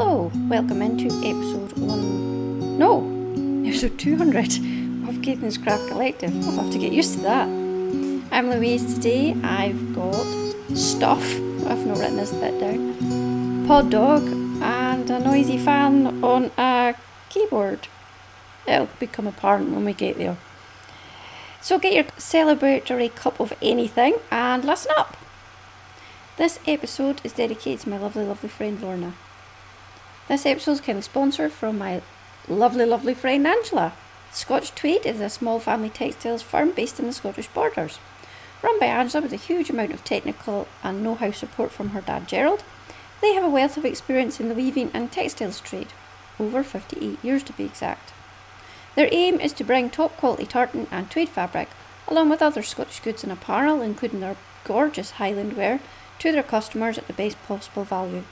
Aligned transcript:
Hello, 0.00 0.30
welcome 0.48 0.80
into 0.80 1.06
episode 1.26 1.76
one. 1.76 2.78
No, 2.78 3.02
episode 3.66 3.98
200 3.98 4.44
of 5.08 5.22
Caithness 5.22 5.60
Craft 5.60 5.88
Collective. 5.88 6.32
I'll 6.46 6.62
have 6.62 6.70
to 6.70 6.78
get 6.78 6.92
used 6.92 7.14
to 7.14 7.20
that. 7.22 7.48
I'm 8.30 8.48
Louise 8.48 8.94
today. 8.94 9.34
I've 9.42 9.96
got 9.96 10.24
stuff, 10.76 11.24
I've 11.66 11.84
not 11.84 11.98
written 11.98 12.16
this 12.16 12.30
bit 12.30 12.60
down, 12.60 13.66
pod 13.66 13.90
dog, 13.90 14.22
and 14.62 15.10
a 15.10 15.18
noisy 15.18 15.58
fan 15.58 16.22
on 16.22 16.52
a 16.56 16.94
keyboard. 17.28 17.88
It'll 18.68 18.88
become 19.00 19.26
apparent 19.26 19.72
when 19.72 19.84
we 19.84 19.94
get 19.94 20.16
there. 20.16 20.36
So 21.60 21.80
get 21.80 21.94
your 21.94 22.04
celebratory 22.04 23.12
cup 23.12 23.40
of 23.40 23.52
anything 23.60 24.18
and 24.30 24.64
listen 24.64 24.92
up. 24.96 25.16
This 26.36 26.60
episode 26.68 27.20
is 27.24 27.32
dedicated 27.32 27.80
to 27.80 27.88
my 27.88 27.98
lovely, 27.98 28.24
lovely 28.24 28.48
friend 28.48 28.80
Lorna. 28.80 29.14
This 30.28 30.44
episode's 30.44 30.80
is 30.80 30.84
kind 30.84 30.98
of 30.98 31.04
sponsored 31.04 31.52
from 31.52 31.78
my 31.78 32.02
lovely, 32.48 32.84
lovely 32.84 33.14
friend 33.14 33.46
Angela. 33.46 33.94
Scotch 34.30 34.74
Tweed 34.74 35.06
is 35.06 35.22
a 35.22 35.30
small 35.30 35.58
family 35.58 35.88
textiles 35.88 36.42
firm 36.42 36.72
based 36.72 37.00
in 37.00 37.06
the 37.06 37.14
Scottish 37.14 37.48
borders. 37.48 37.98
Run 38.62 38.78
by 38.78 38.86
Angela 38.88 39.22
with 39.22 39.32
a 39.32 39.36
huge 39.36 39.70
amount 39.70 39.94
of 39.94 40.04
technical 40.04 40.68
and 40.84 41.02
know 41.02 41.14
how 41.14 41.30
support 41.30 41.70
from 41.70 41.90
her 41.90 42.02
dad 42.02 42.28
Gerald, 42.28 42.62
they 43.22 43.32
have 43.32 43.42
a 43.42 43.48
wealth 43.48 43.78
of 43.78 43.86
experience 43.86 44.38
in 44.38 44.50
the 44.50 44.54
weaving 44.54 44.90
and 44.92 45.10
textiles 45.10 45.62
trade, 45.62 45.94
over 46.38 46.62
58 46.62 47.24
years 47.24 47.42
to 47.44 47.54
be 47.54 47.64
exact. 47.64 48.12
Their 48.96 49.08
aim 49.10 49.40
is 49.40 49.54
to 49.54 49.64
bring 49.64 49.88
top 49.88 50.14
quality 50.18 50.44
tartan 50.44 50.88
and 50.90 51.10
tweed 51.10 51.30
fabric, 51.30 51.70
along 52.06 52.28
with 52.28 52.42
other 52.42 52.62
Scottish 52.62 53.00
goods 53.00 53.22
and 53.22 53.32
apparel, 53.32 53.80
including 53.80 54.20
their 54.20 54.36
gorgeous 54.64 55.12
Highland 55.12 55.56
wear, 55.56 55.80
to 56.18 56.32
their 56.32 56.42
customers 56.42 56.98
at 56.98 57.06
the 57.06 57.14
best 57.14 57.42
possible 57.44 57.84
value. 57.84 58.24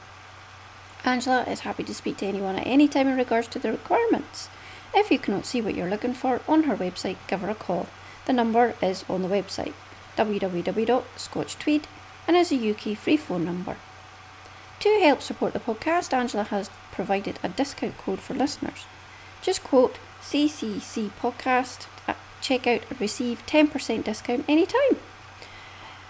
Angela 1.06 1.44
is 1.44 1.60
happy 1.60 1.84
to 1.84 1.94
speak 1.94 2.16
to 2.16 2.26
anyone 2.26 2.56
at 2.56 2.66
any 2.66 2.88
time 2.88 3.06
in 3.06 3.16
regards 3.16 3.46
to 3.48 3.60
the 3.60 3.70
requirements. 3.70 4.48
If 4.92 5.12
you 5.12 5.20
cannot 5.20 5.46
see 5.46 5.60
what 5.60 5.76
you're 5.76 5.88
looking 5.88 6.14
for 6.14 6.40
on 6.48 6.64
her 6.64 6.76
website, 6.76 7.16
give 7.28 7.42
her 7.42 7.50
a 7.50 7.54
call. 7.54 7.86
The 8.26 8.32
number 8.32 8.74
is 8.82 9.04
on 9.08 9.22
the 9.22 9.28
website 9.28 9.72
www.scotchtweed 10.16 11.84
and 12.26 12.36
is 12.36 12.50
a 12.50 12.70
UK 12.70 12.98
free 12.98 13.16
phone 13.16 13.44
number. 13.44 13.76
To 14.80 14.98
help 15.00 15.22
support 15.22 15.52
the 15.52 15.60
podcast, 15.60 16.12
Angela 16.12 16.42
has 16.44 16.70
provided 16.90 17.38
a 17.42 17.50
discount 17.50 17.98
code 17.98 18.18
for 18.18 18.34
listeners. 18.34 18.86
Just 19.42 19.62
quote 19.62 19.98
CCC 20.22 21.10
podcast 21.20 21.86
at 22.08 22.16
checkout 22.42 22.82
and 22.90 23.00
receive 23.00 23.46
10% 23.46 24.02
discount 24.02 24.44
anytime. 24.48 24.96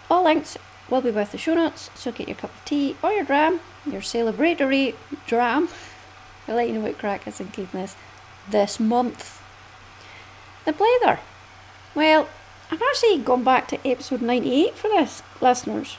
All 0.09 0.25
links 0.25 0.57
will 0.89 1.01
be 1.01 1.11
with 1.11 1.33
the 1.33 1.39
show 1.39 1.55
notes, 1.55 1.91
so 1.95 2.13
get 2.13 2.29
your 2.29 2.37
cup 2.37 2.55
of 2.55 2.65
tea 2.65 2.97
or 3.03 3.13
your 3.13 3.25
dram, 3.25 3.61
your 3.85 4.01
celebratory 4.01 4.95
dram. 5.27 5.69
I'll 6.47 6.57
let 6.57 6.69
you 6.69 6.75
know 6.75 6.81
what 6.81 6.99
craic 6.99 7.27
is 7.27 7.41
in 7.41 7.49
Caithness 7.49 7.97
this 8.49 8.79
month. 8.79 9.43
The 10.65 10.73
Blether. 10.73 11.19
Well, 11.95 12.29
I've 12.71 12.83
actually 12.83 13.19
gone 13.19 13.45
back 13.45 13.69
to 13.69 13.89
episode 13.89 14.23
98 14.23 14.77
for 14.77 14.89
this, 14.89 15.23
listeners. 15.41 15.97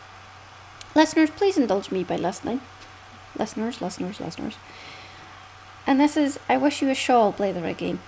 Listeners, 0.96 1.30
please 1.30 1.58
indulge 1.58 1.92
me 1.92 2.04
by 2.04 2.16
listening. 2.16 2.62
Listeners, 3.38 3.82
listeners, 3.82 4.20
listeners. 4.20 4.56
And 5.86 6.00
this 6.00 6.18
is 6.18 6.40
I 6.50 6.58
Wish 6.58 6.82
You 6.82 6.90
a 6.90 6.96
Shawl 6.96 7.32
Blether 7.34 7.70
again. 7.70 8.00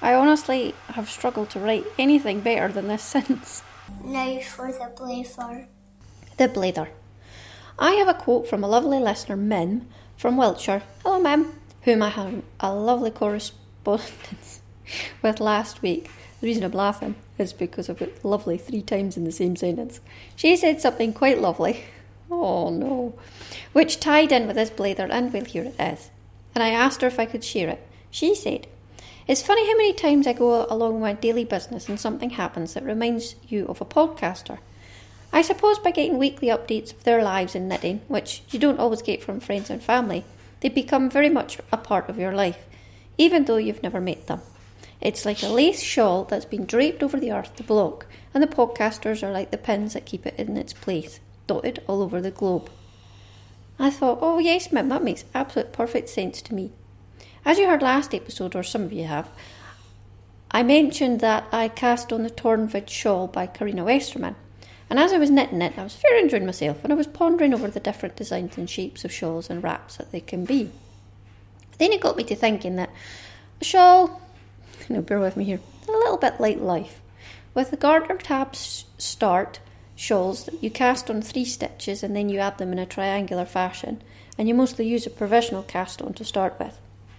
I 0.00 0.14
honestly 0.14 0.74
have 0.88 1.10
struggled 1.10 1.50
to 1.50 1.58
write 1.58 1.86
anything 1.98 2.40
better 2.40 2.68
than 2.68 2.88
this 2.88 3.02
since. 3.14 3.62
Now 4.04 4.40
for 4.40 4.72
the 4.72 4.92
blether. 4.94 5.66
The 6.36 6.48
blether. 6.48 6.88
I 7.78 7.92
have 7.92 8.08
a 8.08 8.14
quote 8.14 8.48
from 8.48 8.64
a 8.64 8.68
lovely 8.68 8.98
listener, 8.98 9.36
Mim, 9.36 9.88
from 10.16 10.36
Wiltshire. 10.36 10.82
Hello, 11.02 11.20
Mim, 11.20 11.52
whom 11.82 12.02
I 12.02 12.08
had 12.10 12.42
a 12.60 12.74
lovely 12.74 13.10
correspondence 13.10 14.60
with 15.22 15.40
last 15.40 15.82
week. 15.82 16.10
The 16.40 16.46
reason 16.46 16.64
I'm 16.64 16.72
laughing 16.72 17.16
is 17.38 17.52
because 17.52 17.88
I've 17.88 17.98
got 17.98 18.24
lovely 18.24 18.58
three 18.58 18.82
times 18.82 19.16
in 19.16 19.24
the 19.24 19.32
same 19.32 19.56
sentence. 19.56 20.00
She 20.36 20.56
said 20.56 20.80
something 20.80 21.12
quite 21.12 21.40
lovely. 21.40 21.84
Oh 22.30 22.70
no. 22.70 23.18
Which 23.72 24.00
tied 24.00 24.32
in 24.32 24.46
with 24.46 24.56
this 24.56 24.70
blether, 24.70 25.08
and 25.10 25.32
well, 25.32 25.44
here 25.44 25.64
it 25.64 25.80
is. 25.80 26.10
And 26.54 26.62
I 26.62 26.70
asked 26.70 27.02
her 27.02 27.08
if 27.08 27.18
I 27.18 27.26
could 27.26 27.44
share 27.44 27.68
it. 27.68 27.86
She 28.10 28.34
said, 28.34 28.66
It's 29.28 29.42
funny 29.42 29.66
how 29.66 29.76
many 29.76 29.92
times 29.92 30.26
I 30.26 30.32
go 30.32 30.64
along 30.70 31.00
my 31.00 31.12
daily 31.12 31.44
business 31.44 31.86
and 31.86 32.00
something 32.00 32.30
happens 32.30 32.72
that 32.72 32.82
reminds 32.82 33.34
you 33.46 33.66
of 33.66 33.82
a 33.82 33.84
podcaster. 33.84 34.56
I 35.34 35.42
suppose 35.42 35.78
by 35.78 35.90
getting 35.90 36.16
weekly 36.16 36.48
updates 36.48 36.94
of 36.94 37.04
their 37.04 37.22
lives 37.22 37.54
in 37.54 37.68
knitting, 37.68 38.00
which 38.08 38.42
you 38.48 38.58
don't 38.58 38.80
always 38.80 39.02
get 39.02 39.22
from 39.22 39.38
friends 39.38 39.68
and 39.68 39.82
family, 39.82 40.24
they 40.60 40.70
become 40.70 41.10
very 41.10 41.28
much 41.28 41.58
a 41.70 41.76
part 41.76 42.08
of 42.08 42.18
your 42.18 42.32
life, 42.32 42.56
even 43.18 43.44
though 43.44 43.58
you've 43.58 43.82
never 43.82 44.00
met 44.00 44.28
them. 44.28 44.40
It's 45.02 45.26
like 45.26 45.42
a 45.42 45.48
lace 45.48 45.82
shawl 45.82 46.24
that's 46.24 46.46
been 46.46 46.64
draped 46.64 47.02
over 47.02 47.20
the 47.20 47.30
earth 47.30 47.54
to 47.56 47.62
block, 47.62 48.06
and 48.32 48.42
the 48.42 48.46
podcasters 48.46 49.22
are 49.22 49.30
like 49.30 49.50
the 49.50 49.58
pins 49.58 49.92
that 49.92 50.06
keep 50.06 50.24
it 50.24 50.36
in 50.38 50.56
its 50.56 50.72
place, 50.72 51.20
dotted 51.46 51.82
all 51.86 52.00
over 52.00 52.22
the 52.22 52.30
globe. 52.30 52.70
I 53.78 53.90
thought, 53.90 54.20
oh 54.22 54.38
yes, 54.38 54.72
Mim, 54.72 54.88
that 54.88 55.04
makes 55.04 55.26
absolute 55.34 55.70
perfect 55.70 56.08
sense 56.08 56.40
to 56.40 56.54
me. 56.54 56.72
As 57.48 57.58
you 57.58 57.66
heard 57.66 57.80
last 57.80 58.14
episode, 58.14 58.54
or 58.54 58.62
some 58.62 58.82
of 58.82 58.92
you 58.92 59.04
have, 59.04 59.30
I 60.50 60.62
mentioned 60.62 61.20
that 61.20 61.46
I 61.50 61.68
cast 61.68 62.12
on 62.12 62.22
the 62.22 62.28
Tornvid 62.28 62.90
shawl 62.90 63.26
by 63.26 63.46
Karina 63.46 63.84
Westerman. 63.84 64.36
And 64.90 64.98
as 64.98 65.14
I 65.14 65.16
was 65.16 65.30
knitting 65.30 65.62
it, 65.62 65.78
I 65.78 65.82
was 65.82 65.96
very 65.96 66.20
enjoying 66.20 66.44
myself 66.44 66.84
and 66.84 66.92
I 66.92 66.96
was 66.96 67.06
pondering 67.06 67.54
over 67.54 67.68
the 67.68 67.80
different 67.80 68.16
designs 68.16 68.58
and 68.58 68.68
shapes 68.68 69.02
of 69.06 69.14
shawls 69.14 69.48
and 69.48 69.62
wraps 69.62 69.96
that 69.96 70.12
they 70.12 70.20
can 70.20 70.44
be. 70.44 70.70
Then 71.78 71.90
it 71.92 72.02
got 72.02 72.18
me 72.18 72.24
to 72.24 72.36
thinking 72.36 72.76
that 72.76 72.90
a 73.62 73.64
shawl, 73.64 74.20
you 74.86 74.96
know, 74.96 75.00
bear 75.00 75.18
with 75.18 75.38
me 75.38 75.44
here, 75.44 75.60
a 75.88 75.90
little 75.90 76.18
bit 76.18 76.38
like 76.38 76.60
life. 76.60 77.00
With 77.54 77.70
the 77.70 77.78
garter 77.78 78.18
tabs 78.18 78.84
start 78.98 79.60
shawls 79.96 80.44
that 80.44 80.62
you 80.62 80.70
cast 80.70 81.08
on 81.08 81.22
three 81.22 81.46
stitches 81.46 82.02
and 82.02 82.14
then 82.14 82.28
you 82.28 82.40
add 82.40 82.58
them 82.58 82.72
in 82.72 82.78
a 82.78 82.84
triangular 82.84 83.46
fashion, 83.46 84.02
and 84.36 84.48
you 84.48 84.54
mostly 84.54 84.86
use 84.86 85.06
a 85.06 85.10
provisional 85.10 85.62
cast 85.62 86.02
on 86.02 86.12
to 86.12 86.26
start 86.26 86.58
with. 86.60 86.78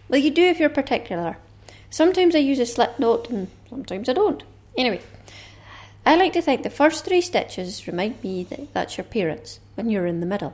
Well, 0.10 0.20
you 0.20 0.32
do 0.32 0.44
if 0.44 0.60
you're 0.60 0.70
particular. 0.70 1.38
Sometimes 1.92 2.36
I 2.36 2.40
use 2.40 2.60
a 2.60 2.66
slip 2.66 3.00
knot 3.00 3.30
and 3.30 3.48
sometimes 3.70 4.10
I 4.10 4.14
don't. 4.14 4.44
Anyway, 4.76 5.02
I 6.06 6.16
like 6.16 6.34
to 6.34 6.42
think 6.42 6.64
the 6.64 6.70
first 6.70 7.06
three 7.06 7.22
stitches 7.22 7.88
remind 7.88 8.24
me 8.24 8.44
that 8.46 8.74
that's 8.74 8.98
your 8.98 9.06
parents 9.06 9.60
when 9.76 9.90
you're 9.90 10.08
in 10.08 10.20
the 10.20 10.26
middle. 10.26 10.54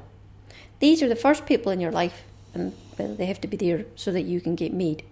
These 0.80 1.02
are 1.02 1.08
the 1.08 1.16
first 1.16 1.46
people 1.46 1.72
in 1.72 1.80
your 1.80 1.92
life, 1.92 2.24
and 2.54 2.74
they 2.98 3.26
have 3.28 3.40
to 3.42 3.48
be 3.48 3.56
there 3.56 3.86
so 3.96 4.12
that 4.12 4.24
you 4.24 4.42
can 4.42 4.56
get 4.56 4.74
made. 4.74 5.04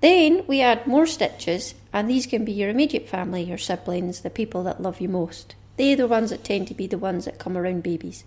Then 0.00 0.44
we 0.48 0.60
add 0.60 0.86
more 0.86 1.06
stitches, 1.06 1.74
and 1.92 2.10
these 2.10 2.26
can 2.26 2.44
be 2.44 2.52
your 2.52 2.70
immediate 2.70 3.08
family, 3.08 3.44
your 3.44 3.58
siblings, 3.58 4.22
the 4.22 4.30
people 4.30 4.64
that 4.64 4.82
love 4.82 5.00
you 5.00 5.08
most. 5.08 5.54
They're 5.76 5.94
the 5.94 6.08
ones 6.08 6.30
that 6.30 6.42
tend 6.42 6.66
to 6.68 6.74
be 6.74 6.88
the 6.88 6.98
ones 6.98 7.26
that 7.26 7.38
come 7.38 7.56
around 7.56 7.84
babies. 7.84 8.24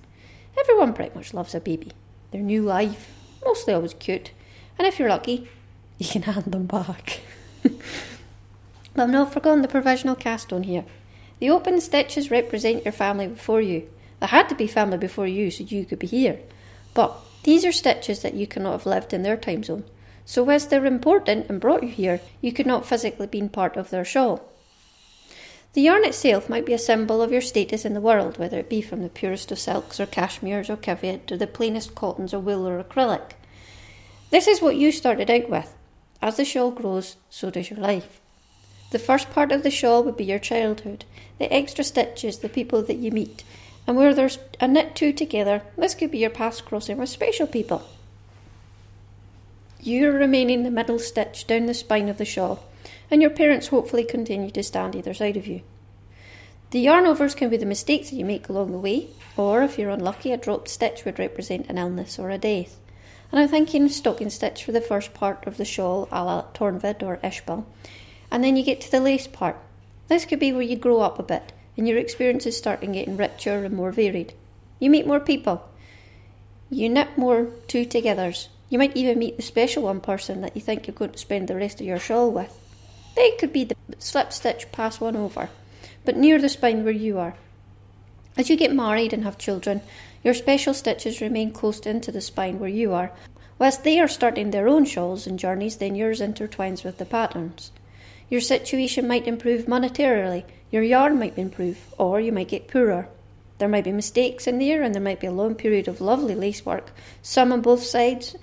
Everyone 0.57 0.93
pretty 0.93 1.13
much 1.13 1.33
loves 1.33 1.53
a 1.53 1.59
baby. 1.59 1.91
Their 2.31 2.41
new 2.41 2.61
life, 2.61 3.11
mostly 3.43 3.73
always 3.73 3.93
cute, 3.95 4.31
and 4.83 4.91
if 4.91 4.99
you're 4.99 5.07
lucky, 5.07 5.47
you 5.97 6.05
can 6.05 6.21
hand 6.33 6.51
them 6.51 6.65
back. 6.65 7.21
but 7.63 7.73
I've 8.97 9.09
not 9.09 9.31
forgotten 9.31 9.61
the 9.61 9.69
provisional 9.69 10.13
cast 10.13 10.51
on 10.51 10.63
here. 10.63 10.83
The 11.39 11.49
open 11.51 11.79
stitches 11.79 12.29
represent 12.29 12.83
your 12.83 12.91
family 12.91 13.27
before 13.27 13.61
you. 13.61 13.89
They 14.19 14.27
had 14.27 14.49
to 14.49 14.55
be 14.55 14.67
family 14.67 14.97
before 14.97 15.25
you 15.25 15.51
so 15.51 15.63
you 15.63 15.85
could 15.85 15.99
be 15.99 16.07
here. 16.07 16.39
But 16.93 17.15
these 17.43 17.63
are 17.63 17.71
stitches 17.71 18.23
that 18.23 18.33
you 18.33 18.45
cannot 18.45 18.73
have 18.73 18.85
lived 18.85 19.13
in 19.13 19.23
their 19.23 19.37
time 19.37 19.63
zone. 19.63 19.85
So, 20.25 20.49
as 20.49 20.67
they're 20.67 20.85
important 20.85 21.47
and 21.49 21.61
brought 21.61 21.83
you 21.83 21.89
here, 21.89 22.19
you 22.41 22.51
could 22.51 22.67
not 22.67 22.85
physically 22.85 23.27
be 23.27 23.41
part 23.47 23.77
of 23.77 23.89
their 23.89 24.03
shawl. 24.03 24.43
The 25.71 25.81
yarn 25.81 26.03
itself 26.03 26.49
might 26.49 26.65
be 26.65 26.73
a 26.73 26.77
symbol 26.77 27.21
of 27.21 27.31
your 27.31 27.41
status 27.41 27.85
in 27.85 27.93
the 27.93 28.01
world, 28.01 28.37
whether 28.37 28.59
it 28.59 28.69
be 28.69 28.81
from 28.81 29.01
the 29.01 29.09
purest 29.09 29.49
of 29.49 29.59
silks 29.59 30.01
or 30.01 30.05
cashmeres 30.05 30.69
or 30.69 30.75
qiviut 30.75 31.25
to 31.27 31.37
the 31.37 31.47
plainest 31.47 31.95
cottons 31.95 32.33
or 32.33 32.39
wool 32.39 32.67
or 32.67 32.83
acrylic. 32.83 33.31
This 34.33 34.47
is 34.47 34.63
what 34.63 34.77
you 34.77 34.91
started 34.91 35.29
out 35.29 35.47
with. 35.47 35.75
As 36.19 36.37
the 36.37 36.43
shawl 36.43 36.71
grows, 36.71 37.17
so 37.29 37.51
does 37.51 37.69
your 37.69 37.77
life. 37.77 38.19
The 38.89 38.97
first 38.97 39.29
part 39.29 39.51
of 39.51 39.61
the 39.61 39.69
shawl 39.69 40.03
would 40.03 40.17
be 40.17 40.23
your 40.23 40.39
childhood, 40.39 41.05
the 41.37 41.53
extra 41.53 41.83
stitches, 41.83 42.39
the 42.39 42.49
people 42.49 42.81
that 42.81 42.97
you 42.97 43.11
meet, 43.11 43.43
and 43.85 43.95
where 43.95 44.11
there's 44.11 44.39
a 44.59 44.67
knit 44.67 44.95
two 44.95 45.13
together, 45.13 45.61
this 45.77 45.93
could 45.93 46.09
be 46.09 46.17
your 46.17 46.31
path 46.31 46.65
crossing 46.65 46.97
with 46.97 47.09
special 47.09 47.45
people. 47.45 47.87
You're 49.79 50.13
remaining 50.13 50.63
the 50.63 50.71
middle 50.71 50.97
stitch 50.97 51.45
down 51.45 51.67
the 51.67 51.75
spine 51.75 52.09
of 52.09 52.17
the 52.17 52.25
shawl, 52.25 52.63
and 53.11 53.21
your 53.21 53.29
parents 53.29 53.67
hopefully 53.67 54.03
continue 54.03 54.49
to 54.49 54.63
stand 54.63 54.95
either 54.95 55.13
side 55.13 55.37
of 55.37 55.45
you. 55.45 55.61
The 56.71 56.79
yarn 56.79 57.05
overs 57.05 57.35
can 57.35 57.51
be 57.51 57.57
the 57.57 57.67
mistakes 57.67 58.09
that 58.09 58.15
you 58.15 58.25
make 58.25 58.49
along 58.49 58.71
the 58.71 58.79
way, 58.79 59.09
or 59.37 59.61
if 59.61 59.77
you're 59.77 59.91
unlucky, 59.91 60.31
a 60.31 60.37
dropped 60.37 60.69
stitch 60.69 61.05
would 61.05 61.19
represent 61.19 61.69
an 61.69 61.77
illness 61.77 62.17
or 62.17 62.31
a 62.31 62.39
death. 62.39 62.79
And 63.33 63.41
I'm 63.41 63.49
thinking 63.49 63.89
stocking 63.89 64.29
stitch 64.29 64.63
for 64.63 64.71
the 64.71 64.79
first 64.79 65.15
part 65.15 65.47
of 65.47 65.57
the 65.57 65.65
shawl, 65.65 66.07
a 66.11 66.23
la 66.23 66.43
Tornvid 66.53 67.01
or 67.01 67.17
Ishbel, 67.23 67.65
and 68.29 68.43
then 68.43 68.55
you 68.55 68.63
get 68.63 68.79
to 68.81 68.91
the 68.91 68.99
lace 68.99 69.25
part. 69.25 69.57
This 70.07 70.23
could 70.23 70.37
be 70.37 70.53
where 70.53 70.61
you 70.61 70.75
grow 70.75 71.01
up 71.01 71.17
a 71.17 71.23
bit, 71.23 71.51
and 71.75 71.87
your 71.87 71.97
experiences 71.97 72.55
start 72.55 72.81
getting 72.81 73.17
richer 73.17 73.65
and 73.65 73.75
more 73.75 73.91
varied. 73.91 74.35
You 74.77 74.91
meet 74.91 75.07
more 75.07 75.19
people. 75.19 75.67
You 76.69 76.89
knit 76.89 77.17
more 77.17 77.47
two 77.67 77.87
togethers. 77.87 78.49
You 78.69 78.77
might 78.77 78.95
even 78.95 79.17
meet 79.17 79.37
the 79.37 79.41
special 79.41 79.81
one 79.81 79.99
person 79.99 80.41
that 80.41 80.55
you 80.55 80.61
think 80.61 80.85
you're 80.85 80.95
going 80.95 81.13
to 81.13 81.17
spend 81.17 81.47
the 81.47 81.55
rest 81.55 81.81
of 81.81 81.87
your 81.87 81.97
shawl 81.97 82.29
with. 82.29 82.55
They 83.15 83.31
could 83.31 83.51
be 83.51 83.63
the 83.63 83.75
slip 83.97 84.31
stitch 84.31 84.71
pass 84.71 84.99
one 84.99 85.15
over, 85.15 85.49
but 86.05 86.15
near 86.15 86.39
the 86.39 86.49
spine 86.49 86.83
where 86.83 86.93
you 86.93 87.17
are. 87.17 87.33
As 88.37 88.51
you 88.51 88.57
get 88.57 88.75
married 88.75 89.11
and 89.11 89.23
have 89.23 89.39
children, 89.39 89.81
your 90.23 90.33
special 90.33 90.73
stitches 90.73 91.21
remain 91.21 91.51
close 91.51 91.79
into 91.81 92.11
the 92.11 92.21
spine 92.21 92.59
where 92.59 92.69
you 92.69 92.93
are. 92.93 93.11
Whilst 93.59 93.83
they 93.83 93.99
are 93.99 94.07
starting 94.07 94.51
their 94.51 94.67
own 94.67 94.85
shawls 94.85 95.27
and 95.27 95.37
journeys, 95.37 95.77
then 95.77 95.95
yours 95.95 96.21
intertwines 96.21 96.83
with 96.83 96.97
the 96.97 97.05
patterns. 97.05 97.71
Your 98.29 98.41
situation 98.41 99.07
might 99.07 99.27
improve 99.27 99.65
monetarily, 99.65 100.43
your 100.71 100.83
yarn 100.83 101.19
might 101.19 101.37
improve, 101.37 101.93
or 101.97 102.19
you 102.19 102.31
might 102.31 102.47
get 102.47 102.67
poorer. 102.67 103.07
There 103.59 103.69
might 103.69 103.83
be 103.83 103.91
mistakes 103.91 104.47
in 104.47 104.59
there, 104.59 104.81
and 104.81 104.95
there 104.95 105.01
might 105.01 105.19
be 105.19 105.27
a 105.27 105.31
long 105.31 105.55
period 105.55 105.87
of 105.87 106.01
lovely 106.01 106.33
lace 106.33 106.65
work, 106.65 106.91
some 107.21 107.51
on 107.51 107.61
both 107.61 107.83
sides, 107.83 108.35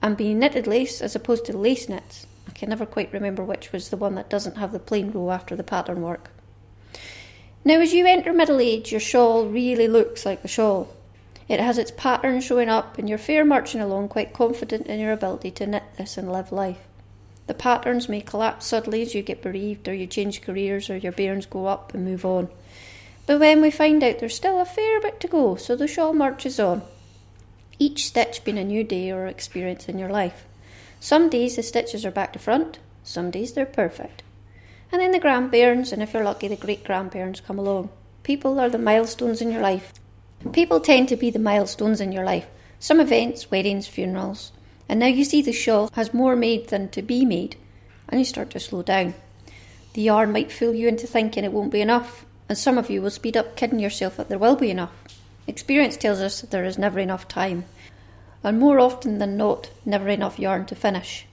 and 0.00 0.16
being 0.16 0.38
knitted 0.38 0.66
lace 0.66 1.00
as 1.00 1.16
opposed 1.16 1.44
to 1.46 1.56
lace 1.56 1.88
knits. 1.88 2.26
I 2.46 2.52
can 2.52 2.68
never 2.68 2.86
quite 2.86 3.12
remember 3.12 3.42
which 3.42 3.72
was 3.72 3.88
the 3.88 3.96
one 3.96 4.14
that 4.14 4.30
doesn't 4.30 4.58
have 4.58 4.72
the 4.72 4.78
plain 4.78 5.10
row 5.10 5.30
after 5.30 5.56
the 5.56 5.64
pattern 5.64 6.02
work. 6.02 6.30
Now, 7.64 7.80
as 7.80 7.92
you 7.92 8.06
enter 8.06 8.32
middle 8.32 8.60
age, 8.60 8.90
your 8.90 9.00
shawl 9.00 9.46
really 9.46 9.88
looks 9.88 10.26
like 10.26 10.44
a 10.44 10.48
shawl. 10.48 10.88
It 11.52 11.60
has 11.60 11.76
its 11.76 11.90
pattern 11.90 12.40
showing 12.40 12.70
up, 12.70 12.96
and 12.96 13.10
you're 13.10 13.18
fair 13.18 13.44
marching 13.44 13.82
along, 13.82 14.08
quite 14.08 14.32
confident 14.32 14.86
in 14.86 14.98
your 14.98 15.12
ability 15.12 15.50
to 15.50 15.66
knit 15.66 15.82
this 15.98 16.16
and 16.16 16.32
live 16.32 16.50
life. 16.50 16.78
The 17.46 17.52
patterns 17.52 18.08
may 18.08 18.22
collapse 18.22 18.64
suddenly 18.64 19.02
as 19.02 19.14
you 19.14 19.20
get 19.20 19.42
bereaved, 19.42 19.86
or 19.86 19.92
you 19.92 20.06
change 20.06 20.40
careers, 20.40 20.88
or 20.88 20.96
your 20.96 21.12
bairns 21.12 21.44
go 21.44 21.66
up 21.66 21.92
and 21.92 22.06
move 22.06 22.24
on. 22.24 22.48
But 23.26 23.38
when 23.38 23.60
we 23.60 23.70
find 23.70 24.02
out 24.02 24.18
there's 24.18 24.34
still 24.34 24.62
a 24.62 24.64
fair 24.64 24.98
bit 25.02 25.20
to 25.20 25.28
go, 25.28 25.56
so 25.56 25.76
the 25.76 25.86
shawl 25.86 26.14
marches 26.14 26.58
on. 26.58 26.80
Each 27.78 28.06
stitch 28.06 28.44
being 28.44 28.56
a 28.56 28.64
new 28.64 28.82
day 28.82 29.10
or 29.10 29.26
experience 29.26 29.90
in 29.90 29.98
your 29.98 30.08
life. 30.08 30.46
Some 31.00 31.28
days 31.28 31.56
the 31.56 31.62
stitches 31.62 32.06
are 32.06 32.10
back 32.10 32.32
to 32.32 32.38
front, 32.38 32.78
some 33.04 33.30
days 33.30 33.52
they're 33.52 33.66
perfect. 33.66 34.22
And 34.90 35.02
then 35.02 35.10
the 35.10 35.20
grandparents, 35.20 35.92
and 35.92 36.02
if 36.02 36.14
you're 36.14 36.24
lucky, 36.24 36.48
the 36.48 36.56
great 36.56 36.82
grandparents 36.82 37.40
come 37.40 37.58
along. 37.58 37.90
People 38.22 38.58
are 38.58 38.70
the 38.70 38.78
milestones 38.78 39.42
in 39.42 39.52
your 39.52 39.60
life. 39.60 39.92
People 40.52 40.80
tend 40.80 41.08
to 41.08 41.16
be 41.16 41.30
the 41.30 41.38
milestones 41.38 42.00
in 42.00 42.12
your 42.12 42.24
life. 42.24 42.46
Some 42.78 43.00
events, 43.00 43.50
weddings, 43.50 43.86
funerals. 43.86 44.52
And 44.88 44.98
now 44.98 45.06
you 45.06 45.24
see 45.24 45.40
the 45.40 45.52
shawl 45.52 45.88
has 45.92 46.12
more 46.12 46.34
made 46.34 46.68
than 46.68 46.88
to 46.90 47.02
be 47.02 47.24
made, 47.24 47.56
and 48.08 48.18
you 48.18 48.24
start 48.24 48.50
to 48.50 48.60
slow 48.60 48.82
down. 48.82 49.14
The 49.94 50.02
yarn 50.02 50.32
might 50.32 50.52
fool 50.52 50.74
you 50.74 50.88
into 50.88 51.06
thinking 51.06 51.44
it 51.44 51.52
won't 51.52 51.72
be 51.72 51.80
enough, 51.80 52.26
and 52.48 52.58
some 52.58 52.78
of 52.78 52.90
you 52.90 53.00
will 53.00 53.10
speed 53.10 53.36
up 53.36 53.56
kidding 53.56 53.78
yourself 53.78 54.16
that 54.16 54.28
there 54.28 54.38
will 54.38 54.56
be 54.56 54.70
enough. 54.70 54.92
Experience 55.46 55.96
tells 55.96 56.20
us 56.20 56.40
that 56.40 56.50
there 56.50 56.64
is 56.64 56.78
never 56.78 56.98
enough 56.98 57.28
time, 57.28 57.64
and 58.42 58.58
more 58.58 58.80
often 58.80 59.18
than 59.18 59.36
not, 59.36 59.70
never 59.84 60.08
enough 60.08 60.38
yarn 60.38 60.66
to 60.66 60.74
finish. 60.74 61.26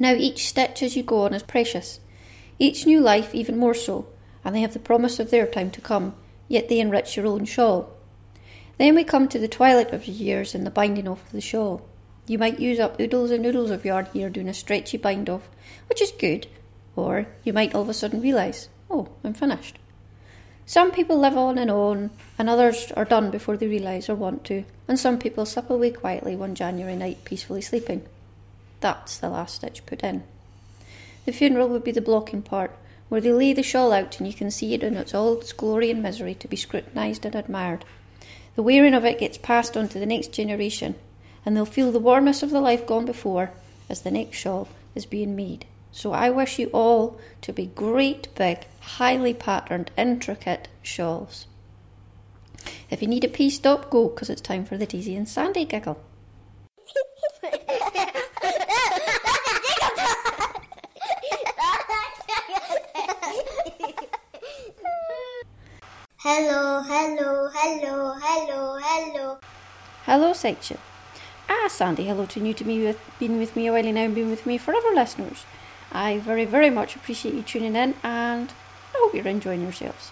Now, 0.00 0.12
each 0.12 0.48
stitch 0.48 0.82
as 0.82 0.96
you 0.96 1.02
go 1.02 1.22
on 1.22 1.34
is 1.34 1.42
precious 1.42 2.00
each 2.58 2.86
new 2.86 3.00
life 3.00 3.34
even 3.34 3.56
more 3.56 3.74
so, 3.74 4.06
and 4.44 4.54
they 4.54 4.60
have 4.60 4.72
the 4.72 4.78
promise 4.78 5.20
of 5.20 5.30
their 5.30 5.46
time 5.46 5.70
to 5.70 5.80
come, 5.80 6.14
yet 6.48 6.68
they 6.68 6.80
enrich 6.80 7.16
your 7.16 7.26
own 7.26 7.44
shawl. 7.44 7.92
Then 8.78 8.94
we 8.94 9.04
come 9.04 9.28
to 9.28 9.38
the 9.38 9.48
twilight 9.48 9.92
of 9.92 10.06
the 10.06 10.12
years 10.12 10.54
and 10.54 10.64
the 10.64 10.70
binding 10.70 11.08
off 11.08 11.26
of 11.26 11.32
the 11.32 11.40
shawl. 11.40 11.86
You 12.26 12.38
might 12.38 12.60
use 12.60 12.78
up 12.78 13.00
oodles 13.00 13.30
and 13.30 13.44
oodles 13.44 13.70
of 13.70 13.84
yarn 13.84 14.06
here 14.12 14.30
doing 14.30 14.48
a 14.48 14.54
stretchy 14.54 14.96
bind 14.96 15.28
off, 15.28 15.48
which 15.88 16.00
is 16.00 16.12
good, 16.12 16.46
or 16.94 17.26
you 17.42 17.52
might 17.52 17.74
all 17.74 17.82
of 17.82 17.88
a 17.88 17.94
sudden 17.94 18.20
realise, 18.20 18.68
oh, 18.90 19.08
I'm 19.24 19.34
finished. 19.34 19.78
Some 20.64 20.92
people 20.92 21.18
live 21.18 21.36
on 21.36 21.56
and 21.56 21.70
on, 21.70 22.10
and 22.38 22.48
others 22.48 22.92
are 22.92 23.06
done 23.06 23.30
before 23.30 23.56
they 23.56 23.66
realise 23.66 24.08
or 24.08 24.14
want 24.14 24.44
to, 24.44 24.64
and 24.86 24.98
some 24.98 25.18
people 25.18 25.46
slip 25.46 25.70
away 25.70 25.90
quietly 25.90 26.36
one 26.36 26.54
January 26.54 26.94
night 26.94 27.24
peacefully 27.24 27.62
sleeping. 27.62 28.06
That's 28.80 29.16
the 29.16 29.30
last 29.30 29.56
stitch 29.56 29.84
put 29.86 30.02
in. 30.02 30.24
The 31.24 31.32
funeral 31.32 31.68
would 31.70 31.84
be 31.84 31.90
the 31.90 32.02
blocking 32.02 32.42
part, 32.42 32.70
where 33.08 33.20
they 33.20 33.32
lay 33.32 33.54
the 33.54 33.62
shawl 33.62 33.92
out 33.92 34.18
and 34.18 34.26
you 34.26 34.34
can 34.34 34.50
see 34.50 34.74
it 34.74 34.82
in 34.82 34.96
its 34.96 35.14
all 35.14 35.38
its 35.38 35.52
glory 35.54 35.90
and 35.90 36.02
misery 36.02 36.34
to 36.34 36.46
be 36.46 36.56
scrutinised 36.56 37.24
and 37.24 37.34
admired. 37.34 37.84
The 38.58 38.64
wearing 38.64 38.92
of 38.92 39.04
it 39.04 39.20
gets 39.20 39.38
passed 39.38 39.76
on 39.76 39.86
to 39.86 40.00
the 40.00 40.04
next 40.04 40.32
generation, 40.32 40.96
and 41.46 41.56
they'll 41.56 41.64
feel 41.64 41.92
the 41.92 42.00
warmness 42.00 42.42
of 42.42 42.50
the 42.50 42.60
life 42.60 42.88
gone 42.88 43.06
before 43.06 43.52
as 43.88 44.00
the 44.00 44.10
next 44.10 44.36
shawl 44.36 44.66
is 44.96 45.06
being 45.06 45.36
made. 45.36 45.64
So 45.92 46.12
I 46.12 46.30
wish 46.30 46.58
you 46.58 46.66
all 46.72 47.20
to 47.42 47.52
be 47.52 47.66
great, 47.66 48.34
big, 48.34 48.66
highly 48.80 49.32
patterned, 49.32 49.92
intricate 49.96 50.66
shawls. 50.82 51.46
If 52.90 53.00
you 53.00 53.06
need 53.06 53.22
a 53.22 53.28
pee 53.28 53.48
stop, 53.48 53.90
go, 53.90 54.08
because 54.08 54.28
it's 54.28 54.40
time 54.40 54.64
for 54.64 54.76
the 54.76 54.86
Daisy 54.86 55.14
and 55.14 55.28
Sandy 55.28 55.64
giggle. 55.64 56.02
Hello, 66.30 66.82
hello, 66.82 67.48
hello, 67.54 68.12
hello, 68.20 68.78
hello. 68.82 69.38
Hello, 70.04 70.34
section. 70.34 70.76
Ah, 71.48 71.68
Sandy, 71.68 72.04
hello 72.04 72.26
to 72.26 72.38
you, 72.38 72.52
to 72.52 72.66
me, 72.66 72.84
with, 72.84 73.00
been 73.18 73.38
with 73.38 73.56
me 73.56 73.66
a 73.66 73.72
while 73.72 73.90
now 73.90 74.02
and 74.02 74.14
been 74.14 74.28
with 74.28 74.44
me 74.44 74.58
forever, 74.58 74.88
listeners. 74.94 75.46
I 75.90 76.18
very, 76.18 76.44
very 76.44 76.68
much 76.68 76.94
appreciate 76.94 77.34
you 77.34 77.40
tuning 77.40 77.74
in 77.76 77.94
and 78.02 78.52
I 78.94 78.98
hope 78.98 79.14
you're 79.14 79.26
enjoying 79.26 79.62
yourselves. 79.62 80.10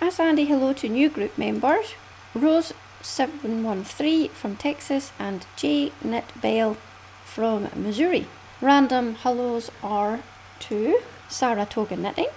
Ah, 0.00 0.10
Sandy, 0.10 0.44
hello 0.44 0.72
to 0.74 0.88
new 0.88 1.08
group 1.08 1.36
members 1.36 1.96
Rose713 2.34 4.30
from 4.30 4.54
Texas 4.54 5.10
and 5.18 5.44
J. 5.56 5.90
Knit 6.04 6.40
Bell 6.40 6.76
from 7.24 7.68
Missouri. 7.74 8.28
Random 8.60 9.16
hellos 9.16 9.72
are 9.82 10.20
to 10.60 11.00
Saratoga 11.28 11.96
Knitting, 11.96 12.30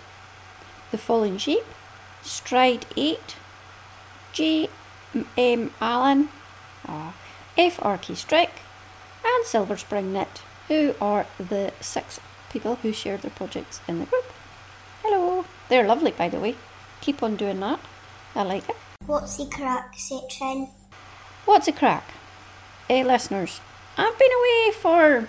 The 0.89 0.97
Falling 0.97 1.37
Sheep, 1.37 1.61
Stride 2.25 2.87
8, 2.97 3.35
J. 4.33 4.69
M. 5.37 5.71
Allen, 5.79 6.29
uh, 6.87 7.11
F. 7.55 7.79
R. 7.83 7.99
Strick, 8.01 8.49
and 9.23 9.45
Silver 9.45 9.77
Spring 9.77 10.11
Knit, 10.11 10.41
who 10.67 10.95
are 10.99 11.27
the 11.37 11.71
six 11.79 12.19
people 12.51 12.75
who 12.77 12.91
share 12.91 13.17
their 13.17 13.31
projects 13.31 13.79
in 13.87 13.99
the 13.99 14.05
group. 14.05 14.25
Hello! 15.03 15.45
They're 15.69 15.87
lovely, 15.87 16.11
by 16.11 16.27
the 16.27 16.39
way. 16.39 16.55
Keep 17.01 17.21
on 17.21 17.35
doing 17.35 17.59
that. 17.59 17.79
I 18.33 18.41
like 18.41 18.67
it. 18.67 18.75
What's 19.05 19.37
the 19.37 19.45
craic 19.45 19.93
section? 19.95 20.69
What's 21.45 21.67
a 21.67 21.71
craic? 21.71 22.03
Hey, 22.87 23.03
listeners, 23.03 23.61
I've 23.97 24.17
been 24.17 24.31
away 24.31 24.71
for 24.73 25.27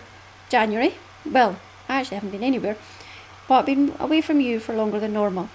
January. 0.49 0.95
Well, 1.25 1.61
I 1.91 2.00
actually 2.00 2.17
haven't 2.17 2.31
been 2.31 2.43
anywhere, 2.43 2.79
but 3.47 3.61
I've 3.61 3.67
been 3.67 3.95
away 4.00 4.23
from 4.23 4.41
you 4.41 4.59
for 4.61 4.75
longer 4.75 4.99
than 4.99 5.12
normal. 5.12 5.50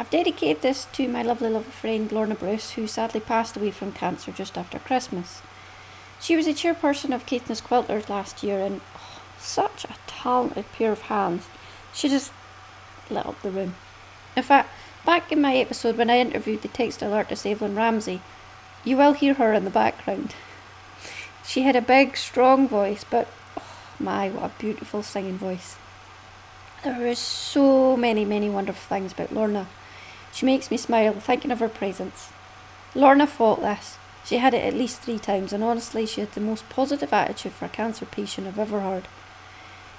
I've 0.00 0.08
dedicated 0.08 0.62
this 0.62 0.86
to 0.94 1.08
my 1.08 1.22
lovely, 1.22 1.50
lovely 1.50 1.72
friend 1.72 2.10
Lorna 2.10 2.34
Bruce, 2.34 2.70
who 2.70 2.86
sadly 2.86 3.20
passed 3.20 3.54
away 3.54 3.70
from 3.70 3.92
cancer 3.92 4.32
just 4.32 4.56
after 4.56 4.78
Christmas. 4.78 5.42
She 6.18 6.36
was 6.36 6.46
a 6.46 6.54
chairperson 6.54 7.14
of 7.14 7.26
Caithness 7.26 7.60
Quilters 7.60 8.08
last 8.08 8.42
year, 8.42 8.60
and 8.60 8.80
oh, 8.96 9.20
such 9.38 9.84
a 9.84 9.96
talented 10.06 10.64
pair 10.72 10.90
of 10.90 11.02
hands. 11.02 11.48
She 11.92 12.08
just 12.08 12.32
lit 13.10 13.26
up 13.26 13.42
the 13.42 13.50
room. 13.50 13.74
In 14.38 14.42
fact, 14.42 14.70
back 15.04 15.30
in 15.30 15.42
my 15.42 15.54
episode 15.56 15.98
when 15.98 16.08
I 16.08 16.16
interviewed 16.16 16.62
the 16.62 16.68
textile 16.68 17.12
artist 17.12 17.46
Evelyn 17.46 17.76
Ramsey, 17.76 18.22
you 18.84 18.96
will 18.96 19.12
hear 19.12 19.34
her 19.34 19.52
in 19.52 19.64
the 19.64 19.70
background. 19.70 20.34
She 21.44 21.60
had 21.60 21.76
a 21.76 21.82
big, 21.82 22.16
strong 22.16 22.66
voice, 22.66 23.04
but 23.04 23.28
oh 23.58 23.62
my, 23.98 24.30
what 24.30 24.44
a 24.44 24.58
beautiful 24.58 25.02
singing 25.02 25.36
voice. 25.36 25.76
There 26.84 27.06
are 27.06 27.14
so 27.14 27.98
many, 27.98 28.24
many 28.24 28.48
wonderful 28.48 28.88
things 28.88 29.12
about 29.12 29.34
Lorna. 29.34 29.68
She 30.32 30.46
makes 30.46 30.70
me 30.70 30.76
smile 30.76 31.12
thinking 31.14 31.50
of 31.50 31.60
her 31.60 31.68
presence. 31.68 32.30
Lorna 32.94 33.26
fought 33.26 33.60
this. 33.60 33.98
She 34.24 34.38
had 34.38 34.54
it 34.54 34.64
at 34.64 34.74
least 34.74 35.00
three 35.00 35.18
times, 35.18 35.52
and 35.52 35.64
honestly, 35.64 36.06
she 36.06 36.20
had 36.20 36.32
the 36.32 36.40
most 36.40 36.68
positive 36.68 37.12
attitude 37.12 37.52
for 37.52 37.64
a 37.64 37.68
cancer 37.68 38.04
patient 38.04 38.46
I've 38.46 38.58
ever 38.58 38.80
heard. 38.80 39.08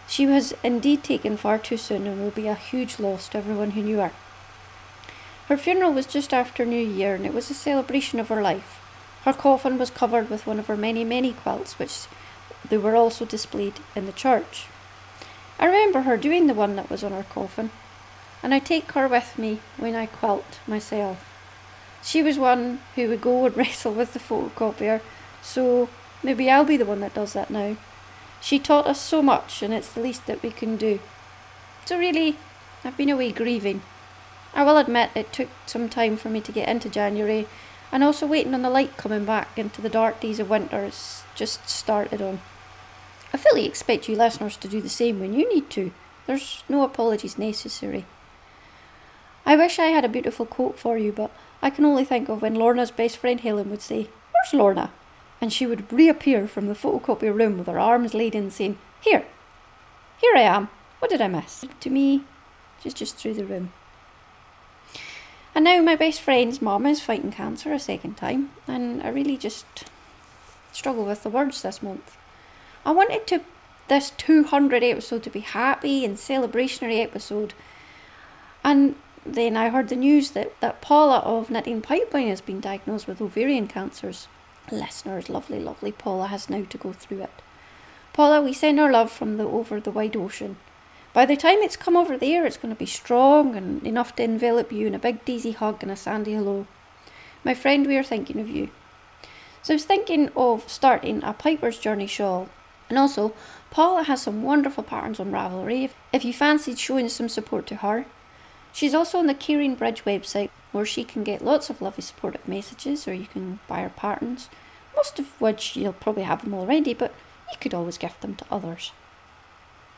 She 0.08 0.26
was 0.26 0.54
indeed 0.64 1.04
taken 1.04 1.38
far 1.38 1.58
too 1.58 1.78
soon 1.78 2.06
and 2.06 2.22
will 2.22 2.32
be 2.32 2.48
a 2.48 2.56
huge 2.56 3.00
loss 3.00 3.30
to 3.30 3.38
everyone 3.38 3.72
who 3.72 3.82
knew 3.82 3.98
her. 3.98 4.12
Her 5.48 5.58
funeral 5.58 5.94
was 5.94 6.06
just 6.06 6.34
after 6.34 6.66
New 6.66 6.86
Year, 6.86 7.16
and 7.16 7.26
it 7.26 7.34
was 7.34 7.50
a 7.50 7.54
celebration 7.54 8.20
of 8.20 8.30
her 8.30 8.42
life. 8.42 8.80
Her 9.26 9.34
coffin 9.34 9.78
was 9.78 9.90
covered 9.90 10.30
with 10.30 10.48
one 10.48 10.60
of 10.60 10.68
her 10.68 10.78
many, 10.78 11.04
many 11.04 11.34
quilts, 11.34 11.78
which 11.78 12.08
they 12.68 12.78
were 12.78 12.96
also 12.96 13.26
displayed 13.26 13.76
in 13.96 14.06
the 14.06 14.12
church. 14.12 14.68
I 15.60 15.66
remember 15.66 16.02
her 16.02 16.18
doing 16.18 16.48
the 16.48 16.54
one 16.54 16.76
that 16.76 16.90
was 16.90 17.04
on 17.04 17.12
her 17.12 17.26
coffin 17.30 17.72
and 18.44 18.54
I 18.54 18.60
take 18.60 18.92
her 18.94 19.08
with 19.08 19.38
me 19.38 19.60
when 19.78 19.96
I 19.96 20.06
quilt 20.06 20.60
myself. 20.68 21.26
She 22.04 22.24
was 22.24 22.40
one 22.40 22.80
who 22.96 23.08
would 23.10 23.22
go 23.22 23.46
and 23.46 23.56
wrestle 23.58 23.94
with 23.94 24.14
the 24.14 24.20
photocopier, 24.20 25.02
so 25.42 25.90
maybe 26.24 26.50
I'll 26.50 26.66
be 26.66 26.78
the 26.78 26.86
one 26.86 27.02
that 27.02 27.14
does 27.14 27.34
that 27.34 27.50
now. 27.50 27.78
She 28.42 28.58
taught 28.58 28.88
us 28.88 29.00
so 29.00 29.22
much, 29.22 29.62
and 29.62 29.74
it's 29.74 29.94
the 29.94 30.02
least 30.02 30.26
that 30.26 30.42
we 30.42 30.50
can 30.50 30.76
do. 30.76 31.00
So, 31.86 31.98
really, 31.98 32.38
I've 32.84 32.98
been 32.98 33.10
away 33.10 33.32
grieving. 33.32 33.84
I 34.54 34.64
will 34.64 34.78
admit 34.78 35.12
it 35.16 35.32
took 35.32 35.50
some 35.66 35.90
time 35.90 36.18
for 36.18 36.30
me 36.30 36.42
to 36.42 36.52
get 36.52 36.68
into 36.68 36.90
January, 36.90 37.48
And 37.94 38.04
also 38.04 38.26
waiting 38.26 38.54
on 38.54 38.62
the 38.62 38.70
light 38.70 38.96
coming 38.96 39.26
back 39.26 39.60
into 39.60 39.82
the 39.82 39.90
dark 39.90 40.22
days 40.22 40.40
of 40.40 40.50
winter 40.50 40.86
it's 40.86 41.24
just 41.36 41.70
started 41.70 42.22
on. 42.22 42.40
I 43.34 43.38
fully 43.38 43.66
expect 43.66 44.08
you 44.08 44.16
listeners 44.16 44.58
to 44.58 44.68
do 44.68 44.82
the 44.82 44.90
same 44.90 45.20
when 45.20 45.34
you 45.34 45.48
need 45.54 45.70
to. 45.72 45.92
There's 46.26 46.64
no 46.70 46.84
apologies 46.84 47.38
necessary. 47.38 48.06
I 49.46 49.56
wish 49.56 49.80
I 49.80 49.88
had 49.88 50.06
a 50.06 50.10
beautiful 50.10 50.46
quote 50.46 50.78
for 50.78 50.98
you, 50.98 51.12
but 51.12 51.32
I 51.62 51.70
can 51.70 51.86
only 51.86 52.06
think 52.06 52.30
of 52.30 52.42
when 52.42 52.56
Lorna's 52.56 52.92
best 52.92 53.18
friend 53.18 53.40
Helen 53.40 53.70
would 53.70 53.82
say, 53.82 54.10
Where's 54.34 54.54
Lorna? 54.54 54.92
And 55.40 55.52
she 55.52 55.66
would 55.66 55.92
reappear 55.92 56.48
from 56.48 56.68
the 56.68 56.76
photocopy 56.76 57.34
room 57.34 57.58
with 57.58 57.68
her 57.68 57.80
arms 57.80 58.14
laden, 58.14 58.52
saying, 58.52 58.78
Here, 59.02 59.26
here 60.20 60.36
I 60.36 60.42
am. 60.42 60.70
What 61.00 61.10
did 61.10 61.22
I 61.22 61.28
miss? 61.28 61.66
To 61.80 61.90
me, 61.90 62.24
she's 62.82 62.94
just 62.94 63.18
through 63.18 63.34
the 63.34 63.46
room. 63.46 63.74
And 65.54 65.66
now 65.66 65.82
my 65.82 65.96
best 65.96 66.22
friend's 66.22 66.62
mum 66.62 66.86
is 66.86 67.02
fighting 67.02 67.32
cancer 67.32 67.74
a 67.74 67.80
second 67.80 68.16
time, 68.16 68.52
and 68.68 69.02
I 69.04 69.10
really 69.10 69.36
just 69.36 69.66
struggle 70.72 71.06
with 71.06 71.24
the 71.24 71.30
words 71.30 71.62
this 71.62 71.84
month. 71.84 72.16
I 72.86 72.92
wanted 72.92 73.28
to 73.28 73.42
this 73.88 74.12
200 74.12 74.84
episode 74.84 75.24
to 75.24 75.30
be 75.30 75.42
happy 75.42 76.06
and 76.06 76.16
celebrationary 76.16 77.04
episode, 77.04 77.54
and 78.64 78.96
then 79.26 79.56
I 79.56 79.70
heard 79.70 79.90
the 79.90 79.96
news 79.96 80.32
that, 80.32 80.60
that 80.62 80.82
Paula 80.82 81.20
of 81.20 81.50
Knitting 81.50 81.82
Pipeline 81.82 82.30
has 82.30 82.42
been 82.42 82.60
diagnosed 82.60 83.08
with 83.08 83.22
ovarian 83.22 83.68
cancers. 83.68 84.28
Listeners, 84.72 85.30
lovely, 85.30 85.60
lovely 85.60 85.92
Paula 85.92 86.28
has 86.28 86.50
now 86.50 86.66
to 86.70 86.78
go 86.78 86.92
through 86.94 87.22
it. 87.22 87.42
Paula, 88.14 88.42
we 88.42 88.54
send 88.54 88.80
our 88.80 88.92
love 88.92 89.12
from 89.12 89.38
the 89.38 89.44
over 89.44 89.80
the 89.80 89.92
wide 89.92 90.16
ocean. 90.16 90.58
By 91.14 91.26
the 91.26 91.38
time 91.38 91.60
it's 91.60 91.76
come 91.76 91.98
over 91.98 92.18
there, 92.18 92.46
it's 92.46 92.58
going 92.58 92.74
to 92.74 92.80
be 92.80 92.86
strong 92.86 93.56
and 93.56 93.86
enough 93.86 94.16
to 94.16 94.24
envelop 94.24 94.72
you 94.72 94.88
in 94.88 94.96
a 94.96 95.00
big 95.00 95.24
daisy 95.26 95.52
hug 95.52 95.84
and 95.84 95.92
a 95.92 95.96
sandy 95.96 96.34
hello. 96.34 96.68
My 97.44 97.54
friend, 97.54 97.86
we 97.86 97.98
are 97.98 98.04
thinking 98.04 98.40
of 98.40 98.50
you. 98.50 98.70
So 99.62 99.74
I 99.74 99.76
was 99.76 99.86
thinking 99.86 100.30
of 100.36 100.70
starting 100.70 101.24
a 101.24 101.34
Piper's 101.34 101.78
Journey 101.78 102.08
shawl. 102.08 102.50
And 102.90 102.98
also, 102.98 103.34
Paula 103.70 104.04
has 104.04 104.22
some 104.22 104.44
wonderful 104.44 104.84
patterns 104.84 105.20
on 105.20 105.32
Ravelry 105.32 105.90
if 106.12 106.26
you 106.26 106.34
fancied 106.34 106.80
showing 106.80 107.10
some 107.10 107.30
support 107.30 107.68
to 107.68 107.76
her. 107.78 108.06
She's 108.74 108.94
also 108.94 109.20
on 109.20 109.28
the 109.28 109.34
Caring 109.34 109.76
Bridge 109.76 110.06
website 110.06 110.50
where 110.72 110.86
she 110.86 111.04
can 111.04 111.24
get 111.24 111.44
lots 111.44 111.70
of 111.70 111.82
lovely 111.82 112.02
supportive 112.02 112.48
messages 112.48 113.08
or 113.08 113.14
you 113.14 113.28
can 113.28 113.60
buy 113.68 113.82
her 113.82 113.90
patterns, 113.90 114.50
most 114.96 115.20
of 115.20 115.40
which 115.42 115.76
you'll 115.76 115.94
probably 115.94 116.24
have 116.24 116.44
them 116.44 116.54
already, 116.54 116.94
but 116.94 117.14
you 117.52 117.58
could 117.60 117.74
always 117.74 117.98
gift 117.98 118.22
them 118.22 118.36
to 118.36 118.46
others. 118.50 118.92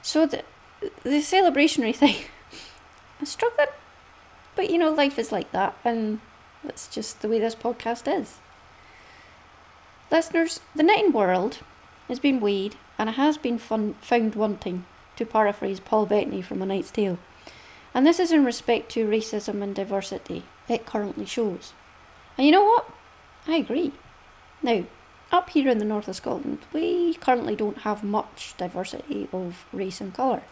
So 0.01 0.25
the, 0.25 0.43
the 1.03 1.21
celebrationary 1.21 1.95
thing, 1.95 2.15
I'm 3.19 3.25
struggling. 3.25 3.67
But 4.55 4.69
you 4.69 4.77
know, 4.77 4.91
life 4.91 5.17
is 5.17 5.31
like 5.31 5.51
that, 5.51 5.75
and 5.83 6.19
that's 6.63 6.87
just 6.87 7.21
the 7.21 7.27
way 7.27 7.39
this 7.39 7.55
podcast 7.55 8.11
is. 8.21 8.37
Listeners, 10.11 10.59
the 10.75 10.83
knitting 10.83 11.11
world 11.11 11.59
has 12.07 12.19
been 12.19 12.39
weighed 12.39 12.75
and 12.99 13.09
it 13.09 13.13
has 13.13 13.37
been 13.37 13.57
fun, 13.57 13.95
found 14.01 14.35
wanting, 14.35 14.85
to 15.15 15.25
paraphrase 15.25 15.79
Paul 15.79 16.05
Bettany 16.05 16.41
from 16.41 16.61
A 16.61 16.65
Knight's 16.65 16.91
Tale. 16.91 17.17
And 17.93 18.05
this 18.05 18.19
is 18.19 18.31
in 18.31 18.43
respect 18.45 18.89
to 18.91 19.07
racism 19.07 19.61
and 19.61 19.75
diversity 19.75 20.43
it 20.67 20.85
currently 20.85 21.25
shows. 21.25 21.73
And 22.37 22.45
you 22.45 22.51
know 22.51 22.63
what? 22.63 22.89
I 23.47 23.57
agree. 23.57 23.91
Now, 24.61 24.85
up 25.31 25.49
here 25.49 25.69
in 25.69 25.77
the 25.77 25.85
north 25.85 26.07
of 26.07 26.15
Scotland, 26.15 26.59
we 26.71 27.15
currently 27.15 27.55
don't 27.55 27.79
have 27.79 28.03
much 28.03 28.55
diversity 28.57 29.27
of 29.33 29.65
race 29.73 29.99
and 29.99 30.13
colour. 30.13 30.43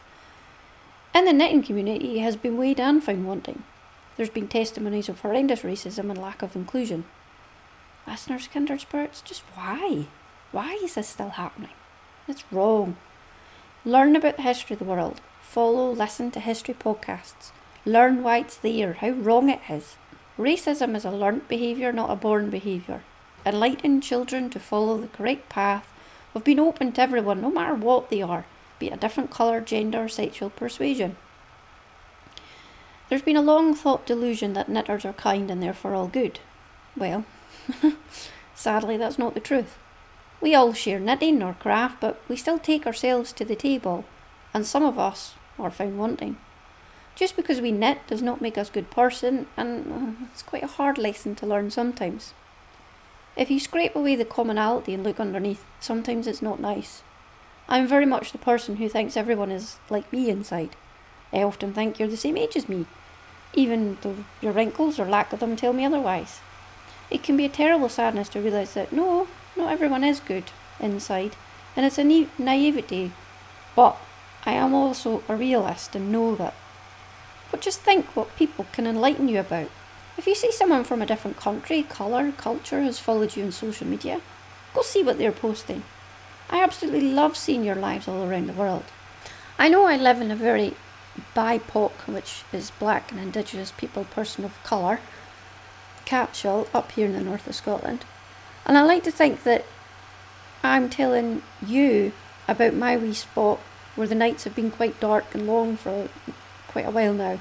And 1.13 1.27
the 1.27 1.33
knitting 1.33 1.63
community 1.63 2.19
has 2.19 2.35
been 2.35 2.57
weighed 2.57 2.79
and 2.79 3.03
found 3.03 3.25
wanting. 3.25 3.63
There's 4.17 4.29
been 4.29 4.47
testimonies 4.47 5.09
of 5.09 5.21
horrendous 5.21 5.61
racism 5.61 6.09
and 6.09 6.17
lack 6.17 6.41
of 6.41 6.55
inclusion. 6.55 7.05
Listeners, 8.07 8.47
kindred 8.47 8.81
spirits, 8.81 9.21
just 9.21 9.43
why? 9.55 10.07
Why 10.51 10.79
is 10.83 10.95
this 10.95 11.09
still 11.09 11.29
happening? 11.29 11.71
It's 12.27 12.43
wrong. 12.51 12.97
Learn 13.85 14.15
about 14.15 14.37
the 14.37 14.43
history 14.43 14.73
of 14.73 14.79
the 14.79 14.85
world. 14.85 15.21
Follow, 15.51 15.91
listen 15.91 16.31
to 16.31 16.39
history 16.39 16.73
podcasts. 16.73 17.51
Learn 17.85 18.23
why 18.23 18.37
it's 18.37 18.55
there, 18.55 18.93
how 18.93 19.09
wrong 19.09 19.49
it 19.49 19.59
is. 19.69 19.97
Racism 20.39 20.95
is 20.95 21.03
a 21.03 21.11
learnt 21.11 21.49
behaviour, 21.49 21.91
not 21.91 22.09
a 22.09 22.15
born 22.15 22.49
behaviour. 22.49 23.03
Enlighten 23.45 23.99
children 23.99 24.49
to 24.49 24.61
follow 24.61 24.97
the 24.97 25.09
correct 25.09 25.49
path 25.49 25.85
of 26.33 26.45
being 26.45 26.57
open 26.57 26.93
to 26.93 27.01
everyone, 27.01 27.41
no 27.41 27.51
matter 27.51 27.75
what 27.75 28.09
they 28.09 28.21
are, 28.21 28.45
be 28.79 28.87
it 28.87 28.93
a 28.93 28.95
different 28.95 29.29
colour, 29.29 29.59
gender, 29.59 30.05
or 30.05 30.07
sexual 30.07 30.49
persuasion. 30.49 31.17
There's 33.09 33.21
been 33.21 33.35
a 33.35 33.41
long 33.41 33.75
thought 33.75 34.05
delusion 34.05 34.53
that 34.53 34.69
knitters 34.69 35.03
are 35.03 35.11
kind 35.11 35.51
and 35.51 35.61
therefore 35.61 35.95
all 35.95 36.07
good. 36.07 36.39
Well, 36.95 37.25
sadly, 38.55 38.95
that's 38.95 39.19
not 39.19 39.33
the 39.33 39.41
truth. 39.41 39.77
We 40.39 40.55
all 40.55 40.71
share 40.71 40.97
knitting 40.97 41.43
or 41.43 41.55
craft, 41.55 41.99
but 41.99 42.21
we 42.29 42.37
still 42.37 42.57
take 42.57 42.87
ourselves 42.87 43.33
to 43.33 43.43
the 43.43 43.57
table, 43.57 44.05
and 44.53 44.65
some 44.65 44.85
of 44.85 44.97
us 44.97 45.35
are 45.59 45.71
found 45.71 45.97
wanting. 45.97 46.37
Just 47.15 47.35
because 47.35 47.61
we 47.61 47.71
knit 47.71 47.99
does 48.07 48.21
not 48.21 48.41
make 48.41 48.57
us 48.57 48.69
good 48.69 48.89
person, 48.89 49.47
and 49.57 49.91
uh, 49.91 50.25
it's 50.31 50.41
quite 50.41 50.63
a 50.63 50.67
hard 50.67 50.97
lesson 50.97 51.35
to 51.35 51.45
learn 51.45 51.69
sometimes. 51.69 52.33
If 53.35 53.49
you 53.49 53.59
scrape 53.59 53.95
away 53.95 54.15
the 54.15 54.25
commonality 54.25 54.93
and 54.93 55.03
look 55.03 55.19
underneath, 55.19 55.63
sometimes 55.79 56.27
it's 56.27 56.41
not 56.41 56.59
nice. 56.59 57.03
I'm 57.69 57.87
very 57.87 58.05
much 58.05 58.31
the 58.31 58.37
person 58.37 58.77
who 58.77 58.89
thinks 58.89 59.15
everyone 59.15 59.51
is 59.51 59.77
like 59.89 60.11
me 60.11 60.29
inside. 60.29 60.75
I 61.31 61.43
often 61.43 61.73
think 61.73 61.99
you're 61.99 62.09
the 62.09 62.17
same 62.17 62.37
age 62.37 62.57
as 62.57 62.67
me, 62.67 62.85
even 63.53 63.97
though 64.01 64.25
your 64.41 64.51
wrinkles 64.51 64.99
or 64.99 65.05
lack 65.05 65.31
of 65.31 65.39
them 65.39 65.55
tell 65.55 65.73
me 65.73 65.85
otherwise. 65.85 66.41
It 67.09 67.23
can 67.23 67.37
be 67.37 67.45
a 67.45 67.49
terrible 67.49 67.89
sadness 67.89 68.29
to 68.29 68.41
realise 68.41 68.73
that 68.73 68.91
no, 68.91 69.27
not 69.55 69.71
everyone 69.71 70.03
is 70.03 70.19
good 70.19 70.45
inside, 70.79 71.35
and 71.75 71.85
it's 71.85 71.97
a 71.97 72.03
na- 72.03 72.27
naivety. 72.37 73.11
But 73.75 73.97
I 74.45 74.53
am 74.53 74.73
also 74.73 75.23
a 75.27 75.35
realist 75.35 75.95
and 75.95 76.11
know 76.11 76.35
that. 76.35 76.53
But 77.51 77.61
just 77.61 77.81
think 77.81 78.15
what 78.15 78.35
people 78.35 78.65
can 78.71 78.87
enlighten 78.87 79.27
you 79.27 79.39
about. 79.39 79.69
If 80.17 80.27
you 80.27 80.35
see 80.35 80.51
someone 80.51 80.83
from 80.83 81.01
a 81.01 81.05
different 81.05 81.37
country, 81.37 81.83
colour, 81.83 82.31
culture 82.31 82.81
has 82.81 82.99
followed 82.99 83.35
you 83.35 83.45
on 83.45 83.51
social 83.51 83.87
media, 83.87 84.21
go 84.73 84.81
see 84.81 85.03
what 85.03 85.17
they're 85.17 85.31
posting. 85.31 85.83
I 86.49 86.61
absolutely 86.63 87.13
love 87.13 87.37
seeing 87.37 87.63
your 87.63 87.75
lives 87.75 88.07
all 88.07 88.23
around 88.23 88.47
the 88.47 88.53
world. 88.53 88.83
I 89.57 89.69
know 89.69 89.85
I 89.85 89.95
live 89.95 90.21
in 90.21 90.31
a 90.31 90.35
very 90.35 90.75
BIPOC, 91.35 91.91
which 92.07 92.43
is 92.51 92.71
black 92.71 93.11
and 93.11 93.19
indigenous 93.19 93.71
people, 93.71 94.05
person 94.05 94.43
of 94.43 94.61
colour, 94.63 94.99
capsule 96.05 96.67
up 96.73 96.91
here 96.91 97.05
in 97.05 97.13
the 97.13 97.21
north 97.21 97.47
of 97.47 97.55
Scotland. 97.55 98.05
And 98.65 98.77
I 98.77 98.83
like 98.83 99.03
to 99.03 99.11
think 99.11 99.43
that 99.43 99.65
I'm 100.63 100.89
telling 100.89 101.41
you 101.65 102.11
about 102.47 102.73
my 102.73 102.97
wee 102.97 103.13
spot 103.13 103.59
where 103.95 104.07
the 104.07 104.15
nights 104.15 104.43
have 104.43 104.55
been 104.55 104.71
quite 104.71 104.99
dark 104.99 105.33
and 105.33 105.47
long 105.47 105.77
for 105.77 106.09
quite 106.67 106.87
a 106.87 106.91
while 106.91 107.13
now. 107.13 107.39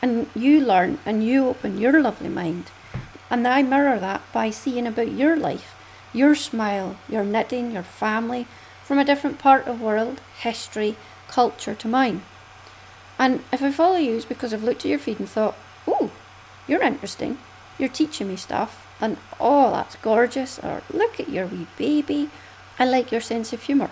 And 0.00 0.28
you 0.34 0.60
learn 0.60 0.98
and 1.06 1.24
you 1.24 1.46
open 1.46 1.78
your 1.78 2.00
lovely 2.00 2.28
mind. 2.28 2.70
And 3.30 3.46
I 3.46 3.62
mirror 3.62 3.98
that 3.98 4.22
by 4.32 4.50
seeing 4.50 4.86
about 4.86 5.12
your 5.12 5.36
life, 5.36 5.74
your 6.12 6.34
smile, 6.34 6.96
your 7.08 7.24
knitting, 7.24 7.70
your 7.72 7.82
family, 7.82 8.46
from 8.84 8.98
a 8.98 9.04
different 9.04 9.38
part 9.38 9.66
of 9.66 9.80
world, 9.80 10.20
history, 10.38 10.96
culture 11.28 11.74
to 11.74 11.88
mine. 11.88 12.22
And 13.18 13.42
if 13.52 13.62
I 13.62 13.70
follow 13.70 13.96
you, 13.96 14.16
it's 14.16 14.24
because 14.24 14.52
I've 14.52 14.64
looked 14.64 14.84
at 14.84 14.90
your 14.90 14.98
feed 14.98 15.20
and 15.20 15.28
thought, 15.28 15.56
oh, 15.86 16.10
you're 16.66 16.82
interesting. 16.82 17.38
You're 17.78 17.88
teaching 17.88 18.28
me 18.28 18.36
stuff. 18.36 18.86
And 19.00 19.16
oh, 19.40 19.70
that's 19.70 19.96
gorgeous. 19.96 20.58
Or 20.58 20.82
look 20.92 21.18
at 21.20 21.28
your 21.28 21.46
wee 21.46 21.66
baby. 21.78 22.30
I 22.78 22.84
like 22.84 23.12
your 23.12 23.20
sense 23.20 23.52
of 23.52 23.62
humour. 23.62 23.90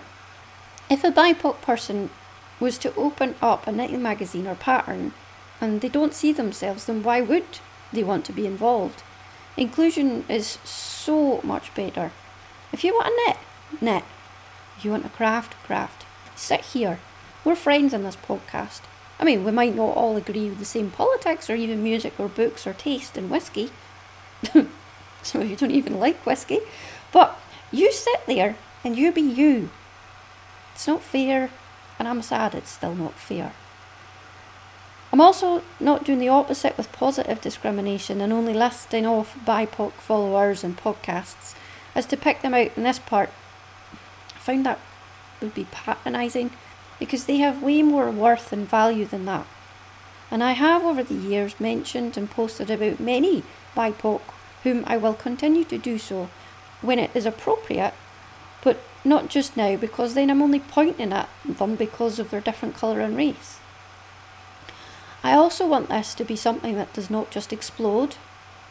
If 0.91 1.05
a 1.05 1.09
BIPOC 1.09 1.61
person 1.61 2.09
was 2.59 2.77
to 2.79 2.93
open 2.95 3.35
up 3.41 3.65
a 3.65 3.71
knitting 3.71 4.03
magazine 4.03 4.45
or 4.45 4.55
pattern 4.55 5.13
and 5.61 5.79
they 5.79 5.87
don't 5.87 6.13
see 6.13 6.33
themselves, 6.33 6.83
then 6.83 7.01
why 7.01 7.21
would 7.21 7.45
they 7.93 8.03
want 8.03 8.25
to 8.25 8.33
be 8.33 8.45
involved? 8.45 9.01
Inclusion 9.55 10.25
is 10.27 10.57
so 10.65 11.39
much 11.43 11.73
better. 11.75 12.11
If 12.73 12.83
you 12.83 12.93
want 12.93 13.05
to 13.05 13.23
knit, 13.25 13.37
knit. 13.81 14.03
If 14.77 14.83
you 14.83 14.91
want 14.91 15.03
to 15.03 15.09
craft, 15.11 15.53
craft. 15.63 16.05
Sit 16.35 16.59
here. 16.59 16.99
We're 17.45 17.55
friends 17.55 17.93
in 17.93 18.03
this 18.03 18.17
podcast. 18.17 18.81
I 19.17 19.23
mean, 19.23 19.45
we 19.45 19.51
might 19.51 19.73
not 19.73 19.95
all 19.95 20.17
agree 20.17 20.49
with 20.49 20.59
the 20.59 20.65
same 20.65 20.91
politics 20.91 21.49
or 21.49 21.55
even 21.55 21.81
music 21.81 22.19
or 22.19 22.27
books 22.27 22.67
or 22.67 22.73
taste 22.73 23.17
in 23.17 23.29
whiskey. 23.29 23.71
Some 25.23 25.41
of 25.41 25.49
you 25.49 25.55
don't 25.55 25.71
even 25.71 26.01
like 26.01 26.25
whiskey. 26.25 26.59
But 27.13 27.39
you 27.71 27.93
sit 27.93 28.25
there 28.27 28.57
and 28.83 28.97
you 28.97 29.13
be 29.13 29.21
you. 29.21 29.69
It's 30.73 30.87
not 30.87 31.01
fair, 31.01 31.49
and 31.99 32.07
I'm 32.07 32.21
sad 32.21 32.55
it's 32.55 32.71
still 32.71 32.95
not 32.95 33.13
fair. 33.13 33.53
I'm 35.13 35.21
also 35.21 35.61
not 35.79 36.05
doing 36.05 36.19
the 36.19 36.29
opposite 36.29 36.77
with 36.77 36.91
positive 36.93 37.41
discrimination 37.41 38.21
and 38.21 38.31
only 38.31 38.53
listing 38.53 39.05
off 39.05 39.37
BIPOC 39.45 39.91
followers 39.93 40.63
and 40.63 40.77
podcasts 40.77 41.53
as 41.93 42.05
to 42.07 42.17
pick 42.17 42.41
them 42.41 42.53
out 42.53 42.71
in 42.77 42.83
this 42.83 42.99
part. 42.99 43.29
I 44.35 44.39
found 44.39 44.65
that 44.65 44.79
would 45.41 45.53
be 45.53 45.67
patronising 45.69 46.51
because 46.97 47.25
they 47.25 47.37
have 47.37 47.61
way 47.61 47.81
more 47.81 48.09
worth 48.09 48.53
and 48.53 48.67
value 48.67 49.05
than 49.05 49.25
that. 49.25 49.45
And 50.29 50.41
I 50.41 50.53
have 50.53 50.83
over 50.83 51.03
the 51.03 51.13
years 51.13 51.59
mentioned 51.59 52.15
and 52.15 52.31
posted 52.31 52.71
about 52.71 53.01
many 53.01 53.43
BIPOC 53.75 54.21
whom 54.63 54.83
I 54.87 54.95
will 54.95 55.13
continue 55.13 55.65
to 55.65 55.77
do 55.77 55.97
so 55.97 56.29
when 56.81 56.99
it 56.99 57.11
is 57.13 57.25
appropriate, 57.25 57.93
but 58.63 58.79
not 59.03 59.29
just 59.29 59.57
now 59.57 59.75
because 59.75 60.13
then 60.13 60.29
I'm 60.29 60.41
only 60.41 60.59
pointing 60.59 61.11
at 61.13 61.29
them 61.45 61.75
because 61.75 62.19
of 62.19 62.29
their 62.29 62.41
different 62.41 62.75
colour 62.75 62.99
and 63.01 63.17
race. 63.17 63.59
I 65.23 65.33
also 65.33 65.67
want 65.67 65.89
this 65.89 66.15
to 66.15 66.23
be 66.23 66.35
something 66.35 66.75
that 66.75 66.93
does 66.93 67.09
not 67.09 67.31
just 67.31 67.53
explode 67.53 68.15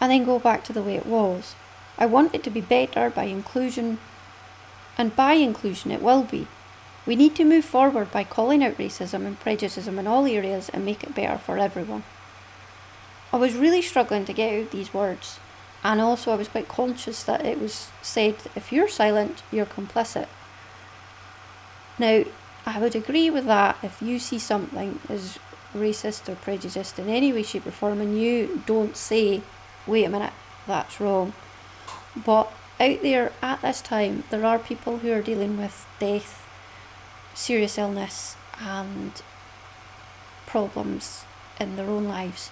and 0.00 0.10
then 0.10 0.24
go 0.24 0.38
back 0.38 0.64
to 0.64 0.72
the 0.72 0.82
way 0.82 0.96
it 0.96 1.06
was. 1.06 1.54
I 1.98 2.06
want 2.06 2.34
it 2.34 2.42
to 2.44 2.50
be 2.50 2.60
better 2.60 3.10
by 3.10 3.24
inclusion, 3.24 3.98
and 4.96 5.14
by 5.14 5.34
inclusion 5.34 5.90
it 5.90 6.02
will 6.02 6.22
be. 6.22 6.46
We 7.06 7.14
need 7.14 7.36
to 7.36 7.44
move 7.44 7.64
forward 7.64 8.10
by 8.10 8.24
calling 8.24 8.64
out 8.64 8.78
racism 8.78 9.26
and 9.26 9.38
prejudice 9.38 9.86
in 9.86 10.06
all 10.06 10.26
areas 10.26 10.70
and 10.70 10.84
make 10.84 11.02
it 11.02 11.14
better 11.14 11.38
for 11.38 11.58
everyone. 11.58 12.04
I 13.32 13.36
was 13.36 13.54
really 13.54 13.82
struggling 13.82 14.24
to 14.24 14.32
get 14.32 14.58
out 14.58 14.70
these 14.70 14.94
words, 14.94 15.38
and 15.82 16.00
also 16.00 16.32
I 16.32 16.36
was 16.36 16.48
quite 16.48 16.68
conscious 16.68 17.22
that 17.24 17.44
it 17.44 17.60
was 17.60 17.90
said 18.02 18.36
if 18.54 18.72
you're 18.72 18.88
silent, 18.88 19.42
you're 19.50 19.66
complicit. 19.66 20.26
Now, 21.98 22.24
I 22.66 22.78
would 22.78 22.94
agree 22.94 23.30
with 23.30 23.46
that 23.46 23.78
if 23.82 24.02
you 24.02 24.18
see 24.18 24.38
something 24.38 25.00
as 25.08 25.38
racist 25.74 26.28
or 26.28 26.34
prejudiced 26.34 26.98
in 26.98 27.08
any 27.08 27.32
way, 27.32 27.42
shape, 27.42 27.66
or 27.66 27.70
form, 27.70 28.00
and 28.00 28.20
you 28.20 28.62
don't 28.66 28.96
say, 28.96 29.42
wait 29.86 30.04
a 30.04 30.08
minute, 30.08 30.32
that's 30.66 31.00
wrong. 31.00 31.32
But 32.16 32.52
out 32.78 33.02
there 33.02 33.32
at 33.42 33.62
this 33.62 33.80
time, 33.80 34.24
there 34.30 34.44
are 34.44 34.58
people 34.58 34.98
who 34.98 35.12
are 35.12 35.22
dealing 35.22 35.56
with 35.56 35.86
death, 35.98 36.46
serious 37.34 37.78
illness, 37.78 38.36
and 38.58 39.22
problems 40.46 41.24
in 41.58 41.76
their 41.76 41.88
own 41.88 42.04
lives. 42.04 42.50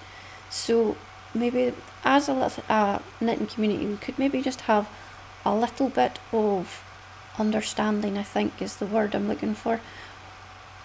So 0.50 0.96
maybe 1.34 1.74
as 2.04 2.28
a 2.28 2.52
uh, 2.68 2.98
knitting 3.20 3.46
community, 3.46 3.86
we 3.86 3.96
could 3.96 4.18
maybe 4.18 4.42
just 4.42 4.62
have 4.62 4.88
a 5.44 5.54
little 5.54 5.88
bit 5.88 6.18
of 6.32 6.82
understanding. 7.38 8.18
I 8.18 8.22
think 8.22 8.60
is 8.60 8.76
the 8.76 8.86
word 8.86 9.14
I'm 9.14 9.28
looking 9.28 9.54
for. 9.54 9.80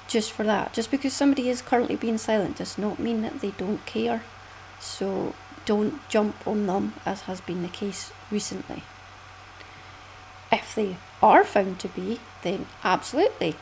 Just 0.08 0.32
for 0.32 0.44
that, 0.44 0.74
just 0.74 0.92
because 0.92 1.14
somebody 1.14 1.50
is 1.50 1.62
currently 1.62 1.96
being 1.96 2.18
silent 2.18 2.58
does 2.58 2.78
not 2.78 3.00
mean 3.00 3.22
that 3.22 3.40
they 3.40 3.52
don't 3.52 3.86
care. 3.86 4.22
So 4.80 5.34
don't 5.66 6.08
jump 6.10 6.46
on 6.46 6.68
them, 6.68 6.94
as 7.06 7.22
has 7.22 7.40
been 7.42 7.62
the 7.62 7.70
case 7.70 8.12
recently. 8.30 8.84
If 10.52 10.76
they 10.76 10.98
are 11.22 11.44
found 11.44 11.80
to 11.80 11.88
be, 11.88 12.20
then 12.42 12.68
absolutely 12.84 13.56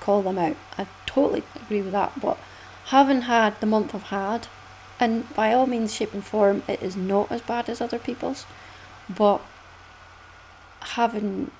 call 0.00 0.22
them 0.22 0.38
out. 0.38 0.56
I 0.78 0.86
totally 1.04 1.42
agree 1.56 1.82
with 1.82 1.92
that. 1.92 2.20
But 2.20 2.38
having 2.86 3.22
had 3.22 3.60
the 3.60 3.66
month 3.66 3.94
I've 3.94 4.04
had, 4.04 4.46
and 5.00 5.32
by 5.34 5.52
all 5.52 5.66
means, 5.66 5.94
shape 5.94 6.12
and 6.12 6.24
form, 6.24 6.62
it 6.68 6.82
is 6.82 6.96
not 6.96 7.30
as 7.30 7.40
bad 7.42 7.68
as 7.68 7.80
other 7.80 7.98
people's, 7.98 8.46
but 9.08 9.40
having 10.80 11.50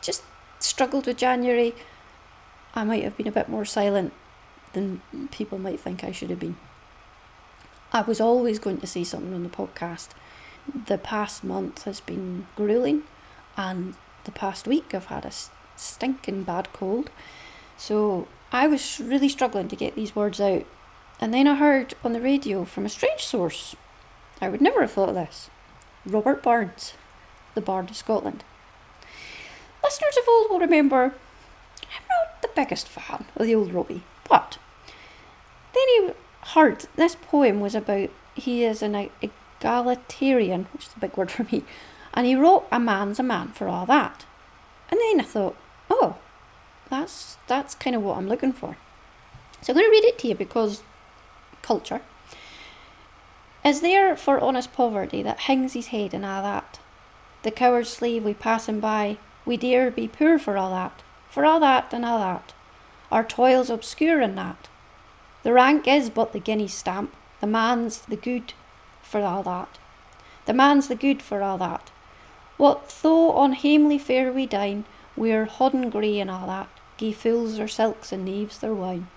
just 0.00 0.22
struggled 0.58 1.06
with 1.06 1.16
January, 1.16 1.74
I 2.74 2.84
might 2.84 3.04
have 3.04 3.16
been 3.16 3.28
a 3.28 3.32
bit 3.32 3.48
more 3.48 3.64
silent 3.64 4.12
than 4.72 5.00
people 5.30 5.58
might 5.58 5.80
think 5.80 6.04
I 6.04 6.12
should 6.12 6.30
have 6.30 6.40
been. 6.40 6.56
I 7.92 8.02
was 8.02 8.20
always 8.20 8.58
going 8.58 8.78
to 8.78 8.86
say 8.86 9.04
something 9.04 9.32
on 9.32 9.42
the 9.42 9.48
podcast. 9.48 10.08
The 10.86 10.98
past 10.98 11.42
month 11.42 11.84
has 11.84 12.00
been 12.00 12.46
grueling, 12.56 13.04
and 13.56 13.94
the 14.24 14.32
past 14.32 14.66
week 14.66 14.94
I've 14.94 15.06
had 15.06 15.24
a 15.24 15.32
stinking 15.76 16.42
bad 16.42 16.72
cold. 16.72 17.10
So 17.76 18.28
I 18.52 18.66
was 18.66 19.00
really 19.00 19.28
struggling 19.28 19.68
to 19.68 19.76
get 19.76 19.94
these 19.94 20.14
words 20.14 20.40
out 20.40 20.66
and 21.20 21.34
then 21.34 21.46
I 21.48 21.54
heard 21.56 21.94
on 22.04 22.12
the 22.12 22.20
radio 22.20 22.64
from 22.64 22.86
a 22.86 22.88
strange 22.88 23.22
source. 23.22 23.74
I 24.40 24.48
would 24.48 24.60
never 24.60 24.82
have 24.82 24.92
thought 24.92 25.08
of 25.10 25.14
this. 25.14 25.50
Robert 26.06 26.42
Burns, 26.42 26.94
the 27.54 27.60
Bard 27.60 27.90
of 27.90 27.96
Scotland. 27.96 28.44
Listeners 29.82 30.16
of 30.16 30.28
old 30.28 30.50
will 30.50 30.60
remember 30.60 31.14
I'm 31.82 32.04
not 32.08 32.42
the 32.42 32.50
biggest 32.54 32.88
fan 32.88 33.26
of 33.36 33.46
the 33.46 33.54
old 33.54 33.72
Robbie, 33.72 34.02
but 34.28 34.58
then 35.74 35.84
he 35.88 36.10
heard 36.54 36.86
this 36.96 37.16
poem 37.16 37.60
was 37.60 37.74
about 37.74 38.10
he 38.34 38.64
is 38.64 38.82
an 38.82 39.10
egalitarian, 39.20 40.66
which 40.72 40.86
is 40.86 40.94
a 40.96 41.00
big 41.00 41.16
word 41.16 41.30
for 41.30 41.44
me, 41.44 41.64
and 42.14 42.26
he 42.26 42.34
wrote 42.34 42.66
a 42.70 42.78
man's 42.78 43.18
a 43.18 43.22
man 43.22 43.48
for 43.48 43.68
all 43.68 43.86
that. 43.86 44.24
And 44.90 45.00
then 45.00 45.20
I 45.20 45.24
thought, 45.24 45.56
oh, 45.90 46.16
that's 46.90 47.38
that's 47.46 47.74
kind 47.74 47.96
of 47.96 48.02
what 48.02 48.16
I'm 48.16 48.28
looking 48.28 48.52
for. 48.52 48.76
So 49.60 49.72
I'm 49.72 49.78
going 49.78 49.86
to 49.86 49.90
read 49.90 50.04
it 50.04 50.18
to 50.20 50.28
you 50.28 50.34
because 50.34 50.82
culture, 51.68 52.00
is 53.62 53.82
there 53.82 54.16
for 54.16 54.40
honest 54.40 54.72
poverty 54.72 55.22
that 55.22 55.40
hangs 55.40 55.74
his 55.74 55.88
head 55.88 56.14
and 56.14 56.24
all 56.24 56.42
that. 56.42 56.80
The 57.42 57.50
coward 57.50 57.86
slave 57.86 58.24
we 58.24 58.32
pass 58.32 58.70
him 58.70 58.80
by, 58.80 59.18
we 59.44 59.58
dare 59.58 59.90
be 59.90 60.08
poor 60.08 60.38
for 60.38 60.56
all 60.56 60.70
that, 60.70 61.02
for 61.28 61.44
all 61.44 61.60
that 61.60 61.92
and 61.92 62.06
all 62.06 62.20
that. 62.20 62.54
Our 63.12 63.22
toils 63.22 63.68
obscure 63.68 64.22
in 64.22 64.34
that. 64.36 64.68
The 65.42 65.52
rank 65.52 65.86
is 65.86 66.08
but 66.08 66.32
the 66.32 66.40
guinea 66.40 66.68
stamp, 66.68 67.14
the 67.42 67.46
man's 67.46 67.98
the 68.00 68.16
good 68.16 68.54
for 69.02 69.20
all 69.20 69.42
that. 69.42 69.78
The 70.46 70.54
man's 70.54 70.88
the 70.88 70.94
good 70.94 71.20
for 71.20 71.42
all 71.42 71.58
that. 71.58 71.90
What 72.56 72.88
though 73.02 73.32
on 73.32 73.52
hamely 73.52 73.98
fare 73.98 74.32
we 74.32 74.46
dine, 74.46 74.86
we're 75.16 75.44
hodden 75.44 75.90
grey 75.90 76.18
and 76.18 76.30
all 76.30 76.46
that, 76.46 76.70
gie 76.96 77.12
fools 77.12 77.58
their 77.58 77.68
silks 77.68 78.10
and 78.10 78.24
knaves 78.24 78.58
their 78.58 78.74
wine. 78.74 79.08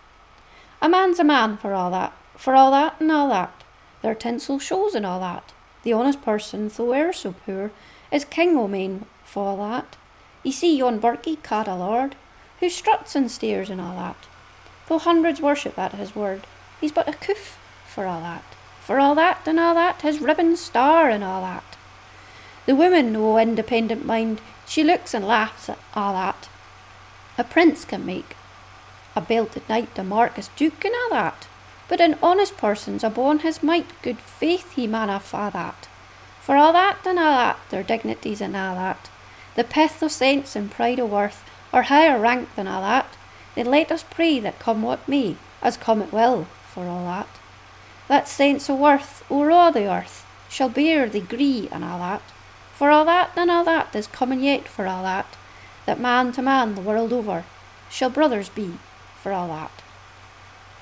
A 0.81 0.89
man's 0.89 1.19
a 1.19 1.23
man 1.23 1.57
for 1.57 1.73
all 1.73 1.91
that, 1.91 2.13
for 2.41 2.55
all 2.55 2.71
that 2.71 2.99
and 2.99 3.11
all 3.11 3.29
that, 3.29 3.53
their 4.01 4.15
tinsel 4.15 4.57
shows 4.57 4.95
and 4.95 5.05
all 5.05 5.19
that. 5.19 5.53
The 5.83 5.93
honest 5.93 6.23
person, 6.23 6.71
though 6.75 6.95
e'er 6.95 7.13
so 7.13 7.35
poor, 7.45 7.69
is 8.11 8.25
king 8.25 8.57
o' 8.57 8.67
men 8.67 9.05
for 9.23 9.45
all 9.45 9.57
that. 9.57 9.95
Ye 10.41 10.51
see 10.51 10.75
yon 10.75 10.97
Birkie 10.97 11.35
cad 11.35 11.67
a 11.67 11.75
lord, 11.75 12.15
who 12.59 12.67
struts 12.67 13.15
and 13.15 13.29
stares 13.29 13.69
and 13.69 13.79
all 13.79 13.95
that. 13.95 14.15
Though 14.87 14.97
hundreds 14.97 15.39
worship 15.39 15.77
at 15.77 15.93
his 15.93 16.15
word, 16.15 16.47
he's 16.79 16.91
but 16.91 17.07
a 17.07 17.13
coof 17.13 17.59
for 17.85 18.07
all 18.07 18.21
that. 18.21 18.43
For 18.81 18.99
all 18.99 19.13
that 19.13 19.47
and 19.47 19.59
all 19.59 19.75
that, 19.75 20.01
his 20.01 20.19
ribbon 20.19 20.57
star 20.57 21.11
and 21.11 21.23
all 21.23 21.43
that. 21.43 21.77
The 22.65 22.73
woman, 22.73 23.15
o' 23.15 23.37
independent 23.37 24.03
mind, 24.03 24.41
she 24.65 24.83
looks 24.83 25.13
and 25.13 25.27
laughs 25.27 25.69
at 25.69 25.77
all 25.93 26.13
that. 26.13 26.49
A 27.37 27.43
prince 27.43 27.85
can 27.85 28.03
make 28.03 28.35
a 29.15 29.21
belted 29.21 29.69
knight 29.69 29.95
a 29.99 30.03
Marquis 30.03 30.49
Duke 30.55 30.83
and 30.83 30.95
all 30.95 31.09
that. 31.11 31.47
But 31.91 31.99
an 31.99 32.17
honest 32.23 32.55
person's 32.55 33.03
upon 33.03 33.39
his 33.39 33.61
might, 33.61 34.01
good 34.01 34.19
faith 34.19 34.71
he 34.75 34.87
manna 34.87 35.19
fa 35.19 35.49
that. 35.51 35.89
For 36.39 36.55
all 36.55 36.71
that 36.71 37.05
and 37.05 37.19
all 37.19 37.35
that, 37.35 37.59
their 37.69 37.83
dignities 37.83 38.39
and 38.39 38.55
all 38.55 38.75
that, 38.75 39.09
the 39.55 39.65
pith 39.65 40.01
o' 40.01 40.07
sense 40.07 40.55
and 40.55 40.71
pride 40.71 41.01
o' 41.01 41.05
worth, 41.05 41.43
are 41.73 41.81
higher 41.81 42.17
rank 42.17 42.55
than 42.55 42.65
all 42.65 42.83
that, 42.83 43.17
then 43.55 43.65
let 43.65 43.91
us 43.91 44.05
pray 44.09 44.39
that 44.39 44.57
come 44.57 44.83
what 44.83 45.05
may, 45.05 45.35
as 45.61 45.75
come 45.75 46.01
it 46.01 46.13
will, 46.13 46.45
for 46.73 46.85
all 46.85 47.03
that. 47.03 47.27
That 48.07 48.29
sense 48.29 48.69
o' 48.69 48.75
worth 48.75 49.29
o'er 49.29 49.51
all 49.51 49.73
the 49.73 49.91
earth 49.91 50.25
shall 50.47 50.69
bear 50.69 51.09
the 51.09 51.19
gree 51.19 51.67
and 51.73 51.83
all 51.83 51.99
that, 51.99 52.21
for 52.73 52.89
all 52.89 53.03
that 53.03 53.31
and 53.35 53.51
all 53.51 53.65
that 53.65 53.93
is 53.93 54.07
coming 54.07 54.39
yet 54.39 54.65
for 54.65 54.87
all 54.87 55.03
that, 55.03 55.35
that 55.85 55.99
man 55.99 56.31
to 56.31 56.41
man 56.41 56.75
the 56.75 56.79
world 56.79 57.11
over 57.11 57.43
shall 57.89 58.09
brothers 58.09 58.47
be 58.47 58.77
for 59.21 59.33
all 59.33 59.49
that. 59.49 59.80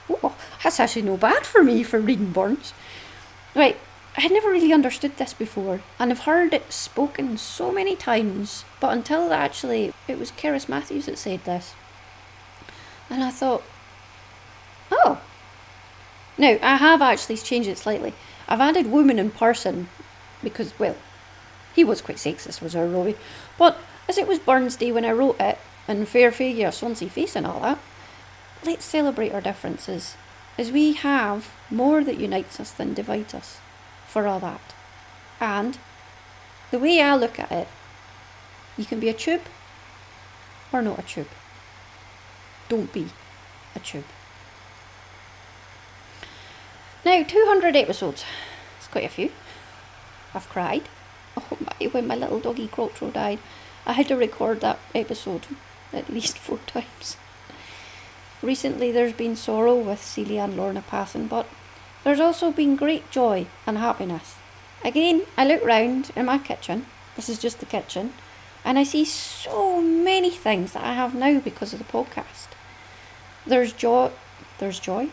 Oh, 0.09 0.35
that's 0.63 0.79
actually 0.79 1.03
no 1.03 1.17
bad 1.17 1.45
for 1.45 1.63
me 1.63 1.83
for 1.83 1.99
reading 1.99 2.31
Burns. 2.31 2.73
Right, 3.55 3.77
I 4.17 4.21
had 4.21 4.31
never 4.31 4.49
really 4.49 4.73
understood 4.73 5.17
this 5.17 5.33
before, 5.33 5.81
and 5.97 6.11
I've 6.11 6.19
heard 6.21 6.53
it 6.53 6.73
spoken 6.73 7.37
so 7.37 7.71
many 7.71 7.95
times, 7.95 8.65
but 8.79 8.91
until 8.91 9.31
actually 9.31 9.93
it 10.07 10.19
was 10.19 10.31
Cerys 10.31 10.67
Matthews 10.67 11.05
that 11.05 11.17
said 11.17 11.45
this. 11.45 11.73
And 13.09 13.23
I 13.23 13.31
thought, 13.31 13.63
oh. 14.91 15.21
Now, 16.37 16.57
I 16.61 16.77
have 16.77 17.01
actually 17.01 17.37
changed 17.37 17.69
it 17.69 17.77
slightly. 17.77 18.13
I've 18.47 18.59
added 18.61 18.87
woman 18.87 19.19
in 19.19 19.31
person 19.31 19.89
because, 20.43 20.77
well, 20.79 20.95
he 21.73 21.83
was 21.83 22.01
quite 22.01 22.17
sexist, 22.17 22.61
was 22.61 22.75
our 22.75 22.87
Robbie. 22.87 23.17
But 23.57 23.77
as 24.07 24.17
it 24.17 24.27
was 24.27 24.39
Burns 24.39 24.75
Day 24.75 24.91
when 24.91 25.05
I 25.05 25.11
wrote 25.11 25.39
it, 25.39 25.57
and 25.87 26.07
fair 26.07 26.31
figure, 26.31 26.71
swansea 26.71 27.09
face 27.09 27.35
and 27.35 27.47
all 27.47 27.61
that, 27.61 27.79
let's 28.65 28.85
celebrate 28.85 29.33
our 29.33 29.41
differences, 29.41 30.15
as 30.57 30.71
we 30.71 30.93
have 30.93 31.49
more 31.69 32.03
that 32.03 32.19
unites 32.19 32.59
us 32.59 32.71
than 32.71 32.93
divides 32.93 33.33
us, 33.33 33.59
for 34.07 34.27
all 34.27 34.39
that. 34.39 34.73
And 35.39 35.77
the 36.71 36.79
way 36.79 37.01
I 37.01 37.15
look 37.15 37.39
at 37.39 37.51
it, 37.51 37.67
you 38.77 38.85
can 38.85 38.99
be 38.99 39.09
a 39.09 39.13
tube 39.13 39.41
or 40.71 40.81
not 40.81 40.99
a 40.99 41.03
tube. 41.03 41.27
Don't 42.67 42.91
be 42.93 43.07
a 43.75 43.79
tube. 43.79 44.05
Now, 47.05 47.23
200 47.23 47.75
episodes. 47.75 48.25
It's 48.77 48.87
quite 48.87 49.05
a 49.05 49.09
few. 49.09 49.31
I've 50.33 50.49
cried. 50.49 50.83
Oh 51.37 51.57
my, 51.61 51.87
when 51.87 52.07
my 52.07 52.15
little 52.15 52.39
doggy 52.39 52.67
Quattro 52.67 53.11
died, 53.11 53.39
I 53.85 53.93
had 53.93 54.09
to 54.09 54.17
record 54.17 54.59
that 54.59 54.79
episode 54.93 55.45
at 55.93 56.09
least 56.09 56.37
four 56.37 56.57
times. 56.67 57.15
Recently, 58.41 58.91
there's 58.91 59.13
been 59.13 59.36
sorrow 59.36 59.75
with 59.75 60.04
Celia 60.04 60.43
and 60.43 60.56
Lorna 60.56 60.82
passing, 60.82 61.28
but 61.28 61.45
there's 62.04 62.21
also 62.21 62.52
been 62.52 62.78
great 62.78 63.12
joy 63.12 63.47
and 63.67 63.78
happiness. 63.78 64.36
Again, 64.84 65.23
I 65.38 65.45
look 65.45 65.63
round 65.65 66.12
in 66.15 66.25
my 66.25 66.38
kitchen. 66.38 66.86
This 67.15 67.28
is 67.28 67.38
just 67.38 67.60
the 67.60 67.65
kitchen. 67.65 68.13
And 68.63 68.80
I 68.80 68.84
see 68.84 69.04
so 69.04 69.82
many 69.82 70.32
things 70.32 70.73
that 70.73 70.84
I 70.84 70.93
have 70.93 71.13
now 71.13 71.39
because 71.39 71.73
of 71.73 71.80
the 71.80 71.86
podcast. 71.86 72.47
There's 73.45 73.73
joy. 73.73 74.12
There's 74.60 74.80
joy. 74.80 75.10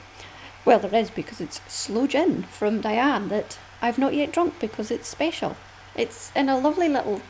Well, 0.64 0.78
there 0.78 1.00
is 1.00 1.10
because 1.10 1.40
it's 1.40 1.60
sloe 1.68 2.06
gin 2.06 2.44
from 2.44 2.80
Diane 2.80 3.28
that 3.28 3.58
I've 3.82 3.98
not 3.98 4.14
yet 4.14 4.32
drunk 4.32 4.54
because 4.60 4.90
it's 4.90 5.08
special. 5.08 5.56
It's 5.94 6.30
in 6.36 6.48
a 6.48 6.58
lovely 6.58 6.88
little 6.88 7.22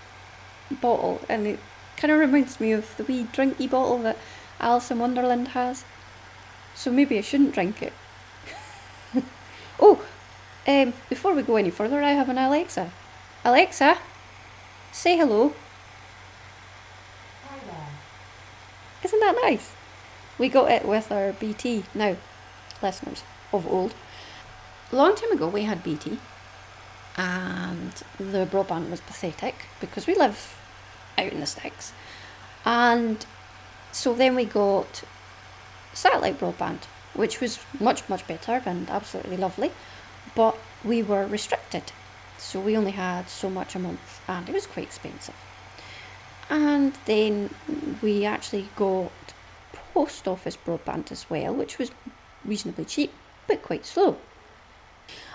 bottle 0.70 1.20
and 1.28 1.46
it 1.46 1.60
kind 1.96 2.12
of 2.12 2.18
reminds 2.18 2.60
me 2.60 2.72
of 2.72 2.96
the 2.96 3.04
wee 3.04 3.26
drinky 3.32 3.68
bottle 3.68 3.98
that 3.98 4.18
Alice 4.60 4.90
in 4.90 4.98
Wonderland 4.98 5.48
has. 5.48 5.84
So 6.74 6.90
maybe 6.90 7.18
I 7.18 7.22
shouldn't 7.22 7.54
drink 7.54 7.82
it. 7.82 7.92
oh, 9.80 10.04
um, 10.66 10.92
before 11.08 11.34
we 11.34 11.42
go 11.42 11.56
any 11.56 11.70
further, 11.70 12.02
I 12.02 12.10
have 12.10 12.28
an 12.28 12.38
Alexa. 12.38 12.90
Alexa, 13.44 13.98
say 14.92 15.16
hello. 15.16 15.54
Hi 17.48 17.58
there. 17.64 17.88
Isn't 19.04 19.20
that 19.20 19.38
nice? 19.42 19.72
We 20.38 20.48
got 20.48 20.70
it 20.70 20.84
with 20.84 21.10
our 21.10 21.32
BT. 21.32 21.84
Now, 21.94 22.16
listeners 22.82 23.22
of 23.52 23.66
old, 23.66 23.94
a 24.92 24.96
long 24.96 25.14
time 25.14 25.32
ago 25.32 25.48
we 25.48 25.62
had 25.62 25.82
BT, 25.82 26.18
and 27.16 27.92
the 28.18 28.46
broadband 28.46 28.90
was 28.90 29.00
pathetic 29.00 29.66
because 29.80 30.06
we 30.06 30.14
live 30.14 30.56
out 31.16 31.32
in 31.32 31.40
the 31.40 31.46
sticks, 31.46 31.92
and 32.64 33.24
so 33.96 34.12
then 34.12 34.34
we 34.34 34.44
got 34.44 35.02
satellite 35.94 36.38
broadband, 36.38 36.80
which 37.14 37.40
was 37.40 37.58
much 37.80 38.06
much 38.10 38.26
better 38.28 38.62
and 38.66 38.90
absolutely 38.90 39.38
lovely, 39.38 39.72
but 40.34 40.58
we 40.84 41.02
were 41.02 41.26
restricted, 41.26 41.92
so 42.36 42.60
we 42.60 42.76
only 42.76 42.90
had 42.90 43.30
so 43.30 43.48
much 43.48 43.74
a 43.74 43.78
month, 43.78 44.20
and 44.28 44.48
it 44.50 44.52
was 44.52 44.66
quite 44.66 44.84
expensive. 44.84 45.34
And 46.50 46.92
then 47.06 47.54
we 48.02 48.26
actually 48.26 48.68
got 48.76 49.12
post 49.94 50.28
office 50.28 50.58
broadband 50.58 51.10
as 51.10 51.30
well, 51.30 51.54
which 51.54 51.78
was 51.78 51.90
reasonably 52.44 52.84
cheap 52.84 53.12
but 53.46 53.62
quite 53.62 53.86
slow. 53.86 54.18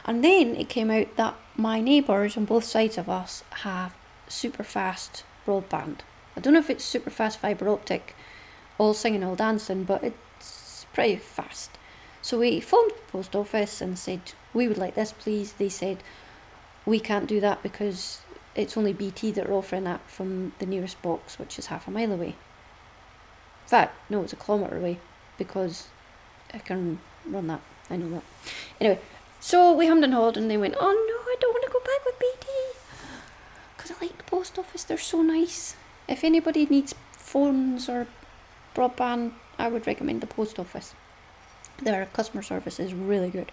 And 0.06 0.24
then 0.24 0.56
it 0.56 0.69
came 0.69 0.91
out 0.91 1.15
that 1.15 1.36
my 1.58 1.82
neighbours 1.82 2.38
on 2.38 2.45
both 2.45 2.65
sides 2.65 3.00
of 3.00 3.10
us 3.10 3.43
have 3.65 3.95
super 4.28 4.63
fast 4.63 5.24
broadband. 5.47 6.02
I 6.38 6.39
don't 6.39 6.54
know 6.54 6.60
if 6.60 6.69
it's 6.69 6.86
super 6.86 7.10
fast 7.10 7.39
fibre 7.39 7.67
optic, 7.69 8.15
all 8.81 8.95
singing, 8.95 9.23
all 9.23 9.35
dancing, 9.35 9.83
but 9.83 10.03
it's 10.03 10.87
pretty 10.91 11.15
fast. 11.15 11.69
So 12.23 12.39
we 12.39 12.59
phoned 12.59 12.89
the 12.89 13.11
post 13.11 13.35
office 13.35 13.79
and 13.79 13.97
said, 13.97 14.33
We 14.55 14.67
would 14.67 14.79
like 14.79 14.95
this, 14.95 15.13
please. 15.13 15.53
They 15.53 15.69
said, 15.69 15.99
We 16.83 16.99
can't 16.99 17.27
do 17.27 17.39
that 17.41 17.61
because 17.61 18.21
it's 18.55 18.75
only 18.75 18.91
BT 18.91 19.33
that 19.33 19.47
are 19.47 19.53
offering 19.53 19.83
that 19.83 20.01
from 20.09 20.53
the 20.57 20.65
nearest 20.65 20.99
box, 21.03 21.37
which 21.37 21.59
is 21.59 21.67
half 21.67 21.87
a 21.87 21.91
mile 21.91 22.11
away. 22.11 22.29
In 23.65 23.67
fact, 23.67 23.93
no, 24.09 24.23
it's 24.23 24.33
a 24.33 24.35
kilometre 24.35 24.77
away 24.77 24.99
because 25.37 25.87
I 26.51 26.57
can 26.57 26.99
run 27.27 27.47
that. 27.47 27.61
I 27.87 27.97
know 27.97 28.09
that. 28.09 28.23
Anyway, 28.79 28.99
so 29.39 29.73
we 29.73 29.85
hummed 29.85 30.03
and 30.03 30.15
hawed 30.15 30.37
and 30.37 30.49
they 30.49 30.57
went, 30.57 30.73
Oh 30.79 30.91
no, 30.91 31.31
I 31.31 31.35
don't 31.39 31.53
want 31.53 31.65
to 31.65 31.71
go 31.71 31.79
back 31.81 32.03
with 32.03 32.19
BT 32.19 32.47
because 33.77 33.91
I 33.91 34.05
like 34.05 34.17
the 34.17 34.23
post 34.23 34.57
office, 34.57 34.83
they're 34.83 34.97
so 34.97 35.21
nice. 35.21 35.75
If 36.07 36.23
anybody 36.23 36.65
needs 36.65 36.95
phones 37.11 37.87
or 37.87 38.07
broadband, 38.75 39.31
I 39.57 39.67
would 39.67 39.88
recommend 39.88 40.21
the 40.21 40.27
post 40.27 40.60
office. 40.60 40.93
Their 41.81 42.05
customer 42.07 42.43
service 42.43 42.79
is 42.79 42.93
really 42.93 43.29
good. 43.29 43.51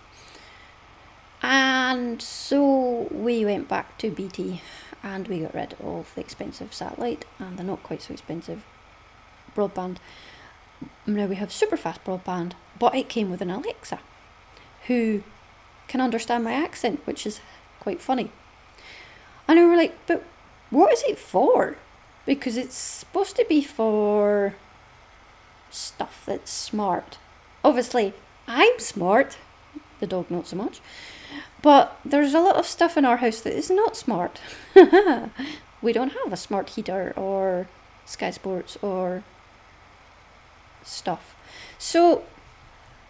And 1.42 2.20
so 2.20 3.08
we 3.10 3.44
went 3.44 3.68
back 3.68 3.96
to 3.98 4.10
BT 4.10 4.60
and 5.02 5.28
we 5.28 5.40
got 5.40 5.54
rid 5.54 5.74
of 5.80 6.12
the 6.14 6.20
expensive 6.20 6.74
satellite 6.74 7.24
and 7.38 7.56
the 7.56 7.62
not 7.62 7.82
quite 7.82 8.02
so 8.02 8.12
expensive 8.12 8.64
broadband. 9.54 9.98
Now 11.06 11.26
we 11.26 11.36
have 11.36 11.52
super 11.52 11.76
fast 11.76 12.04
broadband, 12.04 12.52
but 12.78 12.94
it 12.94 13.08
came 13.08 13.30
with 13.30 13.40
an 13.40 13.50
Alexa 13.50 14.00
who 14.86 15.22
can 15.86 16.00
understand 16.00 16.44
my 16.44 16.52
accent, 16.52 17.00
which 17.04 17.26
is 17.26 17.40
quite 17.80 18.00
funny. 18.00 18.30
And 19.46 19.58
we 19.58 19.64
were 19.64 19.76
like, 19.76 19.96
but 20.06 20.24
what 20.70 20.92
is 20.92 21.02
it 21.04 21.18
for? 21.18 21.76
Because 22.26 22.56
it's 22.56 22.76
supposed 22.76 23.36
to 23.36 23.46
be 23.48 23.62
for 23.62 24.54
stuff 25.70 26.22
that's 26.26 26.50
smart. 26.50 27.18
Obviously, 27.64 28.14
I'm 28.46 28.78
smart, 28.78 29.36
the 30.00 30.06
dog 30.06 30.30
not 30.30 30.46
so 30.46 30.56
much. 30.56 30.80
But 31.60 31.98
there's 32.04 32.34
a 32.34 32.40
lot 32.40 32.56
of 32.56 32.66
stuff 32.66 32.96
in 32.96 33.04
our 33.04 33.16
house 33.18 33.40
that 33.40 33.52
is 33.52 33.70
not 33.70 33.96
smart. 33.96 34.40
we 35.82 35.92
don't 35.92 36.12
have 36.12 36.32
a 36.32 36.36
smart 36.36 36.70
heater 36.70 37.12
or 37.16 37.68
Sky 38.06 38.30
Sports 38.30 38.78
or 38.80 39.24
stuff. 40.82 41.34
So 41.78 42.22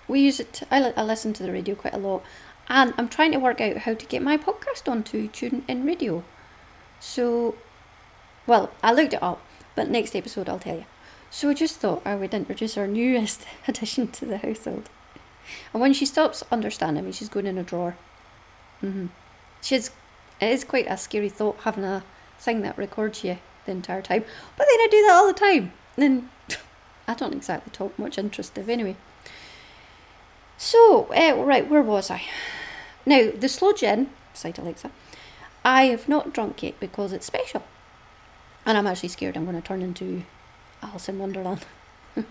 we 0.09 0.21
use 0.21 0.41
it. 0.41 0.63
I, 0.71 0.81
li- 0.81 0.93
I 0.97 1.03
listen 1.03 1.33
to 1.35 1.43
the 1.43 1.53
radio 1.53 1.75
quite 1.75 1.95
a 1.95 1.99
lot, 1.99 2.23
and 2.69 2.95
I'm 2.97 3.09
trying 3.09 3.33
to 3.33 3.39
work 3.39 3.61
out 3.61 3.79
how 3.79 3.95
to 3.95 4.07
get 4.07 4.23
my 4.23 4.37
podcast 4.37 4.89
onto 4.91 5.29
Tune 5.29 5.65
in 5.69 5.85
Radio. 5.85 6.25
So, 7.01 7.55
well, 8.47 8.71
I 8.83 8.93
looked 8.93 9.15
it 9.15 9.23
up, 9.23 9.41
but 9.77 9.91
next 9.91 10.17
episode 10.17 10.49
I'll 10.49 10.59
tell 10.59 10.77
you. 10.77 10.87
So 11.31 11.51
I 11.51 11.55
just 11.55 11.77
thought 11.77 12.03
I 12.05 12.15
would 12.15 12.33
introduce 12.33 12.77
our 12.77 12.87
newest 12.87 13.45
addition 13.69 14.09
to 14.09 14.27
the 14.27 14.39
household. 14.39 14.89
And 15.73 15.81
when 15.81 15.93
she 15.93 16.07
stops 16.07 16.43
understanding 16.51 17.05
me, 17.05 17.13
she's 17.13 17.29
going 17.29 17.47
in 17.47 17.59
a 17.59 17.63
drawer. 17.63 17.97
hmm 18.81 19.07
She's 19.61 19.91
it 20.41 20.51
is 20.53 20.63
quite 20.63 20.87
a 20.89 20.97
scary 20.97 21.29
thought 21.29 21.59
having 21.65 21.85
a 21.85 22.05
thing 22.39 22.63
that 22.63 22.79
records 22.79 23.25
you 23.25 23.39
the 23.67 23.73
entire 23.73 24.03
time. 24.03 24.25
But 24.57 24.67
then 24.71 24.81
I 24.81 24.89
do 24.91 25.03
that 25.03 25.13
all 25.13 25.27
the 25.27 25.33
time. 25.33 25.73
Then 25.97 26.31
I 27.09 27.15
don't 27.15 27.35
exactly 27.35 27.73
talk 27.73 27.99
much 27.99 28.19
interesting 28.19 28.71
anyway. 28.71 28.97
So, 30.57 31.07
uh, 31.13 31.43
right, 31.43 31.69
where 31.69 31.83
was 31.83 32.11
I? 32.11 32.23
Now, 33.07 33.31
the 33.31 33.49
sloe 33.49 33.73
gin, 33.73 34.11
side 34.35 34.59
Alexa, 34.59 34.91
I 35.65 35.85
have 35.87 36.09
not 36.09 36.33
drunk 36.33 36.63
yet 36.63 36.79
because 36.81 37.13
it's 37.13 37.27
special. 37.27 37.63
And 38.67 38.77
I'm 38.77 38.87
actually 38.87 39.09
scared 39.11 39.37
I'm 39.37 39.45
going 39.45 39.61
to 39.61 39.67
turn 39.67 39.83
into 39.83 40.25
Alice 40.83 41.09
in 41.09 41.19
Wonderland. 41.19 41.65
I'm 42.17 42.25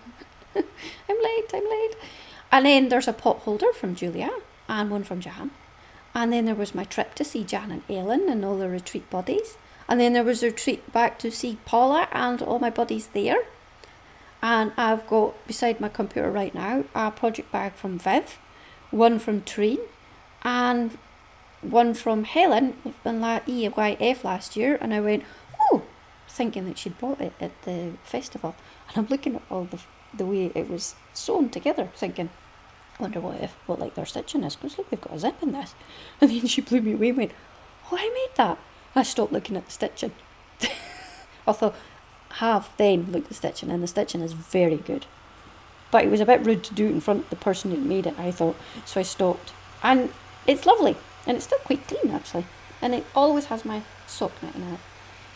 late, 0.54 1.50
I'm 1.52 1.68
late. 1.68 1.94
And 2.50 2.66
then 2.66 2.88
there's 2.88 3.08
a 3.08 3.12
pot 3.12 3.38
holder 3.40 3.72
from 3.72 3.94
Julia 3.94 4.30
and 4.68 4.90
one 4.90 5.04
from 5.04 5.20
Jan. 5.20 5.50
And 6.14 6.32
then 6.32 6.46
there 6.46 6.54
was 6.54 6.74
my 6.74 6.84
trip 6.84 7.14
to 7.16 7.24
see 7.24 7.44
Jan 7.44 7.70
and 7.70 7.82
Ellen 7.88 8.28
and 8.28 8.44
all 8.44 8.56
the 8.56 8.68
retreat 8.68 9.08
buddies. 9.10 9.56
And 9.88 10.00
then 10.00 10.12
there 10.12 10.24
was 10.24 10.42
a 10.42 10.46
retreat 10.46 10.92
back 10.92 11.18
to 11.20 11.30
see 11.30 11.58
Paula 11.64 12.08
and 12.12 12.42
all 12.42 12.58
my 12.58 12.70
buddies 12.70 13.08
there. 13.08 13.42
And 14.42 14.72
I've 14.76 15.06
got 15.06 15.46
beside 15.46 15.80
my 15.80 15.88
computer 15.88 16.30
right 16.30 16.54
now 16.54 16.84
a 16.94 17.10
project 17.10 17.50
bag 17.50 17.74
from 17.74 17.98
Viv, 17.98 18.38
one 18.90 19.18
from 19.18 19.42
Trine, 19.42 19.78
and 20.42 20.96
one 21.60 21.94
from 21.94 22.24
Helen 22.24 22.76
in 23.04 23.20
EYF 23.20 24.24
last 24.24 24.56
year. 24.56 24.78
And 24.80 24.94
I 24.94 25.00
went, 25.00 25.24
thinking 26.28 26.66
that 26.66 26.78
she'd 26.78 26.98
bought 26.98 27.20
it 27.20 27.32
at 27.40 27.62
the 27.62 27.92
festival. 28.04 28.54
And 28.88 28.98
I'm 28.98 29.10
looking 29.10 29.36
at 29.36 29.42
all 29.50 29.64
the 29.64 29.80
the 30.14 30.24
way 30.24 30.50
it 30.54 30.70
was 30.70 30.94
sewn 31.12 31.50
together, 31.50 31.90
thinking, 31.94 32.30
I 32.98 33.02
wonder 33.02 33.20
what 33.20 33.42
if 33.42 33.52
what 33.66 33.78
like 33.78 33.94
their 33.94 34.06
stitching 34.06 34.44
is. 34.44 34.56
Because 34.56 34.78
look, 34.78 34.90
we've 34.90 35.00
got 35.00 35.14
a 35.14 35.18
zip 35.18 35.42
in 35.42 35.52
this. 35.52 35.74
And 36.20 36.30
then 36.30 36.46
she 36.46 36.60
blew 36.60 36.80
me 36.80 36.92
away 36.92 37.10
and 37.10 37.18
went, 37.18 37.32
oh, 37.90 37.96
I 37.96 38.08
made 38.08 38.36
that. 38.36 38.58
I 38.94 39.02
stopped 39.02 39.32
looking 39.32 39.56
at 39.56 39.66
the 39.66 39.72
stitching. 39.72 40.12
Although 41.46 41.74
have 42.30 42.70
then 42.76 43.10
looked 43.10 43.26
at 43.26 43.28
the 43.28 43.34
stitching, 43.34 43.70
and 43.70 43.82
the 43.82 43.86
stitching 43.86 44.20
is 44.20 44.32
very 44.32 44.76
good. 44.76 45.06
But 45.90 46.04
it 46.04 46.10
was 46.10 46.20
a 46.20 46.26
bit 46.26 46.44
rude 46.44 46.64
to 46.64 46.74
do 46.74 46.86
it 46.86 46.92
in 46.92 47.00
front 47.00 47.24
of 47.24 47.30
the 47.30 47.36
person 47.36 47.70
who 47.70 47.78
made 47.78 48.06
it, 48.06 48.18
I 48.18 48.30
thought, 48.30 48.56
so 48.84 49.00
I 49.00 49.02
stopped. 49.02 49.52
And 49.82 50.12
it's 50.46 50.66
lovely, 50.66 50.96
and 51.26 51.36
it's 51.36 51.46
still 51.46 51.58
quite 51.58 51.86
clean 51.86 52.12
actually, 52.12 52.46
and 52.82 52.94
it 52.94 53.06
always 53.14 53.46
has 53.46 53.64
my 53.64 53.82
sock 54.06 54.32
knitting 54.42 54.62
in 54.62 54.74
it. 54.74 54.80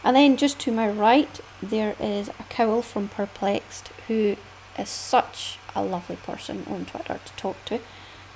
And 0.04 0.16
then 0.16 0.36
just 0.36 0.58
to 0.60 0.72
my 0.72 0.88
right, 0.88 1.40
there 1.62 1.94
is 2.00 2.28
a 2.28 2.44
cowl 2.48 2.82
from 2.82 3.08
Perplexed, 3.08 3.88
who 4.08 4.36
is 4.78 4.88
such 4.88 5.58
a 5.74 5.82
lovely 5.82 6.16
person 6.16 6.64
on 6.68 6.86
Twitter 6.86 7.20
to 7.24 7.32
talk 7.34 7.64
to, 7.66 7.80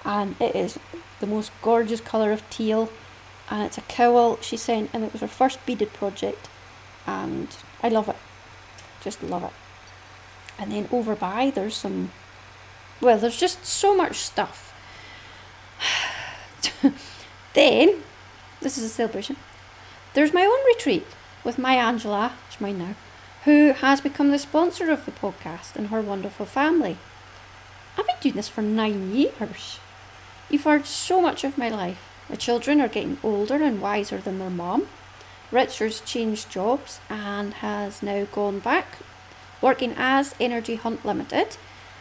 and 0.05 0.41
it 0.41 0.55
is 0.55 0.79
the 1.19 1.27
most 1.27 1.51
gorgeous 1.63 2.01
colour 2.01 2.31
of 2.31 2.49
teal, 2.51 2.89
and 3.51 3.63
it's 3.65 3.79
a 3.79 3.83
cowl 3.83 4.39
she 4.41 4.57
sent, 4.57 4.91
and 4.93 5.03
it 5.03 5.13
was 5.13 5.23
her 5.23 5.29
first 5.29 5.65
beaded 5.67 5.93
project, 5.93 6.49
and 7.05 7.49
I 7.83 7.89
love 7.89 8.09
it, 8.09 8.17
just 9.01 9.23
love 9.23 9.43
it. 9.43 9.53
And 10.59 10.71
then 10.71 10.89
over 10.93 11.17
by 11.17 11.51
there's 11.51 11.77
some, 11.77 12.13
well, 13.01 13.19
there's 13.19 13.37
just 13.37 13.65
so 13.67 13.95
much 13.95 14.19
stuff. 14.19 14.73
then, 17.55 18.03
this 18.61 18.79
is 18.79 18.85
a 18.85 18.89
celebration. 18.89 19.37
There's 20.15 20.33
my 20.33 20.45
own 20.45 20.65
retreat 20.75 21.05
with 21.47 21.59
my 21.59 21.77
Angela, 21.77 22.33
it's 22.49 22.61
mine 22.61 22.79
now, 22.79 22.95
who 23.45 23.73
has 23.73 24.01
become 24.01 24.33
the 24.33 24.39
sponsor 24.39 24.91
of 24.91 25.05
the 25.07 25.13
podcast 25.13 25.77
and 25.77 25.87
her 25.87 26.03
wonderful 26.03 26.45
family. 26.45 26.97
I've 27.97 28.05
been 28.05 28.17
doing 28.21 28.35
this 28.35 28.49
for 28.49 28.63
nine 28.63 29.15
years. 29.15 29.79
You've 30.51 30.65
heard 30.65 30.87
so 30.87 31.21
much 31.23 31.45
of 31.45 31.57
my 31.57 31.69
life, 31.69 32.03
The 32.29 32.37
children 32.37 32.81
are 32.81 32.89
getting 32.89 33.19
older 33.23 33.63
and 33.63 33.81
wiser 33.81 34.19
than 34.19 34.41
their 34.41 34.51
mom. 34.51 34.89
Richard's 35.53 36.01
changed 36.01 36.51
jobs 36.51 36.99
and 37.09 37.55
has 37.55 38.03
now 38.03 38.25
gone 38.25 38.59
back 38.59 38.99
working 39.63 39.95
as 39.97 40.35
Energy 40.41 40.75
Hunt 40.75 41.07
Limited 41.07 41.57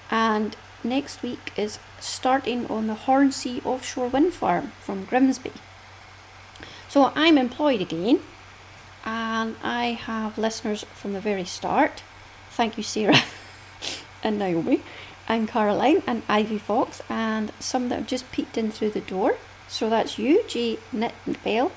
and 0.09 0.57
next 0.83 1.21
week 1.21 1.53
is 1.55 1.77
starting 1.99 2.65
on 2.65 2.87
the 2.87 2.95
Hornsea 2.95 3.63
offshore 3.63 4.07
wind 4.07 4.33
farm 4.33 4.71
from 4.81 5.05
Grimsby. 5.05 5.51
So 6.89 7.11
I'm 7.15 7.37
employed 7.37 7.81
again 7.81 8.21
and 9.05 9.55
I 9.63 9.91
have 9.91 10.37
listeners 10.37 10.85
from 10.93 11.13
the 11.13 11.19
very 11.19 11.45
start. 11.45 12.03
Thank 12.51 12.77
you, 12.77 12.83
Sarah 12.83 13.21
and 14.23 14.39
Naomi 14.39 14.81
and 15.27 15.47
Caroline 15.47 16.03
and 16.07 16.23
Ivy 16.27 16.57
Fox 16.57 17.01
and 17.09 17.51
some 17.59 17.89
that 17.89 17.99
have 17.99 18.07
just 18.07 18.31
peeked 18.31 18.57
in 18.57 18.71
through 18.71 18.91
the 18.91 19.01
door. 19.01 19.37
So 19.67 19.89
that's 19.89 20.17
you, 20.17 20.43
G. 20.47 20.79
Knit 20.91 21.13
Bell 21.43 21.71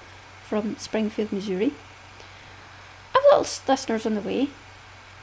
from 0.45 0.77
Springfield, 0.77 1.33
Missouri. 1.33 1.73
I've 3.15 3.25
little 3.25 3.47
listeners 3.67 4.07
on 4.07 4.15
the 4.15 4.21
way, 4.21 4.49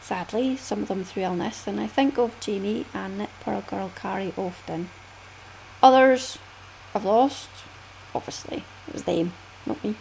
sadly, 0.01 0.57
some 0.57 0.83
of 0.83 0.87
them 0.87 1.03
through 1.03 1.23
illness, 1.23 1.67
and 1.67 1.79
I 1.79 1.87
think 1.87 2.17
of 2.17 2.39
Jamie 2.39 2.85
and 2.93 3.17
Knit 3.17 3.29
Purl 3.41 3.61
Girl 3.61 3.91
Carrie 3.95 4.33
often. 4.37 4.89
Others 5.81 6.37
I've 6.93 7.05
lost, 7.05 7.49
obviously, 8.13 8.63
it 8.87 8.93
was 8.93 9.03
them, 9.03 9.33
not 9.65 9.83
me. 9.83 9.95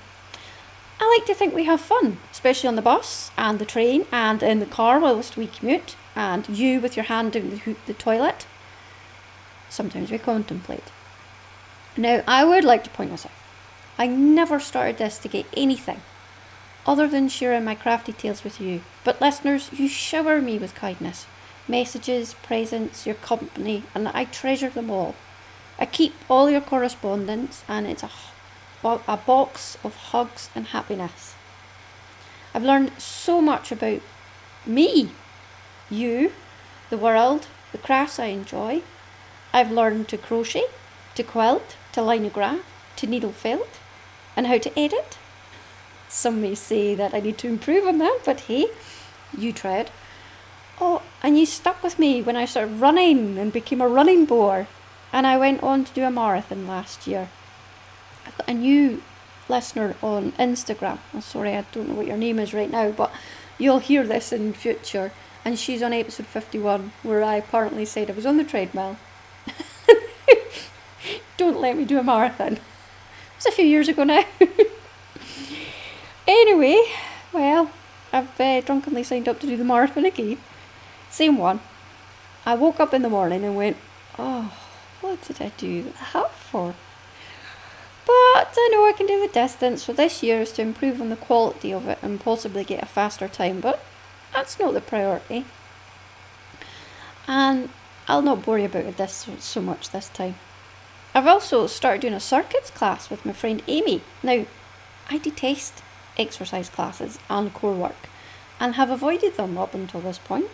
I 1.01 1.17
like 1.19 1.27
to 1.27 1.35
think 1.35 1.55
we 1.55 1.65
have 1.65 1.81
fun, 1.81 2.19
especially 2.31 2.69
on 2.69 2.77
the 2.77 2.83
bus 2.83 3.31
and 3.37 3.59
the 3.59 3.65
train 3.65 4.07
and 4.13 4.43
in 4.43 4.61
the 4.61 4.67
car 4.67 5.01
whilst 5.01 5.37
we 5.37 5.47
commute, 5.47 5.97
and 6.15 6.49
you 6.49 6.81
with 6.81 6.97
your 6.97 7.07
hand 7.07 7.35
in 7.37 7.51
the, 7.51 7.77
the 7.87 7.95
toilet. 7.95 8.47
Sometimes 9.69 10.11
we 10.11 10.19
contemplate. 10.19 10.93
Now, 11.97 12.23
I 12.27 12.45
would 12.45 12.65
like 12.65 12.85
to 12.85 12.91
point 12.91 13.11
this 13.11 13.27
out. 13.27 13.33
I 13.99 14.07
never 14.07 14.59
started 14.59 14.99
this 14.99 15.19
to 15.19 15.29
get 15.29 15.47
anything 15.57 16.01
other 16.87 17.09
than 17.09 17.29
sharing 17.29 17.65
my 17.65 17.75
crafty 17.75 18.13
tales 18.13 18.45
with 18.45 18.61
you. 18.61 18.83
But 19.05 19.21
listeners, 19.21 19.71
you 19.73 19.89
shower 19.89 20.41
me 20.41 20.59
with 20.59 20.75
kindness, 20.75 21.27
messages, 21.67 22.35
presents, 22.43 23.07
your 23.07 23.15
company, 23.17 23.85
and 23.95 24.09
I 24.09 24.25
treasure 24.25 24.71
them 24.71 24.91
all. 24.91 25.15
I 25.79 25.87
keep 25.87 26.15
all 26.29 26.51
your 26.51 26.61
correspondence, 26.61 27.65
and 27.69 27.87
it's 27.87 28.03
a, 28.03 28.11
a 28.85 29.17
box 29.17 29.79
of 29.83 29.97
hugs 29.97 30.51
and 30.55 30.67
happiness. 30.67 31.35
I've 32.55 32.65
learned 32.65 32.93
so 32.99 33.41
much 33.41 33.73
about 33.73 34.01
me, 34.67 35.11
you, 35.91 36.33
the 36.91 36.99
world, 36.99 37.47
the 37.73 37.79
crafts 37.79 38.19
I 38.19 38.27
enjoy. 38.27 38.83
I've 39.53 39.73
learned 39.73 40.09
to 40.09 40.19
crochet, 40.19 40.65
to 41.15 41.23
quilt, 41.23 41.77
to 41.93 42.01
linograph, 42.01 42.63
to 42.97 43.07
needle 43.07 43.33
felt, 43.33 43.81
and 44.37 44.47
how 44.47 44.59
to 44.59 44.79
edit 44.79 45.19
some 46.15 46.41
may 46.41 46.55
say 46.55 46.95
that 46.95 47.13
I 47.13 47.21
need 47.21 47.39
to 47.39 47.49
improve 47.49 47.87
on 47.87 47.99
that, 47.99 48.21
but 48.25 48.41
hey, 48.41 48.69
you 49.37 49.53
tried. 49.53 49.91
Oh, 50.81 51.03
and 51.23 51.39
you 51.39 51.45
stuck 51.45 51.83
with 51.83 51.99
me 51.99 52.23
when 52.23 52.37
I 52.37 52.45
started 52.45 52.81
running 52.81 53.37
and 53.37 53.53
became 53.53 53.81
a 53.81 53.89
running 53.89 54.25
bore. 54.25 54.69
And 55.13 55.27
I 55.27 55.37
went 55.37 55.63
on 55.63 55.85
to 55.85 55.93
do 55.93 56.05
a 56.05 56.11
marathon 56.11 56.67
last 56.67 57.07
year. 57.07 57.31
I've 58.27 58.39
got 58.39 58.49
a 58.49 58.55
new 58.55 59.03
listener 59.49 59.97
on 60.03 60.33
Instagram. 60.33 60.99
I'm 61.13 61.21
sorry, 61.21 61.57
I 61.57 61.65
don't 61.73 61.89
know 61.89 61.95
what 61.95 62.07
your 62.07 62.17
name 62.17 62.39
is 62.39 62.55
right 62.55 62.71
now, 62.71 62.91
but 62.91 63.13
you'll 63.59 63.79
hear 63.79 64.05
this 64.07 64.33
in 64.33 64.53
future. 64.53 65.13
And 65.45 65.59
she's 65.59 65.83
on 65.83 65.93
episode 65.93 66.27
51, 66.27 66.93
where 67.03 67.23
I 67.23 67.37
apparently 67.37 67.85
said 67.85 68.11
I 68.11 68.15
was 68.15 68.27
on 68.27 68.39
the 68.39 68.45
treadmill. 68.45 68.97
don't 71.37 71.61
let 71.61 71.77
me 71.77 71.85
do 71.85 71.99
a 71.99 72.03
marathon. 72.03 72.59
It's 73.37 73.47
a 73.47 73.53
few 73.53 73.67
years 73.67 73.89
ago 73.89 74.05
now. 74.05 74.25
Anyway, 76.27 76.83
well, 77.33 77.71
I've 78.11 78.41
uh, 78.41 78.61
drunkenly 78.63 79.03
signed 79.03 79.29
up 79.29 79.41
to 79.41 79.47
do 79.47 79.57
the 79.57 79.65
marathon 79.65 80.07
again. 80.07 80.39
Same 81.11 81.37
one. 81.37 81.61
I 82.47 82.55
woke 82.55 82.81
up 82.81 82.95
in 82.95 83.03
the 83.03 83.11
morning 83.11 83.45
and 83.45 83.55
went, 83.55 83.77
oh, 84.19 84.53
what 85.03 85.21
did 85.23 85.43
I 85.43 85.53
do 85.59 85.93
that 86.13 86.31
for? 86.33 86.75
But 88.07 88.55
I 88.57 88.69
know 88.73 88.87
I 88.87 88.93
can 88.93 89.07
do 89.07 89.21
the 89.21 89.33
distance, 89.33 89.85
so 89.85 89.93
this 89.93 90.23
year 90.23 90.41
is 90.41 90.53
to 90.53 90.63
improve 90.63 91.01
on 91.01 91.09
the 91.09 91.17
quality 91.17 91.73
of 91.73 91.89
it 91.89 91.99
and 92.03 92.21
possibly 92.21 92.65
get 92.65 92.83
a 92.83 92.87
faster 92.87 93.29
time, 93.29 93.61
but 93.61 93.83
that's 94.33 94.59
not 94.59 94.75
the 94.75 94.81
priority. 94.81 95.47
And 97.27 97.71
I'll 98.07 98.23
not 98.23 98.47
you 98.47 98.65
about 98.65 98.97
this 98.97 99.27
so 99.39 99.61
much 99.61 99.91
this 99.91 100.09
time. 100.11 100.35
I've 101.15 101.27
also 101.27 101.67
started 101.67 102.03
doing 102.03 102.15
a 102.15 102.21
circuits 102.21 102.71
class 102.71 103.09
with 103.09 103.25
my 103.25 103.33
friend 103.33 103.63
Amy. 103.67 104.03
Now, 104.23 104.45
I 105.09 105.19
detest 105.19 105.83
exercise 106.19 106.69
classes 106.69 107.19
and 107.31 107.55
core 107.55 107.73
work 107.73 108.09
and 108.61 108.75
have 108.75 108.91
avoided 108.91 109.37
them 109.37 109.57
up 109.57 109.75
until 109.75 110.01
this 110.01 110.19
point. 110.19 110.47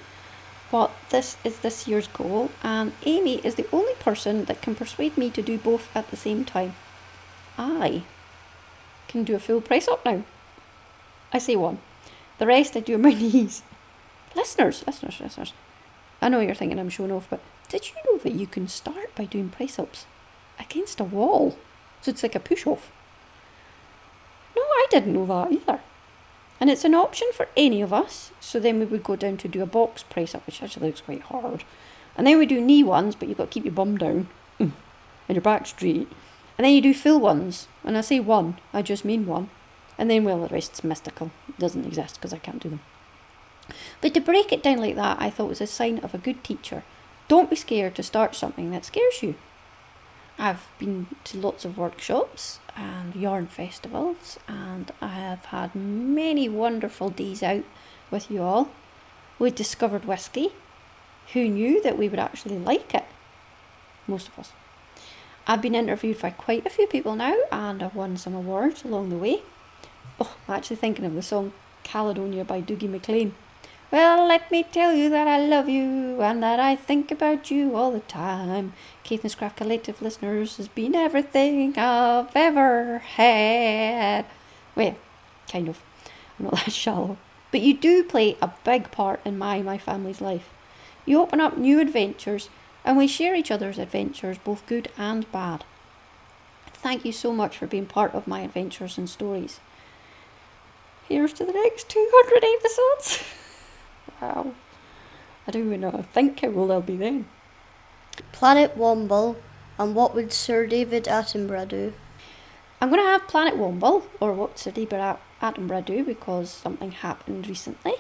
But 0.71 0.93
this 1.11 1.37
is 1.43 1.59
this 1.59 1.89
year's 1.89 2.07
goal, 2.07 2.51
and 2.63 2.93
Amy 3.05 3.39
is 3.39 3.57
the 3.57 3.67
only 3.73 3.95
person 3.95 4.45
that 4.45 4.63
can 4.63 4.77
persuade 4.77 5.19
me 5.19 5.29
to 5.31 5.43
do 5.43 5.59
both 5.59 5.89
at 5.97 6.11
the 6.11 6.17
same 6.17 6.45
time. 6.45 6.77
I 7.61 8.05
can 9.07 9.23
do 9.23 9.37
a 9.37 9.39
full 9.39 9.61
press 9.61 9.87
up 9.87 10.05
now. 10.05 10.25
I 11.33 11.39
say 11.39 11.57
one. 11.57 11.79
The 12.39 12.47
rest 12.47 12.75
I 12.75 12.81
do 12.81 12.95
on 12.95 13.03
my 13.03 13.13
knees. 13.15 13.63
Listeners, 14.35 14.83
listeners, 14.87 15.21
listeners. 15.21 15.53
I 16.23 16.31
know 16.31 16.41
you're 16.41 16.55
thinking 16.55 16.79
I'm 16.79 16.89
showing 16.89 17.13
off, 17.13 17.29
but 17.29 17.41
did 17.69 17.89
you 17.89 17.95
know 18.07 18.19
that 18.19 18.33
you 18.33 18.47
can 18.47 18.67
start 18.67 19.15
by 19.15 19.27
doing 19.27 19.51
press 19.51 19.79
ups 19.79 20.07
against 20.59 21.01
a 21.01 21.05
wall? 21.05 21.59
So 22.01 22.11
it's 22.11 22.23
like 22.23 22.35
a 22.35 22.41
push 22.41 22.67
off. 22.67 22.91
No, 24.57 24.63
I 24.63 24.87
didn't 24.91 25.13
know 25.13 25.27
that 25.27 25.53
either. 25.53 25.81
And 26.59 26.71
it's 26.71 26.85
an 26.85 26.95
option 26.95 27.29
for 27.35 27.49
any 27.57 27.83
of 27.83 27.93
us. 27.93 28.33
So 28.41 28.59
then 28.59 28.79
we 28.79 28.87
would 28.87 29.05
go 29.05 29.17
down 29.17 29.37
to 29.39 29.49
do 29.49 29.63
a 29.63 29.67
box 29.67 30.03
press 30.03 30.35
up, 30.35 30.47
which 30.47 30.63
actually 30.63 30.87
looks 30.87 31.01
quite 31.03 31.23
hard. 31.23 31.65
And 32.17 32.27
then 32.27 32.39
we 32.39 32.47
do 32.47 32.61
knee 32.61 32.83
ones, 32.83 33.15
but 33.15 33.29
you've 33.29 33.39
got 33.39 33.51
to 33.51 33.55
keep 33.55 33.65
your 33.65 33.75
bum 33.75 33.99
down 33.99 34.29
mm. 34.59 34.73
and 35.29 35.37
your 35.37 35.43
back 35.43 35.67
straight. 35.67 36.09
And 36.61 36.67
then 36.67 36.75
you 36.75 36.83
do 36.83 36.93
full 36.93 37.19
ones. 37.19 37.69
And 37.85 37.97
I 37.97 38.03
say 38.03 38.21
one, 38.21 38.59
I 38.75 38.83
just 38.83 39.03
mean 39.03 39.25
one. 39.25 39.49
And 39.97 40.11
then, 40.11 40.25
well, 40.25 40.43
the 40.43 40.49
rest's 40.49 40.85
mystical. 40.85 41.31
It 41.49 41.59
doesn't 41.59 41.87
exist 41.87 42.17
because 42.17 42.35
I 42.35 42.37
can't 42.37 42.63
do 42.63 42.69
them. 42.69 42.81
But 44.03 44.13
to 44.13 44.21
break 44.21 44.53
it 44.53 44.63
down 44.63 44.77
like 44.77 44.95
that, 44.97 45.17
I 45.19 45.31
thought 45.31 45.49
was 45.49 45.63
a 45.63 45.67
sign 45.67 46.01
of 46.01 46.13
a 46.13 46.19
good 46.19 46.45
teacher. 46.45 46.83
Don't 47.29 47.49
be 47.49 47.57
scared 47.57 47.95
to 47.95 48.03
start 48.03 48.35
something 48.35 48.71
that 48.73 48.85
scares 48.85 49.23
you. 49.23 49.37
I've 50.39 50.69
been 50.79 51.07
to 51.25 51.39
lots 51.39 51.65
of 51.65 51.79
workshops 51.79 52.59
and 52.77 53.17
yarn 53.17 53.47
festivals, 53.47 54.39
and 54.47 54.93
I 55.01 55.15
have 55.15 55.47
had 55.47 55.75
many 55.75 56.47
wonderful 56.47 57.09
days 57.09 57.43
out 57.43 57.65
with 58.11 58.31
you 58.31 58.43
all. 58.43 58.69
We 59.39 59.51
discovered 59.51 60.05
whiskey. 60.05 60.51
Who 61.33 61.49
knew 61.49 61.83
that 61.83 61.97
we 61.97 62.11
would 62.11 62.19
actually 62.19 62.59
like 62.59 62.95
it? 62.95 63.07
Most 64.07 64.29
of 64.29 64.39
us. 64.39 64.53
I've 65.47 65.63
been 65.63 65.75
interviewed 65.75 66.21
by 66.21 66.31
quite 66.31 66.67
a 66.67 66.71
few 66.71 66.87
people 66.87 67.17
now, 67.17 67.37
and 67.51 67.83
I've 67.83 67.95
won 67.95 68.17
some 68.17 68.35
awards 68.35 68.85
along 68.85 69.11
the 69.11 69.17
way. 69.17 69.43
Oh, 70.21 70.37
I'm 70.47 70.55
actually 70.55 70.77
thinking 70.77 71.05
of 71.05 71.15
the 71.15 71.23
song 71.23 71.53
Caledonia 71.83 72.45
by 72.45 72.61
Dougie 72.61 72.89
MacLean. 72.89 73.35
Well, 73.91 74.29
let 74.29 74.53
me 74.53 74.63
tell 74.63 74.93
you 74.93 75.11
that 75.11 75.27
I 75.27 75.41
love 75.41 75.69
you 75.69 76.23
and 76.23 76.41
that 76.45 76.61
I 76.61 76.77
think 76.77 77.11
about 77.11 77.51
you 77.51 77.75
all 77.75 77.91
the 77.91 78.01
time. 78.01 78.75
Caithness 79.03 79.35
Craft 79.35 79.57
Collective 79.57 80.01
listeners 80.01 80.59
has 80.59 80.69
been 80.69 80.95
everything 80.95 81.77
I've 81.77 82.37
ever 82.37 82.99
had. 82.99 84.27
Well, 84.77 84.95
kind 85.51 85.69
of. 85.69 85.83
I'm 86.39 86.45
not 86.45 86.55
that 86.65 86.73
shallow. 86.73 87.17
But 87.51 87.63
you 87.63 87.75
do 87.77 88.05
play 88.05 88.37
a 88.41 88.53
big 88.63 88.93
part 88.93 89.21
in 89.25 89.37
my 89.39 89.61
my 89.63 89.77
family's 89.79 90.21
life. 90.21 90.49
You 91.05 91.21
open 91.21 91.41
up 91.41 91.59
new 91.59 91.81
adventures 91.81 92.49
and 92.85 92.97
we 92.97 93.07
share 93.07 93.35
each 93.35 93.51
other's 93.51 93.79
adventures, 93.79 94.39
both 94.39 94.67
good 94.67 94.91
and 94.97 95.31
bad. 95.33 95.65
Thank 96.73 97.05
you 97.05 97.13
so 97.13 97.33
much 97.33 97.59
for 97.59 97.67
being 97.67 97.87
part 97.87 98.15
of 98.15 98.27
my 98.27 98.41
adventures 98.41 98.97
and 98.97 99.09
stories. 99.09 99.61
Here's 101.09 101.33
to 101.35 101.45
the 101.45 101.53
next 101.53 101.89
200 101.89 102.45
episodes. 102.45 103.25
Wow. 104.21 104.53
I 105.47 105.51
don't 105.51 105.67
even 105.67 105.81
know. 105.81 106.05
think 106.13 106.41
how 106.41 106.53
old 106.53 106.71
I'll 106.71 106.83
be 106.83 106.97
then. 106.97 107.27
Planet 108.33 108.77
Womble, 108.77 109.37
and 109.79 109.95
what 109.95 110.15
would 110.15 110.33
Sir 110.33 110.67
David 110.67 111.05
Attenborough 111.05 111.69
do? 111.69 111.95
I'm 112.81 112.91
going 112.91 113.01
to 113.01 113.09
have 113.09 113.27
Planet 113.29 113.55
Womble, 113.55 114.03
or 114.21 114.35
what 114.35 114.59
Sir 114.59 114.71
David 114.73 115.01
Attenborough 115.41 115.85
do, 115.85 116.05
because 116.05 116.51
something 116.51 116.91
happened 116.91 117.49
recently. 117.49 117.95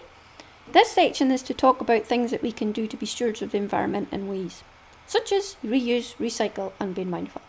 This 0.73 0.93
section 0.93 1.33
is 1.33 1.43
to 1.43 1.55
talk 1.55 1.81
about 1.81 2.07
things 2.07 2.31
that 2.31 2.43
we 2.43 2.53
can 2.53 2.71
do 2.71 2.87
to 2.87 2.97
be 2.97 3.05
stewards 3.05 3.43
of 3.43 3.51
the 3.51 3.59
environment 3.59 4.09
in 4.13 4.29
ways, 4.29 4.63
such 5.05 5.33
as 5.33 5.57
reuse, 5.65 6.15
recycle, 6.17 6.71
and 6.79 6.95
being 6.95 7.11
mindful. 7.11 7.43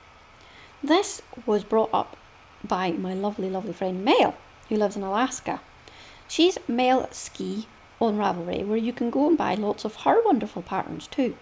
This 0.84 1.22
was 1.46 1.64
brought 1.64 1.92
up 1.94 2.18
by 2.64 2.92
my 2.94 3.14
lovely, 3.14 3.48
lovely 3.48 3.74
friend 3.74 4.04
Mel, 4.04 4.34
who 4.70 4.76
lives 4.76 4.96
in 4.96 5.04
Alaska. 5.04 5.62
She's 6.28 6.58
Mel 6.68 7.12
Ski 7.12 7.68
on 8.00 8.18
Ravelry, 8.18 8.66
where 8.66 8.78
you 8.78 8.92
can 8.92 9.12
go 9.12 9.28
and 9.28 9.38
buy 9.38 9.54
lots 9.54 9.86
of 9.86 9.98
her 9.98 10.24
wonderful 10.26 10.64
patterns 10.64 11.06
too. 11.06 11.36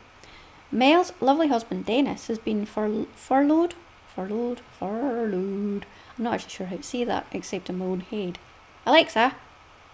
Mel's 0.72 1.14
lovely 1.22 1.48
husband 1.48 1.86
Dennis 1.86 2.28
has 2.28 2.40
been 2.40 2.66
fur- 2.66 3.06
furloughed, 3.16 3.76
furloughed, 4.14 4.60
furloughed. 4.78 5.86
I'm 6.18 6.24
not 6.26 6.34
actually 6.34 6.50
sure 6.50 6.68
how 6.68 6.76
to 6.76 6.84
say 6.84 7.06
that 7.06 7.28
except 7.32 7.70
in 7.70 7.78
my 7.78 7.86
own 7.86 8.02
head. 8.02 8.38
Alexa, 8.86 9.36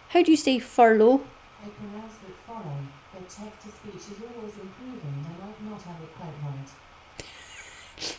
how 0.10 0.24
do 0.24 0.32
you 0.32 0.38
say 0.38 0.58
furlough? 0.58 1.22
I 1.66 1.70
pronounce 1.70 2.14
it 2.28 2.36
follow, 2.46 2.78
but 3.12 3.28
text 3.28 3.62
to 3.64 3.70
speech 3.70 3.96
is 3.96 4.24
always 4.24 4.54
improving 4.54 5.26
and 5.26 5.26
I 5.26 5.46
might 5.46 5.72
not 5.72 5.82
have 5.82 6.00
it 6.00 6.16
quite 6.16 6.34
right. 6.44 6.70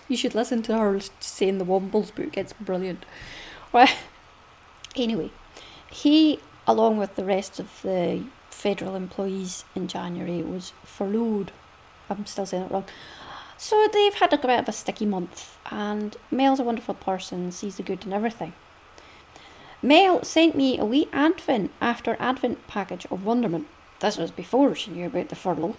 You 0.09 0.16
should 0.16 0.35
listen 0.35 0.62
to 0.62 0.76
her 0.76 0.98
saying 1.20 1.59
the 1.59 1.64
Wombles 1.64 2.12
book. 2.12 2.37
It's 2.37 2.54
brilliant. 2.54 3.06
Well, 3.72 3.88
anyway, 4.96 5.30
he, 5.88 6.40
along 6.66 6.96
with 6.96 7.14
the 7.14 7.24
rest 7.24 7.61
of 7.61 7.70
the 7.82 8.24
federal 8.50 8.96
employees 8.96 9.64
in 9.76 9.87
January, 9.87 10.42
was 10.42 10.72
furloughed. 10.82 11.52
I'm 12.11 12.26
still 12.26 12.46
saying 12.46 12.64
it 12.64 12.72
wrong. 12.72 12.87
So 13.59 13.87
they've 13.92 14.14
had 14.14 14.32
a 14.32 14.38
bit 14.38 14.59
of 14.59 14.68
a 14.68 14.72
sticky 14.72 15.06
month, 15.06 15.56
and 15.70 16.16
Mel's 16.32 16.61
a 16.61 16.64
wonderful 16.64 16.94
person, 16.94 17.52
sees 17.52 17.76
the 17.76 17.82
good 17.85 18.04
in 18.04 18.12
everything. 18.12 18.54
Mel 19.82 20.24
sent 20.24 20.56
me 20.56 20.78
a 20.78 20.84
wee 20.84 21.08
Advent 21.12 21.70
after 21.80 22.16
Advent 22.18 22.66
package 22.66 23.06
of 23.10 23.24
wonderment. 23.24 23.66
This 24.00 24.16
was 24.16 24.30
before 24.30 24.74
she 24.74 24.90
knew 24.90 25.06
about 25.06 25.28
the 25.28 25.36
furlough. 25.36 25.76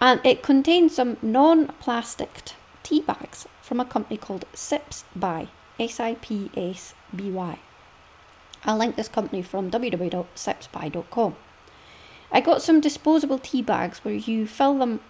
And 0.00 0.20
it 0.24 0.42
contained 0.42 0.92
some 0.92 1.16
non 1.22 1.68
plastic 1.80 2.52
tea 2.82 3.00
bags 3.00 3.46
from 3.62 3.80
a 3.80 3.84
company 3.84 4.16
called 4.16 4.44
Sips 4.54 5.04
By, 5.14 5.48
S 5.78 6.00
I 6.00 6.14
P 6.14 6.50
S 6.56 6.94
B 7.14 7.30
Y. 7.30 7.58
I'll 8.64 8.76
link 8.76 8.96
this 8.96 9.08
company 9.08 9.42
from 9.42 9.70
www.sipsby.com. 9.70 11.36
I 12.32 12.40
got 12.40 12.62
some 12.62 12.80
disposable 12.80 13.38
tea 13.38 13.62
bags 13.62 14.04
where 14.04 14.14
you 14.14 14.46
fill 14.46 14.78
them 14.78 15.00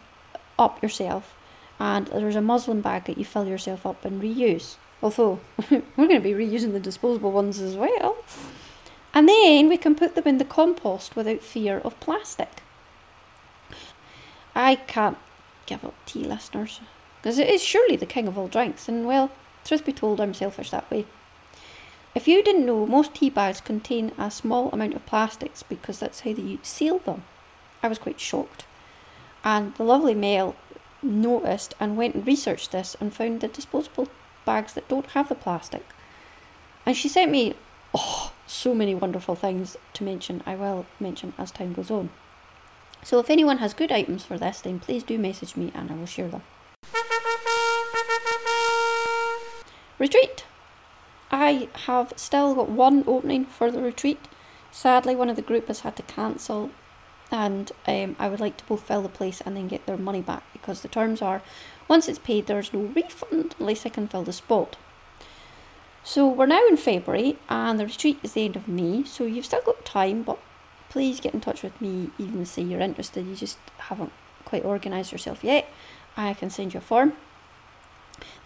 up 0.59 0.83
yourself, 0.83 1.35
and 1.79 2.07
there's 2.09 2.37
a 2.37 2.43
muslin 2.43 2.83
bag 2.83 3.07
that 3.07 3.19
you 3.19 3.25
fill 3.25 3.47
yourself 3.47 3.87
up 3.87 4.05
and 4.05 4.23
reuse. 4.23 4.77
Although 5.03 5.41
we're 5.71 5.83
going 5.97 6.11
to 6.11 6.21
be 6.21 6.33
reusing 6.33 6.73
the 6.73 6.81
disposable 6.81 7.33
ones 7.33 7.61
as 7.61 7.77
well. 7.77 8.17
And 9.13 9.29
then 9.29 9.69
we 9.69 9.77
can 9.77 9.95
put 9.95 10.15
them 10.15 10.27
in 10.27 10.39
the 10.39 10.45
compost 10.45 11.17
without 11.17 11.41
fear 11.41 11.79
of 11.79 11.99
plastic. 12.01 12.63
I 14.55 14.77
can't 14.77 15.19
give 15.67 15.85
up 15.85 15.95
tea, 16.07 16.25
listeners, 16.25 16.81
because 17.21 17.39
it 17.39 17.49
is 17.49 17.63
surely 17.63 17.97
the 17.97 18.07
king 18.07 18.27
of 18.29 18.39
all 18.39 18.49
drinks, 18.49 18.89
and 18.89 19.07
well, 19.07 19.31
truth 19.65 19.85
be 19.85 19.93
told, 19.93 20.21
I'm 20.21 20.35
selfish 20.35 20.71
that 20.71 20.91
way. 20.91 21.07
If 22.15 22.27
you 22.27 22.43
didn't 22.43 22.65
know, 22.65 22.87
most 22.87 23.15
tea 23.15 23.29
bags 23.29 23.61
contain 23.61 24.13
a 24.17 24.31
small 24.31 24.71
amount 24.71 24.95
of 24.95 25.05
plastics 25.05 25.63
because 25.63 25.99
that's 25.99 26.21
how 26.21 26.33
they 26.33 26.59
seal 26.63 26.99
them. 27.01 27.25
I 27.83 27.89
was 27.89 27.99
quite 27.99 28.19
shocked. 28.19 28.65
And 29.45 29.75
the 29.75 29.85
lovely 29.85 30.15
Mel 30.15 30.57
noticed 31.03 31.75
and 31.79 31.97
went 31.97 32.15
and 32.15 32.27
researched 32.27 32.73
this 32.73 32.97
and 33.01 33.13
found 33.13 33.43
the 33.43 33.49
disposable 33.49 34.09
bags 34.47 34.73
that 34.73 34.89
don't 34.89 35.11
have 35.11 35.29
the 35.29 35.35
plastic. 35.35 35.85
And 36.87 36.97
she 36.97 37.09
sent 37.11 37.31
me, 37.31 37.55
oh, 37.93 38.33
so 38.47 38.75
many 38.75 38.95
wonderful 38.95 39.35
things 39.35 39.77
to 39.93 40.05
mention. 40.05 40.43
I 40.47 40.55
will 40.55 40.87
mention 40.99 41.35
as 41.37 41.51
time 41.51 41.75
goes 41.75 41.91
on. 41.91 42.09
So 43.03 43.19
if 43.19 43.29
anyone 43.29 43.59
has 43.59 43.75
good 43.75 43.93
items 43.93 44.25
for 44.25 44.39
this, 44.39 44.63
then 44.63 44.81
please 44.81 45.03
do 45.03 45.19
message 45.19 45.57
me 45.57 45.71
and 45.75 45.91
I 45.91 45.95
will 45.95 46.07
share 46.07 46.29
them. 46.29 46.43
Retreat. 49.99 50.45
I 51.31 51.69
have 51.87 52.13
still 52.17 52.55
got 52.55 52.69
one 52.69 53.05
opening 53.07 53.45
for 53.45 53.71
the 53.71 53.81
retreat. 53.81 54.21
Sadly, 54.71 55.17
one 55.17 55.29
of 55.29 55.37
the 55.37 55.43
group 55.43 55.69
has 55.69 55.81
had 55.81 55.97
to 55.97 56.03
cancel, 56.03 56.71
and 57.31 57.73
um, 57.87 58.17
I 58.19 58.29
would 58.29 58.41
like 58.41 58.57
to 58.59 58.65
both 58.65 58.83
fill 58.83 59.03
the 59.03 59.09
place 59.09 59.41
and 59.41 59.57
then 59.57 59.69
get 59.69 59.87
their 59.87 59.97
money 59.97 60.23
back 60.23 60.45
because 60.53 60.83
the 60.83 60.89
terms 60.89 61.21
are 61.23 61.43
once 61.89 62.09
it's 62.09 62.19
paid, 62.19 62.47
there's 62.47 62.73
no 62.73 62.81
refund 62.81 63.55
unless 63.59 63.87
I 63.87 63.91
can 63.91 64.09
fill 64.09 64.25
the 64.25 64.33
spot. 64.33 64.77
So 66.03 66.29
we're 66.29 66.47
now 66.47 66.67
in 66.69 66.77
February, 66.77 67.37
and 67.49 67.81
the 67.81 67.87
retreat 67.87 68.19
is 68.23 68.33
the 68.33 68.45
end 68.45 68.57
of 68.57 68.69
May, 68.69 69.05
so 69.05 69.25
you've 69.25 69.45
still 69.45 69.63
got 69.63 69.85
time, 69.85 70.23
but 70.23 70.39
please 70.89 71.21
get 71.21 71.35
in 71.35 71.41
touch 71.41 71.63
with 71.63 71.81
me, 71.81 72.11
even 72.19 72.47
say 72.47 72.63
you're 72.63 72.81
interested, 72.81 73.27
you 73.27 73.35
just 73.35 73.59
haven't 73.79 74.13
quite 74.45 74.65
organised 74.65 75.13
yourself 75.13 75.43
yet. 75.43 75.69
I 76.17 76.35
can 76.35 76.51
send 76.51 76.75
you 76.75 76.79
a 76.79 76.81
form. 76.81 77.15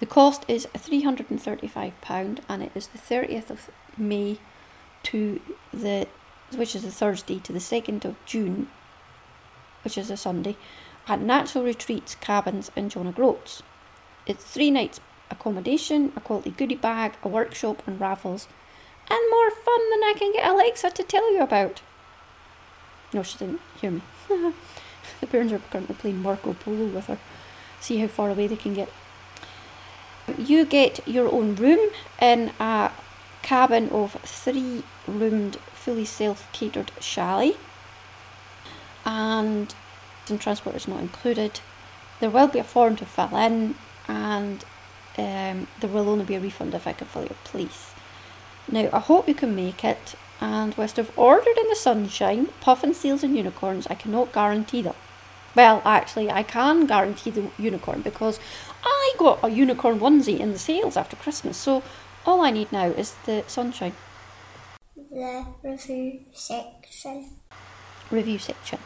The 0.01 0.07
cost 0.07 0.45
is 0.49 0.67
£335 0.75 2.39
and 2.49 2.63
it 2.63 2.73
is 2.75 2.89
the 2.89 2.99
30th 2.99 3.51
of 3.51 3.71
May 3.97 4.39
to 5.05 5.41
the 5.73 6.09
which 6.55 6.75
is 6.75 6.83
the 6.83 6.91
Thursday 6.91 7.39
to 7.41 7.53
the 7.53 7.59
2nd 7.59 8.05
of 8.05 8.17
June, 8.27 8.69
which 9.85 9.97
is 9.97 10.11
a 10.11 10.17
Sunday, 10.17 10.57
at 11.07 11.21
Natural 11.21 11.65
Retreats 11.65 12.15
Cabins 12.15 12.71
in 12.77 12.89
John 12.89 13.07
O'Groats. 13.07 13.63
It's 14.27 14.45
three 14.45 14.71
nights 14.71 15.01
accommodation, 15.31 16.13
a 16.17 16.21
quality 16.21 16.51
goodie 16.51 16.75
bag, 16.75 17.15
a 17.23 17.29
workshop 17.29 17.83
and 17.87 18.01
raffles, 18.01 18.49
and 19.09 19.31
more 19.31 19.51
fun 19.51 19.91
than 19.91 20.05
I 20.05 20.15
can 20.17 20.33
get 20.33 20.49
Alexa 20.49 20.91
to 20.91 21.03
tell 21.03 21.33
you 21.33 21.41
about. 21.41 21.83
No, 23.13 23.23
she 23.23 23.39
didn't 23.39 23.61
hear 23.81 23.91
me. 23.91 24.03
the 25.21 25.27
parents 25.27 25.53
are 25.53 25.59
currently 25.71 25.97
playing 25.97 26.23
Marco 26.23 26.55
Polo 26.55 26.87
with 26.87 27.07
her. 27.07 27.19
See 27.81 27.99
how 27.99 28.07
far 28.07 28.31
away 28.31 28.47
they 28.47 28.57
can 28.57 28.75
get. 28.75 28.89
You 30.39 30.65
get 30.65 31.07
your 31.09 31.33
own 31.33 31.57
room 31.57 31.91
in 32.21 32.53
a 32.61 32.93
cabin 33.43 33.89
of 33.89 34.13
three 34.23 34.85
roomed, 35.09 35.59
fully 35.81 36.05
self 36.05 36.47
catered 36.53 36.93
chalet, 37.01 37.57
and, 39.05 39.75
and 40.29 40.41
transport 40.41 40.77
is 40.77 40.87
not 40.87 41.01
included. 41.01 41.61
There 42.21 42.31
will 42.31 42.49
be 42.49 42.59
a 42.59 42.65
form 42.65 42.97
to 42.97 43.07
fill 43.07 43.35
in, 43.37 43.75
and 44.07 44.63
um, 45.17 45.67
there 45.81 45.91
will 45.91 46.09
only 46.09 46.25
be 46.25 46.35
a 46.35 46.41
refund 46.41 46.75
if 46.75 46.87
I 46.87 46.93
can 46.93 47.07
fill 47.07 47.23
your 47.23 47.43
place. 47.45 47.93
Now, 48.71 48.91
I 48.93 48.99
hope 48.99 49.27
you 49.27 49.35
can 49.35 49.57
make 49.57 49.83
it, 49.85 50.15
and 50.41 50.75
whilst 50.77 50.99
I've 50.99 51.19
ordered 51.19 51.57
in 51.57 51.69
the 51.69 51.77
sunshine, 51.77 52.49
puffin 52.61 52.93
seals 52.93 53.25
and 53.25 53.35
unicorns, 53.35 53.87
I 53.89 53.95
cannot 53.95 54.35
guarantee 54.35 54.83
them. 54.83 54.95
Well, 55.57 55.81
actually, 55.85 56.31
I 56.31 56.43
can 56.43 56.87
guarantee 56.87 57.31
the 57.31 57.51
unicorn 57.59 58.03
because 58.03 58.39
I 58.85 59.15
got 59.19 59.41
a 59.43 59.49
unicorn 59.49 59.99
onesie 59.99 60.39
in 60.39 60.53
the 60.53 60.59
sales 60.59 60.97
after 60.97 61.17
Christmas, 61.17 61.57
so 61.57 61.83
all 62.27 62.43
I 62.43 62.51
need 62.51 62.71
now 62.71 62.87
is 62.87 63.15
the 63.25 63.45
sunshine. 63.47 63.95
The 65.11 65.45
review 65.65 66.21
section. 66.33 67.31
Review 68.13 68.39
section. 68.39 68.79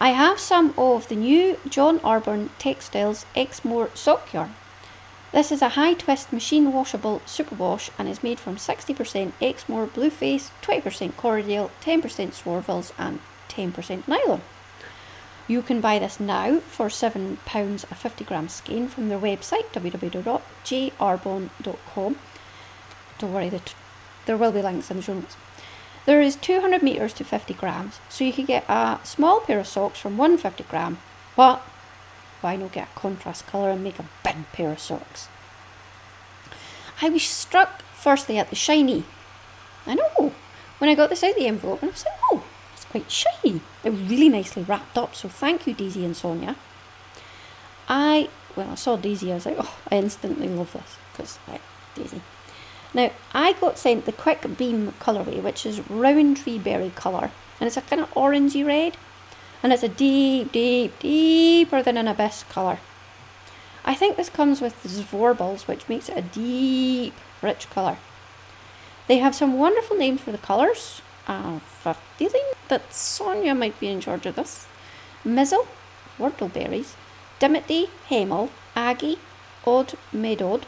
I 0.00 0.08
have 0.08 0.40
some 0.40 0.74
of 0.76 1.08
the 1.08 1.14
new 1.14 1.56
John 1.68 2.00
Arbon 2.00 2.48
Textiles 2.58 3.24
Exmoor 3.36 3.90
sock 3.94 4.32
yarn. 4.32 4.56
This 5.30 5.52
is 5.52 5.62
a 5.62 5.68
high 5.70 5.94
twist 5.94 6.32
machine 6.32 6.72
washable 6.72 7.20
superwash 7.26 7.90
and 7.96 8.08
is 8.08 8.24
made 8.24 8.40
from 8.40 8.56
60% 8.56 9.32
Exmoor 9.40 9.86
Blueface, 9.86 10.50
20% 10.62 11.12
Corriedale, 11.12 11.70
10% 11.80 12.02
Zwartbles, 12.32 12.90
and 12.98 13.20
10% 13.48 14.08
nylon. 14.08 14.42
You 15.46 15.62
can 15.62 15.80
buy 15.80 16.00
this 16.00 16.18
now 16.18 16.58
for 16.58 16.88
£7 16.88 17.84
a 17.88 17.94
50 17.94 18.24
gram 18.24 18.48
skein 18.48 18.88
from 18.88 19.08
their 19.08 19.20
website 19.20 19.70
www.jarbon.com. 19.72 22.16
Don't 23.18 23.32
worry, 23.32 23.50
there 24.26 24.36
will 24.36 24.52
be 24.52 24.62
links 24.62 24.90
in 24.90 24.96
the 24.96 25.02
show 25.02 25.14
notes. 25.14 25.36
There 26.06 26.20
is 26.20 26.36
200 26.36 26.82
metres 26.82 27.12
to 27.14 27.24
50 27.24 27.54
grams, 27.54 28.00
so 28.08 28.24
you 28.24 28.32
could 28.32 28.46
get 28.46 28.64
a 28.68 28.98
small 29.04 29.40
pair 29.40 29.60
of 29.60 29.66
socks 29.66 30.00
from 30.00 30.16
150 30.16 30.64
gram, 30.64 30.98
but 31.36 31.62
why 32.40 32.56
not 32.56 32.72
get 32.72 32.88
a 32.88 32.98
contrast 32.98 33.46
colour 33.46 33.70
and 33.70 33.84
make 33.84 33.98
a 33.98 34.08
big 34.24 34.50
pair 34.52 34.72
of 34.72 34.80
socks? 34.80 35.28
I 37.02 37.08
was 37.08 37.22
struck 37.22 37.82
firstly 37.94 38.38
at 38.38 38.50
the 38.50 38.56
shiny. 38.56 39.04
I 39.86 39.94
know, 39.94 40.32
when 40.78 40.90
I 40.90 40.94
got 40.94 41.10
this 41.10 41.22
out 41.22 41.30
of 41.30 41.36
the 41.36 41.46
envelope, 41.46 41.82
and 41.82 41.90
I 41.90 41.92
was 41.92 42.04
like, 42.04 42.18
oh, 42.30 42.44
it's 42.74 42.84
quite 42.86 43.10
shiny. 43.10 43.60
They're 43.82 43.92
really 43.92 44.28
nicely 44.28 44.62
wrapped 44.62 44.96
up, 44.96 45.14
so 45.14 45.28
thank 45.28 45.66
you, 45.66 45.74
Daisy 45.74 46.04
and 46.04 46.16
Sonia. 46.16 46.56
I, 47.88 48.28
when 48.54 48.68
I 48.68 48.74
saw 48.74 48.96
Daisy, 48.96 49.32
I 49.32 49.34
was 49.34 49.46
like, 49.46 49.56
oh, 49.58 49.78
I 49.90 49.96
instantly 49.96 50.48
love 50.48 50.72
this, 50.72 50.96
because, 51.12 51.38
like, 51.46 51.62
Daisy. 51.94 52.22
Now, 52.92 53.10
I 53.32 53.52
got 53.54 53.78
sent 53.78 54.04
the 54.04 54.12
Quick 54.12 54.56
Beam 54.56 54.92
colourway, 55.00 55.42
which 55.42 55.64
is 55.64 55.88
round 55.88 56.38
tree 56.38 56.58
berry 56.58 56.90
colour, 56.94 57.30
and 57.60 57.66
it's 57.66 57.76
a 57.76 57.82
kind 57.82 58.02
of 58.02 58.10
orangey 58.14 58.66
red, 58.66 58.96
and 59.62 59.72
it's 59.72 59.82
a 59.82 59.88
deep, 59.88 60.52
deep, 60.52 60.98
deeper 60.98 61.82
than 61.82 61.96
an 61.96 62.08
abyss 62.08 62.44
colour. 62.48 62.78
I 63.84 63.94
think 63.94 64.16
this 64.16 64.28
comes 64.28 64.60
with 64.60 64.82
Zwartbles, 64.82 65.66
which 65.66 65.88
makes 65.88 66.08
it 66.08 66.18
a 66.18 66.22
deep, 66.22 67.14
rich 67.42 67.70
colour. 67.70 67.98
They 69.06 69.18
have 69.18 69.34
some 69.34 69.58
wonderful 69.58 69.96
names 69.96 70.20
for 70.20 70.32
the 70.32 70.38
colours, 70.38 71.00
I 71.28 71.60
have 71.84 71.86
a 71.86 71.94
feeling 72.16 72.42
that 72.68 72.92
Sonia 72.92 73.54
might 73.54 73.78
be 73.78 73.88
in 73.88 74.00
charge 74.00 74.26
of 74.26 74.34
this. 74.34 74.66
Mizzle, 75.24 75.68
Whortleberries, 76.18 76.94
Dimity, 77.38 77.88
Hemel, 78.08 78.50
Aggie, 78.74 79.18
Odd 79.64 79.94
Medod, 80.12 80.64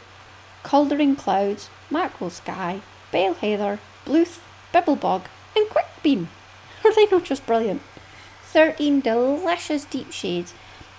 Culdering 0.63 1.15
Clouds, 1.15 1.69
Mackerel 1.93 2.31
Sky, 2.31 2.81
Bale 3.11 3.35
Heather, 3.35 3.79
Bluth, 4.05 4.39
Bibblebug, 4.73 5.25
and 5.55 5.67
Quickbeam. 5.69 6.27
Are 6.83 6.93
they 6.93 7.05
not 7.05 7.23
just 7.23 7.45
brilliant? 7.45 7.81
13 8.45 8.99
delicious 8.99 9.85
deep 9.85 10.11
shades, 10.11 10.53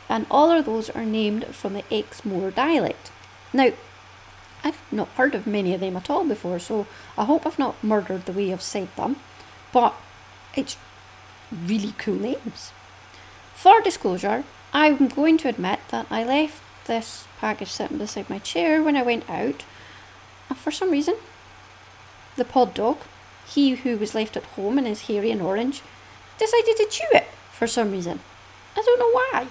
and 0.08 0.26
all 0.30 0.50
of 0.50 0.64
those 0.64 0.88
are 0.90 1.04
named 1.04 1.46
from 1.46 1.74
the 1.74 1.84
Exmoor 1.90 2.50
dialect. 2.52 3.10
Now, 3.52 3.72
I've 4.62 4.80
not 4.90 5.08
heard 5.08 5.34
of 5.34 5.46
many 5.46 5.74
of 5.74 5.80
them 5.80 5.96
at 5.96 6.08
all 6.08 6.24
before, 6.24 6.58
so 6.58 6.86
I 7.18 7.24
hope 7.24 7.46
I've 7.46 7.58
not 7.58 7.82
murdered 7.84 8.24
the 8.24 8.32
way 8.32 8.52
I've 8.52 8.62
said 8.62 8.88
them. 8.96 9.16
But 9.72 9.94
it's 10.54 10.76
really 11.52 11.92
cool 11.98 12.14
names. 12.14 12.72
For 13.54 13.80
disclosure, 13.82 14.44
I'm 14.72 15.08
going 15.08 15.38
to 15.38 15.48
admit 15.48 15.80
that 15.90 16.06
I 16.10 16.24
left 16.24 16.62
this 16.86 17.26
package 17.38 17.70
sitting 17.70 17.98
beside 17.98 18.30
my 18.30 18.38
chair 18.38 18.82
when 18.82 18.96
I 18.96 19.02
went 19.02 19.28
out, 19.28 19.64
Uh, 20.50 20.54
for 20.54 20.70
some 20.70 20.90
reason, 20.90 21.16
the 22.36 22.44
pod 22.44 22.74
dog, 22.74 22.98
he 23.46 23.74
who 23.76 23.96
was 23.96 24.14
left 24.14 24.36
at 24.36 24.44
home 24.44 24.78
and 24.78 24.86
is 24.86 25.02
hairy 25.02 25.30
and 25.30 25.42
orange, 25.42 25.82
decided 26.38 26.76
to 26.76 26.86
chew 26.90 27.06
it 27.12 27.26
for 27.52 27.66
some 27.66 27.92
reason. 27.92 28.20
I 28.76 28.82
don't 28.82 28.98
know 28.98 29.10
why. 29.12 29.46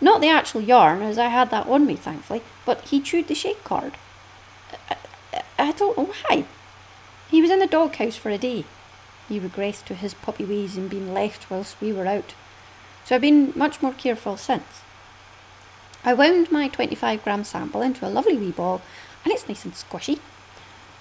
Not 0.00 0.20
the 0.20 0.28
actual 0.28 0.62
yarn, 0.62 1.02
as 1.02 1.18
I 1.18 1.28
had 1.28 1.50
that 1.50 1.66
on 1.66 1.86
me, 1.86 1.94
thankfully, 1.94 2.42
but 2.64 2.80
he 2.88 3.00
chewed 3.00 3.28
the 3.28 3.34
shake 3.34 3.62
card. 3.62 3.92
I, 4.90 4.96
I, 5.32 5.42
I 5.58 5.72
don't 5.72 5.96
know 5.96 6.12
why. 6.28 6.44
He 7.30 7.40
was 7.40 7.50
in 7.50 7.60
the 7.60 7.66
doghouse 7.66 8.16
for 8.16 8.30
a 8.30 8.38
day. 8.38 8.64
He 9.28 9.38
regressed 9.38 9.84
to 9.86 9.94
his 9.94 10.14
puppy 10.14 10.44
ways 10.44 10.76
and 10.76 10.90
been 10.90 11.14
left 11.14 11.50
whilst 11.50 11.80
we 11.80 11.92
were 11.92 12.06
out. 12.06 12.34
So 13.04 13.14
I've 13.14 13.22
been 13.22 13.52
much 13.54 13.80
more 13.80 13.92
careful 13.92 14.36
since. 14.36 14.82
I 16.04 16.14
wound 16.14 16.50
my 16.50 16.68
25 16.68 17.22
gram 17.22 17.44
sample 17.44 17.80
into 17.80 18.06
a 18.06 18.10
lovely 18.10 18.36
wee 18.36 18.50
ball, 18.50 18.82
and 19.24 19.32
it's 19.32 19.48
nice 19.48 19.64
and 19.64 19.74
squishy. 19.74 20.18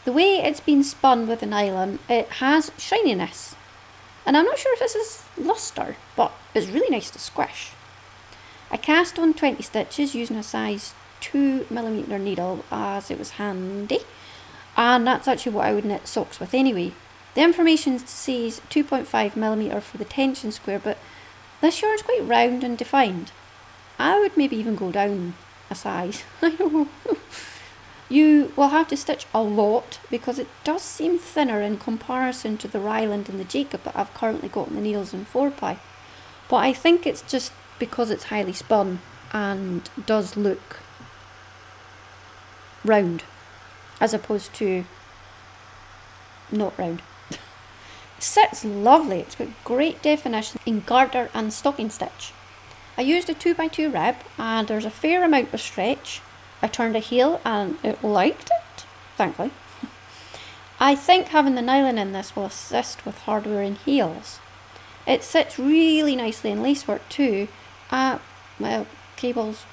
The 0.06 0.12
way 0.12 0.38
it's 0.38 0.60
been 0.60 0.84
spun 0.84 1.28
with 1.28 1.44
a 1.44 1.46
nylon, 1.46 2.00
it 2.10 2.28
has 2.40 2.72
shininess. 2.78 3.56
And 4.26 4.36
I'm 4.36 4.46
not 4.46 4.58
sure 4.58 4.74
if 4.74 4.80
this 4.80 4.96
is 4.96 5.24
luster, 5.38 5.96
but 6.16 6.32
it's 6.54 6.68
really 6.68 6.90
nice 6.90 7.10
to 7.12 7.20
squish. 7.20 7.72
I 8.70 8.78
cast 8.78 9.20
on 9.20 9.34
20 9.34 9.62
stitches 9.62 10.16
using 10.16 10.38
a 10.38 10.44
size 10.44 10.94
2mm 11.22 12.22
needle 12.22 12.66
as 12.72 13.12
it 13.12 13.20
was 13.20 13.32
handy, 13.32 14.00
and 14.78 15.06
that's 15.06 15.28
actually 15.28 15.52
what 15.54 15.66
I 15.66 15.74
would 15.74 15.86
knit 15.86 16.08
socks 16.08 16.40
with 16.40 16.54
anyway. 16.54 16.94
The 17.34 17.42
information 17.42 18.00
says 18.00 18.62
2.5mm 18.70 19.82
for 19.82 19.98
the 19.98 20.06
tension 20.06 20.52
square, 20.52 20.80
but 20.80 20.98
this 21.62 21.82
yarn's 21.82 22.02
quite 22.02 22.28
round 22.28 22.64
and 22.64 22.78
defined. 22.78 23.32
I 24.00 24.20
would 24.20 24.36
maybe 24.36 24.56
even 24.56 24.76
go 24.76 24.92
down 24.92 25.36
a 25.70 25.76
size. 25.76 26.24
I 26.42 26.50
know. 26.60 26.88
You 28.12 28.52
will 28.58 28.68
have 28.68 28.90
to 28.90 28.98
stitch 28.98 29.26
a 29.34 29.42
lot 29.42 30.02
because 30.10 30.38
it 30.38 30.50
does 30.66 30.82
seem 30.82 31.18
thinner 31.18 31.62
in 31.62 31.78
comparison 31.78 32.58
to 32.58 32.68
the 32.68 32.82
Ryeland 32.82 33.30
and 33.30 33.40
the 33.40 33.46
Jacob 33.46 33.84
that 33.84 33.96
I've 33.96 34.14
currently 34.14 34.50
got 34.50 34.68
in 34.68 34.76
the 34.76 34.82
needles 34.82 35.14
in 35.14 35.24
4 35.24 35.50
ply. 35.50 35.80
But 36.50 36.58
I 36.58 36.74
think 36.74 37.08
it's 37.08 37.22
just 37.22 37.54
because 37.80 38.12
it's 38.12 38.26
highly 38.26 38.52
spun 38.52 39.00
and 39.32 39.90
does 40.06 40.36
look 40.36 40.82
round 42.84 43.24
as 44.02 44.14
opposed 44.14 44.54
to 44.56 44.84
not 46.52 46.78
round. 46.78 47.02
It 47.30 47.40
sits 48.20 48.66
lovely, 48.66 49.20
it's 49.22 49.36
got 49.36 49.48
great 49.64 50.02
definition 50.02 50.60
in 50.66 50.82
garter 50.82 51.30
and 51.34 51.54
stocking 51.54 51.90
stitch. 51.90 52.34
I 52.98 53.04
used 53.04 53.30
a 53.30 53.34
2x2 53.34 53.94
rib 53.94 54.18
and 54.38 54.68
there's 54.68 54.84
a 54.84 54.90
fair 54.90 55.24
amount 55.24 55.54
of 55.54 55.62
stretch. 55.62 56.20
I 56.62 56.68
turned 56.68 56.96
a 56.96 57.00
heel 57.00 57.42
and 57.44 57.78
it 57.84 58.04
liked 58.04 58.50
it, 58.50 58.86
thankfully. 59.18 59.52
I 60.80 60.96
think 60.96 61.28
having 61.28 61.56
the 61.56 61.62
nylon 61.62 61.98
in 61.98 62.12
this 62.12 62.36
will 62.36 62.46
assist 62.46 63.06
with 63.06 63.18
hardware 63.20 63.62
in 63.62 63.76
heels. 63.76 64.40
It 65.06 65.24
sits 65.24 65.60
really 65.60 66.16
nicely 66.16 66.52
in 66.52 66.64
lacework 66.64 67.08
too. 67.10 67.48
Uh, 67.90 68.20
well, 68.60 68.88
cables, 69.16 69.66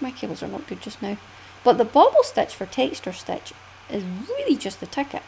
my 0.00 0.10
cables 0.10 0.42
are 0.42 0.48
not 0.48 0.66
good 0.66 0.80
just 0.80 1.00
now. 1.00 1.16
But 1.64 1.78
the 1.78 1.84
bobble 1.84 2.22
stitch 2.22 2.54
for 2.54 2.66
texture 2.66 3.12
stitch 3.12 3.52
is 3.88 4.02
really 4.28 4.56
just 4.56 4.80
the 4.80 4.86
ticket. 4.86 5.22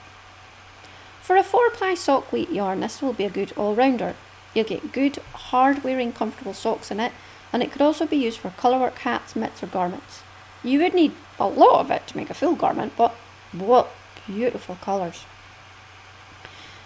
For 1.23 1.37
a 1.37 1.45
4 1.45 1.71
ply 1.71 1.95
sock 1.95 2.33
weight 2.33 2.51
yarn, 2.51 2.81
this 2.81 3.01
will 3.01 3.13
be 3.13 3.25
a 3.25 3.31
good 3.31 3.53
all 3.57 3.75
rounder. 3.75 4.15
You'll 4.53 4.67
get 4.67 4.93
good, 4.93 5.17
hard 5.33 5.83
wearing, 5.83 6.13
comfortable 6.13 6.53
socks 6.53 6.91
in 6.91 7.01
it, 7.01 7.13
and 7.53 7.63
it 7.63 7.73
could 7.73 7.81
also 7.81 8.07
be 8.07 8.17
used 8.17 8.41
for 8.41 8.51
colourwork 8.51 8.99
hats, 8.99 9.35
mitts, 9.35 9.63
or 9.63 9.69
garments. 9.69 10.24
You 10.65 10.81
would 10.81 10.95
need 10.95 11.13
a 11.39 11.47
lot 11.47 11.81
of 11.81 11.91
it 11.91 12.07
to 12.09 12.17
make 12.17 12.31
a 12.31 12.35
full 12.35 12.57
garment, 12.57 12.95
but 12.97 13.15
what 13.53 13.91
beautiful 14.27 14.77
colours. 14.81 15.25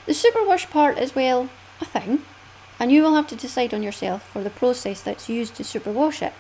The 0.07 0.13
superwash 0.13 0.69
part 0.69 0.99
is, 0.99 1.15
well, 1.15 1.49
a 1.81 1.85
thing, 1.85 2.23
and 2.81 2.91
you 2.91 3.03
will 3.03 3.15
have 3.15 3.29
to 3.29 3.37
decide 3.37 3.73
on 3.73 3.83
yourself 3.83 4.29
for 4.29 4.43
the 4.43 4.51
process 4.51 5.01
that's 5.01 5.29
used 5.29 5.55
to 5.57 5.63
superwash 5.63 6.23
it. 6.23 6.33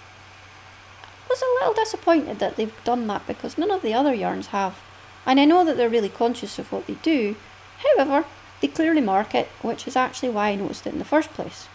I 1.02 1.28
was 1.28 1.42
a 1.42 1.54
little 1.60 1.74
disappointed 1.74 2.38
that 2.40 2.56
they've 2.56 2.84
done 2.84 3.06
that 3.06 3.26
because 3.26 3.56
none 3.58 3.70
of 3.70 3.82
the 3.82 3.94
other 3.94 4.14
yarns 4.14 4.48
have, 4.48 4.78
and 5.24 5.38
I 5.38 5.44
know 5.44 5.64
that 5.64 5.76
they're 5.76 5.88
really 5.88 6.08
conscious 6.08 6.58
of 6.58 6.72
what 6.72 6.86
they 6.86 6.94
do, 6.94 7.36
however, 7.84 8.24
they 8.60 8.68
clearly 8.68 9.00
mark 9.00 9.34
it, 9.34 9.48
which 9.62 9.86
is 9.86 9.94
actually 9.94 10.30
why 10.30 10.48
I 10.48 10.56
noticed 10.56 10.86
it 10.86 10.92
in 10.92 10.98
the 10.98 11.04
first 11.04 11.30
place. 11.30 11.68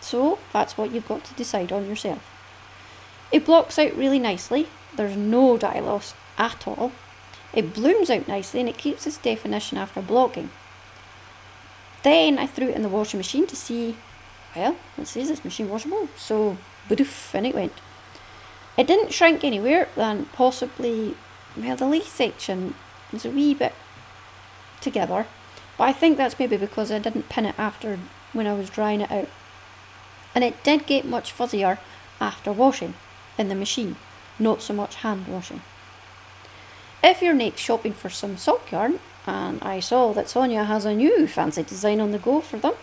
So 0.00 0.38
that's 0.52 0.78
what 0.78 0.92
you've 0.92 1.08
got 1.08 1.24
to 1.24 1.34
decide 1.34 1.72
on 1.72 1.88
yourself. 1.88 2.22
It 3.32 3.44
blocks 3.44 3.78
out 3.78 3.96
really 3.96 4.18
nicely, 4.18 4.68
there's 4.98 5.16
no 5.16 5.56
dye 5.56 5.80
loss 5.80 6.14
at 6.36 6.68
all. 6.68 6.92
It 7.54 7.72
blooms 7.72 8.10
out 8.10 8.28
nicely 8.28 8.60
and 8.60 8.68
it 8.68 8.76
keeps 8.76 9.06
its 9.06 9.16
definition 9.16 9.78
after 9.78 10.02
blocking. 10.02 10.50
Then 12.02 12.38
I 12.38 12.46
threw 12.46 12.68
it 12.68 12.76
in 12.76 12.82
the 12.82 12.88
washing 12.88 13.18
machine 13.18 13.46
to 13.46 13.56
see, 13.56 13.96
well, 14.54 14.76
it 14.98 15.06
says 15.06 15.30
it's 15.30 15.44
machine 15.44 15.68
washable, 15.68 16.08
so 16.16 16.58
boof, 16.88 17.34
and 17.34 17.46
it 17.46 17.54
went. 17.54 17.72
It 18.76 18.86
didn't 18.86 19.12
shrink 19.12 19.42
anywhere 19.42 19.88
than 19.96 20.26
possibly, 20.26 21.16
well, 21.56 21.76
the 21.76 21.86
lace 21.86 22.08
section 22.08 22.74
was 23.12 23.24
a 23.24 23.30
wee 23.30 23.54
bit 23.54 23.74
together, 24.80 25.26
but 25.76 25.84
I 25.84 25.92
think 25.92 26.16
that's 26.16 26.38
maybe 26.38 26.56
because 26.56 26.92
I 26.92 26.98
didn't 26.98 27.28
pin 27.28 27.46
it 27.46 27.58
after 27.58 27.98
when 28.32 28.46
I 28.46 28.54
was 28.54 28.70
drying 28.70 29.00
it 29.00 29.10
out. 29.10 29.28
And 30.34 30.44
it 30.44 30.62
did 30.62 30.86
get 30.86 31.04
much 31.04 31.32
fuzzier 31.32 31.78
after 32.20 32.52
washing 32.52 32.94
in 33.36 33.48
the 33.48 33.54
machine, 33.54 33.96
not 34.38 34.62
so 34.62 34.74
much 34.74 34.96
hand 34.96 35.26
washing. 35.26 35.62
If 37.02 37.22
you're 37.22 37.34
next 37.34 37.60
shopping 37.60 37.92
for 37.92 38.10
some 38.10 38.36
sock 38.36 38.70
yarn, 38.72 38.98
and 39.26 39.62
I 39.62 39.80
saw 39.80 40.12
that 40.12 40.28
Sonia 40.28 40.64
has 40.64 40.84
a 40.84 40.94
new 40.94 41.26
fancy 41.26 41.62
design 41.62 42.00
on 42.00 42.12
the 42.12 42.18
go 42.18 42.40
for 42.40 42.58
them, 42.58 42.74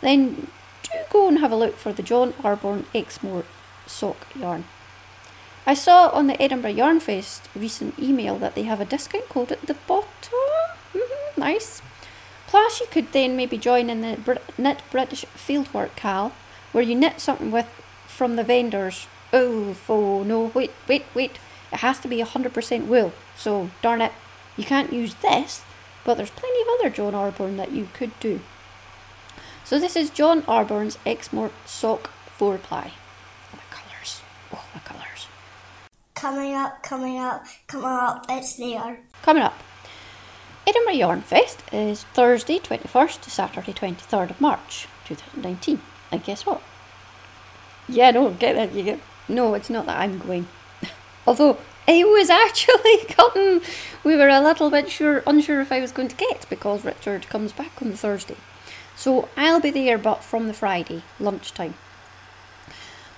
then 0.00 0.48
do 0.82 0.98
go 1.10 1.28
and 1.28 1.38
have 1.38 1.52
a 1.52 1.56
look 1.56 1.76
for 1.76 1.92
the 1.92 2.02
John 2.02 2.32
Arbon 2.42 2.84
Exmoor 2.94 3.44
sock 3.86 4.26
yarn. 4.34 4.64
I 5.66 5.74
saw 5.74 6.08
on 6.08 6.26
the 6.26 6.40
Edinburgh 6.42 6.70
Yarn 6.70 7.00
Fest 7.00 7.48
recent 7.54 7.98
email 7.98 8.36
that 8.38 8.54
they 8.54 8.62
have 8.62 8.80
a 8.80 8.84
discount 8.84 9.28
code 9.28 9.52
at 9.52 9.66
the 9.66 9.74
bottom. 9.86 10.08
Mhm, 10.94 11.36
nice. 11.36 11.82
Plus, 12.46 12.80
you 12.80 12.86
could 12.90 13.12
then 13.12 13.36
maybe 13.36 13.58
join 13.58 13.90
in 13.90 14.00
the 14.00 14.16
Brit- 14.16 14.58
Knit 14.58 14.80
British 14.90 15.24
Fieldwork 15.36 15.94
Cal, 15.94 16.32
where 16.72 16.82
you 16.82 16.96
knit 16.96 17.20
something 17.20 17.52
with 17.52 17.68
from 18.08 18.34
the 18.36 18.42
vendors. 18.42 19.06
Oh, 19.32 19.76
oh 19.88 20.22
no, 20.22 20.50
wait, 20.54 20.72
wait, 20.88 21.04
wait. 21.14 21.38
It 21.72 21.78
has 21.78 21.98
to 22.00 22.08
be 22.08 22.18
100% 22.18 22.86
wool. 22.86 23.12
So, 23.36 23.70
darn 23.80 24.00
it, 24.00 24.12
you 24.56 24.64
can't 24.64 24.92
use 24.92 25.14
this, 25.14 25.62
but 26.04 26.16
there's 26.16 26.30
plenty 26.30 26.60
of 26.62 26.68
other 26.78 26.90
John 26.90 27.12
Arbon 27.12 27.56
that 27.56 27.72
you 27.72 27.88
could 27.92 28.18
do. 28.18 28.40
So, 29.64 29.78
this 29.78 29.94
is 29.94 30.10
John 30.10 30.42
Arbon's 30.42 30.98
Exmoor 31.06 31.50
Sock 31.64 32.10
4 32.36 32.58
ply. 32.58 32.92
Oh, 33.54 33.56
the 33.56 33.74
colours. 33.74 34.20
Oh, 34.52 34.64
the 34.74 34.80
colours. 34.80 35.28
Coming 36.14 36.54
up, 36.54 36.82
coming 36.82 37.18
up, 37.18 37.46
coming 37.68 37.86
up, 37.86 38.26
it's 38.28 38.56
there. 38.56 38.98
Coming 39.22 39.44
up, 39.44 39.62
Edinburgh 40.66 40.92
Yarn 40.94 41.22
Fest 41.22 41.62
is 41.72 42.02
Thursday 42.14 42.58
21st 42.58 43.20
to 43.22 43.30
Saturday 43.30 43.72
23rd 43.72 44.30
of 44.30 44.40
March 44.40 44.88
2019. 45.06 45.80
And 46.12 46.22
guess 46.24 46.44
what? 46.44 46.60
Yeah, 47.88 48.10
no, 48.10 48.30
get 48.30 48.54
that, 48.54 48.74
You 48.74 48.82
get. 48.82 49.00
No, 49.30 49.54
it's 49.54 49.70
not 49.70 49.86
that 49.86 50.00
I'm 50.00 50.18
going. 50.18 50.48
Although 51.26 51.58
I 51.86 52.04
was 52.04 52.28
actually 52.30 53.04
cutting, 53.08 53.60
we 54.04 54.16
were 54.16 54.28
a 54.28 54.40
little 54.40 54.70
bit 54.70 54.90
sure, 54.90 55.22
unsure 55.26 55.60
if 55.60 55.70
I 55.70 55.80
was 55.80 55.92
going 55.92 56.08
to 56.08 56.16
get 56.16 56.46
because 56.50 56.84
Richard 56.84 57.28
comes 57.28 57.52
back 57.52 57.80
on 57.80 57.90
the 57.90 57.96
Thursday. 57.96 58.36
So 58.96 59.28
I'll 59.36 59.60
be 59.60 59.70
there, 59.70 59.98
but 59.98 60.24
from 60.24 60.46
the 60.46 60.52
Friday 60.52 61.02
lunchtime. 61.18 61.74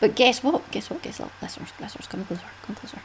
But 0.01 0.15
guess 0.15 0.43
what? 0.43 0.71
Guess 0.71 0.91
what? 0.91 1.03
Guess 1.03 1.21
what? 1.21 1.31
Listeners, 1.41 1.71
listeners, 1.81 2.07
come 2.07 2.25
closer, 2.25 2.45
come 2.63 2.77
closer. 2.77 2.99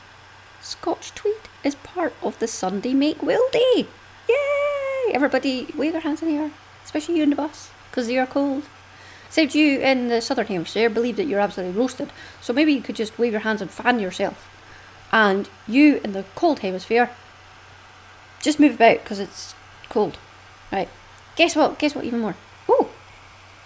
Scotch 0.61 1.13
Tweed 1.15 1.35
is 1.63 1.75
part 1.75 2.13
of 2.21 2.37
the 2.39 2.47
Sunday 2.47 2.93
Make 2.93 3.23
Will 3.23 3.47
Day. 3.51 3.87
Yay! 4.27 5.13
Everybody 5.13 5.67
wave 5.75 5.93
their 5.93 6.01
hands 6.01 6.21
in 6.21 6.27
the 6.27 6.35
air, 6.35 6.51
especially 6.83 7.17
you 7.17 7.23
in 7.23 7.29
the 7.29 7.35
bus, 7.35 7.69
because 7.89 8.11
are 8.11 8.27
cold. 8.27 8.63
Except 9.27 9.55
you 9.55 9.79
in 9.79 10.07
the 10.07 10.21
southern 10.21 10.47
hemisphere 10.47 10.89
believe 10.89 11.17
that 11.17 11.27
you're 11.27 11.39
absolutely 11.39 11.79
roasted, 11.79 12.11
so 12.41 12.53
maybe 12.53 12.73
you 12.73 12.81
could 12.81 12.95
just 12.95 13.19
wave 13.19 13.33
your 13.33 13.41
hands 13.41 13.61
and 13.61 13.69
fan 13.69 13.99
yourself. 13.99 14.49
And 15.11 15.49
you 15.67 16.01
in 16.03 16.13
the 16.13 16.25
cold 16.35 16.59
hemisphere, 16.59 17.11
just 18.41 18.59
move 18.59 18.75
about 18.75 19.03
because 19.03 19.19
it's 19.19 19.53
cold. 19.89 20.17
Right. 20.71 20.89
Guess 21.35 21.55
what? 21.55 21.77
Guess 21.79 21.95
what? 21.95 22.05
Even 22.05 22.21
more. 22.21 22.35
Oh, 22.67 22.89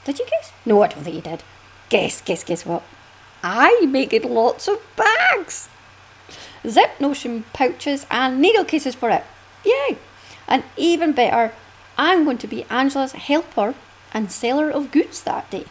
did 0.03 0.19
you 0.19 0.25
guess? 0.29 0.51
No, 0.65 0.81
I 0.81 0.87
don't 0.87 1.03
think 1.03 1.15
you 1.15 1.21
did. 1.21 1.43
Guess, 1.89 2.21
guess, 2.21 2.43
guess 2.43 2.65
what? 2.65 2.83
I 3.43 3.85
make 3.85 4.13
it 4.13 4.25
lots 4.25 4.67
of 4.67 4.79
bags. 4.95 5.69
zip 6.67 6.99
notion 6.99 7.45
pouches, 7.53 8.05
and 8.09 8.41
needle 8.41 8.65
cases 8.65 8.95
for 8.95 9.09
it. 9.09 9.23
Yay! 9.65 9.97
And 10.47 10.63
even 10.77 11.11
better, 11.11 11.53
I'm 11.97 12.23
going 12.23 12.37
to 12.39 12.47
be 12.47 12.65
Angela's 12.69 13.13
helper 13.13 13.75
and 14.13 14.31
seller 14.31 14.69
of 14.69 14.91
goods 14.91 15.21
that 15.23 15.49
day. 15.49 15.65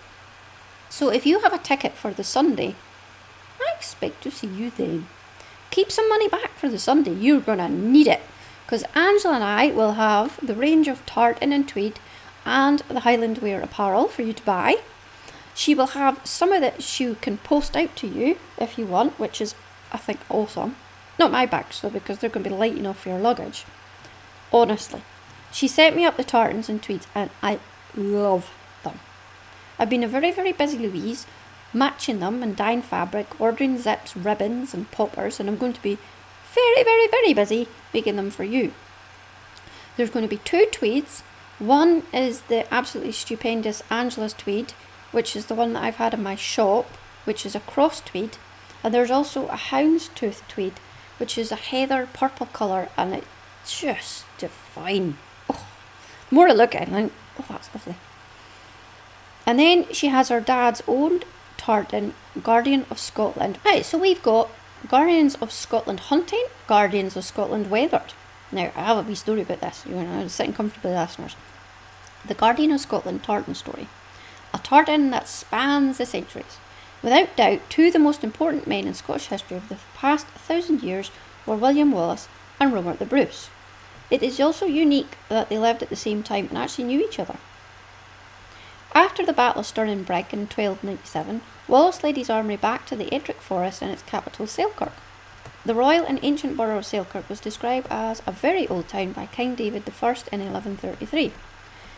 So 0.88 1.10
if 1.10 1.24
you 1.26 1.40
have 1.40 1.52
a 1.52 1.58
ticket 1.58 1.94
for 1.94 2.12
the 2.12 2.24
Sunday, 2.24 2.74
I 3.60 3.74
expect 3.76 4.22
to 4.22 4.30
see 4.30 4.48
you 4.48 4.70
then. 4.70 5.06
Keep 5.70 5.92
some 5.92 6.08
money 6.08 6.28
back 6.28 6.50
for 6.56 6.68
the 6.68 6.78
Sunday, 6.78 7.14
you're 7.14 7.40
going 7.40 7.58
to 7.58 7.68
need 7.68 8.06
it. 8.06 8.22
Because 8.66 8.84
Angela 8.94 9.34
and 9.34 9.44
I 9.44 9.70
will 9.70 9.92
have 9.92 10.38
the 10.44 10.54
range 10.54 10.88
of 10.88 11.04
tartan 11.06 11.52
and 11.52 11.68
tweed 11.68 11.98
and 12.44 12.80
the 12.88 13.00
Highland 13.00 13.38
wear 13.38 13.60
apparel 13.60 14.08
for 14.08 14.22
you 14.22 14.32
to 14.32 14.42
buy. 14.44 14.76
She 15.54 15.74
will 15.74 15.88
have 15.88 16.20
some 16.24 16.52
of 16.52 16.60
that 16.60 16.82
she 16.82 17.14
can 17.16 17.38
post 17.38 17.76
out 17.76 17.94
to 17.96 18.06
you 18.06 18.38
if 18.58 18.78
you 18.78 18.86
want, 18.86 19.18
which 19.18 19.40
is, 19.40 19.54
I 19.92 19.98
think, 19.98 20.20
awesome. 20.28 20.76
Not 21.18 21.32
my 21.32 21.46
bags 21.46 21.80
though, 21.80 21.90
because 21.90 22.18
they're 22.18 22.30
going 22.30 22.44
to 22.44 22.50
be 22.50 22.56
light 22.56 22.76
enough 22.76 23.00
for 23.00 23.10
your 23.10 23.18
luggage. 23.18 23.64
Honestly. 24.52 25.02
She 25.52 25.66
sent 25.66 25.96
me 25.96 26.04
up 26.04 26.16
the 26.16 26.24
tartans 26.24 26.68
and 26.68 26.82
tweeds, 26.82 27.08
and 27.14 27.30
I 27.42 27.58
love 27.96 28.50
them. 28.82 29.00
I've 29.78 29.90
been 29.90 30.04
a 30.04 30.08
very, 30.08 30.30
very 30.30 30.52
busy 30.52 30.78
Louise, 30.78 31.26
matching 31.72 32.20
them 32.20 32.42
and 32.42 32.56
dyeing 32.56 32.82
fabric, 32.82 33.40
ordering 33.40 33.78
zips, 33.78 34.16
ribbons, 34.16 34.74
and 34.74 34.90
poppers, 34.90 35.40
and 35.40 35.48
I'm 35.48 35.56
going 35.56 35.72
to 35.72 35.82
be 35.82 35.98
very, 36.54 36.82
very, 36.82 37.06
very 37.08 37.32
busy 37.32 37.68
making 37.94 38.16
them 38.16 38.30
for 38.30 38.44
you. 38.44 38.72
There's 39.96 40.10
going 40.10 40.24
to 40.24 40.28
be 40.28 40.38
two 40.38 40.66
tweeds. 40.72 41.22
One 41.58 42.04
is 42.12 42.42
the 42.42 42.72
absolutely 42.72 43.12
stupendous 43.12 43.82
Angela's 43.90 44.32
tweed, 44.32 44.72
which 45.12 45.36
is 45.36 45.46
the 45.46 45.54
one 45.54 45.72
that 45.74 45.82
I've 45.82 45.96
had 45.96 46.14
in 46.14 46.22
my 46.22 46.36
shop, 46.36 46.86
which 47.24 47.44
is 47.44 47.54
a 47.54 47.60
cross 47.60 48.00
tweed. 48.00 48.38
And 48.82 48.94
there's 48.94 49.10
also 49.10 49.46
a 49.48 49.56
houndstooth 49.56 50.46
tweed, 50.48 50.74
which 51.18 51.36
is 51.36 51.52
a 51.52 51.56
heather 51.56 52.08
purple 52.12 52.46
colour, 52.46 52.88
and 52.96 53.14
it's 53.14 53.80
just 53.80 54.24
divine. 54.38 55.18
Oh, 55.50 55.66
the 56.28 56.34
more 56.34 56.48
I 56.48 56.52
look 56.52 56.74
at 56.74 56.88
it, 56.88 57.12
oh, 57.40 57.52
that's 57.52 57.74
lovely. 57.74 57.96
And 59.46 59.58
then 59.58 59.92
she 59.92 60.08
has 60.08 60.28
her 60.28 60.40
dad's 60.40 60.82
own 60.86 61.22
tartan, 61.56 62.14
Guardian 62.42 62.86
of 62.90 62.98
Scotland. 62.98 63.58
Right, 63.64 63.84
so 63.84 63.98
we've 63.98 64.22
got 64.22 64.50
Guardians 64.88 65.34
of 65.36 65.52
Scotland 65.52 66.00
hunting, 66.00 66.44
Guardians 66.66 67.16
of 67.16 67.24
Scotland 67.24 67.70
weathered. 67.70 68.14
Now, 68.52 68.72
I 68.74 68.84
have 68.84 68.98
a 68.98 69.02
wee 69.02 69.14
story 69.14 69.42
about 69.42 69.60
this. 69.60 69.84
You're 69.86 70.02
going 70.02 70.22
to 70.22 70.28
sit 70.28 70.54
comfortably, 70.54 70.92
listeners. 70.92 71.36
The 72.26 72.34
Guardian 72.34 72.72
of 72.72 72.80
Scotland 72.80 73.22
tartan 73.22 73.54
story. 73.54 73.88
A 74.52 74.58
tartan 74.58 75.10
that 75.10 75.28
spans 75.28 75.98
the 75.98 76.06
centuries. 76.06 76.58
Without 77.02 77.36
doubt, 77.36 77.60
two 77.70 77.86
of 77.86 77.92
the 77.92 77.98
most 77.98 78.24
important 78.24 78.66
men 78.66 78.86
in 78.86 78.94
Scottish 78.94 79.28
history 79.28 79.56
of 79.56 79.68
the 79.68 79.78
past 79.94 80.26
thousand 80.26 80.82
years 80.82 81.10
were 81.46 81.56
William 81.56 81.92
Wallace 81.92 82.28
and 82.58 82.72
Robert 82.72 82.98
the 82.98 83.06
Bruce. 83.06 83.48
It 84.10 84.22
is 84.22 84.40
also 84.40 84.66
unique 84.66 85.16
that 85.28 85.48
they 85.48 85.58
lived 85.58 85.82
at 85.82 85.88
the 85.88 85.96
same 85.96 86.22
time 86.22 86.48
and 86.48 86.58
actually 86.58 86.84
knew 86.84 87.00
each 87.00 87.18
other. 87.18 87.36
After 88.92 89.24
the 89.24 89.32
Battle 89.32 89.60
of 89.60 89.66
Stirling 89.66 90.02
Brig 90.02 90.26
in 90.32 90.40
1297, 90.40 91.42
Wallace 91.68 92.02
led 92.02 92.16
his 92.16 92.28
army 92.28 92.56
back 92.56 92.86
to 92.86 92.96
the 92.96 93.12
Ettrick 93.14 93.40
Forest 93.40 93.82
and 93.82 93.90
its 93.92 94.02
capital 94.02 94.48
Selkirk. 94.48 94.92
The 95.64 95.74
royal 95.74 96.04
and 96.04 96.18
ancient 96.22 96.56
borough 96.56 96.78
of 96.78 96.86
Selkirk 96.86 97.28
was 97.28 97.38
described 97.38 97.86
as 97.88 98.20
a 98.26 98.32
very 98.32 98.66
old 98.66 98.88
town 98.88 99.12
by 99.12 99.26
King 99.26 99.54
David 99.54 99.84
I 99.86 100.08
in 100.32 100.40
1133. 100.40 101.32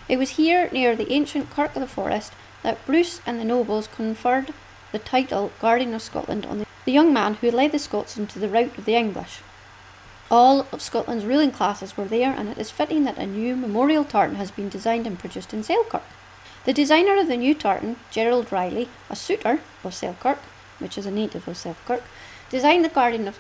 It 0.09 0.19
was 0.19 0.31
here, 0.31 0.69
near 0.71 0.95
the 0.95 1.11
ancient 1.11 1.49
Kirk 1.49 1.75
of 1.75 1.81
the 1.81 1.87
Forest, 1.87 2.35
that 2.63 2.85
Bruce 2.85 3.23
and 3.25 3.41
the 3.41 3.45
nobles 3.45 3.87
conferred 3.87 4.53
the 4.91 4.99
title 4.99 5.53
Guardian 5.61 5.95
of 5.95 6.03
Scotland 6.03 6.45
on 6.45 6.67
the 6.85 6.93
young 6.93 7.13
man 7.13 7.35
who 7.35 7.51
led 7.51 7.73
the 7.73 7.79
Scots 7.79 8.19
into 8.19 8.39
the 8.39 8.49
rout 8.49 8.77
of 8.77 8.85
the 8.85 8.97
English. 8.97 9.41
All 10.33 10.67
of 10.73 10.81
Scotland's 10.81 11.27
ruling 11.27 11.51
classes 11.51 11.95
were 11.95 12.07
there, 12.07 12.33
and 12.33 12.49
it 12.49 12.57
is 12.57 12.71
fitting 12.71 13.05
that 13.05 13.19
a 13.19 13.27
new 13.27 13.55
memorial 13.55 14.03
tartan 14.03 14.37
has 14.37 14.51
been 14.51 14.71
designed 14.71 15.07
and 15.07 15.19
produced 15.19 15.53
in 15.53 15.63
Selkirk. 15.63 16.05
The 16.65 16.73
designer 16.73 17.21
of 17.21 17.29
the 17.29 17.37
new 17.37 17.55
tartan, 17.55 17.97
Gerald 18.11 18.51
Riley, 18.51 18.89
a 19.11 19.15
souter 19.15 19.61
of 19.85 19.93
Selkirk, 19.93 20.39
which 20.79 20.97
is 20.97 21.05
a 21.05 21.11
native 21.11 21.47
of 21.47 21.59
Selkirk, 21.59 22.03
designed 22.49 22.83
the 22.83 22.89
Guardian 22.89 23.29
of 23.29 23.39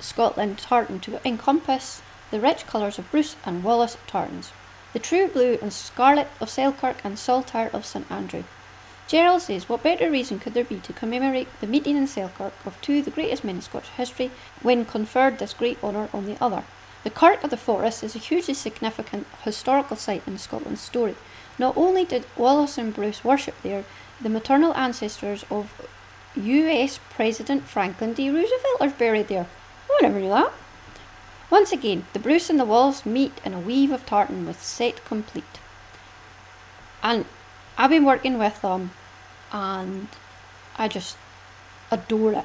Scotland 0.00 0.58
tartan 0.58 0.98
to 1.02 1.24
encompass 1.24 2.02
the 2.32 2.40
rich 2.40 2.66
colours 2.66 2.98
of 2.98 3.08
Bruce 3.12 3.36
and 3.44 3.62
Wallace 3.62 3.96
tartans, 4.08 4.50
the 4.94 4.98
true 4.98 5.28
blue 5.28 5.58
and 5.62 5.72
scarlet 5.72 6.26
of 6.40 6.50
Selkirk 6.50 6.96
and 7.04 7.20
saltire 7.20 7.70
of 7.72 7.86
St 7.86 8.10
Andrew. 8.10 8.42
Gerald 9.12 9.42
says, 9.42 9.68
what 9.68 9.82
better 9.82 10.10
reason 10.10 10.38
could 10.38 10.54
there 10.54 10.64
be 10.64 10.80
to 10.80 10.92
commemorate 10.94 11.46
the 11.60 11.66
meeting 11.66 11.98
in 11.98 12.06
Selkirk 12.06 12.54
of 12.64 12.80
two 12.80 13.00
of 13.00 13.04
the 13.04 13.10
greatest 13.10 13.44
men 13.44 13.56
in 13.56 13.60
Scottish 13.60 13.90
history 13.90 14.30
when 14.62 14.86
conferred 14.86 15.38
this 15.38 15.52
great 15.52 15.76
honour 15.84 16.08
on 16.14 16.24
the 16.24 16.42
other? 16.42 16.64
The 17.04 17.10
Kirk 17.10 17.44
of 17.44 17.50
the 17.50 17.58
Forest 17.58 18.02
is 18.02 18.16
a 18.16 18.18
hugely 18.18 18.54
significant 18.54 19.26
historical 19.44 19.96
site 19.98 20.26
in 20.26 20.38
Scotland's 20.38 20.80
story. 20.80 21.14
Not 21.58 21.76
only 21.76 22.06
did 22.06 22.24
Wallace 22.38 22.78
and 22.78 22.94
Bruce 22.94 23.22
worship 23.22 23.54
there, 23.62 23.84
the 24.18 24.30
maternal 24.30 24.74
ancestors 24.74 25.44
of 25.50 25.86
US 26.34 26.98
President 27.10 27.64
Franklin 27.64 28.14
D. 28.14 28.30
Roosevelt 28.30 28.80
are 28.80 28.88
buried 28.88 29.28
there. 29.28 29.46
Oh, 29.90 29.98
I 30.00 30.06
never 30.06 30.20
knew 30.20 30.30
that. 30.30 30.54
Once 31.50 31.70
again, 31.70 32.06
the 32.14 32.18
Bruce 32.18 32.48
and 32.48 32.58
the 32.58 32.64
Wallace 32.64 33.04
meet 33.04 33.42
in 33.44 33.52
a 33.52 33.60
weave 33.60 33.92
of 33.92 34.06
tartan 34.06 34.46
with 34.46 34.62
set 34.62 35.04
complete. 35.04 35.60
And 37.02 37.26
I've 37.76 37.90
been 37.90 38.06
working 38.06 38.38
with 38.38 38.62
them 38.62 38.92
and 39.52 40.08
I 40.76 40.88
just 40.88 41.16
adore 41.90 42.32
it. 42.32 42.44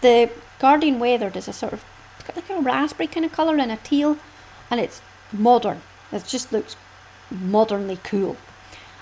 The 0.00 0.30
Guardian 0.58 0.98
Weathered 0.98 1.36
is 1.36 1.48
a 1.48 1.52
sort 1.52 1.72
of 1.72 1.84
like 2.34 2.48
a 2.50 2.60
raspberry 2.60 3.06
kind 3.06 3.26
of 3.26 3.32
colour 3.32 3.56
and 3.56 3.72
a 3.72 3.76
teal 3.76 4.18
and 4.70 4.80
it's 4.80 5.02
modern. 5.32 5.82
It 6.12 6.24
just 6.26 6.52
looks 6.52 6.76
modernly 7.30 7.98
cool. 8.02 8.36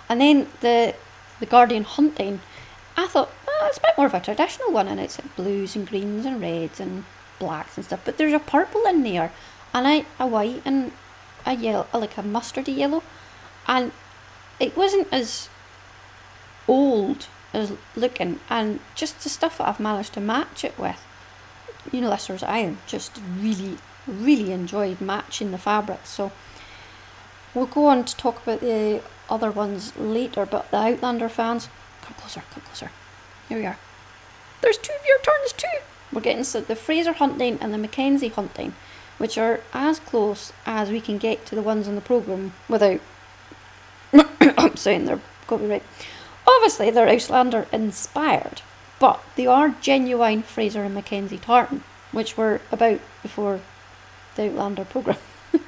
And 0.08 0.20
then 0.20 0.48
the 0.60 0.94
the 1.38 1.46
Guardian 1.46 1.84
Hunting, 1.84 2.40
I 2.96 3.06
thought, 3.06 3.30
oh, 3.46 3.66
it's 3.68 3.76
a 3.76 3.82
bit 3.82 3.98
more 3.98 4.06
of 4.06 4.14
a 4.14 4.20
traditional 4.20 4.72
one 4.72 4.88
and 4.88 4.98
it's 4.98 5.20
like 5.20 5.36
blues 5.36 5.76
and 5.76 5.86
greens 5.86 6.24
and 6.24 6.40
reds 6.40 6.80
and 6.80 7.04
blacks 7.38 7.76
and 7.76 7.84
stuff. 7.84 8.00
But 8.04 8.16
there's 8.16 8.32
a 8.32 8.38
purple 8.38 8.84
in 8.86 9.02
there 9.02 9.32
and 9.74 10.06
a 10.18 10.26
white 10.26 10.62
and 10.64 10.92
a 11.44 11.54
yellow 11.54 11.86
like 11.92 12.16
a 12.16 12.22
mustardy 12.22 12.76
yellow 12.76 13.02
and 13.68 13.92
it 14.58 14.76
wasn't 14.76 15.06
as 15.12 15.48
old 16.68 17.28
as 17.52 17.72
looking 17.94 18.40
and 18.50 18.80
just 18.94 19.22
the 19.22 19.28
stuff 19.28 19.58
that 19.58 19.68
I've 19.68 19.80
managed 19.80 20.12
to 20.14 20.20
match 20.20 20.64
it 20.64 20.78
with. 20.78 21.02
You 21.92 22.00
know, 22.00 22.10
listeners, 22.10 22.42
I 22.42 22.74
just 22.86 23.20
really, 23.40 23.78
really 24.06 24.52
enjoyed 24.52 25.00
matching 25.00 25.52
the 25.52 25.58
fabrics. 25.58 26.10
So 26.10 26.32
we'll 27.54 27.66
go 27.66 27.86
on 27.86 28.04
to 28.04 28.16
talk 28.16 28.42
about 28.42 28.60
the 28.60 29.02
other 29.30 29.50
ones 29.50 29.96
later, 29.96 30.46
but 30.46 30.70
the 30.70 30.78
Outlander 30.78 31.28
fans, 31.28 31.68
come 32.02 32.14
closer, 32.14 32.42
come 32.50 32.62
closer. 32.62 32.90
Here 33.48 33.58
we 33.58 33.66
are. 33.66 33.78
There's 34.60 34.78
two 34.78 34.92
of 34.92 35.06
your 35.06 35.18
turns 35.20 35.52
too. 35.52 35.78
We're 36.12 36.20
getting 36.20 36.42
the 36.64 36.76
Fraser 36.76 37.12
hunting 37.12 37.58
and 37.60 37.72
the 37.72 37.78
Mackenzie 37.78 38.28
hunting, 38.28 38.74
which 39.18 39.38
are 39.38 39.60
as 39.72 39.98
close 40.00 40.52
as 40.64 40.90
we 40.90 41.00
can 41.00 41.18
get 41.18 41.46
to 41.46 41.54
the 41.54 41.62
ones 41.62 41.88
on 41.88 41.94
the 41.94 42.00
programme 42.00 42.52
without 42.68 43.00
I'm 44.58 44.76
saying 44.76 45.04
they're 45.04 45.20
copyright. 45.46 45.82
Obviously, 46.46 46.90
they're 46.90 47.08
Outlander 47.08 47.66
inspired, 47.72 48.62
but 48.98 49.20
they 49.34 49.46
are 49.46 49.74
genuine 49.80 50.42
Fraser 50.42 50.84
and 50.84 50.94
Mackenzie 50.94 51.38
tartan, 51.38 51.82
which 52.12 52.36
were 52.36 52.60
about 52.70 53.00
before 53.22 53.60
the 54.36 54.48
Outlander 54.48 54.84
programme. 54.84 55.18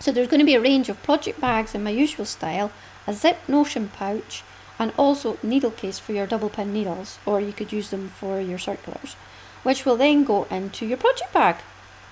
so 0.00 0.12
there's 0.12 0.28
going 0.28 0.40
to 0.40 0.46
be 0.46 0.54
a 0.54 0.60
range 0.60 0.88
of 0.88 1.02
project 1.02 1.40
bags 1.40 1.74
in 1.74 1.82
my 1.82 1.90
usual 1.90 2.24
style, 2.24 2.70
a 3.06 3.14
zip 3.14 3.38
notion 3.48 3.88
pouch, 3.88 4.42
and 4.78 4.92
also 4.96 5.38
needle 5.42 5.70
case 5.70 5.98
for 5.98 6.12
your 6.12 6.26
double 6.26 6.50
pin 6.50 6.72
needles, 6.72 7.18
or 7.26 7.40
you 7.40 7.52
could 7.52 7.72
use 7.72 7.90
them 7.90 8.08
for 8.08 8.40
your 8.40 8.58
circulars, 8.58 9.14
which 9.62 9.84
will 9.84 9.96
then 9.96 10.24
go 10.24 10.44
into 10.44 10.86
your 10.86 10.98
project 10.98 11.32
bag. 11.32 11.56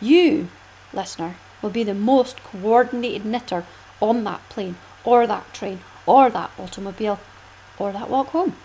You, 0.01 0.49
listener, 0.93 1.37
will 1.63 1.71
be 1.71 1.85
the 1.85 1.95
most 1.95 2.43
coordinated 2.43 3.25
knitter 3.25 3.65
on 4.01 4.25
that 4.25 4.49
plane, 4.49 4.77
or 5.05 5.27
that 5.27 5.53
train, 5.55 5.81
or 6.07 6.29
that 6.31 6.51
automobile, 6.59 7.21
or 7.79 7.93
that 7.93 8.11
walk 8.11 8.29
home. 8.29 8.57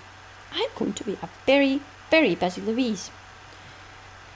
I'm 0.54 0.70
going 0.76 0.94
to 0.94 1.04
be 1.04 1.18
a 1.22 1.30
very, 1.46 1.82
very 2.10 2.36
busy 2.36 2.62
Louise. 2.62 3.10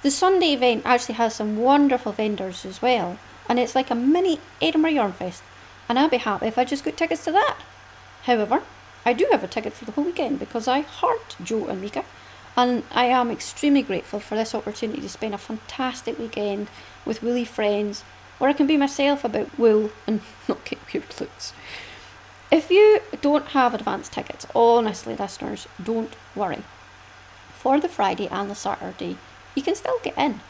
The 0.01 0.11
Sunday 0.11 0.53
event 0.53 0.83
actually 0.85 1.15
has 1.15 1.35
some 1.35 1.57
wonderful 1.57 2.11
vendors 2.11 2.65
as 2.65 2.81
well, 2.81 3.17
and 3.49 3.59
it's 3.59 3.75
like 3.75 3.89
a 3.89 3.95
mini 3.95 4.39
Edinburgh 4.61 4.91
Yarn 4.91 5.13
Fest, 5.13 5.43
and 5.89 5.97
I'll 5.97 6.09
be 6.09 6.17
happy 6.17 6.47
if 6.47 6.57
I 6.57 6.63
just 6.63 6.83
got 6.83 6.95
tickets 6.95 7.25
to 7.25 7.31
that. 7.31 7.57
However, 8.23 8.61
I 9.05 9.13
do 9.13 9.27
have 9.31 9.43
a 9.43 9.47
ticket 9.47 9.73
for 9.73 9.85
the 9.85 9.91
whole 9.91 10.03
weekend 10.03 10.39
because 10.39 10.67
I 10.67 10.81
heart 10.81 11.35
Joe 11.43 11.65
and 11.67 11.81
Mika, 11.81 12.05
and 12.55 12.83
I 12.91 13.05
am 13.05 13.31
extremely 13.31 13.81
grateful 13.81 14.19
for 14.19 14.35
this 14.35 14.55
opportunity 14.55 15.01
to 15.01 15.09
spend 15.09 15.33
a 15.33 15.37
fantastic 15.37 16.17
weekend 16.17 16.69
with 17.05 17.21
woolly 17.21 17.45
friends 17.45 18.03
where 18.37 18.49
I 18.49 18.53
can 18.53 18.67
be 18.67 18.77
myself 18.77 19.23
about 19.23 19.57
wool 19.57 19.91
and 20.07 20.21
not 20.47 20.65
get 20.65 20.79
weird 20.93 21.19
looks. 21.19 21.53
If 22.51 22.69
you 22.69 23.01
don't 23.21 23.47
have 23.47 23.73
advance 23.73 24.07
tickets, 24.07 24.45
honestly, 24.53 25.15
listeners, 25.15 25.67
don't 25.81 26.15
worry. 26.35 26.63
For 27.53 27.79
the 27.79 27.89
Friday 27.89 28.27
and 28.27 28.49
the 28.49 28.55
Saturday, 28.55 29.17
you 29.55 29.63
can 29.63 29.75
still 29.75 29.99
get 30.03 30.17
in. 30.17 30.41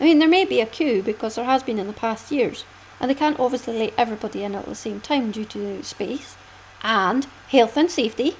I 0.00 0.04
mean, 0.04 0.18
there 0.18 0.28
may 0.28 0.44
be 0.44 0.60
a 0.60 0.66
queue 0.66 1.02
because 1.02 1.34
there 1.34 1.44
has 1.44 1.62
been 1.62 1.78
in 1.78 1.86
the 1.86 1.92
past 1.92 2.32
years, 2.32 2.64
and 2.98 3.10
they 3.10 3.14
can't 3.14 3.38
obviously 3.38 3.78
let 3.78 3.94
everybody 3.98 4.42
in 4.42 4.54
at 4.54 4.64
the 4.64 4.74
same 4.74 5.00
time 5.00 5.30
due 5.30 5.44
to 5.46 5.82
space 5.82 6.36
and 6.82 7.26
health 7.48 7.76
and 7.76 7.90
safety. 7.90 8.36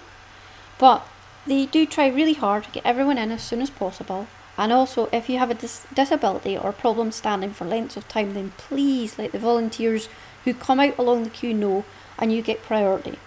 But 0.79 1.07
they 1.47 1.67
do 1.67 1.87
try 1.87 2.09
really 2.09 2.35
hard 2.35 2.65
to 2.65 2.71
get 2.71 2.87
everyone 2.87 3.19
in 3.19 3.31
as 3.31 3.43
soon 3.43 3.61
as 3.61 3.71
possible. 3.71 4.27
And 4.57 4.73
also, 4.73 5.09
if 5.13 5.29
you 5.29 5.39
have 5.39 5.51
a 5.51 5.55
dis- 5.55 5.87
disability 5.95 6.57
or 6.57 6.73
problem 6.73 7.13
standing 7.13 7.53
for 7.53 7.65
lengths 7.65 7.97
of 7.97 8.09
time, 8.09 8.35
then 8.35 8.53
please 8.57 9.19
let 9.19 9.33
the 9.33 9.39
volunteers 9.39 10.09
who 10.45 10.55
come 10.55 10.81
out 10.81 10.99
along 10.99 11.25
the 11.25 11.31
queue 11.31 11.55
know 11.55 11.85
and 12.19 12.33
you 12.33 12.43
get 12.43 12.63
priority. 12.63 13.19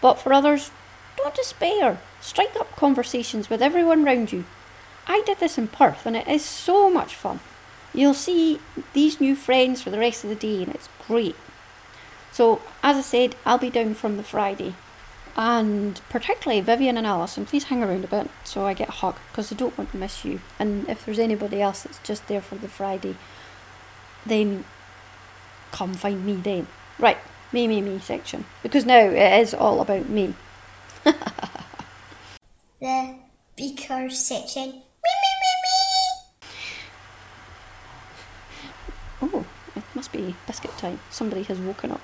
But 0.00 0.14
for 0.14 0.32
others, 0.32 0.70
don't 1.16 1.34
despair. 1.34 2.00
Strike 2.20 2.56
up 2.56 2.74
conversations 2.76 3.48
with 3.48 3.62
everyone 3.62 4.04
round 4.04 4.32
you. 4.32 4.44
I 5.06 5.22
did 5.24 5.38
this 5.38 5.58
in 5.58 5.68
Perth 5.68 6.06
and 6.06 6.16
it 6.16 6.28
is 6.28 6.44
so 6.44 6.90
much 6.90 7.14
fun. 7.14 7.40
You'll 7.94 8.14
see 8.14 8.60
these 8.92 9.20
new 9.20 9.34
friends 9.34 9.82
for 9.82 9.90
the 9.90 9.98
rest 9.98 10.24
of 10.24 10.30
the 10.30 10.36
day 10.36 10.62
and 10.62 10.74
it's 10.74 10.88
great. 11.06 11.36
So, 12.32 12.60
as 12.82 12.96
I 12.96 13.00
said, 13.00 13.36
I'll 13.46 13.58
be 13.58 13.70
down 13.70 13.94
from 13.94 14.16
the 14.16 14.22
Friday. 14.22 14.74
And 15.36 16.00
particularly 16.08 16.60
Vivian 16.60 16.96
and 16.96 17.06
Alison, 17.06 17.46
please 17.46 17.64
hang 17.64 17.82
around 17.82 18.04
a 18.04 18.08
bit 18.08 18.30
so 18.44 18.66
I 18.66 18.74
get 18.74 18.88
a 18.88 18.92
hug 18.92 19.16
because 19.30 19.52
I 19.52 19.54
don't 19.54 19.76
want 19.76 19.92
to 19.92 19.96
miss 19.96 20.24
you. 20.24 20.40
And 20.58 20.88
if 20.88 21.04
there's 21.04 21.18
anybody 21.18 21.60
else 21.60 21.82
that's 21.82 21.98
just 22.00 22.26
there 22.26 22.40
for 22.40 22.56
the 22.56 22.68
Friday, 22.68 23.16
then 24.24 24.64
come 25.72 25.94
find 25.94 26.24
me 26.24 26.34
then. 26.34 26.66
Right, 26.98 27.18
me, 27.52 27.68
me, 27.68 27.80
me 27.80 27.98
section. 27.98 28.44
Because 28.62 28.84
now 28.84 28.98
it 28.98 29.40
is 29.40 29.54
all 29.54 29.80
about 29.80 30.08
me. 30.08 30.34
The 32.78 33.14
beaker 33.56 34.10
section. 34.10 34.66
Me, 34.66 35.12
me, 35.22 35.32
me, 35.42 35.52
me! 35.64 36.48
Oh, 39.22 39.46
it 39.74 39.82
must 39.94 40.12
be 40.12 40.36
biscuit 40.46 40.76
time. 40.76 41.00
Somebody 41.08 41.42
has 41.44 41.58
woken 41.58 41.92
up. 41.92 42.02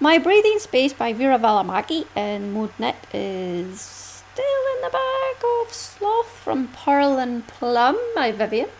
My 0.00 0.16
Breathing 0.16 0.58
Space 0.60 0.94
by 0.94 1.12
Vera 1.12 1.38
Valamaki 1.38 2.06
in 2.16 2.52
Mode 2.54 2.72
is 3.12 3.80
still 3.80 4.62
in 4.76 4.82
the 4.82 4.90
bag 4.90 5.44
of 5.60 5.74
Sloth 5.74 6.30
from 6.30 6.68
Pearl 6.68 7.18
and 7.18 7.46
Plum 7.46 7.98
by 8.14 8.32
Vivian. 8.32 8.70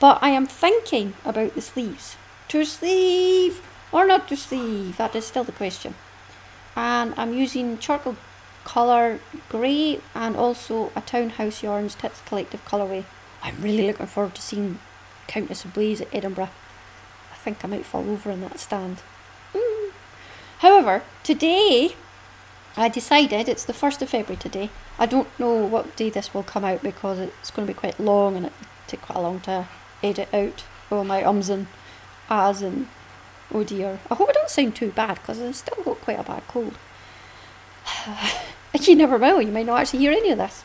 But 0.00 0.18
I 0.20 0.30
am 0.30 0.46
thinking 0.46 1.14
about 1.24 1.54
the 1.54 1.60
sleeves. 1.60 2.16
To 2.48 2.64
sleeve 2.64 3.62
or 3.92 4.06
not 4.06 4.26
to 4.28 4.36
sleeve? 4.36 4.96
That 4.96 5.14
is 5.14 5.26
still 5.26 5.44
the 5.44 5.52
question. 5.52 5.94
And 6.74 7.14
I'm 7.16 7.34
using 7.34 7.78
charcoal 7.78 8.16
colour 8.64 9.20
grey 9.48 10.00
and 10.14 10.36
also 10.36 10.90
a 10.96 11.00
Townhouse 11.02 11.62
Yarns 11.62 11.94
Tits 11.94 12.22
Collective 12.22 12.64
colourway. 12.64 13.04
I'm 13.42 13.60
really 13.60 13.86
looking 13.86 14.06
forward 14.06 14.34
to 14.36 14.42
seeing 14.42 14.78
Countess 15.26 15.64
Ablaze 15.64 16.00
at 16.00 16.14
Edinburgh. 16.14 16.50
I 17.32 17.36
think 17.36 17.64
I 17.64 17.68
might 17.68 17.86
fall 17.86 18.08
over 18.08 18.30
in 18.30 18.40
that 18.40 18.58
stand. 18.58 19.02
Mm. 19.52 19.90
However, 20.58 21.02
today 21.22 21.94
I 22.76 22.88
decided 22.88 23.48
it's 23.48 23.64
the 23.64 23.72
1st 23.72 24.02
of 24.02 24.08
February 24.10 24.40
today. 24.40 24.70
I 24.98 25.06
don't 25.06 25.28
know 25.38 25.52
what 25.52 25.96
day 25.96 26.08
this 26.08 26.32
will 26.32 26.42
come 26.42 26.64
out 26.64 26.82
because 26.82 27.18
it's 27.18 27.50
going 27.50 27.66
to 27.66 27.72
be 27.74 27.78
quite 27.78 28.00
long 28.00 28.36
and 28.36 28.46
it 28.46 28.52
take 28.86 29.02
quite 29.02 29.18
a 29.18 29.22
long 29.22 29.40
to 29.40 29.68
edit 30.02 30.32
out 30.32 30.64
all 30.90 31.04
my 31.04 31.24
ums 31.24 31.48
and 31.48 31.66
ahs 32.30 32.62
and 32.62 32.88
oh 33.52 33.64
dear. 33.64 34.00
I 34.10 34.14
hope 34.14 34.28
I 34.28 34.32
don't 34.32 34.48
sound 34.48 34.76
too 34.76 34.90
bad 34.90 35.14
because 35.16 35.40
I've 35.40 35.56
still 35.56 35.82
got 35.84 36.00
quite 36.00 36.18
a 36.18 36.22
bad 36.22 36.42
cold. 36.48 36.74
you 38.80 38.96
never 38.96 39.18
know, 39.18 39.38
you 39.38 39.52
may 39.52 39.64
not 39.64 39.80
actually 39.80 40.00
hear 40.00 40.12
any 40.12 40.30
of 40.30 40.38
this. 40.38 40.64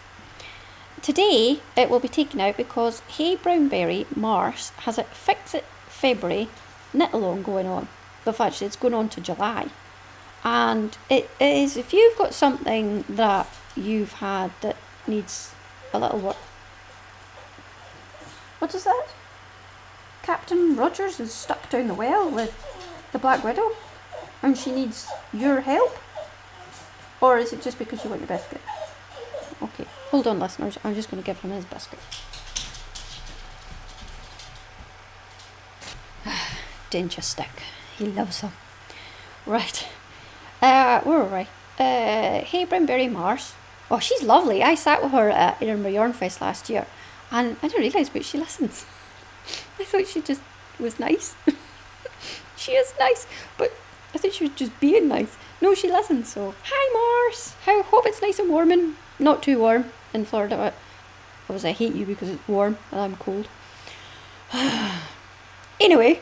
Today 1.02 1.60
it 1.76 1.90
will 1.90 2.00
be 2.00 2.08
taken 2.08 2.42
out 2.42 2.58
because 2.58 3.02
Hey 3.08 3.38
Brownberry 3.38 4.06
Mars 4.16 4.70
has 4.80 4.98
a 4.98 5.04
Fix 5.04 5.54
It 5.54 5.66
February 5.88 6.50
knit 6.94 7.14
along 7.14 7.44
going 7.44 7.68
on. 7.68 7.88
But 8.26 8.40
actually, 8.40 8.68
it's 8.68 8.76
going 8.76 8.94
on 8.94 9.10
to 9.10 9.22
July. 9.22 9.68
And 10.44 10.98
it 11.10 11.30
is 11.40 11.78
if 11.78 11.94
you've 11.94 12.18
got 12.18 12.34
something 12.34 13.04
that 13.10 13.48
you've 13.76 14.14
had 14.14 14.52
that 14.62 14.78
needs 15.08 15.54
a 15.94 16.00
little 16.00 16.20
work. 16.20 16.36
What 18.60 18.74
is 18.76 18.84
that? 18.84 19.08
Captain 20.24 20.76
Rogers 20.76 21.20
is 21.20 21.34
stuck 21.34 21.70
down 21.70 21.88
the 21.88 21.94
well 21.94 22.30
with 22.30 22.54
the 23.18 23.22
Black 23.22 23.44
Widow 23.44 23.72
and 24.44 24.56
she 24.56 24.72
needs 24.72 25.08
your 25.34 25.62
help? 25.62 25.98
Or 27.20 27.40
is 27.40 27.52
it 27.52 27.64
just 27.64 27.80
because 27.80 28.04
you 28.04 28.12
want 28.12 28.22
your 28.22 28.28
biscuit? 28.28 28.62
Okay, 29.62 29.86
hold 30.12 30.28
on, 30.28 30.40
listeners. 30.40 30.78
I'm 30.84 30.94
just 30.94 31.10
going 31.10 31.22
to 31.22 31.26
give 31.26 31.40
him 31.40 31.50
his 31.50 31.66
biscuit. 31.66 31.98
Denture 36.92 37.24
stick. 37.24 37.50
He 37.98 38.06
loves 38.06 38.42
them. 38.42 38.52
Right. 39.48 39.88
Uh, 40.62 41.02
where 41.02 41.24
were 41.24 41.36
I? 41.36 41.48
Uh, 41.80 42.44
hey, 42.44 42.68
Brimberry 42.68 43.12
Mars. 43.12 43.56
Oh, 43.90 43.98
she's 43.98 44.22
lovely. 44.22 44.62
I 44.62 44.76
sat 44.76 45.02
with 45.02 45.12
her 45.12 45.32
at 45.32 45.60
Edinburgh 45.60 45.92
Yarn 45.92 46.14
Fest 46.14 46.40
last 46.40 46.70
year, 46.70 46.86
and 47.32 47.58
I 47.64 47.68
didn't 47.68 47.82
realise, 47.82 48.10
but 48.10 48.26
she 48.26 48.38
listens. 48.38 48.86
I 49.80 49.86
thought 49.86 50.08
she 50.08 50.22
just 50.22 50.42
was 50.80 51.00
nice. 51.00 51.34
she 52.58 52.74
is 52.74 52.94
nice, 53.00 53.28
but 53.58 53.74
I 54.14 54.18
think 54.18 54.34
she 54.34 54.46
was 54.46 54.54
just 54.56 54.78
being 54.80 55.08
nice. 55.08 55.38
No, 55.62 55.74
she 55.74 55.92
listens. 55.92 56.30
So, 56.34 56.56
hi, 56.64 56.94
Mars. 56.94 57.56
I 57.66 57.82
hope 57.82 58.06
it's 58.06 58.22
nice 58.22 58.40
and 58.40 58.50
warm 58.50 58.72
and 58.72 58.96
not 59.20 59.44
too 59.44 59.60
warm 59.60 59.92
in 60.14 60.26
Florida. 60.26 60.56
But 60.56 60.74
obviously, 61.44 61.70
I 61.72 61.74
hate 61.74 61.96
you 61.96 62.06
because 62.06 62.30
it's 62.30 62.48
warm 62.48 62.78
and 62.92 63.00
I'm 63.00 63.16
cold. 63.18 63.48
anyway, 65.80 66.22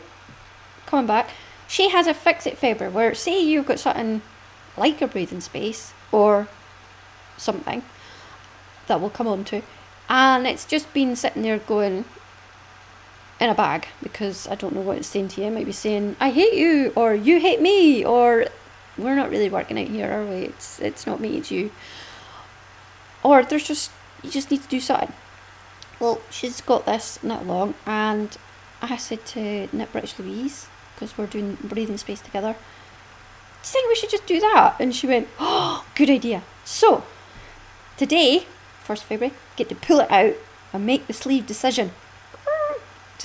coming 0.86 1.08
back, 1.08 1.30
she 1.68 1.90
has 1.90 2.08
a 2.08 2.14
fix 2.14 2.46
it 2.46 2.58
February 2.58 2.94
where, 2.94 3.16
say, 3.16 3.42
you've 3.42 3.66
got 3.66 3.80
something 3.80 4.22
like 4.78 5.02
a 5.02 5.08
breathing 5.08 5.42
space 5.42 5.94
or 6.12 6.48
something 7.38 7.84
that 8.88 9.00
we'll 9.00 9.10
come 9.10 9.28
on 9.28 9.44
to, 9.46 9.62
and 10.10 10.46
it's 10.46 10.66
just 10.66 10.94
been 10.94 11.16
sitting 11.16 11.42
there 11.42 11.58
going 11.58 12.06
in 13.40 13.50
a 13.50 13.56
bag 13.56 13.88
because 14.02 14.48
I 14.48 14.56
don't 14.56 14.74
know 14.74 14.82
what 14.82 14.98
it's 14.98 15.08
saying 15.08 15.30
to 15.30 15.42
you. 15.42 15.48
It 15.48 15.52
might 15.52 15.66
be 15.66 15.72
saying, 15.72 16.16
I 16.20 16.30
hate 16.30 16.54
you, 16.54 16.94
or 16.96 17.14
you 17.14 17.40
hate 17.40 17.62
me, 17.62 18.06
or 18.06 18.46
we're 18.98 19.16
not 19.16 19.30
really 19.30 19.50
working 19.50 19.80
out 19.80 19.88
here, 19.88 20.12
are 20.12 20.26
we? 20.26 20.46
It's, 20.46 20.80
it's 20.80 21.06
not 21.06 21.20
me, 21.20 21.38
it's 21.38 21.52
you. 21.52 21.72
Or 23.24 23.44
there's 23.44 23.68
just, 23.68 23.92
you 24.24 24.30
just 24.30 24.52
need 24.52 24.62
to 24.62 24.68
do 24.68 24.80
something. 24.80 25.12
Well, 26.00 26.22
she's 26.30 26.62
got 26.62 26.86
this 26.86 27.22
knit 27.24 27.42
along, 27.42 27.76
and 27.86 28.36
I 28.82 28.98
said 28.98 29.26
to 29.28 29.68
Knit 29.72 29.92
British 29.92 30.18
Louise, 30.20 30.68
because 30.94 31.18
we're 31.18 31.26
doing 31.26 31.58
breathing 31.62 31.98
space 31.98 32.22
together, 32.22 32.54
do 32.54 33.68
you 33.68 33.74
think 33.74 33.90
we 33.90 33.96
should 33.96 34.12
just 34.12 34.28
do 34.28 34.40
that? 34.40 34.76
And 34.80 34.96
she 34.96 35.08
went, 35.08 35.28
oh, 35.40 35.86
good 35.96 36.10
idea. 36.10 36.44
So, 36.64 37.04
today, 37.98 38.46
1st 38.86 39.04
February, 39.04 39.36
get 39.56 39.70
to 39.70 39.76
pull 39.76 40.00
it 40.00 40.12
out 40.12 40.36
and 40.72 40.86
make 40.86 41.08
the 41.08 41.14
sleeve 41.14 41.48
decision. 41.48 41.92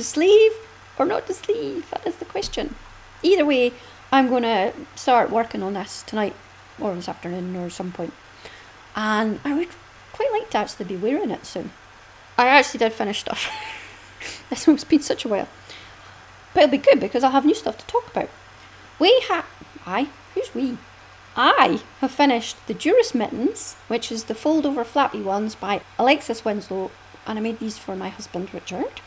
To 0.01 0.05
sleeve 0.05 0.53
or 0.99 1.05
not 1.05 1.27
to 1.27 1.35
sleeve? 1.35 1.91
That 1.91 2.07
is 2.07 2.17
the 2.17 2.25
question. 2.25 2.75
Either 3.23 3.45
way, 3.45 3.75
I'm 4.11 4.31
going 4.31 4.45
to 4.45 4.73
start 4.95 5.29
working 5.29 5.63
on 5.63 5.75
this 5.75 6.03
tonight 6.07 6.35
or 6.81 6.95
this 6.95 7.07
afternoon 7.07 7.55
or 7.55 7.69
some 7.69 7.93
point. 7.93 8.15
And 8.97 9.41
I 9.45 9.53
would 9.53 9.69
quite 10.15 10.33
like 10.33 10.49
to 10.53 10.57
actually 10.57 10.87
be 10.87 10.97
wearing 10.97 11.31
it 11.31 11.45
soon. 11.45 11.73
I 12.39 12.47
actually 12.47 12.79
did 12.79 12.95
finish 12.95 13.21
stuff. 13.21 13.51
it's 14.51 14.67
always 14.67 14.85
been 14.85 15.03
such 15.03 15.27
a 15.27 15.29
while. 15.29 15.49
But 16.55 16.63
it'll 16.63 16.79
be 16.79 16.79
good 16.79 16.99
because 16.99 17.23
I'll 17.23 17.33
have 17.33 17.45
new 17.45 17.55
stuff 17.55 17.77
to 17.77 17.87
talk 17.87 18.11
about. 18.11 18.31
We 18.99 19.23
have. 19.29 19.45
I? 19.85 20.09
Who's 20.35 20.55
we? 20.55 20.79
I 21.37 21.83
have 22.01 22.11
finished 22.11 22.57
the 22.67 22.73
Duras 22.73 23.15
Mittens, 23.15 23.75
which 23.89 24.11
is 24.11 24.25
the 24.25 24.35
fold 24.35 24.65
over 24.65 24.83
flappy 24.83 25.21
ones 25.21 25.55
by 25.55 25.83
Alexis 25.99 26.43
Winslow, 26.43 26.91
and 27.27 27.39
I 27.39 27.43
made 27.43 27.59
these 27.59 27.77
for 27.77 27.95
my 27.95 28.09
husband 28.09 28.55
Richard. 28.55 29.03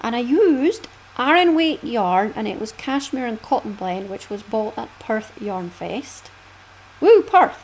And 0.00 0.16
I 0.16 0.20
used 0.20 0.88
Aran 1.18 1.54
Weight 1.54 1.84
yarn, 1.84 2.32
and 2.34 2.48
it 2.48 2.58
was 2.58 2.72
cashmere 2.72 3.26
and 3.26 3.40
cotton 3.42 3.74
blend, 3.74 4.08
which 4.08 4.30
was 4.30 4.42
bought 4.42 4.78
at 4.78 4.88
Perth 4.98 5.32
Yarn 5.40 5.70
Fest. 5.70 6.30
Woo, 7.00 7.22
Perth! 7.22 7.62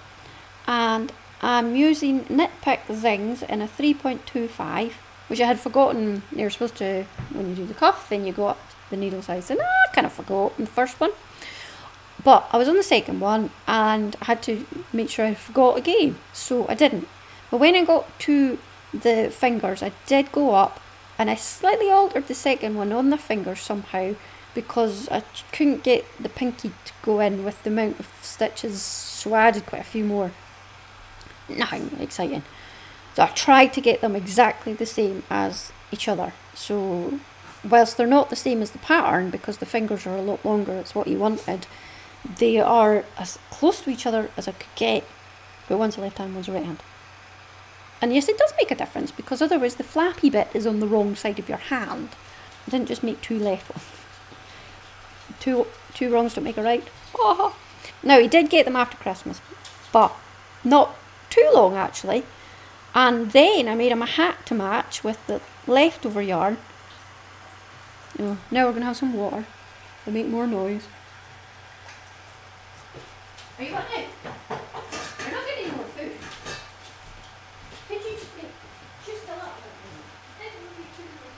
And 0.67 1.13
I'm 1.41 1.77
using 1.77 2.27
Knit 2.29 2.51
Pick 2.63 2.81
Zings 2.93 3.43
in 3.43 3.63
a 3.63 3.69
3.25, 3.69 4.93
which 5.29 5.41
I 5.41 5.47
had 5.47 5.61
forgotten. 5.61 6.23
You're 6.35 6.51
supposed 6.51 6.77
to, 6.77 7.07
when 7.33 7.51
you 7.51 7.55
do 7.55 7.67
the 7.67 7.75
cuff, 7.75 8.09
then 8.09 8.27
you 8.27 8.33
go 8.33 8.49
up 8.49 8.59
the 8.91 8.97
needle 8.97 9.23
size, 9.23 9.51
and 9.51 9.61
I 9.61 9.93
kind 9.95 10.07
of 10.07 10.13
forgot 10.13 10.53
in 10.59 10.65
the 10.65 10.71
first 10.71 11.01
one. 11.01 11.13
But 12.23 12.49
I 12.53 12.59
was 12.59 12.69
on 12.69 12.77
the 12.77 12.83
second 12.83 13.21
one 13.21 13.51
and 13.69 14.17
I 14.21 14.25
had 14.25 14.43
to 14.45 14.67
make 14.93 15.11
sure 15.11 15.25
I 15.25 15.35
forgot 15.35 15.77
again, 15.79 16.17
so 16.33 16.67
I 16.69 16.75
didn't. 16.75 17.07
But 17.51 17.59
when 17.59 17.77
I 17.77 17.85
got 17.85 18.19
to 18.21 18.59
the 18.93 19.31
fingers, 19.31 19.83
I 19.83 19.93
did 20.07 20.33
go 20.33 20.55
up 20.55 20.81
and 21.19 21.31
I 21.31 21.35
slightly 21.35 21.91
altered 21.91 22.29
the 22.29 22.35
second 22.35 22.77
one 22.77 22.93
on 22.93 23.11
the 23.11 23.19
fingers 23.19 23.61
somehow 23.61 24.15
because 24.55 25.09
I 25.11 25.23
couldn't 25.53 25.83
get 25.83 26.05
the 26.19 26.29
pinky 26.29 26.73
to 26.87 26.93
go 27.03 27.21
in 27.21 27.45
with 27.45 27.63
the 27.63 27.71
amount 27.71 28.01
of 28.01 28.09
stitches, 28.23 28.81
so 28.81 29.35
I 29.35 29.49
added 29.49 29.67
quite 29.67 29.83
a 29.83 29.85
few 29.85 30.05
more. 30.05 30.33
Nothing 31.49 31.91
exciting. 32.01 32.43
So 33.15 33.23
I 33.23 33.29
tried 33.29 33.73
to 33.75 33.81
get 33.81 34.01
them 34.01 34.17
exactly 34.17 34.73
the 34.73 34.87
same 34.87 35.23
as 35.31 35.73
each 35.93 36.09
other. 36.09 36.33
So, 36.55 37.21
whilst 37.69 37.97
they're 37.97 38.07
not 38.07 38.31
the 38.31 38.37
same 38.37 38.63
as 38.63 38.71
the 38.71 38.79
pattern, 38.79 39.31
because 39.31 39.59
the 39.59 39.67
fingers 39.67 40.07
are 40.07 40.17
a 40.17 40.23
lot 40.23 40.45
longer, 40.45 40.73
it's 40.73 40.95
what 40.95 41.07
you 41.07 41.19
wanted, 41.19 41.67
they 42.39 42.59
are 42.59 43.05
as 43.19 43.39
close 43.51 43.83
to 43.83 43.91
each 43.91 44.07
other 44.07 44.31
as 44.37 44.49
I 44.49 44.53
could 44.53 44.75
get, 44.75 45.05
but 45.69 45.79
one's 45.79 45.97
a 45.97 46.01
left 46.01 46.19
hand, 46.19 46.35
one's 46.35 46.49
a 46.49 46.53
right 46.53 46.65
hand. 46.65 46.83
And 48.01 48.15
yes, 48.15 48.29
it 48.29 48.39
does 48.39 48.53
make 48.59 48.71
a 48.71 48.75
difference 48.75 49.11
because 49.11 49.41
otherwise 49.41 49.77
the 49.77 49.85
flappy 49.85 50.31
bit 50.31 50.49
is 50.55 50.67
on 50.67 50.81
the 50.81 50.87
wrong 50.87 51.17
side 51.17 51.39
of 51.39 51.49
your 51.49 51.59
hand. 51.59 52.11
I 52.67 52.71
didn't 52.71 52.89
just 52.89 53.03
make 53.03 53.21
two 53.21 53.39
left 53.39 53.71
ones. 53.75 53.85
Two 55.41 55.67
two 55.95 56.13
wrongs 56.13 56.35
don't 56.35 56.45
make 56.45 56.57
a 56.59 56.63
right. 56.63 56.87
Oh. 57.15 57.57
Now 58.03 58.19
he 58.21 58.29
did 58.29 58.51
get 58.51 58.67
them 58.67 58.77
after 58.77 58.97
Christmas, 58.99 59.41
but 59.91 60.13
not 60.63 60.97
too 61.31 61.49
long 61.55 61.75
actually. 61.75 62.25
And 62.95 63.33
then 63.33 63.69
I 63.69 63.75
made 63.75 63.91
him 63.93 64.03
a 64.03 64.07
hat 64.07 64.45
to 64.47 64.55
match 64.55 65.03
with 65.03 65.25
the 65.27 65.41
leftover 65.67 66.23
yarn. 66.23 66.59
Know, 68.19 68.39
now 68.51 68.67
we're 68.67 68.73
gonna 68.73 68.87
have 68.87 68.97
some 68.97 69.13
water. 69.13 69.45
To 70.05 70.11
make 70.11 70.29
more 70.29 70.47
noise. 70.47 70.87
Are 73.59 73.65
you 73.65 73.73
what 73.73 73.85
now? 73.93 74.05
You're 75.21 75.33
not 75.33 75.47
getting 75.47 75.77
more 75.77 75.85
food. 75.87 76.13
Could 77.89 78.05
you 78.05 78.13
just 78.13 78.37
make 78.37 78.53
just 79.05 79.25
a 79.25 79.33
little 79.33 79.51
bit 79.61 79.75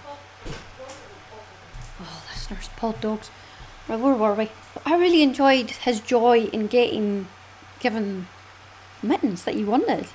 more? 0.04 0.54
Oh, 2.00 2.22
listeners, 2.30 2.67
pod 2.78 3.00
dogs. 3.00 3.30
Well, 3.88 3.98
where 3.98 4.14
were 4.14 4.34
we? 4.34 4.50
I 4.86 4.96
really 4.96 5.22
enjoyed 5.22 5.70
his 5.70 6.00
joy 6.00 6.44
in 6.52 6.68
getting 6.68 7.26
given 7.80 8.28
mittens 9.02 9.44
that 9.44 9.54
he 9.54 9.64
wanted. 9.64 10.06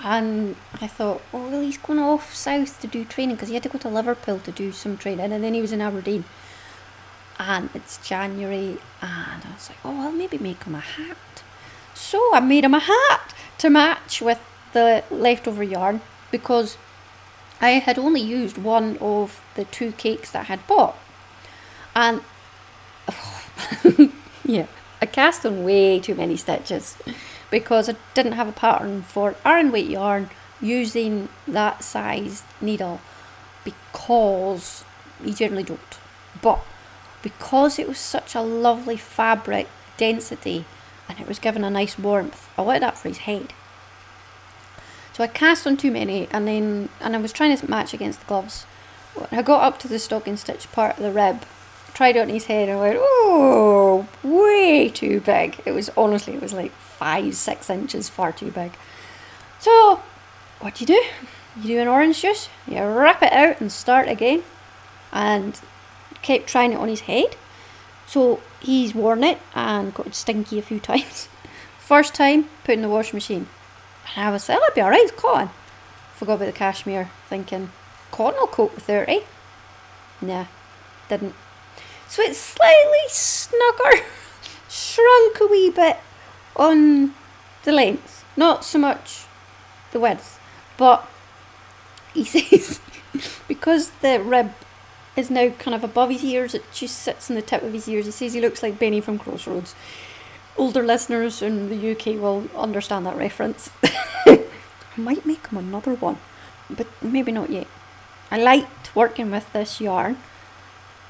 And 0.00 0.56
I 0.80 0.86
thought, 0.86 1.22
oh, 1.32 1.48
well, 1.48 1.60
he's 1.60 1.78
going 1.78 1.98
off 1.98 2.34
south 2.34 2.80
to 2.80 2.86
do 2.86 3.04
training 3.04 3.36
because 3.36 3.48
he 3.48 3.54
had 3.54 3.62
to 3.64 3.68
go 3.68 3.78
to 3.78 3.88
Liverpool 3.88 4.38
to 4.40 4.52
do 4.52 4.72
some 4.72 4.96
training 4.96 5.32
and 5.32 5.42
then 5.42 5.54
he 5.54 5.60
was 5.60 5.72
in 5.72 5.80
Aberdeen. 5.80 6.24
And 7.40 7.70
it's 7.72 7.98
January, 7.98 8.78
and 9.00 9.42
I 9.44 9.52
was 9.54 9.68
like, 9.68 9.78
oh, 9.84 10.00
I'll 10.00 10.12
maybe 10.12 10.38
make 10.38 10.64
him 10.64 10.74
a 10.74 10.80
hat. 10.80 11.16
So 11.94 12.34
I 12.34 12.40
made 12.40 12.64
him 12.64 12.74
a 12.74 12.80
hat 12.80 13.32
to 13.58 13.70
match 13.70 14.20
with 14.20 14.40
the 14.72 15.04
leftover 15.10 15.62
yarn 15.62 16.00
because 16.32 16.76
I 17.60 17.70
had 17.70 17.96
only 17.96 18.20
used 18.20 18.58
one 18.58 18.98
of 18.98 19.40
the 19.54 19.64
two 19.64 19.92
cakes 19.92 20.32
that 20.32 20.40
I 20.40 20.44
had 20.44 20.66
bought. 20.66 20.96
And 21.98 22.22
oh, 23.08 24.12
yeah, 24.44 24.66
I 25.02 25.06
cast 25.06 25.44
on 25.44 25.64
way 25.64 25.98
too 25.98 26.14
many 26.14 26.36
stitches 26.36 26.96
because 27.50 27.88
I 27.88 27.96
didn't 28.14 28.34
have 28.34 28.46
a 28.46 28.52
pattern 28.52 29.02
for 29.02 29.34
Aran 29.44 29.72
weight 29.72 29.90
yarn 29.90 30.30
using 30.60 31.28
that 31.48 31.82
size 31.82 32.44
needle 32.60 33.00
because 33.64 34.84
you 35.24 35.34
generally 35.34 35.64
don't. 35.64 35.98
But 36.40 36.64
because 37.20 37.80
it 37.80 37.88
was 37.88 37.98
such 37.98 38.36
a 38.36 38.42
lovely 38.42 38.96
fabric 38.96 39.66
density 39.96 40.66
and 41.08 41.18
it 41.18 41.26
was 41.26 41.40
given 41.40 41.64
a 41.64 41.70
nice 41.70 41.98
warmth, 41.98 42.48
I 42.56 42.62
wanted 42.62 42.82
that 42.82 42.96
for 42.96 43.08
his 43.08 43.18
head. 43.18 43.52
So 45.14 45.24
I 45.24 45.26
cast 45.26 45.66
on 45.66 45.76
too 45.76 45.90
many 45.90 46.28
and 46.30 46.46
then 46.46 46.90
and 47.00 47.16
I 47.16 47.18
was 47.18 47.32
trying 47.32 47.56
to 47.56 47.68
match 47.68 47.92
against 47.92 48.20
the 48.20 48.26
gloves. 48.26 48.66
I 49.32 49.42
got 49.42 49.64
up 49.64 49.80
to 49.80 49.88
the 49.88 49.98
stocking 49.98 50.36
stitch 50.36 50.70
part 50.70 50.96
of 50.96 51.02
the 51.02 51.10
rib, 51.10 51.42
tried 51.94 52.16
it 52.16 52.20
on 52.20 52.28
his 52.28 52.46
head 52.46 52.68
and 52.68 52.78
went, 52.78 52.98
oh, 53.00 54.06
way 54.22 54.88
too 54.88 55.20
big. 55.20 55.60
It 55.64 55.72
was 55.72 55.90
honestly, 55.96 56.34
it 56.34 56.42
was 56.42 56.52
like 56.52 56.72
five, 56.72 57.34
six 57.34 57.70
inches 57.70 58.08
far 58.08 58.32
too 58.32 58.50
big. 58.50 58.72
So, 59.58 60.02
what 60.60 60.76
do 60.76 60.84
you 60.84 60.86
do? 60.86 61.04
You 61.60 61.74
do 61.74 61.80
an 61.80 61.88
orange 61.88 62.22
juice, 62.22 62.48
you 62.66 62.82
wrap 62.82 63.22
it 63.22 63.32
out 63.32 63.60
and 63.60 63.72
start 63.72 64.08
again. 64.08 64.42
And 65.10 65.58
kept 66.22 66.46
trying 66.46 66.72
it 66.72 66.78
on 66.78 66.88
his 66.88 67.00
head. 67.02 67.36
So 68.06 68.40
he's 68.60 68.94
worn 68.94 69.24
it 69.24 69.38
and 69.54 69.94
got 69.94 70.14
stinky 70.14 70.58
a 70.58 70.62
few 70.62 70.80
times. 70.92 71.28
First 71.78 72.14
time, 72.14 72.48
put 72.64 72.74
in 72.74 72.82
the 72.82 72.88
washing 72.88 73.16
machine. 73.16 73.48
And 74.14 74.26
I 74.26 74.30
was 74.30 74.48
like, 74.48 74.58
that'll 74.58 74.74
be 74.74 74.82
alright, 74.82 75.00
it's 75.00 75.12
cotton. 75.12 75.50
Forgot 76.14 76.34
about 76.34 76.46
the 76.46 76.52
cashmere, 76.52 77.10
thinking, 77.28 77.70
cotton 78.10 78.40
will 78.40 78.46
coat 78.46 78.74
with 78.74 78.84
30. 78.84 79.12
Eh? 79.12 79.20
Nah, 80.20 80.46
didn't. 81.08 81.34
So 82.08 82.22
it's 82.22 82.38
slightly 82.38 83.08
snugger, 83.08 84.04
shrunk 84.68 85.40
a 85.40 85.46
wee 85.46 85.70
bit 85.70 85.98
on 86.56 87.14
the 87.64 87.72
length, 87.72 88.24
not 88.36 88.64
so 88.64 88.78
much 88.78 89.24
the 89.92 90.00
width. 90.00 90.40
But 90.78 91.08
he 92.14 92.24
says, 92.40 92.80
because 93.46 93.90
the 94.00 94.20
rib 94.20 94.52
is 95.16 95.30
now 95.30 95.50
kind 95.50 95.74
of 95.74 95.84
above 95.84 96.10
his 96.10 96.24
ears, 96.24 96.54
it 96.54 96.64
just 96.72 96.98
sits 96.98 97.30
on 97.30 97.36
the 97.36 97.42
tip 97.42 97.62
of 97.62 97.72
his 97.72 97.88
ears. 97.88 98.06
He 98.06 98.12
says 98.12 98.32
he 98.32 98.40
looks 98.40 98.62
like 98.62 98.78
Benny 98.78 99.00
from 99.00 99.18
Crossroads. 99.18 99.74
Older 100.56 100.82
listeners 100.82 101.42
in 101.42 101.68
the 101.68 101.92
UK 101.92 102.20
will 102.20 102.48
understand 102.56 103.04
that 103.06 103.16
reference. 103.16 103.70
I 103.84 104.44
might 104.96 105.26
make 105.26 105.46
him 105.48 105.58
another 105.58 105.94
one, 105.94 106.18
but 106.70 106.86
maybe 107.02 107.32
not 107.32 107.50
yet. 107.50 107.66
I 108.30 108.38
liked 108.38 108.94
working 108.96 109.30
with 109.30 109.52
this 109.52 109.80
yarn. 109.80 110.16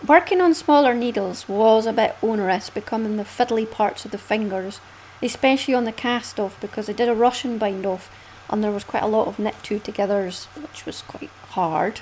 Working 0.06 0.40
on 0.40 0.54
smaller 0.54 0.94
needles 0.94 1.48
was 1.48 1.84
a 1.84 1.92
bit 1.92 2.16
onerous, 2.22 2.70
becoming 2.70 3.16
the 3.16 3.24
fiddly 3.24 3.68
parts 3.68 4.04
of 4.04 4.12
the 4.12 4.18
fingers, 4.18 4.80
especially 5.20 5.74
on 5.74 5.84
the 5.84 5.92
cast 5.92 6.38
off 6.38 6.58
because 6.60 6.88
I 6.88 6.92
did 6.92 7.08
a 7.08 7.14
Russian 7.14 7.58
bind 7.58 7.84
off 7.84 8.08
and 8.48 8.62
there 8.62 8.70
was 8.70 8.84
quite 8.84 9.02
a 9.02 9.08
lot 9.08 9.26
of 9.26 9.40
knit 9.40 9.56
two 9.62 9.80
togethers, 9.80 10.46
which 10.54 10.86
was 10.86 11.02
quite 11.02 11.30
hard, 11.50 12.00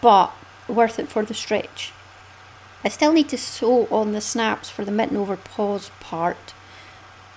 but 0.00 0.32
worth 0.68 0.98
it 1.00 1.08
for 1.08 1.24
the 1.24 1.34
stretch. 1.34 1.92
I 2.84 2.88
still 2.88 3.12
need 3.12 3.28
to 3.30 3.38
sew 3.38 3.88
on 3.90 4.12
the 4.12 4.20
snaps 4.20 4.70
for 4.70 4.84
the 4.84 4.92
mitten 4.92 5.16
over 5.16 5.36
paws 5.36 5.90
part. 5.98 6.54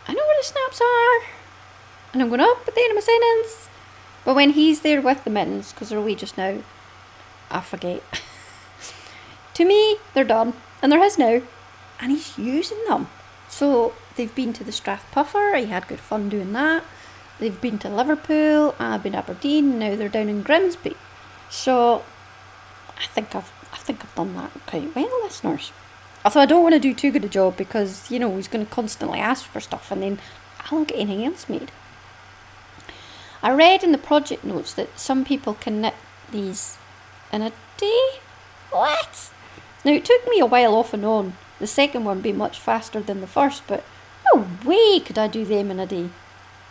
I 0.08 0.14
know 0.14 0.24
where 0.26 0.38
the 0.40 0.46
snaps 0.46 0.80
are, 0.80 1.28
and 2.14 2.22
I'm 2.22 2.30
going 2.30 2.40
up 2.40 2.68
at 2.68 2.76
the 2.76 2.82
end 2.82 2.92
of 2.92 2.98
my 2.98 3.02
sentence. 3.02 3.68
But 4.24 4.36
when 4.36 4.52
he's 4.52 4.82
there 4.82 5.02
with 5.02 5.24
the 5.24 5.32
mittens, 5.32 5.74
because 5.74 5.90
they're 5.90 5.98
away 5.98 6.14
just 6.14 6.38
now, 6.38 6.60
I 7.50 7.62
forget. 7.62 8.04
to 9.60 9.66
me, 9.66 9.98
they're 10.14 10.24
done, 10.24 10.54
and 10.82 10.90
they're 10.90 11.04
his 11.04 11.18
now, 11.18 11.42
and 12.00 12.12
he's 12.12 12.38
using 12.38 12.82
them. 12.88 13.10
So 13.50 13.94
they've 14.16 14.34
been 14.34 14.54
to 14.54 14.64
the 14.64 14.72
Strathpuffer, 14.72 15.60
he 15.60 15.66
had 15.66 15.90
good 15.90 16.00
fun 16.00 16.30
doing 16.30 16.54
that. 16.54 16.86
They've 17.40 17.60
been 17.60 17.78
to 17.80 17.90
Liverpool, 17.90 18.74
I've 18.80 19.04
been 19.04 19.16
Aberdeen, 19.16 19.78
now 19.78 19.98
they're 19.98 20.08
down 20.08 20.30
in 20.30 20.44
Grimsby. 20.44 20.96
So 21.50 22.04
I 22.98 23.06
think 23.08 23.36
I've 23.36 23.52
I 23.74 23.78
think 23.78 24.02
I've 24.02 24.16
done 24.16 24.34
that 24.36 24.52
quite 24.66 24.96
well, 24.96 25.24
listeners. 25.24 25.74
Although 26.24 26.40
I 26.40 26.46
don't 26.46 26.64
want 26.64 26.74
to 26.74 26.80
do 26.80 26.94
too 26.94 27.12
good 27.12 27.26
a 27.26 27.30
job 27.30 27.58
because, 27.58 28.10
you 28.10 28.18
know, 28.18 28.36
he's 28.36 28.48
going 28.48 28.66
to 28.66 28.72
constantly 28.72 29.20
ask 29.20 29.46
for 29.46 29.60
stuff 29.60 29.92
and 29.92 30.02
then 30.02 30.20
I 30.60 30.74
won't 30.74 30.88
get 30.88 31.00
anything 31.00 31.26
else 31.26 31.50
made. 31.50 31.72
I 33.44 33.52
read 33.52 33.84
in 33.84 33.92
the 33.92 33.98
project 33.98 34.44
notes 34.44 34.74
that 34.74 34.98
some 35.00 35.24
people 35.24 35.54
can 35.54 35.82
knit 35.82 35.96
these 36.32 36.78
in 37.32 37.42
a 37.42 37.52
day. 37.78 38.20
What? 38.72 39.32
Now, 39.86 39.92
it 39.92 40.06
took 40.06 40.28
me 40.28 40.40
a 40.40 40.46
while 40.46 40.76
off 40.76 40.94
and 40.94 41.06
on, 41.06 41.34
the 41.60 41.68
second 41.68 42.04
one 42.04 42.22
being 42.22 42.38
much 42.38 42.60
faster 42.60 43.00
than 43.00 43.22
the 43.22 43.28
first, 43.28 43.64
but 43.68 43.84
no 44.34 44.48
way 44.66 45.00
could 45.00 45.18
I 45.18 45.28
do 45.28 45.46
them 45.46 45.72
in 45.72 45.80
a 45.80 45.86
day. 45.86 46.10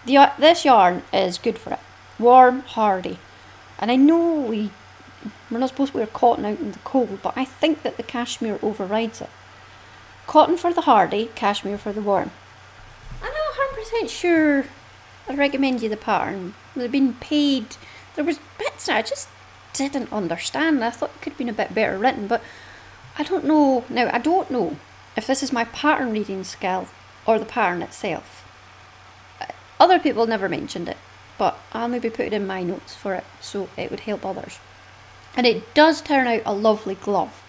The, 0.05 0.33
this 0.39 0.65
yarn 0.65 1.03
is 1.13 1.39
good 1.39 1.59
for 1.59 1.75
it. 1.75 1.81
Warm, 2.19 2.61
hardy. 2.61 3.19
And 3.79 3.91
I 3.91 3.97
know 3.97 4.41
we 4.41 4.71
we're 5.51 5.59
not 5.59 5.71
supposed 5.71 5.93
to 5.93 5.99
wear 5.99 6.07
cotton 6.07 6.45
out 6.45 6.61
in 6.61 6.73
the 6.73 6.79
cold, 6.81 7.21
but 7.23 7.37
I 7.37 7.45
think 7.45 7.83
that 7.83 7.97
the 7.97 8.03
cashmere 8.03 8.59
overrides 8.63 9.21
it. 9.21 9.31
Cotton 10.27 10.57
for 10.57 10.73
the 10.73 10.83
hardy, 10.83 11.31
cashmere 11.35 11.79
for 11.79 11.93
the 11.93 12.03
warm. 12.03 12.31
I'm 13.23 13.33
not 13.33 14.03
100% 14.03 14.09
sure 14.09 14.67
I'd 15.29 15.39
recommend 15.39 15.83
you 15.83 15.89
the 15.89 15.97
pattern. 15.97 16.55
They've 16.77 16.91
been 16.91 17.15
paid. 17.15 17.77
There 18.15 18.25
was 18.25 18.39
bits 18.59 18.89
I 18.89 19.03
just 19.03 19.29
didn't 19.73 20.13
understand. 20.13 20.85
I 20.85 20.91
thought 20.91 21.11
it 21.17 21.23
could 21.23 21.33
have 21.33 21.39
been 21.39 21.49
a 21.49 21.55
bit 21.55 21.75
better 21.75 21.99
written, 21.99 22.27
but 22.27 22.43
I 23.19 23.25
don't 23.25 23.45
know. 23.45 23.85
Now, 23.89 24.09
I 24.13 24.19
don't 24.19 24.51
know 24.51 24.77
if 25.17 25.27
this 25.27 25.43
is 25.43 25.53
my 25.53 25.65
pattern 25.65 26.13
reading 26.13 26.45
skill 26.45 26.87
or 27.27 27.39
the 27.39 27.45
pattern 27.45 27.83
itself. 27.83 28.45
Other 29.81 29.99
people 29.99 30.27
never 30.27 30.49
mentioned 30.49 30.89
it, 30.89 30.97
but 31.37 31.59
I'll 31.73 31.89
maybe 31.89 32.11
put 32.11 32.27
it 32.27 32.33
in 32.33 32.47
my 32.47 32.63
notes 32.63 32.95
for 32.95 33.15
it 33.15 33.25
so 33.41 33.69
it 33.77 33.91
would 33.91 34.01
help 34.01 34.25
others. 34.25 34.61
And 35.37 35.47
it 35.47 35.75
does 35.75 36.01
turn 36.01 36.29
out 36.29 36.43
a 36.47 36.55
lovely 36.55 36.95
glove. 36.95 37.43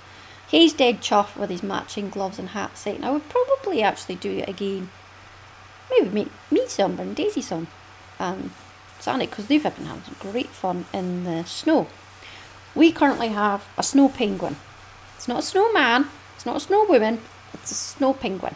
He's 0.48 0.74
dead 0.74 1.02
chuffed 1.02 1.38
with 1.38 1.52
his 1.52 1.62
matching 1.62 2.10
gloves 2.10 2.40
and 2.40 2.50
hat 2.50 2.76
set, 2.76 2.96
and 2.96 3.06
I 3.06 3.12
would 3.12 3.30
probably 3.30 3.84
actually 3.84 4.16
do 4.16 4.32
it 4.32 4.50
again. 4.50 4.90
Maybe 5.92 6.10
make 6.10 6.32
me 6.52 6.68
some, 6.68 7.00
and 7.00 7.16
Daisy 7.16 7.42
some, 7.42 7.68
um, 8.20 8.40
and 8.40 8.52
Sandy, 9.00 9.28
because 9.28 9.48
they've 9.48 9.62
been 9.62 9.86
having 9.86 10.04
some 10.04 10.32
great 10.32 10.50
fun 10.50 10.86
in 10.92 11.24
the 11.24 11.44
snow. 11.46 11.88
We 12.74 12.92
currently 12.92 13.30
have 13.30 13.68
a 13.78 13.84
snow 13.84 14.10
penguin. 14.10 14.56
It's 15.20 15.28
not 15.28 15.40
a 15.40 15.42
snowman, 15.42 16.08
it's 16.34 16.46
not 16.46 16.56
a 16.56 16.62
snow 16.62 16.86
woman, 16.86 17.20
it's 17.54 17.72
a 17.72 17.76
snow 17.76 18.14
penguin. 18.14 18.56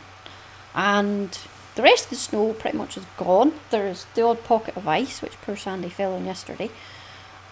And 0.73 1.37
the 1.75 1.81
rest 1.81 2.05
of 2.05 2.11
the 2.11 2.15
snow 2.15 2.53
pretty 2.53 2.77
much 2.77 2.95
is 2.95 3.03
gone. 3.17 3.51
There's 3.69 4.05
the 4.15 4.21
odd 4.21 4.45
pocket 4.45 4.77
of 4.77 4.87
ice, 4.87 5.21
which 5.21 5.33
poor 5.41 5.57
Sandy 5.57 5.89
fell 5.89 6.13
on 6.13 6.23
yesterday. 6.23 6.71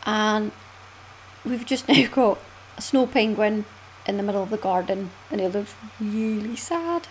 And 0.05 0.53
we've 1.43 1.66
just 1.66 1.88
now 1.89 2.07
got 2.07 2.39
a 2.78 2.82
snow 2.82 3.05
penguin 3.05 3.66
in 4.07 4.16
the 4.16 4.24
middle 4.24 4.43
of 4.43 4.49
the 4.49 4.55
garden 4.55 5.12
and 5.30 5.41
it 5.41 5.51
looks 5.51 5.76
really 5.99 6.55
sad. 6.55 7.09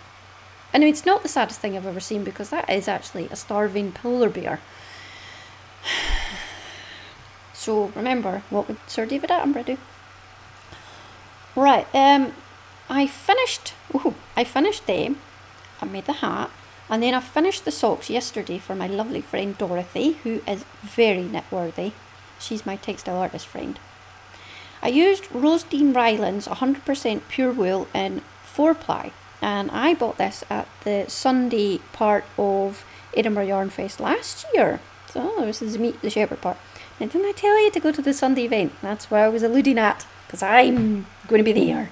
I 0.73 0.79
mean, 0.79 0.89
it's 0.89 1.05
not 1.05 1.21
the 1.21 1.29
saddest 1.29 1.59
thing 1.59 1.77
I've 1.77 1.85
ever 1.85 1.99
seen 1.99 2.23
because 2.23 2.49
that 2.49 2.67
is 2.67 2.87
actually 2.87 3.27
a 3.27 3.35
starving 3.35 3.91
polar 3.91 4.29
bear. 4.29 4.59
So 7.53 7.91
remember, 7.95 8.41
what 8.49 8.67
would 8.67 8.79
Sir 8.87 9.05
David 9.05 9.29
Attenborough 9.29 9.63
do? 9.63 9.77
Right, 11.55 11.85
um, 11.93 12.31
I 12.89 13.07
finished, 13.07 13.73
ooh, 13.93 14.15
I 14.37 14.45
finished 14.45 14.87
them, 14.87 15.17
I 15.81 15.85
made 15.85 16.05
the 16.05 16.13
hat, 16.13 16.49
and 16.89 17.03
then 17.03 17.13
I 17.13 17.19
finished 17.19 17.65
the 17.65 17.71
socks 17.71 18.09
yesterday 18.09 18.57
for 18.57 18.73
my 18.73 18.87
lovely 18.87 19.21
friend 19.21 19.57
Dorothy, 19.57 20.13
who 20.23 20.41
is 20.47 20.63
very 20.81 21.23
knitworthy. 21.23 21.91
She's 22.39 22.65
my 22.65 22.77
textile 22.77 23.17
artist 23.17 23.47
friend. 23.47 23.79
I 24.81 24.87
used 24.87 25.25
Rosedene 25.25 25.93
Ryelands 25.93 26.47
100% 26.47 27.21
pure 27.27 27.51
wool 27.51 27.87
in 27.93 28.21
4 28.43 28.73
ply, 28.73 29.11
and 29.41 29.69
I 29.71 29.93
bought 29.93 30.17
this 30.17 30.45
at 30.49 30.69
the 30.85 31.05
Sunday 31.09 31.79
part 31.91 32.23
of 32.37 32.85
Edinburgh 33.15 33.47
Yarn 33.47 33.69
Fest 33.69 33.99
last 33.99 34.45
year. 34.53 34.79
So 35.07 35.33
this 35.39 35.61
is 35.61 35.77
meet 35.77 36.01
the 36.01 36.09
shepherd 36.09 36.39
part. 36.39 36.57
Now, 36.97 37.07
didn't 37.07 37.27
I 37.27 37.33
tell 37.33 37.61
you 37.61 37.71
to 37.71 37.79
go 37.81 37.91
to 37.91 38.01
the 38.01 38.13
Sunday 38.13 38.45
event? 38.45 38.73
That's 38.81 39.11
what 39.11 39.19
I 39.19 39.27
was 39.27 39.43
alluding 39.43 39.77
at, 39.77 40.05
because 40.31 40.41
I'm 40.41 41.05
going 41.27 41.43
to 41.43 41.43
be 41.43 41.51
there. 41.51 41.89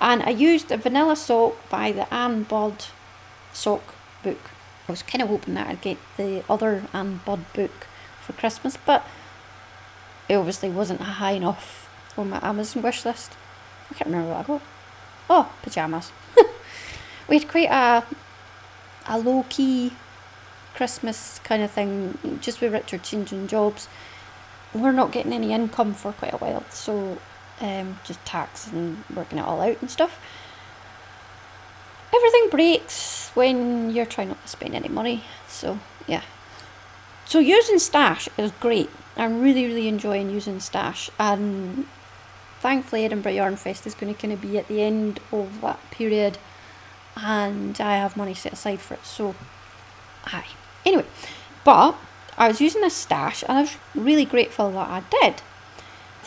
And 0.00 0.20
I 0.24 0.30
used 0.30 0.72
a 0.72 0.76
vanilla 0.76 1.14
sock 1.14 1.54
by 1.70 1.92
the 1.92 2.12
Ann 2.12 2.42
Budd 2.42 2.86
sock 3.52 3.94
book. 4.24 4.50
I 4.88 4.92
was 4.92 5.04
kind 5.04 5.22
of 5.22 5.28
hoping 5.28 5.54
that 5.54 5.68
I'd 5.68 5.80
get 5.80 5.98
the 6.16 6.42
other 6.50 6.82
Ann 6.92 7.20
Budd 7.24 7.52
book 7.52 7.86
for 8.20 8.32
Christmas, 8.32 8.76
but 8.76 9.06
it 10.28 10.34
obviously 10.34 10.70
wasn't 10.70 11.00
high 11.00 11.32
enough 11.32 11.88
on 12.18 12.30
my 12.30 12.40
Amazon 12.42 12.82
wish 12.82 13.04
list. 13.04 13.36
I 13.92 13.94
can't 13.94 14.10
remember 14.10 14.30
what 14.30 14.40
I 14.40 14.42
got. 14.42 14.62
Oh, 15.30 15.52
pajamas. 15.62 16.10
we 17.28 17.38
had 17.38 17.48
quite 17.48 17.70
a 17.70 18.04
a 19.08 19.18
low 19.20 19.44
key 19.48 19.92
Christmas 20.74 21.38
kind 21.44 21.62
of 21.62 21.70
thing, 21.70 22.18
just 22.40 22.60
with 22.60 22.72
Richard 22.72 23.04
changing 23.04 23.46
jobs. 23.46 23.86
We're 24.74 24.90
not 24.90 25.12
getting 25.12 25.32
any 25.32 25.52
income 25.52 25.94
for 25.94 26.10
quite 26.12 26.34
a 26.34 26.38
while, 26.38 26.64
so 26.70 27.18
um, 27.60 27.98
just 28.04 28.24
tax 28.24 28.66
and 28.68 29.04
working 29.14 29.38
it 29.38 29.42
all 29.42 29.60
out 29.60 29.80
and 29.80 29.90
stuff. 29.90 30.20
Everything 32.14 32.48
breaks 32.50 33.30
when 33.34 33.90
you're 33.90 34.06
trying 34.06 34.28
not 34.28 34.42
to 34.42 34.48
spend 34.48 34.74
any 34.74 34.88
money, 34.88 35.24
so 35.48 35.78
yeah. 36.06 36.22
So 37.24 37.38
using 37.38 37.78
Stash 37.78 38.28
is 38.38 38.52
great. 38.60 38.88
I'm 39.16 39.40
really, 39.40 39.66
really 39.66 39.88
enjoying 39.88 40.30
using 40.30 40.60
Stash, 40.60 41.10
and 41.18 41.86
thankfully 42.60 43.04
Edinburgh 43.04 43.32
Yarn 43.32 43.56
Fest 43.56 43.86
is 43.86 43.94
going 43.94 44.14
to 44.14 44.20
kind 44.20 44.32
of 44.32 44.40
be 44.40 44.58
at 44.58 44.68
the 44.68 44.82
end 44.82 45.20
of 45.32 45.60
that 45.62 45.80
period, 45.90 46.38
and 47.16 47.80
I 47.80 47.96
have 47.96 48.16
money 48.16 48.34
set 48.34 48.52
aside 48.52 48.80
for 48.80 48.94
it. 48.94 49.04
So, 49.04 49.34
aye. 50.26 50.46
Anyway, 50.84 51.06
but 51.64 51.96
I 52.38 52.48
was 52.48 52.60
using 52.60 52.82
this 52.82 52.94
stash, 52.94 53.42
and 53.42 53.58
I 53.58 53.62
was 53.62 53.76
really 53.94 54.24
grateful 54.24 54.70
that 54.70 54.88
I 54.88 55.02
did. 55.22 55.42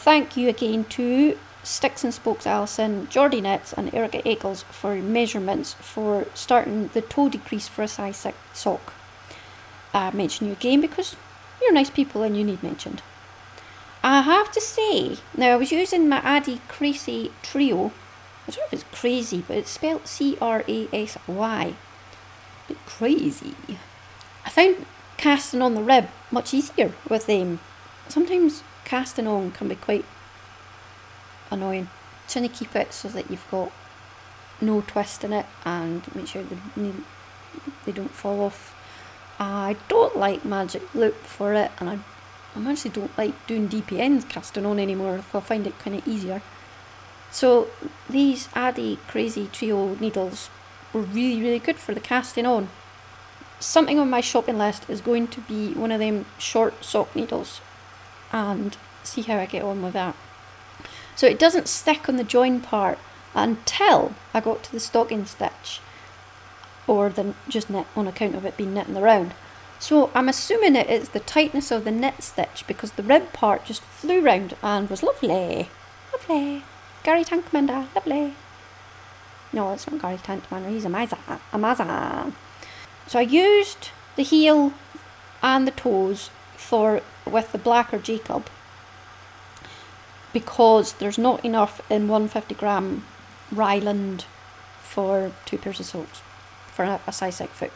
Thank 0.01 0.37
you 0.37 0.47
again 0.47 0.85
to 0.85 1.37
Sticks 1.61 2.05
and 2.05 2.13
Spokes 2.13 2.47
Alison, 2.47 3.09
Geordie 3.09 3.41
Knits, 3.41 3.73
and 3.73 3.93
Erica 3.93 4.25
Eccles 4.25 4.63
for 4.63 4.95
measurements 4.95 5.73
for 5.73 6.25
starting 6.33 6.87
the 6.93 7.01
toe 7.01 7.27
decrease 7.27 7.67
for 7.67 7.83
a 7.83 7.87
size 7.87 8.15
6 8.15 8.37
sock. 8.53 8.93
I 9.93 10.09
mention 10.11 10.47
you 10.47 10.53
again 10.53 10.79
because 10.79 11.17
you're 11.61 11.73
nice 11.73 11.89
people 11.89 12.23
and 12.23 12.37
you 12.37 12.45
need 12.45 12.63
mentioned. 12.63 13.01
I 14.01 14.21
have 14.21 14.53
to 14.53 14.61
say, 14.61 15.17
now 15.35 15.49
I 15.49 15.57
was 15.57 15.73
using 15.73 16.07
my 16.07 16.21
Addi 16.21 16.61
Crazy 16.69 17.33
Trio. 17.43 17.91
I 18.47 18.51
don't 18.51 18.57
know 18.57 18.63
if 18.67 18.73
it's 18.73 18.97
crazy, 18.97 19.43
but 19.45 19.57
it's 19.57 19.71
spelled 19.71 20.07
C 20.07 20.37
R 20.39 20.63
A 20.65 20.87
S 20.93 21.17
Y. 21.27 21.75
Bit 22.69 22.85
crazy. 22.85 23.53
I 24.45 24.49
found 24.49 24.85
casting 25.17 25.61
on 25.61 25.75
the 25.75 25.83
rib 25.83 26.07
much 26.31 26.53
easier 26.53 26.93
with 27.09 27.25
them. 27.25 27.59
Sometimes 28.07 28.63
casting 28.89 29.27
on 29.27 29.51
can 29.51 29.67
be 29.67 29.75
quite 29.75 30.05
annoying. 31.51 31.89
Trying 32.27 32.49
to 32.49 32.55
keep 32.55 32.75
it 32.75 32.91
so 32.91 33.07
that 33.09 33.29
you've 33.29 33.49
got 33.51 33.71
no 34.59 34.81
twist 34.81 35.23
in 35.23 35.31
it 35.31 35.45
and 35.63 36.03
make 36.15 36.27
sure 36.27 36.43
they, 36.43 36.91
they 37.85 37.91
don't 37.91 38.11
fall 38.11 38.41
off. 38.41 38.75
I 39.39 39.77
don't 39.87 40.17
like 40.17 40.43
magic 40.43 40.93
loop 40.95 41.15
for 41.17 41.53
it 41.53 41.71
and 41.79 41.89
I, 41.89 41.99
I 42.55 42.71
actually 42.71 42.91
don't 42.91 43.15
like 43.17 43.47
doing 43.47 43.69
DPNs 43.69 44.27
casting 44.27 44.65
on 44.65 44.79
anymore. 44.79 45.21
I 45.33 45.39
find 45.39 45.67
it 45.67 45.77
kind 45.77 45.95
of 45.95 46.07
easier. 46.07 46.41
So 47.31 47.67
these 48.09 48.47
Addi 48.49 48.97
Crazy 49.07 49.47
Trio 49.51 49.95
needles 49.95 50.49
were 50.91 51.01
really 51.01 51.39
really 51.39 51.59
good 51.59 51.77
for 51.77 51.93
the 51.93 51.99
casting 51.99 52.47
on. 52.47 52.69
Something 53.59 53.99
on 53.99 54.09
my 54.09 54.21
shopping 54.21 54.57
list 54.57 54.89
is 54.89 54.99
going 54.99 55.27
to 55.27 55.41
be 55.41 55.73
one 55.73 55.91
of 55.91 55.99
them 55.99 56.25
short 56.39 56.83
sock 56.83 57.15
needles 57.15 57.61
and 58.31 58.77
see 59.03 59.21
how 59.21 59.37
I 59.37 59.45
get 59.45 59.63
on 59.63 59.81
with 59.81 59.93
that. 59.93 60.15
So 61.15 61.27
it 61.27 61.39
doesn't 61.39 61.67
stick 61.67 62.07
on 62.07 62.17
the 62.17 62.23
join 62.23 62.61
part 62.61 62.97
until 63.35 64.13
I 64.33 64.39
got 64.39 64.63
to 64.63 64.71
the 64.71 64.79
stocking 64.79 65.25
stitch 65.25 65.81
or 66.87 67.09
the 67.09 67.33
just 67.47 67.69
knit 67.69 67.87
on 67.95 68.07
account 68.07 68.35
of 68.35 68.45
it 68.45 68.57
being 68.57 68.73
knitting 68.73 68.97
around. 68.97 69.33
So 69.79 70.11
I'm 70.13 70.27
assuming 70.27 70.75
it 70.75 70.89
is 70.89 71.09
the 71.09 71.19
tightness 71.19 71.71
of 71.71 71.85
the 71.85 71.91
knit 71.91 72.21
stitch 72.21 72.65
because 72.67 72.93
the 72.93 73.03
rib 73.03 73.31
part 73.31 73.65
just 73.65 73.81
flew 73.81 74.21
round 74.21 74.55
and 74.61 74.89
was 74.89 75.03
lovely. 75.03 75.69
Lovely. 76.11 76.63
Gary 77.03 77.23
Tank 77.23 77.45
Commander, 77.45 77.87
lovely. 77.95 78.33
No, 79.53 79.71
it's 79.73 79.89
not 79.89 80.01
Gary 80.01 80.17
Tank 80.17 80.47
Commander, 80.47 80.69
he's 80.69 80.85
a 80.85 80.89
Mazan. 80.89 81.19
A 81.27 81.39
Amazon. 81.53 82.35
So 83.07 83.19
I 83.19 83.23
used 83.23 83.89
the 84.15 84.23
heel 84.23 84.73
and 85.41 85.65
the 85.65 85.71
toes 85.71 86.29
for 86.57 87.01
with 87.31 87.51
the 87.51 87.57
black 87.57 87.91
blacker 87.91 88.03
Jacob 88.03 88.49
because 90.33 90.93
there's 90.93 91.17
not 91.17 91.43
enough 91.43 91.81
in 91.89 92.07
150 92.07 92.55
gram 92.55 93.05
Ryeland 93.51 94.25
for 94.83 95.31
two 95.45 95.57
pairs 95.57 95.79
of 95.79 95.85
socks 95.85 96.21
for 96.73 96.99
a, 97.07 97.11
size 97.11 97.35
6 97.35 97.51
foot. 97.53 97.71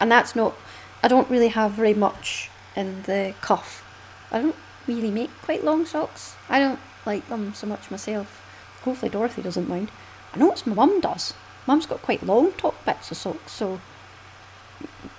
And 0.00 0.10
that's 0.10 0.34
not, 0.34 0.54
I 1.02 1.08
don't 1.08 1.30
really 1.30 1.48
have 1.48 1.72
very 1.72 1.94
much 1.94 2.50
in 2.74 3.02
the 3.02 3.34
cuff. 3.40 3.84
I 4.30 4.40
don't 4.40 4.56
really 4.86 5.10
make 5.10 5.30
quite 5.42 5.64
long 5.64 5.84
socks. 5.86 6.34
I 6.48 6.58
don't 6.58 6.80
like 7.06 7.28
them 7.28 7.54
so 7.54 7.66
much 7.66 7.90
myself. 7.90 8.40
Hopefully 8.82 9.10
Dorothy 9.10 9.42
doesn't 9.42 9.68
mind. 9.68 9.90
I 10.34 10.38
know 10.38 10.52
it's 10.52 10.66
my 10.66 10.74
mum 10.74 11.00
does. 11.00 11.34
Mum's 11.66 11.86
got 11.86 12.02
quite 12.02 12.22
long 12.22 12.52
top 12.52 12.84
bits 12.84 13.10
of 13.10 13.16
socks, 13.16 13.52
so 13.52 13.80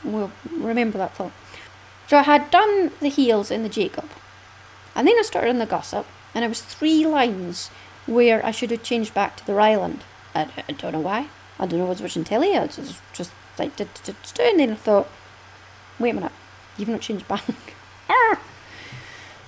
we'll 0.03 0.32
remember 0.51 0.97
that 0.97 1.15
thought. 1.15 1.32
So 2.08 2.18
I 2.18 2.24
had 2.24 2.51
done 2.51 2.91
the 2.99 3.10
heels 3.10 3.51
in 3.51 3.64
the 3.64 3.70
Jacob. 3.70 4.10
And 4.95 5.08
then 5.08 5.18
I 5.18 5.24
started 5.24 5.49
on 5.49 5.60
the 5.60 5.66
gusset, 5.66 6.06
and 6.36 6.45
it 6.45 6.49
was 6.49 6.62
three 6.62 7.06
lines 7.06 7.70
where 8.06 8.45
I 8.45 8.51
should 8.51 8.72
have 8.72 8.84
changed 8.84 9.14
back 9.14 9.38
to 9.38 9.45
the 9.45 9.54
Ryeland. 9.54 10.04
I, 10.36 10.49
I 10.68 10.72
don't 10.74 10.91
know 10.91 10.99
why. 10.99 11.30
I 11.60 11.66
don't 11.66 11.80
know 11.80 11.86
what's 11.86 12.01
watching 12.01 12.24
telly. 12.24 12.56
I 12.56 12.68
just, 12.68 13.01
just 13.14 13.32
like, 13.58 13.80
and 13.80 14.60
then 14.60 14.72
I 14.72 14.76
thought, 14.76 15.10
wait 15.99 16.12
a 16.12 16.14
minute, 16.14 16.32
you've 16.78 16.89
not 16.89 17.01
changed 17.01 17.28
back. 17.28 17.43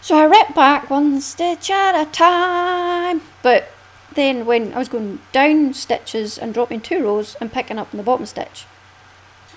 So 0.05 0.15
I 0.15 0.25
ripped 0.25 0.53
back 0.53 0.91
one 0.91 1.19
stitch 1.19 1.71
at 1.71 1.99
a 1.99 2.05
time. 2.05 3.21
But 3.41 3.71
then 4.13 4.45
when 4.45 4.71
I 4.75 4.77
was 4.77 4.87
going 4.87 5.17
down 5.31 5.73
stitches 5.73 6.37
and 6.37 6.53
dropping 6.53 6.81
two 6.81 7.03
rows 7.03 7.35
and 7.41 7.51
picking 7.51 7.79
up 7.79 7.91
in 7.91 7.97
the 7.97 8.03
bottom 8.03 8.27
stitch, 8.27 8.67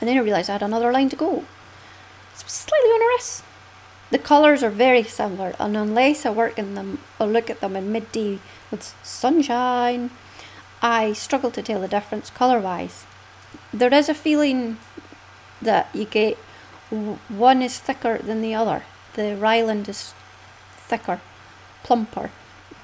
and 0.00 0.08
then 0.08 0.16
I 0.16 0.22
realised 0.22 0.48
I 0.48 0.54
had 0.54 0.62
another 0.62 0.90
line 0.90 1.10
to 1.10 1.16
go. 1.16 1.44
Slightly 2.48 2.90
onerous. 2.90 3.42
The 4.10 4.18
colours 4.18 4.62
are 4.62 4.70
very 4.70 5.02
similar, 5.02 5.54
and 5.60 5.76
unless 5.76 6.24
I 6.24 6.30
work 6.30 6.58
in 6.58 6.74
them 6.74 6.98
or 7.20 7.26
look 7.26 7.50
at 7.50 7.60
them 7.60 7.76
in 7.76 7.92
midday 7.92 8.38
with 8.70 8.94
sunshine, 9.02 10.10
I 10.80 11.12
struggle 11.12 11.50
to 11.50 11.62
tell 11.62 11.82
the 11.82 11.88
difference 11.88 12.30
colour 12.30 12.58
wise. 12.58 13.04
There 13.70 13.92
is 13.92 14.08
a 14.08 14.14
feeling 14.14 14.78
that 15.60 15.90
you 15.94 16.06
get 16.06 16.38
one 17.28 17.60
is 17.60 17.78
thicker 17.78 18.16
than 18.16 18.40
the 18.40 18.54
other. 18.54 18.82
The 19.12 19.36
Ryeland 19.36 19.86
is 19.86 20.14
thicker, 20.78 21.20
plumper 21.82 22.30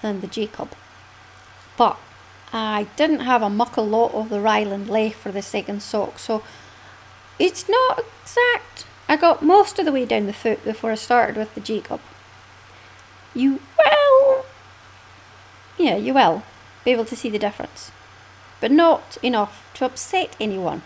than 0.02 0.20
the 0.20 0.26
Jacob. 0.26 0.74
But 1.78 1.96
I 2.52 2.88
didn't 2.96 3.20
have 3.20 3.40
a 3.40 3.48
muckle 3.48 3.86
lot 3.86 4.12
of 4.12 4.28
the 4.28 4.42
Ryeland 4.42 4.90
left 4.90 5.16
for 5.16 5.32
the 5.32 5.40
second 5.40 5.82
sock, 5.82 6.18
so 6.18 6.42
it's 7.38 7.66
not 7.66 8.04
exact. 8.22 8.84
I 9.14 9.16
got 9.16 9.44
most 9.44 9.78
of 9.78 9.84
the 9.84 9.92
way 9.92 10.04
down 10.06 10.26
the 10.26 10.32
foot 10.32 10.64
before 10.64 10.90
I 10.90 10.96
started 10.96 11.36
with 11.36 11.54
the 11.54 11.60
Jacob. 11.60 12.00
You 13.32 13.60
will, 13.78 14.44
yeah, 15.78 15.94
you 15.94 16.12
will 16.12 16.42
be 16.84 16.90
able 16.90 17.04
to 17.04 17.14
see 17.14 17.30
the 17.30 17.38
difference, 17.38 17.92
but 18.60 18.72
not 18.72 19.16
enough 19.22 19.70
to 19.74 19.84
upset 19.84 20.34
anyone. 20.40 20.82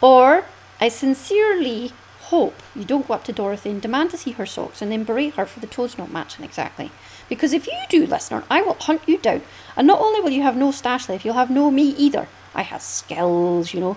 Or 0.00 0.46
I 0.80 0.88
sincerely 0.88 1.92
hope 2.34 2.64
you 2.74 2.84
don't 2.84 3.06
go 3.06 3.14
up 3.14 3.22
to 3.26 3.32
Dorothy 3.32 3.70
and 3.70 3.80
demand 3.80 4.10
to 4.10 4.16
see 4.16 4.32
her 4.32 4.44
socks 4.44 4.82
and 4.82 4.90
then 4.90 5.04
berate 5.04 5.34
her 5.34 5.46
for 5.46 5.60
the 5.60 5.68
toes 5.68 5.96
not 5.96 6.10
matching 6.10 6.44
exactly. 6.44 6.90
Because 7.28 7.52
if 7.52 7.68
you 7.68 7.78
do, 7.88 8.08
listener, 8.08 8.42
I 8.50 8.62
will 8.62 8.74
hunt 8.74 9.02
you 9.06 9.18
down. 9.18 9.42
And 9.76 9.86
not 9.86 10.00
only 10.00 10.18
will 10.18 10.30
you 10.30 10.42
have 10.42 10.56
no 10.56 10.72
stash 10.72 11.08
left, 11.08 11.24
you'll 11.24 11.34
have 11.34 11.48
no 11.48 11.70
me 11.70 11.90
either. 11.90 12.26
I 12.56 12.62
have 12.62 12.82
skills, 12.82 13.72
you 13.72 13.78
know. 13.78 13.96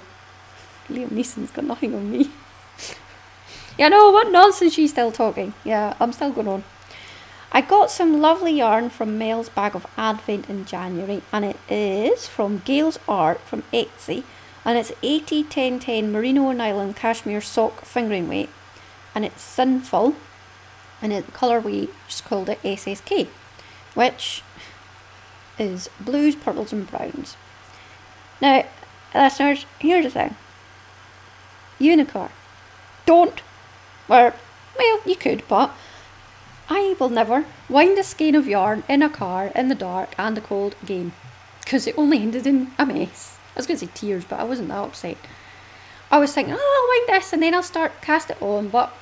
Liam 0.88 1.10
Neeson's 1.10 1.50
got 1.50 1.66
nothing 1.66 1.96
on 1.96 2.12
me. 2.12 2.30
yeah, 3.80 3.88
no, 3.88 4.12
what 4.12 4.30
nonsense 4.30 4.74
she's 4.74 4.92
still 4.92 5.10
talking. 5.10 5.54
Yeah, 5.64 5.96
I'm 6.02 6.12
still 6.12 6.32
going 6.34 6.50
on. 6.50 6.66
I 7.54 7.62
got 7.62 7.90
some 7.90 8.20
lovely 8.20 8.52
yarn 8.52 8.90
from 8.90 9.18
Mel's 9.18 9.48
Bag 9.48 9.74
of 9.74 9.88
Advent 9.96 10.50
in 10.50 10.66
January, 10.66 11.22
and 11.32 11.46
it 11.46 11.58
is 11.70 12.28
from 12.28 12.62
Gail's 12.66 13.00
Art 13.08 13.40
from 13.40 13.64
Etsy, 13.72 14.24
and 14.66 14.78
it's 14.78 14.92
80 15.02 15.46
10 15.46 15.80
10 15.80 16.12
merino 16.12 16.52
nylon 16.52 16.94
cashmere 16.94 17.40
sock 17.40 17.86
fingering 17.86 18.28
weight, 18.28 18.50
and 19.16 19.24
it's 19.24 19.42
sinful, 19.42 20.14
and 21.02 21.14
the 21.14 21.22
colour 21.32 21.62
we 21.62 21.88
just 22.06 22.26
called 22.26 22.50
it 22.50 22.62
SSK, 22.62 23.28
which 23.96 24.44
is 25.58 25.90
blues, 26.02 26.36
purples, 26.36 26.74
and 26.74 26.92
browns. 26.92 27.38
Now, 28.42 28.66
listeners, 29.16 29.66
here's 29.80 30.04
the 30.04 30.12
thing 30.12 30.36
unicorn. 31.80 32.32
Don't. 33.06 33.42
Or, 34.10 34.34
well, 34.78 35.00
you 35.06 35.16
could, 35.16 35.44
but 35.48 35.72
I 36.70 36.96
will 37.00 37.10
never 37.10 37.46
wind 37.70 37.98
a 37.98 38.04
skein 38.04 38.36
of 38.36 38.48
yarn 38.48 38.84
in 38.90 39.02
a 39.02 39.10
car 39.10 39.52
in 39.56 39.70
the 39.70 39.76
dark 39.76 40.14
and 40.18 40.36
the 40.36 40.42
cold 40.42 40.76
again. 40.82 41.14
Because 41.64 41.88
it 41.88 41.98
only 41.98 42.20
ended 42.20 42.48
in 42.48 42.72
a 42.78 42.86
mess. 42.86 43.38
I 43.56 43.60
was 43.60 43.68
going 43.68 43.80
to 43.80 43.86
say 43.86 43.92
tears, 43.94 44.26
but 44.26 44.40
I 44.40 44.44
wasn't 44.44 44.70
that 44.70 44.78
upset. 44.78 45.18
I 46.12 46.18
was 46.18 46.34
thinking, 46.34 46.56
oh, 46.58 46.58
I'll 46.58 47.08
wind 47.08 47.22
this 47.22 47.34
and 47.34 47.44
then 47.44 47.54
I'll 47.54 47.64
start 47.64 48.02
cast 48.02 48.32
it 48.32 48.42
on, 48.42 48.70
but. 48.70 48.94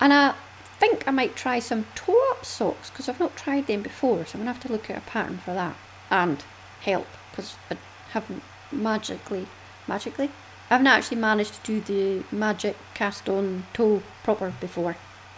And 0.00 0.12
I 0.12 0.34
think 0.78 1.06
I 1.08 1.10
might 1.10 1.34
try 1.34 1.58
some 1.58 1.86
toe 1.96 2.30
up 2.30 2.44
socks 2.44 2.90
because 2.90 3.08
I've 3.08 3.18
not 3.18 3.36
tried 3.36 3.66
them 3.66 3.82
before, 3.82 4.24
so 4.24 4.38
I'm 4.38 4.44
going 4.44 4.46
to 4.46 4.52
have 4.52 4.62
to 4.62 4.72
look 4.72 4.88
at 4.88 4.98
a 4.98 5.00
pattern 5.00 5.38
for 5.38 5.54
that. 5.54 5.76
And 6.10 6.44
help 6.82 7.06
because 7.30 7.56
I 7.70 7.76
haven't 8.10 8.42
magically. 8.70 9.46
Magically? 9.86 10.30
I 10.70 10.74
haven't 10.74 10.86
actually 10.86 11.16
managed 11.16 11.64
to 11.64 11.80
do 11.80 11.80
the 11.80 12.24
magic 12.34 12.76
cast 12.92 13.28
on 13.28 13.66
toe 13.72 14.02
proper 14.22 14.52
before. 14.60 14.96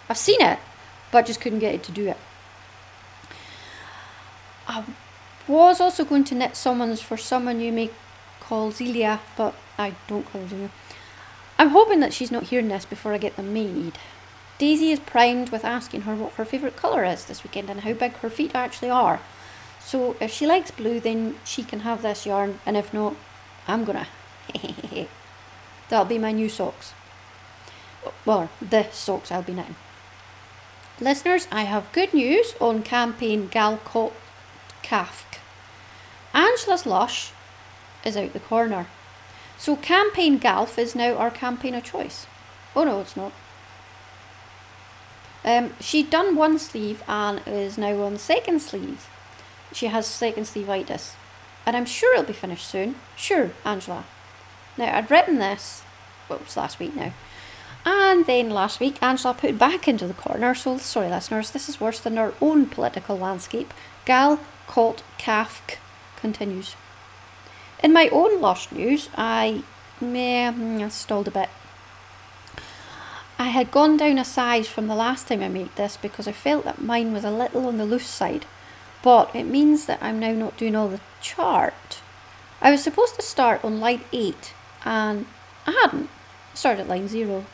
I've 0.09 0.19
seen 0.19 0.41
it, 0.43 0.59
but 1.13 1.27
just 1.27 1.41
couldn't 1.41 1.61
get 1.61 1.75
it 1.75 1.85
to 1.85 1.93
do 1.93 2.09
it. 2.09 2.17
I 4.67 4.85
was 5.47 5.81
also 5.81 6.05
going 6.05 6.25
to 6.25 6.35
knit 6.35 6.57
someone's 6.57 7.01
for 7.01 7.17
someone 7.17 7.61
you 7.61 7.73
may 7.73 7.91
call 8.41 8.73
Zelia, 8.73 9.21
but 9.37 9.55
I 9.79 9.95
don't 10.09 10.25
call 10.31 10.43
her 10.43 10.49
Zelia. 10.49 10.71
I'm 11.59 11.71
hoping 11.71 12.01
that 12.01 12.13
she's 12.13 12.31
not 12.31 12.45
hearing 12.45 12.69
this 12.69 12.85
before 12.85 13.13
I 13.13 13.19
get 13.19 13.37
them 13.37 13.53
made. 13.53 13.99
Daisy 14.59 14.91
is 14.91 15.01
primed 15.01 15.51
with 15.51 15.65
asking 15.65 16.03
her 16.03 16.15
what 16.15 16.33
her 16.33 16.45
favourite 16.45 16.77
colour 16.77 17.05
is 17.05 17.25
this 17.25 17.45
weekend 17.45 17.71
and 17.71 17.81
how 17.81 17.93
big 17.93 18.13
her 18.15 18.31
feet 18.31 18.55
actually 18.55 18.91
are. 18.91 19.21
So 19.81 20.17
if 20.21 20.33
she 20.33 20.47
likes 20.47 20.71
blue, 20.71 21.01
then 21.01 21.37
she 21.45 21.63
can 21.63 21.81
have 21.81 22.03
this 22.03 22.27
yarn, 22.27 22.61
and 22.67 22.77
if 22.77 22.93
not, 22.93 23.15
I'm 23.67 23.85
gonna. 23.85 24.09
That'll 25.91 26.07
be 26.07 26.19
my 26.19 26.33
new 26.33 26.49
socks. 26.49 26.95
Well, 28.25 28.49
the 28.63 28.89
socks 28.91 29.31
I'll 29.31 29.43
be 29.43 29.53
knitting. 29.53 29.77
Listeners, 31.01 31.49
I 31.51 31.65
have 31.65 31.93
good 31.93 32.15
news 32.15 32.55
on 32.61 32.83
campaign 32.83 33.49
Galcot 33.49 34.13
Kafk. 34.83 35.39
Angela's 36.33 36.87
Lush 36.87 37.33
is 38.05 38.17
out 38.17 38.33
the 38.33 38.41
corner. 38.41 38.87
So 39.59 39.77
campaign 39.77 40.39
Galf 40.39 40.79
is 40.79 40.95
now 40.95 41.17
our 41.17 41.31
campaign 41.31 41.75
of 41.75 41.85
choice. 41.85 42.27
Oh 42.75 42.85
no, 42.85 43.01
it's 43.01 43.17
not. 43.17 43.33
Um, 45.45 45.75
she'd 45.81 46.11
done 46.11 46.37
one 46.37 46.59
sleeve 46.59 47.03
and 47.09 47.43
is 47.47 47.77
now 47.77 48.01
on 48.03 48.19
second 48.19 48.61
sleeve. 48.61 49.09
She 49.73 49.87
has 49.87 50.07
second 50.07 50.45
sleeveitis. 50.45 51.15
And 51.67 51.77
I'm 51.77 51.87
sure 51.87 52.15
it'll 52.15 52.27
be 52.27 52.33
finished 52.33 52.69
soon. 52.69 52.95
Sure, 53.17 53.51
Angela. 53.65 54.05
Now, 54.81 54.97
I'd 54.97 55.11
written 55.11 55.39
this, 55.39 55.83
well, 56.27 56.39
it 56.39 56.47
was 56.47 56.57
last 56.57 56.79
week 56.79 56.97
now. 56.97 57.13
And 57.85 58.25
then 58.25 58.49
last 58.49 58.81
week, 58.81 58.97
Angela 59.03 59.35
put 59.35 59.51
it 59.51 59.59
back 59.59 59.87
into 59.87 60.07
the 60.07 60.15
corner. 60.15 60.55
So, 60.55 60.79
sorry, 60.79 61.11
listeners, 61.11 61.51
this 61.51 61.69
is 61.69 61.79
worse 61.79 62.01
than 62.01 62.17
our 62.17 62.33
own 62.41 62.65
political 62.65 63.19
landscape. 63.19 63.75
Gal 64.07 64.41
Colt 64.67 65.03
Kafk 65.19 65.77
continues. 66.17 66.77
In 67.85 67.93
my 67.93 68.09
own 68.09 68.41
lost 68.41 68.73
news, 68.73 69.11
I 69.19 69.65
meh, 70.01 70.51
hmm, 70.51 70.89
stalled 70.89 71.29
a 71.29 71.31
bit. 71.31 71.51
I 73.39 73.49
had 73.49 73.71
gone 73.71 73.99
down 73.99 74.17
a 74.17 74.25
size 74.25 74.67
from 74.67 74.87
the 74.87 74.95
last 74.95 75.29
time 75.29 75.43
I 75.43 75.49
made 75.49 75.77
this 75.77 75.99
because 75.99 76.27
I 76.27 76.33
felt 76.33 76.65
that 76.65 76.81
mine 76.81 77.13
was 77.13 77.25
a 77.25 77.31
little 77.31 77.67
on 77.67 77.77
the 77.77 77.85
loose 77.85 78.07
side. 78.07 78.47
But 79.03 79.37
it 79.37 79.45
means 79.45 79.85
that 79.85 80.03
I'm 80.03 80.19
now 80.19 80.33
not 80.33 80.57
doing 80.57 80.75
all 80.75 80.89
the 80.89 81.03
chart. 81.21 82.01
I 82.63 82.71
was 82.71 82.83
supposed 82.83 83.17
to 83.17 83.23
start 83.23 83.63
on 83.63 83.79
line 83.79 84.01
8 84.11 84.55
and 84.85 85.27
I 85.67 85.73
hadn't. 85.73 86.09
Started 86.55 86.83
at 86.83 86.89
line 86.89 87.09
0. 87.09 87.45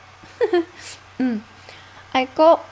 mm. 1.18 1.40
I 2.14 2.24
got 2.34 2.64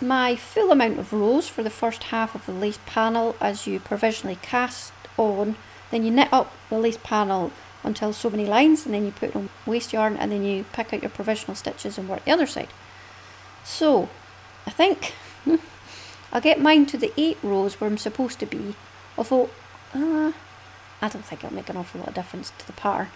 my 0.00 0.36
full 0.36 0.70
amount 0.70 0.98
of 0.98 1.12
rows 1.12 1.48
for 1.48 1.62
the 1.62 1.70
first 1.70 2.04
half 2.04 2.34
of 2.34 2.46
the 2.46 2.52
lace 2.52 2.78
panel 2.86 3.36
as 3.40 3.66
you 3.66 3.80
provisionally 3.80 4.38
cast 4.42 4.92
on. 5.16 5.56
Then 5.90 6.04
you 6.04 6.10
knit 6.10 6.32
up 6.32 6.52
the 6.70 6.78
lace 6.78 6.98
panel 7.02 7.52
until 7.82 8.12
so 8.12 8.28
many 8.28 8.46
lines 8.46 8.84
and 8.84 8.94
then 8.94 9.04
you 9.04 9.12
put 9.12 9.36
on 9.36 9.48
waste 9.64 9.92
yarn 9.92 10.16
and 10.16 10.32
then 10.32 10.44
you 10.44 10.64
pick 10.72 10.92
out 10.92 11.02
your 11.02 11.10
provisional 11.10 11.54
stitches 11.54 11.96
and 11.96 12.08
work 12.08 12.24
the 12.24 12.32
other 12.32 12.46
side. 12.46 12.68
So, 13.64 14.08
I 14.66 14.70
think 14.70 15.14
I'll 16.32 16.40
get 16.40 16.60
mine 16.60 16.86
to 16.86 16.98
the 16.98 17.12
8 17.16 17.38
rows 17.42 17.80
where 17.80 17.88
I'm 17.88 17.98
supposed 17.98 18.38
to 18.40 18.46
be, 18.46 18.74
although 19.16 19.50
uh, 19.94 20.32
I 21.00 21.08
don't 21.08 21.24
think 21.24 21.44
it'll 21.44 21.54
make 21.54 21.68
an 21.68 21.76
awful 21.76 22.00
lot 22.00 22.08
of 22.08 22.14
difference 22.14 22.52
to 22.58 22.66
the 22.66 22.72
pattern. 22.72 23.08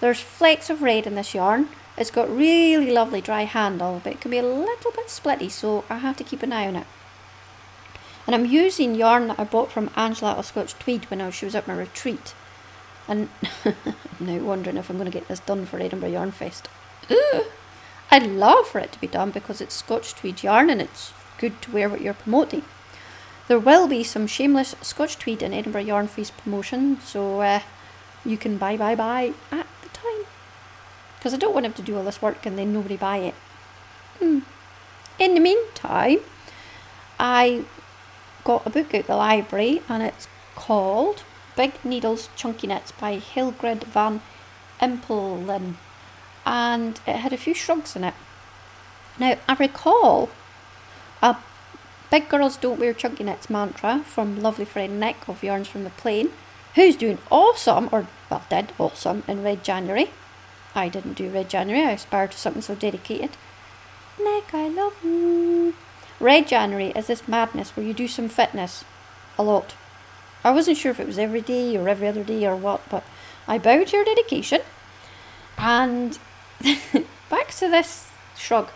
There's 0.00 0.20
flecks 0.20 0.70
of 0.70 0.82
red 0.82 1.06
in 1.06 1.14
this 1.14 1.34
yarn. 1.34 1.68
It's 1.96 2.10
got 2.10 2.34
really 2.34 2.90
lovely 2.90 3.20
dry 3.20 3.42
handle, 3.42 4.00
but 4.02 4.14
it 4.14 4.20
can 4.20 4.30
be 4.30 4.38
a 4.38 4.42
little 4.42 4.90
bit 4.92 5.08
splitty, 5.08 5.50
so 5.50 5.84
I 5.90 5.98
have 5.98 6.16
to 6.16 6.24
keep 6.24 6.42
an 6.42 6.52
eye 6.52 6.66
on 6.66 6.76
it. 6.76 6.86
And 8.26 8.34
I'm 8.34 8.46
using 8.46 8.94
yarn 8.94 9.28
that 9.28 9.40
I 9.40 9.44
bought 9.44 9.72
from 9.72 9.90
Angela 9.96 10.32
of 10.32 10.46
Scotch 10.46 10.74
Tweed 10.74 11.10
when 11.10 11.30
she 11.30 11.44
was 11.44 11.54
at 11.54 11.68
my 11.68 11.74
retreat. 11.74 12.34
And 13.08 13.28
I'm 13.64 13.74
now 14.20 14.38
wondering 14.38 14.76
if 14.76 14.88
I'm 14.88 14.96
going 14.96 15.10
to 15.10 15.18
get 15.18 15.28
this 15.28 15.40
done 15.40 15.66
for 15.66 15.80
Edinburgh 15.80 16.10
Yarn 16.10 16.30
Fest. 16.30 16.68
I'd 18.10 18.26
love 18.26 18.68
for 18.68 18.78
it 18.78 18.92
to 18.92 19.00
be 19.00 19.06
done 19.06 19.30
because 19.30 19.60
it's 19.60 19.74
Scotch 19.74 20.14
Tweed 20.14 20.42
yarn 20.42 20.70
and 20.70 20.80
it's 20.80 21.12
good 21.38 21.60
to 21.62 21.72
wear 21.72 21.88
what 21.88 22.00
you're 22.00 22.14
promoting. 22.14 22.62
There 23.48 23.58
will 23.58 23.88
be 23.88 24.04
some 24.04 24.26
shameless 24.26 24.76
Scotch 24.80 25.18
Tweed 25.18 25.42
and 25.42 25.52
Edinburgh 25.52 25.82
Yarn 25.82 26.06
Fest 26.06 26.36
promotion, 26.36 27.00
so 27.00 27.40
uh, 27.40 27.60
you 28.24 28.36
can 28.36 28.58
buy, 28.58 28.76
buy, 28.76 28.94
buy 28.94 29.32
at. 29.50 29.66
Because 31.20 31.34
I 31.34 31.36
don't 31.36 31.52
want 31.52 31.66
him 31.66 31.74
to 31.74 31.82
do 31.82 31.96
all 31.96 32.04
this 32.04 32.22
work 32.22 32.46
and 32.46 32.58
then 32.58 32.72
nobody 32.72 32.96
buy 32.96 33.18
it. 33.18 33.34
Hmm. 34.18 34.38
In 35.18 35.34
the 35.34 35.40
meantime, 35.40 36.20
I 37.18 37.64
got 38.42 38.66
a 38.66 38.70
book 38.70 38.94
out 38.94 39.06
the 39.06 39.16
library 39.16 39.82
and 39.86 40.02
it's 40.02 40.28
called 40.54 41.22
Big 41.56 41.74
Needles 41.84 42.30
Chunky 42.36 42.66
Knits 42.66 42.92
by 42.92 43.18
Hilgrid 43.18 43.84
van 43.84 44.22
Impelen 44.80 45.74
and 46.46 47.00
it 47.06 47.16
had 47.16 47.34
a 47.34 47.36
few 47.36 47.52
shrugs 47.52 47.94
in 47.94 48.04
it. 48.04 48.14
Now 49.18 49.36
I 49.46 49.54
recall 49.54 50.30
a 51.20 51.36
Big 52.10 52.28
Girls 52.30 52.56
Don't 52.56 52.80
Wear 52.80 52.94
Chunky 52.94 53.24
Knits 53.24 53.50
mantra 53.50 54.00
from 54.06 54.40
lovely 54.40 54.64
friend 54.64 54.98
Nick 54.98 55.28
of 55.28 55.42
Yarns 55.44 55.68
from 55.68 55.84
the 55.84 55.90
Plain, 55.90 56.30
who's 56.74 56.96
doing 56.96 57.18
awesome, 57.30 57.88
or 57.92 58.08
well, 58.30 58.42
did 58.48 58.72
awesome 58.78 59.22
in 59.28 59.42
Red 59.42 59.62
January. 59.62 60.10
I 60.74 60.88
didn't 60.88 61.14
do 61.14 61.30
Red 61.30 61.50
January, 61.50 61.84
I 61.84 61.92
aspired 61.92 62.32
to 62.32 62.38
something 62.38 62.62
so 62.62 62.74
dedicated. 62.74 63.30
Nick, 64.22 64.54
I 64.54 64.68
love 64.68 64.94
you. 65.02 65.74
Red 66.18 66.48
January 66.48 66.88
is 66.90 67.06
this 67.06 67.26
madness 67.26 67.76
where 67.76 67.86
you 67.86 67.94
do 67.94 68.06
some 68.06 68.28
fitness 68.28 68.84
a 69.38 69.42
lot. 69.42 69.74
I 70.44 70.50
wasn't 70.52 70.76
sure 70.76 70.90
if 70.90 71.00
it 71.00 71.06
was 71.06 71.18
every 71.18 71.40
day 71.40 71.76
or 71.76 71.88
every 71.88 72.08
other 72.08 72.24
day 72.24 72.46
or 72.46 72.56
what, 72.56 72.82
but 72.90 73.04
I 73.48 73.58
bow 73.58 73.84
to 73.84 73.96
your 73.96 74.04
dedication. 74.04 74.60
And 75.58 76.18
back 77.30 77.48
to 77.58 77.68
this 77.68 78.10
shrug. 78.36 78.68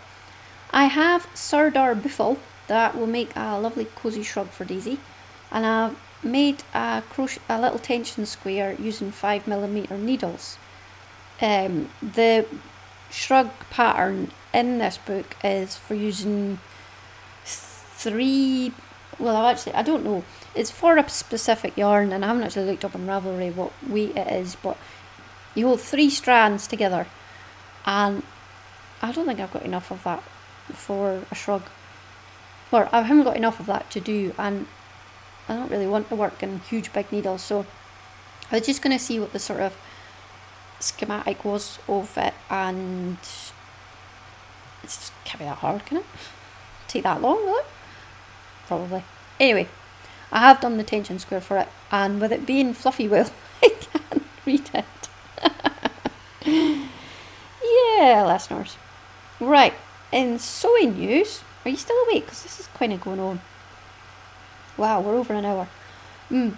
I 0.71 0.85
have 0.85 1.27
Sirdar 1.33 2.01
Buffle 2.01 2.37
that 2.67 2.97
will 2.97 3.07
make 3.07 3.31
a 3.35 3.59
lovely 3.59 3.85
cozy 3.95 4.23
shrug 4.23 4.49
for 4.49 4.65
Daisy, 4.65 4.99
and 5.51 5.65
I've 5.65 5.95
made 6.23 6.63
a 6.73 7.03
crochet, 7.09 7.41
a 7.47 7.61
little 7.61 7.79
tension 7.79 8.25
square 8.25 8.75
using 8.79 9.11
five 9.11 9.47
millimeter 9.47 9.97
needles. 9.97 10.57
Um, 11.41 11.89
the 12.01 12.45
shrug 13.11 13.51
pattern 13.69 14.31
in 14.53 14.77
this 14.77 14.97
book 14.97 15.35
is 15.43 15.75
for 15.75 15.95
using 15.95 16.59
three. 17.43 18.73
Well, 19.19 19.35
I've 19.35 19.55
actually 19.55 19.73
I 19.73 19.81
don't 19.81 20.05
know. 20.05 20.23
It's 20.53 20.71
for 20.71 20.97
a 20.97 21.09
specific 21.09 21.77
yarn, 21.77 22.13
and 22.13 22.23
I 22.23 22.27
haven't 22.27 22.43
actually 22.43 22.65
looked 22.65 22.85
up 22.85 22.95
on 22.95 23.05
Ravelry 23.05 23.53
what 23.53 23.71
weight 23.87 24.15
it 24.15 24.27
is, 24.31 24.55
but 24.55 24.77
you 25.53 25.67
hold 25.67 25.81
three 25.81 26.09
strands 26.09 26.67
together, 26.67 27.07
and 27.85 28.23
I 29.01 29.11
don't 29.11 29.25
think 29.25 29.39
I've 29.39 29.53
got 29.53 29.63
enough 29.63 29.91
of 29.91 30.03
that 30.03 30.23
for 30.73 31.23
a 31.31 31.35
shrug. 31.35 31.63
Or 32.71 32.89
I 32.91 33.01
haven't 33.01 33.23
got 33.23 33.37
enough 33.37 33.59
of 33.59 33.65
that 33.67 33.89
to 33.91 33.99
do, 33.99 34.33
and 34.37 34.67
I 35.47 35.55
don't 35.55 35.71
really 35.71 35.87
want 35.87 36.09
to 36.09 36.15
work 36.15 36.41
in 36.43 36.59
huge 36.59 36.91
big 36.91 37.11
needles, 37.11 37.41
so 37.41 37.65
I 38.51 38.57
was 38.57 38.65
just 38.65 38.81
going 38.81 38.97
to 38.97 39.03
see 39.03 39.19
what 39.19 39.33
the 39.33 39.39
sort 39.39 39.59
of 39.61 39.75
schematic 40.85 41.43
was 41.43 41.79
of 41.87 42.17
it, 42.17 42.33
and 42.49 43.17
it's 44.83 45.11
can't 45.23 45.39
be 45.39 45.45
that 45.45 45.57
hard, 45.57 45.85
can 45.85 45.97
it? 45.97 46.05
Take 46.87 47.03
that 47.03 47.21
long, 47.21 47.37
will 47.37 47.57
it? 47.57 47.65
Probably. 48.67 49.03
Anyway, 49.39 49.67
I 50.31 50.39
have 50.39 50.61
done 50.61 50.77
the 50.77 50.83
tension 50.83 51.19
square 51.19 51.41
for 51.41 51.57
it, 51.57 51.67
and 51.91 52.21
with 52.21 52.31
it 52.31 52.45
being 52.45 52.73
fluffy 52.73 53.07
wool, 53.07 53.25
I 53.63 53.69
can't 53.69 54.23
read 54.45 54.69
it. 54.73 54.85
yeah, 57.63 58.25
listeners. 58.25 58.77
Right, 59.39 59.73
in 60.11 60.39
sewing 60.39 60.97
news, 60.97 61.41
are 61.65 61.71
you 61.71 61.77
still 61.77 61.97
awake? 62.05 62.25
Because 62.25 62.43
this 62.43 62.59
is 62.59 62.67
kind 62.67 62.93
of 62.93 63.01
going 63.01 63.19
on. 63.19 63.41
Wow, 64.77 65.01
we're 65.01 65.15
over 65.15 65.33
an 65.33 65.45
hour. 65.45 65.67
Mm. 66.29 66.55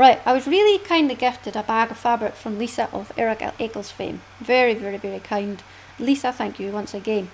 Right, 0.00 0.22
I 0.24 0.32
was 0.32 0.46
really 0.46 0.78
kindly 0.78 1.14
gifted 1.14 1.56
a 1.56 1.62
bag 1.62 1.90
of 1.90 1.98
fabric 1.98 2.32
from 2.32 2.58
Lisa 2.58 2.88
of 2.90 3.12
Eric 3.18 3.42
Eccles 3.60 3.90
fame. 3.90 4.22
Very, 4.40 4.72
very, 4.72 4.96
very 4.96 5.18
kind. 5.18 5.62
Lisa, 5.98 6.32
thank 6.32 6.58
you 6.58 6.72
once 6.72 6.94
again. 6.94 7.30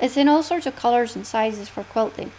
It's 0.00 0.16
in 0.16 0.26
all 0.26 0.42
sorts 0.42 0.64
of 0.64 0.74
colours 0.74 1.14
and 1.14 1.26
sizes 1.26 1.68
for 1.68 1.84
quilting. 1.84 2.32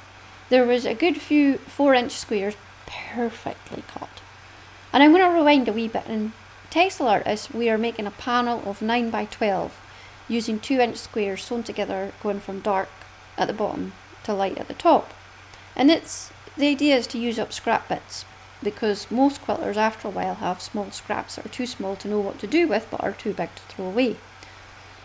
There 0.49 0.65
was 0.65 0.87
a 0.87 0.95
good 0.95 1.21
few 1.21 1.59
4 1.59 1.93
inch 1.93 2.13
squares 2.13 2.55
perfectly 2.87 3.83
cut. 3.87 4.09
And 4.91 5.03
I'm 5.03 5.11
going 5.11 5.21
to 5.21 5.37
rewind 5.37 5.67
a 5.67 5.73
wee 5.73 5.87
bit 5.87 6.07
and 6.07 6.31
Textile 6.71 7.07
Artist 7.07 7.53
we 7.53 7.69
are 7.69 7.77
making 7.77 8.07
a 8.07 8.21
panel 8.25 8.67
of 8.67 8.81
9 8.81 9.11
by 9.11 9.25
12 9.25 9.79
using 10.27 10.59
2 10.59 10.79
inch 10.79 10.97
squares 10.97 11.43
sewn 11.43 11.61
together 11.61 12.11
going 12.23 12.39
from 12.39 12.61
dark 12.61 12.89
at 13.37 13.47
the 13.47 13.53
bottom 13.53 13.93
to 14.23 14.33
light 14.33 14.57
at 14.57 14.67
the 14.67 14.73
top. 14.73 15.13
And 15.75 15.91
it's 15.91 16.31
the 16.57 16.69
idea 16.69 16.95
is 16.95 17.05
to 17.05 17.19
use 17.19 17.37
up 17.37 17.53
scrap 17.53 17.87
bits 17.87 18.25
because 18.61 19.09
most 19.09 19.41
quilters 19.41 19.77
after 19.77 20.07
a 20.07 20.11
while 20.11 20.35
have 20.35 20.61
small 20.61 20.91
scraps 20.91 21.35
that 21.35 21.45
are 21.45 21.49
too 21.49 21.65
small 21.65 21.95
to 21.97 22.07
know 22.07 22.19
what 22.19 22.39
to 22.39 22.47
do 22.47 22.67
with 22.67 22.87
but 22.91 23.01
are 23.03 23.13
too 23.13 23.33
big 23.33 23.53
to 23.55 23.61
throw 23.63 23.85
away. 23.85 24.17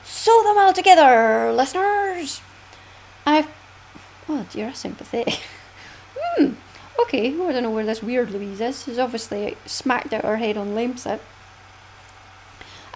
Sew 0.03 0.43
them 0.45 0.59
all 0.59 0.73
together, 0.73 1.53
listeners! 1.53 2.41
I've. 3.27 3.49
Oh 4.29 4.47
dear, 4.51 4.75
sympathy. 4.75 5.25
hmm, 6.19 6.53
okay, 7.03 7.35
well, 7.35 7.49
I 7.49 7.53
don't 7.53 7.63
know 7.63 7.71
where 7.71 7.87
this 7.87 8.03
weird 8.03 8.31
Louise 8.31 8.61
is. 8.61 8.85
She's 8.85 8.99
obviously 8.99 9.57
smacked 9.67 10.13
out 10.13 10.25
her 10.25 10.37
head 10.37 10.57
on 10.57 10.75
Lemsip. 10.75 11.21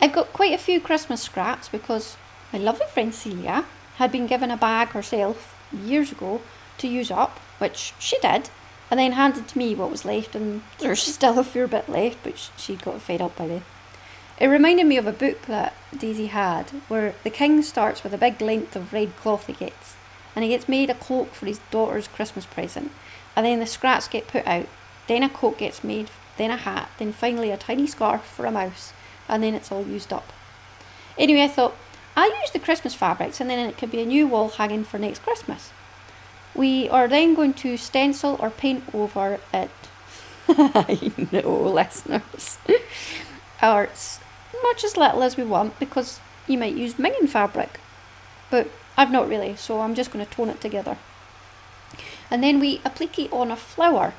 I've 0.00 0.12
got 0.12 0.32
quite 0.32 0.52
a 0.52 0.58
few 0.58 0.80
Christmas 0.80 1.22
scraps 1.22 1.68
because 1.68 2.16
my 2.52 2.58
lovely 2.58 2.86
friend 2.86 3.14
Celia 3.14 3.64
had 3.96 4.12
been 4.12 4.26
given 4.26 4.50
a 4.50 4.56
bag 4.56 4.88
herself 4.88 5.54
years 5.72 6.12
ago 6.12 6.40
to 6.78 6.88
use 6.88 7.10
up, 7.10 7.38
which 7.58 7.94
she 7.98 8.18
did, 8.20 8.50
and 8.90 8.98
then 8.98 9.12
handed 9.12 9.48
to 9.48 9.58
me 9.58 9.74
what 9.74 9.90
was 9.90 10.04
left, 10.04 10.34
and 10.34 10.62
there's 10.78 11.02
still 11.02 11.38
a 11.38 11.44
fair 11.44 11.66
bit 11.66 11.88
left, 11.88 12.18
but 12.22 12.50
she'd 12.56 12.82
got 12.82 13.02
fed 13.02 13.20
up 13.20 13.36
by 13.36 13.46
then. 13.46 13.62
It 14.38 14.46
reminded 14.46 14.86
me 14.86 14.96
of 14.96 15.06
a 15.06 15.12
book 15.12 15.42
that 15.42 15.74
Daisy 15.96 16.26
had, 16.26 16.70
where 16.88 17.14
the 17.24 17.30
king 17.30 17.62
starts 17.62 18.02
with 18.02 18.14
a 18.14 18.18
big 18.18 18.40
length 18.40 18.76
of 18.76 18.92
red 18.92 19.16
cloth 19.16 19.46
he 19.46 19.52
gets, 19.52 19.96
and 20.34 20.44
he 20.44 20.50
gets 20.50 20.68
made 20.68 20.90
a 20.90 20.94
cloak 20.94 21.34
for 21.34 21.46
his 21.46 21.60
daughter's 21.70 22.08
Christmas 22.08 22.46
present, 22.46 22.92
and 23.34 23.44
then 23.44 23.60
the 23.60 23.66
scraps 23.66 24.08
get 24.08 24.28
put 24.28 24.46
out, 24.46 24.66
then 25.06 25.22
a 25.22 25.28
coat 25.28 25.58
gets 25.58 25.82
made, 25.82 26.10
then 26.36 26.50
a 26.50 26.56
hat, 26.56 26.90
then 26.98 27.12
finally 27.12 27.50
a 27.50 27.56
tiny 27.56 27.86
scarf 27.86 28.24
for 28.24 28.46
a 28.46 28.50
mouse, 28.50 28.92
and 29.28 29.42
then 29.42 29.54
it's 29.54 29.72
all 29.72 29.84
used 29.84 30.12
up. 30.12 30.32
Anyway, 31.18 31.42
I 31.42 31.48
thought, 31.48 31.74
I'll 32.16 32.40
use 32.40 32.50
the 32.52 32.58
Christmas 32.58 32.94
fabrics 32.94 33.40
and 33.40 33.48
then 33.48 33.58
it 33.68 33.78
could 33.78 33.92
be 33.92 34.00
a 34.00 34.06
new 34.06 34.26
wall 34.26 34.48
hanging 34.48 34.82
for 34.82 34.98
next 34.98 35.22
Christmas. 35.22 35.70
We 36.54 36.88
are 36.88 37.08
then 37.08 37.34
going 37.34 37.54
to 37.54 37.76
stencil 37.76 38.36
or 38.40 38.50
paint 38.50 38.84
over 38.92 39.38
it. 39.52 39.70
I 40.48 41.12
know, 41.30 41.70
listeners. 41.70 42.58
or 43.62 43.88
much 44.62 44.84
as 44.84 44.96
little 44.96 45.22
as 45.22 45.36
we 45.36 45.44
want 45.44 45.78
because 45.78 46.20
you 46.46 46.58
might 46.58 46.74
use 46.74 46.94
minging 46.94 47.28
fabric. 47.28 47.80
But 48.50 48.70
I've 48.96 49.12
not 49.12 49.28
really, 49.28 49.56
so 49.56 49.80
I'm 49.80 49.94
just 49.94 50.10
going 50.10 50.24
to 50.24 50.30
tone 50.30 50.48
it 50.48 50.60
together. 50.60 50.96
And 52.30 52.42
then 52.42 52.60
we 52.60 52.80
applique 52.84 53.18
it 53.18 53.32
on 53.32 53.50
a 53.50 53.56
flower. 53.56 54.14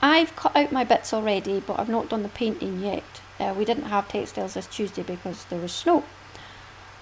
I've 0.00 0.34
cut 0.36 0.56
out 0.56 0.72
my 0.72 0.84
bits 0.84 1.12
already, 1.12 1.60
but 1.60 1.78
I've 1.78 1.88
not 1.88 2.08
done 2.08 2.22
the 2.22 2.28
painting 2.28 2.80
yet. 2.80 3.04
Uh, 3.38 3.54
we 3.56 3.64
didn't 3.64 3.84
have 3.84 4.08
textiles 4.08 4.54
this 4.54 4.66
Tuesday 4.66 5.02
because 5.02 5.44
there 5.46 5.60
was 5.60 5.72
snow, 5.72 6.04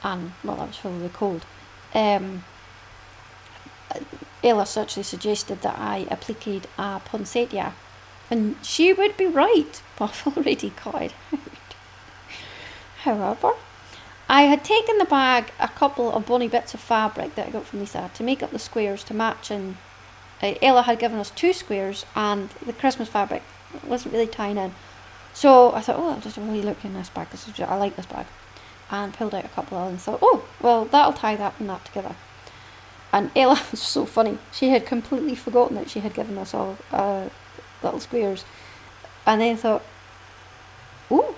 and 0.02 0.32
well, 0.44 0.56
that 0.56 0.68
was 0.68 0.76
probably 0.76 1.08
cold. 1.08 1.44
Um, 1.94 2.44
Ellis 4.42 4.76
actually 4.76 5.02
suggested 5.02 5.62
that 5.62 5.78
I 5.78 6.06
appliqued 6.10 6.66
a 6.78 7.00
poinsettia, 7.04 7.74
and 8.30 8.56
she 8.62 8.92
would 8.92 9.16
be 9.16 9.26
right, 9.26 9.82
but 9.98 10.10
I've 10.26 10.36
already 10.36 10.70
cut 10.70 11.02
it 11.02 11.14
out. 11.32 11.40
However, 13.02 13.52
I 14.28 14.42
had 14.42 14.64
taken 14.64 14.98
the 14.98 15.04
bag 15.04 15.52
a 15.58 15.68
couple 15.68 16.12
of 16.12 16.26
bonny 16.26 16.48
bits 16.48 16.72
of 16.72 16.80
fabric 16.80 17.34
that 17.34 17.48
I 17.48 17.50
got 17.50 17.66
from 17.66 17.80
Lisa 17.80 18.10
to 18.14 18.22
make 18.22 18.42
up 18.42 18.52
the 18.52 18.58
squares 18.58 19.02
to 19.04 19.14
match, 19.14 19.50
and 19.50 19.76
uh, 20.42 20.54
Ella 20.62 20.82
had 20.82 20.98
given 20.98 21.18
us 21.18 21.30
two 21.30 21.52
squares, 21.52 22.06
and 22.14 22.50
the 22.64 22.72
Christmas 22.72 23.08
fabric 23.08 23.42
wasn't 23.84 24.12
really 24.12 24.26
tying 24.26 24.56
in. 24.56 24.74
So 25.34 25.72
I 25.72 25.80
thought, 25.80 25.98
oh, 25.98 26.10
I'll 26.10 26.20
just 26.20 26.38
wee 26.38 26.62
look 26.62 26.84
in 26.84 26.94
this 26.94 27.08
bag 27.08 27.28
because 27.30 27.60
I 27.60 27.76
like 27.76 27.96
this 27.96 28.06
bag, 28.06 28.26
and 28.90 29.12
pulled 29.12 29.34
out 29.34 29.44
a 29.44 29.48
couple 29.48 29.76
of 29.78 29.84
them 29.84 29.94
and 29.94 30.00
thought, 30.00 30.20
oh, 30.22 30.44
well, 30.60 30.84
that'll 30.84 31.12
tie 31.12 31.36
that 31.36 31.54
and 31.58 31.68
that 31.68 31.84
together. 31.84 32.14
And 33.12 33.30
Ella 33.34 33.60
was 33.70 33.80
so 33.82 34.06
funny. 34.06 34.38
She 34.52 34.70
had 34.70 34.86
completely 34.86 35.34
forgotten 35.34 35.76
that 35.76 35.90
she 35.90 36.00
had 36.00 36.14
given 36.14 36.38
us 36.38 36.54
all 36.54 36.76
uh, 36.92 37.28
little 37.82 38.00
squares, 38.00 38.44
and 39.26 39.40
then 39.40 39.56
thought, 39.56 39.82
ooh, 41.10 41.34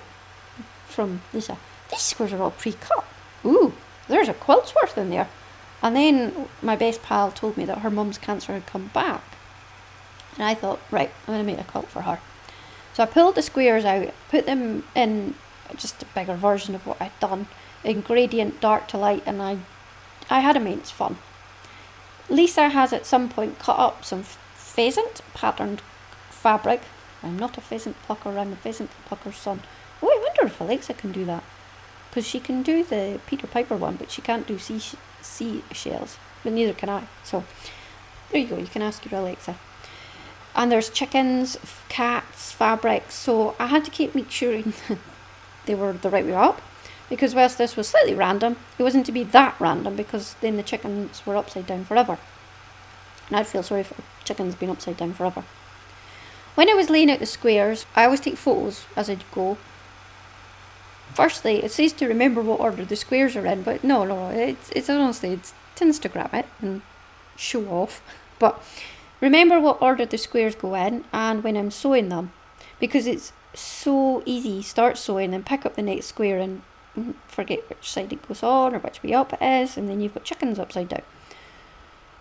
from 0.87 1.23
Lisa, 1.33 1.57
these 1.91 2.01
squares 2.01 2.33
are 2.33 2.43
all 2.43 2.51
pre-cut. 2.51 3.05
Ooh, 3.45 3.73
there's 4.09 4.29
a 4.29 4.35
quilt's 4.35 4.75
worth 4.75 4.97
in 4.97 5.11
there. 5.11 5.29
And 5.83 5.97
then 5.97 6.49
my 6.61 6.77
best 6.77 7.03
pal 7.03 7.33
told 7.33 7.57
me 7.57 7.65
that 7.65 7.79
her 7.79 7.91
mum's 7.91 8.19
cancer 8.19 8.53
had 8.53 8.67
come 8.67 8.91
back. 8.95 9.23
And 10.37 10.45
I 10.45 10.55
thought, 10.55 10.81
right, 10.91 11.11
I'm 11.27 11.35
going 11.35 11.45
to 11.45 11.53
make 11.53 11.61
a 11.61 11.69
quilt 11.69 11.89
for 11.89 12.03
her. 12.03 12.21
So 12.95 13.03
I 13.03 13.07
pulled 13.07 13.35
the 13.35 13.43
squares 13.43 13.85
out, 13.85 14.13
put 14.31 14.47
them 14.47 14.85
in 14.95 15.35
just 15.77 16.03
a 16.03 16.07
bigger 16.07 16.35
version 16.35 16.75
of 16.75 16.87
what 16.87 17.01
I'd 17.01 17.19
done, 17.21 17.49
in 17.83 18.01
gradient 18.01 18.61
dark 18.61 18.87
to 18.89 18.99
light, 18.99 19.23
and 19.27 19.43
I, 19.43 19.59
I 20.31 20.41
had 20.41 20.57
immense 20.57 20.91
fun. 20.91 21.19
Lisa 22.33 22.71
has 22.71 22.95
at 22.95 23.05
some 23.05 23.29
point 23.29 23.59
cut 23.59 23.79
up 23.79 24.07
some 24.07 24.23
pheasant 24.23 25.21
patterned 25.35 25.83
fabric. 26.31 26.81
I'm 27.23 27.39
not 27.39 27.59
a 27.59 27.61
pheasant 27.61 28.01
plucker, 28.05 28.39
I'm 28.39 28.55
a 28.55 28.57
pheasant 28.57 28.91
plucker's 29.05 29.37
son. 29.37 29.61
Oh, 30.03 30.09
I 30.09 30.19
wonder 30.19 30.47
if 30.47 30.59
Alexa 30.59 30.95
can 30.95 31.13
do 31.13 31.27
that. 31.27 31.45
Because 32.09 32.27
she 32.27 32.41
can 32.41 32.63
do 32.63 32.85
the 32.85 33.21
Peter 33.27 33.47
Piper 33.47 33.77
one, 33.77 33.97
but 33.97 34.11
she 34.11 34.23
can't 34.23 34.47
do 34.47 34.59
sea, 34.59 34.81
sea 35.21 35.63
shells. 35.73 36.17
But 36.43 36.55
neither 36.55 36.73
can 36.73 36.89
I. 36.89 37.07
So 37.23 37.45
there 38.31 38.41
you 38.41 38.49
go, 38.49 38.57
you 38.57 38.67
can 38.67 38.81
ask 38.81 39.05
your 39.05 39.21
Alexa. 39.21 39.59
And 40.55 40.73
there's 40.73 40.89
chickens, 40.89 41.59
cats, 41.91 42.51
fabrics. 42.51 43.15
So 43.15 43.55
I 43.59 43.67
had 43.67 43.85
to 43.85 43.91
keep 43.91 44.15
make 44.15 44.31
sure 44.31 44.63
they 45.67 45.75
were 45.75 45.93
the 45.93 46.09
right 46.09 46.25
way 46.25 46.35
up. 46.35 46.63
Because 47.13 47.35
whilst 47.35 47.59
this 47.59 47.77
was 47.77 47.89
slightly 47.89 48.15
random, 48.15 48.57
it 48.79 48.83
wasn't 48.83 49.05
to 49.05 49.13
be 49.13 49.23
that 49.23 49.57
random 49.61 49.97
because 49.97 50.35
then 50.41 50.57
the 50.57 50.63
chickens 50.63 51.27
were 51.27 51.37
upside 51.37 51.67
down 51.67 51.85
forever. 51.85 52.17
And 53.29 53.37
I'd 53.37 53.47
feel 53.47 53.63
sorry 53.63 53.83
for 53.83 53.97
chickens 54.25 54.55
being 54.55 54.73
upside 54.73 54.97
down 54.97 55.13
forever. 55.13 55.45
When 56.55 56.71
I 56.71 56.73
was 56.73 56.89
laying 56.89 57.11
out 57.11 57.19
the 57.19 57.27
squares, 57.27 57.85
I 57.95 58.07
always 58.07 58.21
take 58.21 58.39
photos 58.39 58.87
as 58.97 59.11
I 59.11 59.19
go. 59.31 59.59
Firstly, 61.13 61.63
it 61.63 61.71
says 61.71 61.93
to 61.93 62.09
remember 62.09 62.41
what 62.41 62.61
order 62.61 62.83
the 62.83 62.97
squares 62.97 63.37
are 63.37 63.45
in, 63.45 63.63
but 63.63 63.85
no, 63.85 64.07
no, 64.07 64.31
it's, 64.31 64.71
it's 64.71 64.89
honestly, 64.89 65.35
it 65.35 65.53
tends 65.75 65.99
to 65.99 66.09
grab 66.09 66.33
it 66.33 66.47
and 66.63 66.81
show 67.37 67.69
off. 67.69 68.03
But 68.39 68.65
remember 69.21 69.61
what 69.61 69.83
order 69.83 70.07
the 70.07 70.17
squares 70.17 70.55
go 70.55 70.75
in 70.77 71.05
and 71.13 71.45
when 71.45 71.59
I'm 71.59 71.71
sewing 71.71 72.09
them, 72.09 72.33
because 72.81 73.07
it's 73.07 73.35
so 73.53 74.23
easy. 74.25 74.63
Start 74.63 74.97
sewing 74.97 75.35
and 75.35 75.45
pick 75.45 75.67
up 75.67 75.77
the 75.77 75.83
next 75.83 76.07
square 76.07 76.39
and 76.39 76.63
forget 77.27 77.69
which 77.69 77.91
side 77.91 78.13
it 78.13 78.27
goes 78.27 78.43
on 78.43 78.75
or 78.75 78.79
which 78.79 79.03
way 79.03 79.15
up 79.15 79.33
it 79.33 79.43
is, 79.43 79.77
and 79.77 79.89
then 79.89 80.01
you've 80.01 80.15
got 80.15 80.25
chickens 80.25 80.59
upside 80.59 80.89
down. 80.89 81.03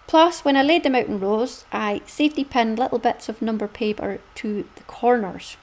Plus, 0.08 0.44
when 0.44 0.58
I 0.58 0.64
laid 0.64 0.84
them 0.84 0.96
out 0.96 1.06
in 1.06 1.20
rows, 1.20 1.66
I 1.72 2.02
safety 2.06 2.44
pinned 2.44 2.78
little 2.78 3.00
bits 3.00 3.30
of 3.30 3.42
number 3.42 3.68
paper 3.68 4.20
to 4.36 4.68
the 4.76 4.84
corners. 4.84 5.58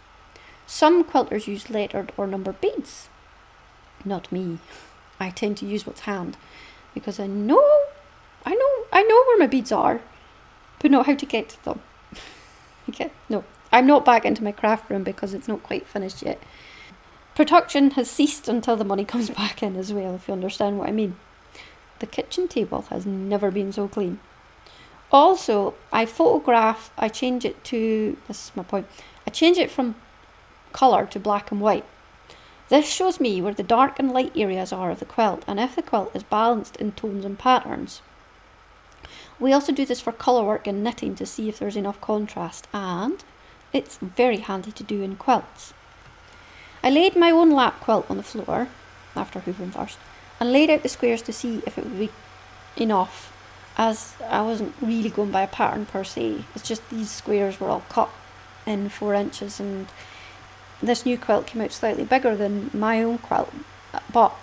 Some 0.66 1.04
quilters 1.04 1.46
use 1.46 1.70
lettered 1.70 2.12
or 2.16 2.26
numbered 2.26 2.60
beads. 2.60 3.08
Not 4.04 4.30
me. 4.32 4.58
I 5.20 5.30
tend 5.30 5.56
to 5.58 5.66
use 5.66 5.86
what's 5.86 6.00
hand 6.02 6.36
because 6.94 7.18
I 7.18 7.26
know, 7.26 7.62
I 8.46 8.54
know, 8.54 8.84
I 8.92 9.02
know 9.02 9.24
where 9.26 9.38
my 9.38 9.46
beads 9.46 9.72
are, 9.72 10.00
but 10.78 10.90
not 10.90 11.06
how 11.06 11.14
to 11.14 11.26
get 11.26 11.48
to 11.50 11.64
them. 11.64 11.80
okay, 12.88 13.10
no, 13.28 13.44
I'm 13.72 13.86
not 13.86 14.04
back 14.04 14.24
into 14.24 14.44
my 14.44 14.52
craft 14.52 14.88
room 14.90 15.02
because 15.02 15.34
it's 15.34 15.48
not 15.48 15.62
quite 15.62 15.86
finished 15.86 16.22
yet. 16.22 16.42
Production 17.38 17.92
has 17.92 18.10
ceased 18.10 18.48
until 18.48 18.74
the 18.74 18.84
money 18.84 19.04
comes 19.04 19.30
back 19.42 19.62
in 19.62 19.76
as 19.76 19.92
well, 19.92 20.16
if 20.16 20.26
you 20.26 20.34
understand 20.34 20.76
what 20.76 20.88
I 20.88 20.90
mean. 20.90 21.14
the 22.00 22.06
kitchen 22.06 22.48
table 22.48 22.82
has 22.90 23.06
never 23.06 23.52
been 23.52 23.70
so 23.70 23.86
clean. 23.86 24.18
Also, 25.12 25.74
I 25.92 26.04
photograph, 26.04 26.90
I 26.98 27.08
change 27.08 27.44
it 27.44 27.62
to, 27.66 28.16
this 28.26 28.46
is 28.46 28.56
my 28.56 28.64
point, 28.64 28.88
I 29.24 29.30
change 29.30 29.56
it 29.56 29.70
from 29.70 29.94
colour 30.72 31.06
to 31.06 31.20
black 31.20 31.52
and 31.52 31.60
white. 31.60 31.84
This 32.70 32.92
shows 32.92 33.20
me 33.20 33.40
where 33.40 33.54
the 33.54 33.62
dark 33.62 34.00
and 34.00 34.10
light 34.10 34.32
areas 34.36 34.72
are 34.72 34.90
of 34.90 34.98
the 34.98 35.04
quilt 35.04 35.44
and 35.46 35.60
if 35.60 35.76
the 35.76 35.82
quilt 35.82 36.10
is 36.16 36.24
balanced 36.24 36.74
in 36.78 36.90
tones 36.90 37.24
and 37.24 37.38
patterns. 37.38 38.02
We 39.38 39.52
also 39.52 39.70
do 39.70 39.86
this 39.86 40.00
for 40.00 40.10
colour 40.10 40.42
work 40.42 40.66
and 40.66 40.82
knitting 40.82 41.14
to 41.14 41.24
see 41.24 41.48
if 41.48 41.60
there's 41.60 41.76
enough 41.76 42.00
contrast 42.00 42.66
and 42.74 43.22
it's 43.72 43.98
very 43.98 44.38
handy 44.38 44.72
to 44.72 44.82
do 44.82 45.02
in 45.02 45.14
quilts. 45.14 45.72
I 46.82 46.90
laid 46.90 47.16
my 47.16 47.30
own 47.30 47.50
lap 47.50 47.80
quilt 47.80 48.06
on 48.10 48.16
the 48.16 48.22
floor 48.22 48.68
after 49.16 49.40
hoovering 49.40 49.72
first 49.72 49.98
and 50.40 50.52
laid 50.52 50.70
out 50.70 50.82
the 50.82 50.88
squares 50.88 51.22
to 51.22 51.32
see 51.32 51.62
if 51.66 51.78
it 51.78 51.84
would 51.84 51.98
be 51.98 52.10
enough 52.76 53.32
as 53.76 54.14
I 54.28 54.42
wasn't 54.42 54.74
really 54.80 55.10
going 55.10 55.30
by 55.30 55.42
a 55.42 55.48
pattern 55.48 55.86
per 55.86 56.04
se. 56.04 56.44
It's 56.54 56.68
just 56.68 56.88
these 56.90 57.10
squares 57.10 57.60
were 57.60 57.68
all 57.68 57.84
cut 57.88 58.10
in 58.66 58.88
four 58.88 59.14
inches 59.14 59.60
and 59.60 59.88
this 60.82 61.04
new 61.04 61.18
quilt 61.18 61.46
came 61.46 61.62
out 61.62 61.72
slightly 61.72 62.04
bigger 62.04 62.36
than 62.36 62.70
my 62.72 63.02
own 63.02 63.18
quilt 63.18 63.52
but 64.12 64.34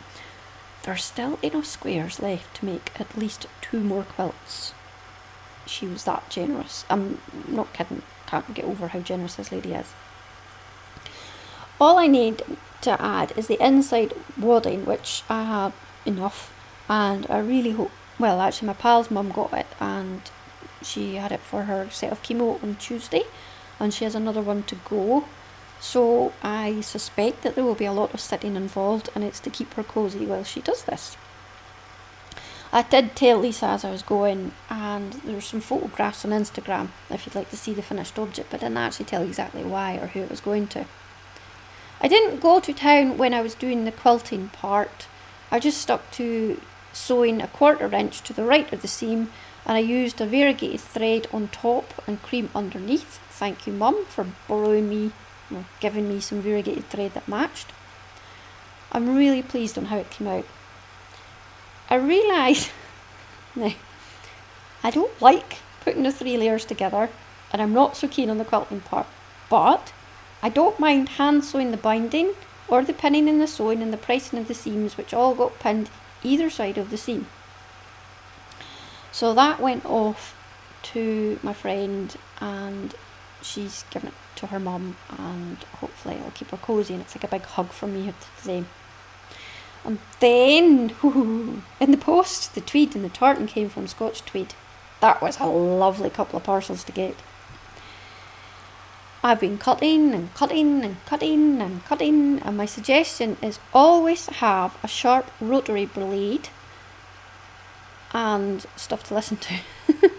there's 0.84 1.04
still 1.04 1.40
enough 1.42 1.66
squares 1.66 2.20
left 2.20 2.56
to 2.58 2.66
make 2.66 2.92
at 3.00 3.18
least 3.18 3.48
two 3.62 3.80
more 3.80 4.04
quilts. 4.04 4.74
She 5.66 5.88
was 5.88 6.04
that 6.04 6.30
generous. 6.30 6.86
I'm 6.90 7.20
not 7.48 7.74
kidding. 7.74 8.04
Can't 8.28 8.54
get 8.54 8.66
over 8.66 8.90
how 8.90 9.00
generous 9.00 9.36
this 9.36 9.52
lady 9.52 9.74
is. 9.74 9.94
All 11.80 11.98
I 11.98 12.08
need 12.08 12.42
to 12.82 13.02
add 13.02 13.34
is 13.36 13.48
the 13.48 13.64
inside 13.64 14.14
wadding, 14.38 14.86
which 14.86 15.24
I 15.30 15.44
have 15.44 15.74
enough, 16.06 16.54
and 16.88 17.26
I 17.30 17.40
really 17.40 17.72
hope. 17.72 17.92
Well, 18.18 18.40
actually, 18.40 18.68
my 18.68 18.74
pal's 18.74 19.12
mum 19.12 19.32
got 19.32 19.54
it, 19.54 19.68
and 19.80 20.22
she 20.82 21.16
had 21.16 21.34
it 21.34 21.42
for 21.42 21.64
her 21.64 21.90
set 21.90 22.14
of 22.14 22.24
chemo 22.24 22.64
on 22.64 22.76
Tuesday, 22.76 23.24
and 23.80 23.94
she 23.94 24.06
has 24.06 24.16
another 24.16 24.42
one 24.42 24.64
to 24.64 24.76
go. 24.76 25.26
So 25.82 26.32
I 26.42 26.80
suspect 26.80 27.42
that 27.42 27.56
there 27.56 27.66
will 27.66 27.76
be 27.76 27.86
a 27.86 27.92
lot 27.92 28.14
of 28.14 28.22
sitting 28.22 28.56
involved, 28.56 29.10
and 29.14 29.24
it's 29.24 29.42
to 29.42 29.50
keep 29.50 29.74
her 29.74 29.84
cosy 29.84 30.26
while 30.26 30.46
she 30.46 30.62
does 30.62 30.84
this. 30.84 31.18
I 32.72 32.84
did 32.84 33.16
tell 33.16 33.40
Lisa 33.40 33.68
as 33.68 33.84
I 33.84 33.92
was 33.92 34.02
going, 34.02 34.54
and 34.70 35.14
there's 35.26 35.46
some 35.46 35.62
photographs 35.62 36.24
on 36.24 36.32
Instagram 36.32 36.90
if 37.10 37.26
you'd 37.26 37.36
like 37.36 37.50
to 37.50 37.58
see 37.58 37.74
the 37.74 37.82
finished 37.82 38.18
object, 38.18 38.50
but 38.50 38.62
I 38.62 38.68
didn't 38.68 38.78
actually 38.78 39.06
tell 39.06 39.24
exactly 39.24 39.64
why 39.64 39.98
or 39.98 40.08
who 40.08 40.22
it 40.22 40.30
was 40.30 40.40
going 40.40 40.68
to. 40.68 40.86
I 42.06 42.08
didn't 42.08 42.40
go 42.40 42.60
to 42.60 42.72
town 42.72 43.18
when 43.18 43.34
I 43.34 43.42
was 43.42 43.56
doing 43.56 43.84
the 43.84 43.92
quilting 43.92 44.50
part. 44.50 45.08
I 45.50 45.58
just 45.60 45.82
stuck 45.82 46.12
to 46.12 46.62
sewing 46.94 47.42
a 47.42 47.48
quarter 47.48 47.92
inch 47.96 48.22
to 48.26 48.32
the 48.32 48.44
right 48.44 48.72
of 48.72 48.84
the 48.84 48.88
seam 48.88 49.32
and 49.66 49.76
I 49.76 49.80
used 49.80 50.22
a 50.22 50.28
variegated 50.28 50.82
thread 50.82 51.26
on 51.34 51.48
top 51.48 52.04
and 52.06 52.22
cream 52.22 52.52
underneath. 52.54 53.18
Thank 53.32 53.66
you 53.66 53.74
mum 53.74 54.06
for 54.06 54.28
borrowing 54.48 54.88
me, 54.88 55.14
well, 55.50 55.66
giving 55.80 56.08
me 56.08 56.20
some 56.20 56.44
variegated 56.44 56.92
thread 56.92 57.16
that 57.16 57.28
matched. 57.28 57.70
I'm 58.92 59.16
really 59.16 59.42
pleased 59.42 59.76
on 59.76 59.86
how 59.86 59.98
it 59.98 60.12
came 60.12 60.28
out. 60.28 60.46
I 61.90 61.96
realise 61.96 62.70
now 63.56 63.74
I 64.84 64.92
don't 64.92 65.20
like 65.20 65.58
putting 65.82 66.04
the 66.04 66.12
three 66.12 66.38
layers 66.38 66.66
together 66.66 67.10
and 67.52 67.64
I'm 67.64 67.74
not 67.74 67.98
so 67.98 68.08
keen 68.08 68.30
on 68.30 68.38
the 68.38 68.46
quilting 68.46 68.82
part, 68.82 69.08
but 69.50 69.92
I 70.42 70.50
don't 70.50 70.80
mind 70.80 71.10
hand 71.10 71.44
sewing 71.44 71.72
the 71.72 71.78
binding 71.78 72.34
or 72.68 72.84
the 72.84 72.94
pinning 72.94 73.30
and 73.30 73.42
the 73.42 73.48
sewing 73.48 73.82
and 73.82 73.92
the 73.94 73.98
pricing 73.98 74.40
of 74.40 74.48
the 74.48 74.54
seams 74.54 74.98
which 74.98 75.14
all 75.14 75.36
got 75.36 75.60
pinned 75.60 75.90
either 76.24 76.50
side 76.50 76.78
of 76.78 76.90
the 76.90 76.98
seam. 76.98 77.28
So 79.12 79.34
that 79.34 79.60
went 79.60 79.86
off 79.86 80.36
to 80.84 81.40
my 81.42 81.54
friend 81.54 82.16
and 82.40 82.94
she's 83.42 83.84
given 83.90 84.10
it 84.10 84.16
to 84.38 84.48
her 84.48 84.60
mum 84.60 84.98
and 85.18 85.58
hopefully 85.80 86.16
it'll 86.16 86.32
keep 86.32 86.52
her 86.52 86.58
cosy 86.58 86.94
and 86.94 87.02
it's 87.02 87.16
like 87.16 87.24
a 87.24 87.28
big 87.28 87.44
hug 87.44 87.70
from 87.70 87.94
me 87.94 88.14
today. 88.42 88.66
And 89.86 90.00
then, 90.20 90.96
in 91.80 91.92
the 91.92 91.98
post, 91.98 92.56
the 92.56 92.62
tweed 92.62 92.96
and 92.96 93.06
the 93.06 93.10
tartan 93.10 93.48
came 93.48 93.70
from 93.70 93.88
Scotch 93.88 94.26
Tweed. 94.26 94.56
That 95.00 95.22
was 95.22 95.40
a 95.40 95.46
lovely 95.46 96.10
couple 96.10 96.38
of 96.38 96.44
parcels 96.44 96.84
to 96.86 96.92
get. 96.92 97.16
I've 99.26 99.40
been 99.40 99.58
cutting 99.58 100.14
and 100.14 100.32
cutting 100.36 100.86
and 100.86 101.04
cutting 101.08 101.60
and 101.60 101.84
cutting, 101.86 102.40
and 102.42 102.56
my 102.56 102.68
suggestion 102.68 103.38
is 103.42 103.58
always 103.74 104.28
have 104.28 104.78
a 104.84 104.88
sharp 104.88 105.32
rotary 105.42 105.88
blade 105.88 106.50
and 108.14 108.64
stuff 108.76 109.04
to 109.06 109.16
listen 109.16 109.38
to. 109.38 109.56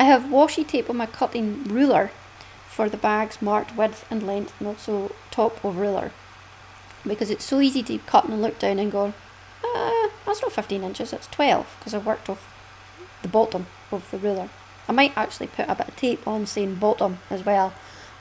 I 0.00 0.04
have 0.04 0.22
washi 0.22 0.66
tape 0.66 0.88
on 0.88 0.96
my 0.96 1.04
cutting 1.04 1.64
ruler 1.64 2.12
for 2.66 2.88
the 2.88 2.96
bags 2.96 3.42
marked 3.42 3.76
width 3.76 4.06
and 4.10 4.26
length 4.26 4.54
and 4.58 4.68
also 4.68 5.12
top 5.30 5.62
of 5.62 5.76
ruler 5.76 6.10
because 7.06 7.28
it's 7.28 7.44
so 7.44 7.60
easy 7.60 7.82
to 7.82 7.98
cut 7.98 8.24
and 8.24 8.40
look 8.40 8.58
down 8.58 8.78
and 8.78 8.90
go, 8.90 9.12
uh, 9.62 10.08
that's 10.24 10.40
not 10.40 10.50
15 10.50 10.82
inches, 10.82 11.12
it's 11.12 11.26
12 11.26 11.76
because 11.78 11.92
I've 11.92 12.06
worked 12.06 12.30
off 12.30 12.50
the 13.20 13.28
bottom 13.28 13.66
of 13.92 14.10
the 14.10 14.16
ruler. 14.16 14.48
I 14.88 14.92
might 14.92 15.12
actually 15.14 15.48
put 15.48 15.68
a 15.68 15.74
bit 15.74 15.88
of 15.88 15.96
tape 15.96 16.26
on 16.26 16.46
saying 16.46 16.76
bottom 16.76 17.18
as 17.28 17.44
well 17.44 17.74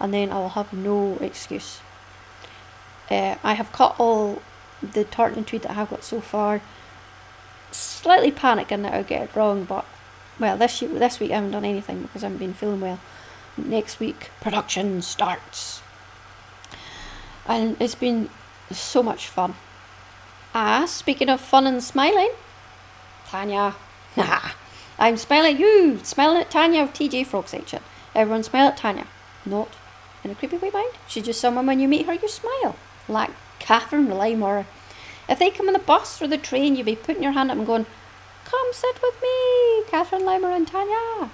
and 0.03 0.13
then 0.13 0.33
I 0.33 0.39
will 0.39 0.49
have 0.49 0.73
no 0.73 1.17
excuse. 1.21 1.79
Uh, 3.09 3.35
I 3.41 3.53
have 3.53 3.71
cut 3.71 3.95
all 3.97 4.41
the 4.81 5.05
tartan 5.05 5.45
tweed 5.45 5.61
that 5.61 5.71
I 5.71 5.75
have 5.75 5.89
got 5.89 6.03
so 6.03 6.19
far. 6.19 6.61
Slightly 7.71 8.29
panicking 8.29 8.83
that 8.83 8.93
I'll 8.93 9.05
get 9.05 9.21
it 9.23 9.35
wrong, 9.35 9.63
but 9.63 9.85
well, 10.37 10.57
this 10.57 10.81
year, 10.81 10.91
this 10.91 11.21
week 11.21 11.31
I 11.31 11.35
haven't 11.35 11.51
done 11.51 11.63
anything 11.63 12.01
because 12.01 12.21
I 12.21 12.25
haven't 12.25 12.39
been 12.39 12.53
feeling 12.53 12.81
well. 12.81 12.99
Next 13.55 14.01
week 14.01 14.29
production 14.41 15.01
starts, 15.01 15.81
and 17.47 17.77
it's 17.79 17.95
been 17.95 18.29
so 18.71 19.01
much 19.03 19.29
fun. 19.29 19.55
Ah, 20.53 20.85
speaking 20.85 21.29
of 21.29 21.39
fun 21.39 21.65
and 21.65 21.81
smiling, 21.81 22.31
Tanya, 23.27 23.75
I'm 24.99 25.15
smiling 25.15 25.53
at 25.53 25.59
you, 25.59 25.99
smiling 26.03 26.41
at 26.41 26.51
Tanya 26.51 26.83
of 26.83 26.93
TJ 26.93 27.25
Frog 27.25 27.47
Section. 27.47 27.81
Everyone 28.13 28.43
smile 28.43 28.67
at 28.67 28.77
Tanya, 28.77 29.07
not 29.45 29.69
in 30.23 30.31
a 30.31 30.35
creepy 30.35 30.57
way 30.57 30.69
mind. 30.69 30.93
She's 31.07 31.25
just 31.25 31.41
someone 31.41 31.65
when 31.65 31.79
you 31.79 31.87
meet 31.87 32.05
her 32.05 32.13
you 32.13 32.27
smile. 32.27 32.75
Like 33.07 33.31
Catherine 33.59 34.07
Limer. 34.07 34.65
If 35.27 35.39
they 35.39 35.49
come 35.49 35.67
on 35.67 35.73
the 35.73 35.79
bus 35.79 36.21
or 36.21 36.27
the 36.27 36.37
train, 36.37 36.75
you'd 36.75 36.85
be 36.85 36.95
putting 36.95 37.23
your 37.23 37.31
hand 37.31 37.51
up 37.51 37.57
and 37.57 37.67
going, 37.67 37.85
Come 38.45 38.67
sit 38.73 39.01
with 39.01 39.15
me, 39.21 39.83
Catherine 39.89 40.23
Limer 40.23 40.55
and 40.55 40.67
Tanya. 40.67 41.29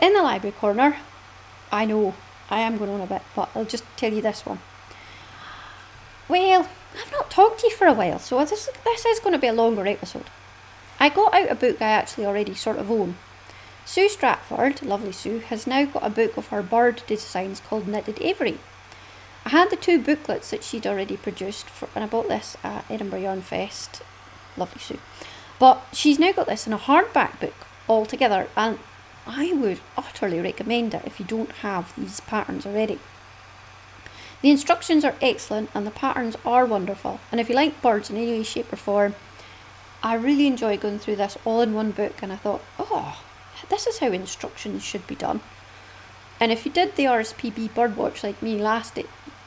In 0.00 0.14
the 0.14 0.22
library 0.22 0.54
corner, 0.58 0.96
I 1.72 1.84
know 1.84 2.14
I 2.50 2.60
am 2.60 2.78
going 2.78 2.90
on 2.90 3.00
a 3.00 3.06
bit, 3.06 3.22
but 3.34 3.50
I'll 3.54 3.64
just 3.64 3.84
tell 3.96 4.12
you 4.12 4.22
this 4.22 4.46
one. 4.46 4.60
Well, 6.28 6.68
I've 7.00 7.12
not 7.12 7.30
talked 7.30 7.60
to 7.60 7.66
you 7.66 7.74
for 7.74 7.86
a 7.86 7.92
while, 7.92 8.18
so 8.18 8.38
this, 8.44 8.68
this 8.84 9.04
is 9.04 9.18
going 9.18 9.32
to 9.32 9.38
be 9.38 9.48
a 9.48 9.52
longer 9.52 9.86
episode. 9.86 10.26
I 11.00 11.08
got 11.08 11.34
out 11.34 11.50
a 11.50 11.54
book 11.54 11.80
I 11.80 11.88
actually 11.88 12.26
already 12.26 12.54
sort 12.54 12.78
of 12.78 12.90
own. 12.90 13.16
Sue 13.88 14.10
Stratford, 14.10 14.82
lovely 14.82 15.12
Sue, 15.12 15.38
has 15.38 15.66
now 15.66 15.86
got 15.86 16.04
a 16.04 16.10
book 16.10 16.36
of 16.36 16.48
her 16.48 16.62
bird 16.62 17.02
designs 17.06 17.58
called 17.58 17.88
Knitted 17.88 18.20
Aviary. 18.20 18.58
I 19.46 19.48
had 19.48 19.70
the 19.70 19.76
two 19.76 19.98
booklets 19.98 20.50
that 20.50 20.62
she'd 20.62 20.86
already 20.86 21.16
produced, 21.16 21.70
for, 21.70 21.88
and 21.94 22.04
I 22.04 22.06
bought 22.06 22.28
this 22.28 22.58
at 22.62 22.84
Edinburgh 22.90 23.20
Yarn 23.20 23.40
Fest. 23.40 24.02
Lovely 24.58 24.78
Sue. 24.78 24.98
But 25.58 25.86
she's 25.94 26.18
now 26.18 26.32
got 26.32 26.48
this 26.48 26.66
in 26.66 26.74
a 26.74 26.78
hardback 26.78 27.40
book 27.40 27.54
altogether, 27.88 28.48
and 28.58 28.78
I 29.26 29.54
would 29.54 29.80
utterly 29.96 30.38
recommend 30.38 30.92
it 30.92 31.06
if 31.06 31.18
you 31.18 31.24
don't 31.24 31.52
have 31.62 31.96
these 31.96 32.20
patterns 32.20 32.66
already. 32.66 32.98
The 34.42 34.50
instructions 34.50 35.02
are 35.02 35.16
excellent 35.22 35.70
and 35.72 35.86
the 35.86 35.90
patterns 35.90 36.36
are 36.44 36.66
wonderful. 36.66 37.20
And 37.32 37.40
if 37.40 37.48
you 37.48 37.54
like 37.54 37.80
birds 37.80 38.10
in 38.10 38.18
any 38.18 38.32
way, 38.32 38.42
shape, 38.42 38.70
or 38.70 38.76
form, 38.76 39.14
I 40.02 40.12
really 40.12 40.46
enjoy 40.46 40.76
going 40.76 40.98
through 40.98 41.16
this 41.16 41.38
all 41.46 41.62
in 41.62 41.72
one 41.72 41.92
book. 41.92 42.16
And 42.20 42.30
I 42.30 42.36
thought, 42.36 42.62
oh, 42.78 43.22
this 43.68 43.86
is 43.86 43.98
how 43.98 44.08
instructions 44.08 44.82
should 44.82 45.06
be 45.06 45.14
done. 45.14 45.40
And 46.40 46.52
if 46.52 46.64
you 46.64 46.72
did 46.72 46.96
the 46.96 47.04
RSPB 47.04 47.70
birdwatch 47.70 48.22
like 48.22 48.42
me 48.42 48.58
last 48.58 48.98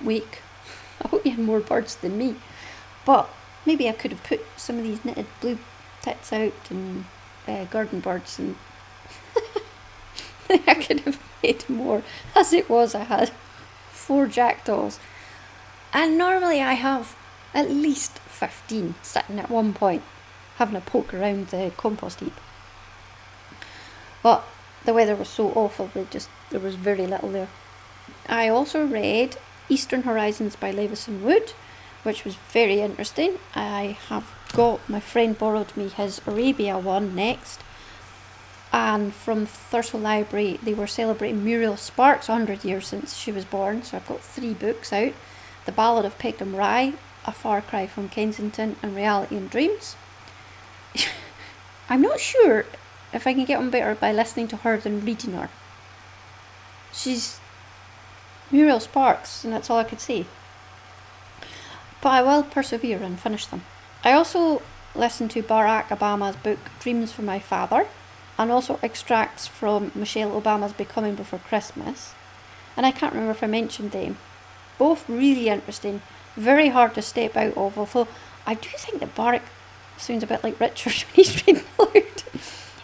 week, 0.04 0.42
I 1.02 1.08
hope 1.08 1.26
you 1.26 1.32
had 1.32 1.40
more 1.40 1.60
birds 1.60 1.96
than 1.96 2.18
me. 2.18 2.36
But 3.06 3.30
maybe 3.66 3.88
I 3.88 3.94
could 3.94 4.12
have 4.12 4.24
put 4.24 4.42
some 4.58 4.78
of 4.78 4.84
these 4.84 5.04
knitted 5.06 5.28
blue 5.40 5.58
tits 6.02 6.34
out 6.34 6.54
and 6.70 7.06
uh, 7.48 7.66
garden 7.66 8.00
birds 8.00 8.40
and 8.40 8.56
I 10.50 10.74
could 10.76 11.02
have 11.02 11.22
made 11.42 11.70
more. 11.70 12.04
As 12.36 12.54
it 12.54 12.70
was, 12.70 12.94
I 12.94 13.04
had 13.04 13.32
four 13.92 14.28
jackdaws. 14.28 15.00
And 15.94 16.18
normally 16.18 16.62
I 16.62 16.74
have 16.74 17.16
at 17.54 17.70
least 17.70 18.20
15 18.20 18.96
sitting 19.02 19.40
at 19.40 19.50
one 19.50 19.74
point 19.74 20.04
having 20.58 20.76
a 20.76 20.82
poke 20.82 21.14
around 21.14 21.48
the 21.48 21.72
compost 21.78 22.20
heap. 22.20 22.34
But 24.24 24.44
the 24.86 24.94
weather 24.94 25.16
was 25.16 25.30
so 25.30 25.52
awful 25.52 25.90
that 25.94 26.12
just 26.12 26.30
there 26.50 26.60
was 26.60 26.76
very 26.76 27.08
little 27.08 27.30
there. 27.30 27.50
I 28.28 28.50
also 28.50 28.86
read 28.86 29.38
Eastern 29.70 30.04
Horizons 30.04 30.56
by 30.56 30.72
Levison 30.72 31.24
Wood, 31.24 31.54
which 32.04 32.26
was 32.26 32.36
very 32.36 32.82
interesting. 32.82 33.40
I 33.56 33.98
have 34.10 34.32
got 34.54 34.88
my 34.90 35.00
friend 35.00 35.38
borrowed 35.38 35.76
me 35.78 35.88
his 35.90 36.22
Arabia 36.26 36.78
one 36.78 37.16
next. 37.16 37.62
And 38.74 39.14
from 39.14 39.48
Thurso 39.48 40.02
Library, 40.02 40.60
they 40.64 40.74
were 40.74 40.88
celebrating 40.88 41.44
Muriel 41.44 41.76
Sparks 41.78 42.30
100 42.30 42.64
years 42.64 42.88
since 42.88 43.18
she 43.18 43.32
was 43.32 43.44
born. 43.44 43.84
So 43.84 43.98
I've 43.98 44.08
got 44.08 44.22
three 44.22 44.54
books 44.54 44.94
out 44.94 45.14
The 45.66 45.74
Ballad 45.74 46.06
of 46.06 46.18
Peckham 46.18 46.56
Rye, 46.56 46.94
A 47.26 47.34
Far 47.34 47.62
Cry 47.62 47.88
from 47.88 48.08
Kensington, 48.08 48.78
and 48.82 48.96
Reality 48.96 49.36
and 49.36 49.50
Dreams. 49.50 49.98
I'm 51.90 52.02
not 52.02 52.22
sure 52.22 52.66
if 53.14 53.28
I 53.28 53.34
can 53.34 53.46
get 53.46 53.60
on 53.60 53.70
better 53.70 53.96
by 53.96 54.12
listening 54.12 54.48
to 54.50 54.58
her 54.58 54.78
than 54.78 55.06
reading 55.06 55.34
her. 55.34 55.50
She's 56.94 57.40
Muriel 58.52 58.80
Sparks, 58.80 59.44
and 59.44 59.54
that's 59.54 59.70
all 59.70 59.78
I 59.78 59.84
could 59.84 60.02
say. 60.02 60.26
But 62.02 62.10
I 62.10 62.22
will 62.22 62.44
persevere 62.44 63.02
and 63.02 63.20
finish 63.20 63.46
them. 63.46 63.64
I 64.04 64.14
also 64.14 64.62
listened 64.96 65.32
to 65.32 65.44
Barack 65.44 65.86
Obama's 65.86 66.36
book 66.36 66.60
Dreams 66.80 67.12
for 67.12 67.22
My 67.22 67.40
Father, 67.40 67.88
and 68.38 68.52
also 68.52 68.80
extracts 68.82 69.48
from 69.48 69.92
Michelle 69.94 70.40
Obama's 70.42 70.74
Becoming 70.74 71.16
Before 71.16 71.40
Christmas. 71.40 72.14
And 72.76 72.86
I 72.86 72.92
can't 72.92 73.14
remember 73.14 73.32
if 73.32 73.44
I 73.44 73.48
mentioned 73.48 73.92
them. 73.92 74.18
Both 74.78 75.08
really 75.08 75.48
interesting, 75.48 76.02
very 76.36 76.70
hard 76.70 76.96
to 76.96 77.02
step 77.02 77.38
out 77.38 77.56
of, 77.56 77.78
although 77.78 78.08
I 78.48 78.56
do 78.56 78.70
think 78.76 79.00
that 79.00 79.16
Barack 79.16 79.44
sounds 79.98 80.24
a 80.24 80.28
bit 80.28 80.44
like 80.44 80.60
Richard 80.60 80.94
when 80.94 81.14
he's 81.14 81.48
reading. 81.48 81.64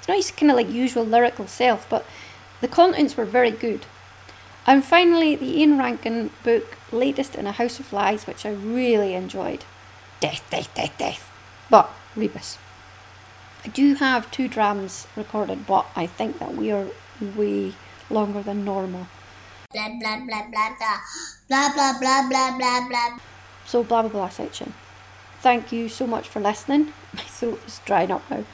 It's 0.08 0.10
not 0.10 0.18
his 0.18 0.32
kind 0.32 0.50
of 0.52 0.56
like 0.56 0.72
usual 0.72 1.04
lyrical 1.04 1.48
self, 1.48 1.86
but 1.90 2.06
the 2.62 2.70
contents 2.70 3.18
were 3.18 3.26
very 3.26 3.52
good. 3.52 3.86
And 4.66 4.84
finally, 4.84 5.36
the 5.36 5.60
Ian 5.60 5.78
Rankin 5.78 6.30
book, 6.46 6.78
latest 6.94 7.36
in 7.36 7.46
A 7.46 7.52
House 7.52 7.82
of 7.82 7.92
Lies, 7.92 8.26
which 8.26 8.46
I 8.46 8.52
really 8.52 9.14
enjoyed. 9.14 9.66
Death, 10.22 10.48
death, 10.50 10.74
death, 10.74 10.98
death. 10.98 11.30
But, 11.70 11.90
Rebus. 12.16 12.58
I 13.66 13.68
do 13.68 13.96
have 13.96 14.32
two 14.32 14.48
drams 14.48 15.08
recorded, 15.18 15.68
but 15.68 15.86
I 15.94 16.08
think 16.08 16.40
that 16.40 16.56
we 16.56 16.72
are 16.72 16.88
way 17.36 17.74
longer 18.10 18.42
than 18.42 18.64
normal. 18.64 19.08
Blah 19.74 19.90
blah 20.00 20.20
blah 20.26 20.48
blah 20.50 20.76
blah. 20.78 21.00
Blah 21.50 21.74
blah 21.74 22.00
blah 22.00 22.30
blah 22.30 22.58
blah 22.58 22.88
blah. 22.88 23.18
So, 23.66 23.84
blah 23.84 24.04
blah 24.04 24.12
blah 24.12 24.30
section. 24.30 24.74
Thank 25.42 25.74
you 25.74 25.90
so 25.90 26.08
much 26.08 26.30
for 26.30 26.40
listening. 26.40 26.94
My 27.14 27.24
throat 27.24 27.60
is 27.68 27.82
drying 27.86 28.12
up 28.12 28.24
now. 28.32 28.46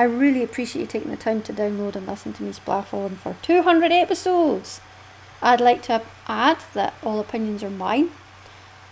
I 0.00 0.04
really 0.04 0.44
appreciate 0.44 0.82
you 0.82 0.86
taking 0.86 1.10
the 1.10 1.16
time 1.16 1.42
to 1.42 1.52
download 1.52 1.96
and 1.96 2.06
listen 2.06 2.32
to 2.34 2.44
me 2.44 2.52
splaff 2.52 2.94
on 2.94 3.16
for 3.16 3.36
200 3.42 3.90
episodes. 3.90 4.80
I'd 5.42 5.60
like 5.60 5.82
to 5.82 6.02
add 6.28 6.58
that 6.74 6.94
all 7.02 7.18
opinions 7.18 7.64
are 7.64 7.70
mine. 7.70 8.12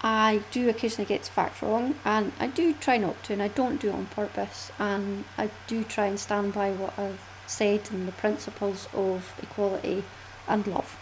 I 0.03 0.43
do 0.51 0.69
occasionally 0.69 1.07
get 1.07 1.25
facts 1.25 1.63
wrong, 1.63 1.95
and 2.05 2.33
I 2.41 2.49
do 2.49 2.75
try 2.75 2.99
not 2.99 3.23
to, 3.25 3.33
and 3.33 3.43
I 3.43 3.49
don't 3.49 3.81
do 3.81 3.91
it 3.91 3.95
on 3.95 4.07
purpose. 4.07 4.73
And 4.81 5.25
I 5.39 5.51
do 5.69 5.85
try 5.85 6.07
and 6.07 6.19
stand 6.19 6.53
by 6.53 6.73
what 6.73 6.99
I've 6.99 7.21
said 7.47 7.89
and 7.93 8.09
the 8.09 8.13
principles 8.13 8.89
of 8.93 9.33
equality 9.41 10.03
and 10.49 10.67
love. 10.67 10.99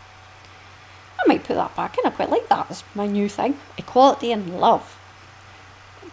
I 1.18 1.26
might 1.26 1.44
put 1.44 1.54
that 1.54 1.74
back 1.74 1.96
in, 1.96 2.04
I 2.06 2.10
quite 2.10 2.30
like 2.30 2.48
that 2.50 2.70
as 2.70 2.84
my 2.94 3.06
new 3.06 3.28
thing 3.30 3.58
equality 3.78 4.32
and 4.32 4.60
love. 4.60 4.98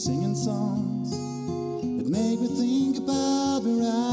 Singing 0.00 0.34
songs 0.34 1.10
that 1.10 2.08
make 2.08 2.40
me 2.40 2.48
think 2.48 2.96
about 2.96 3.62
where 3.62 3.84
I 3.84 4.09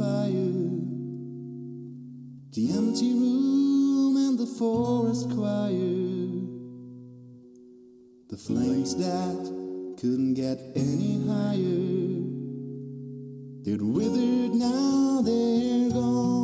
fire. 0.00 0.56
The 2.56 2.64
empty 2.78 3.12
room 3.12 4.16
and 4.16 4.38
the 4.38 4.46
forest 4.46 5.28
choir. 5.28 6.40
The 8.30 8.38
flames 8.38 8.96
that 8.96 9.40
couldn't 10.00 10.34
get 10.34 10.58
any 10.74 11.12
higher. 11.28 12.00
They're 13.64 13.86
withered 13.98 14.54
now, 14.54 15.20
they're 15.20 15.90
gone. 15.90 16.39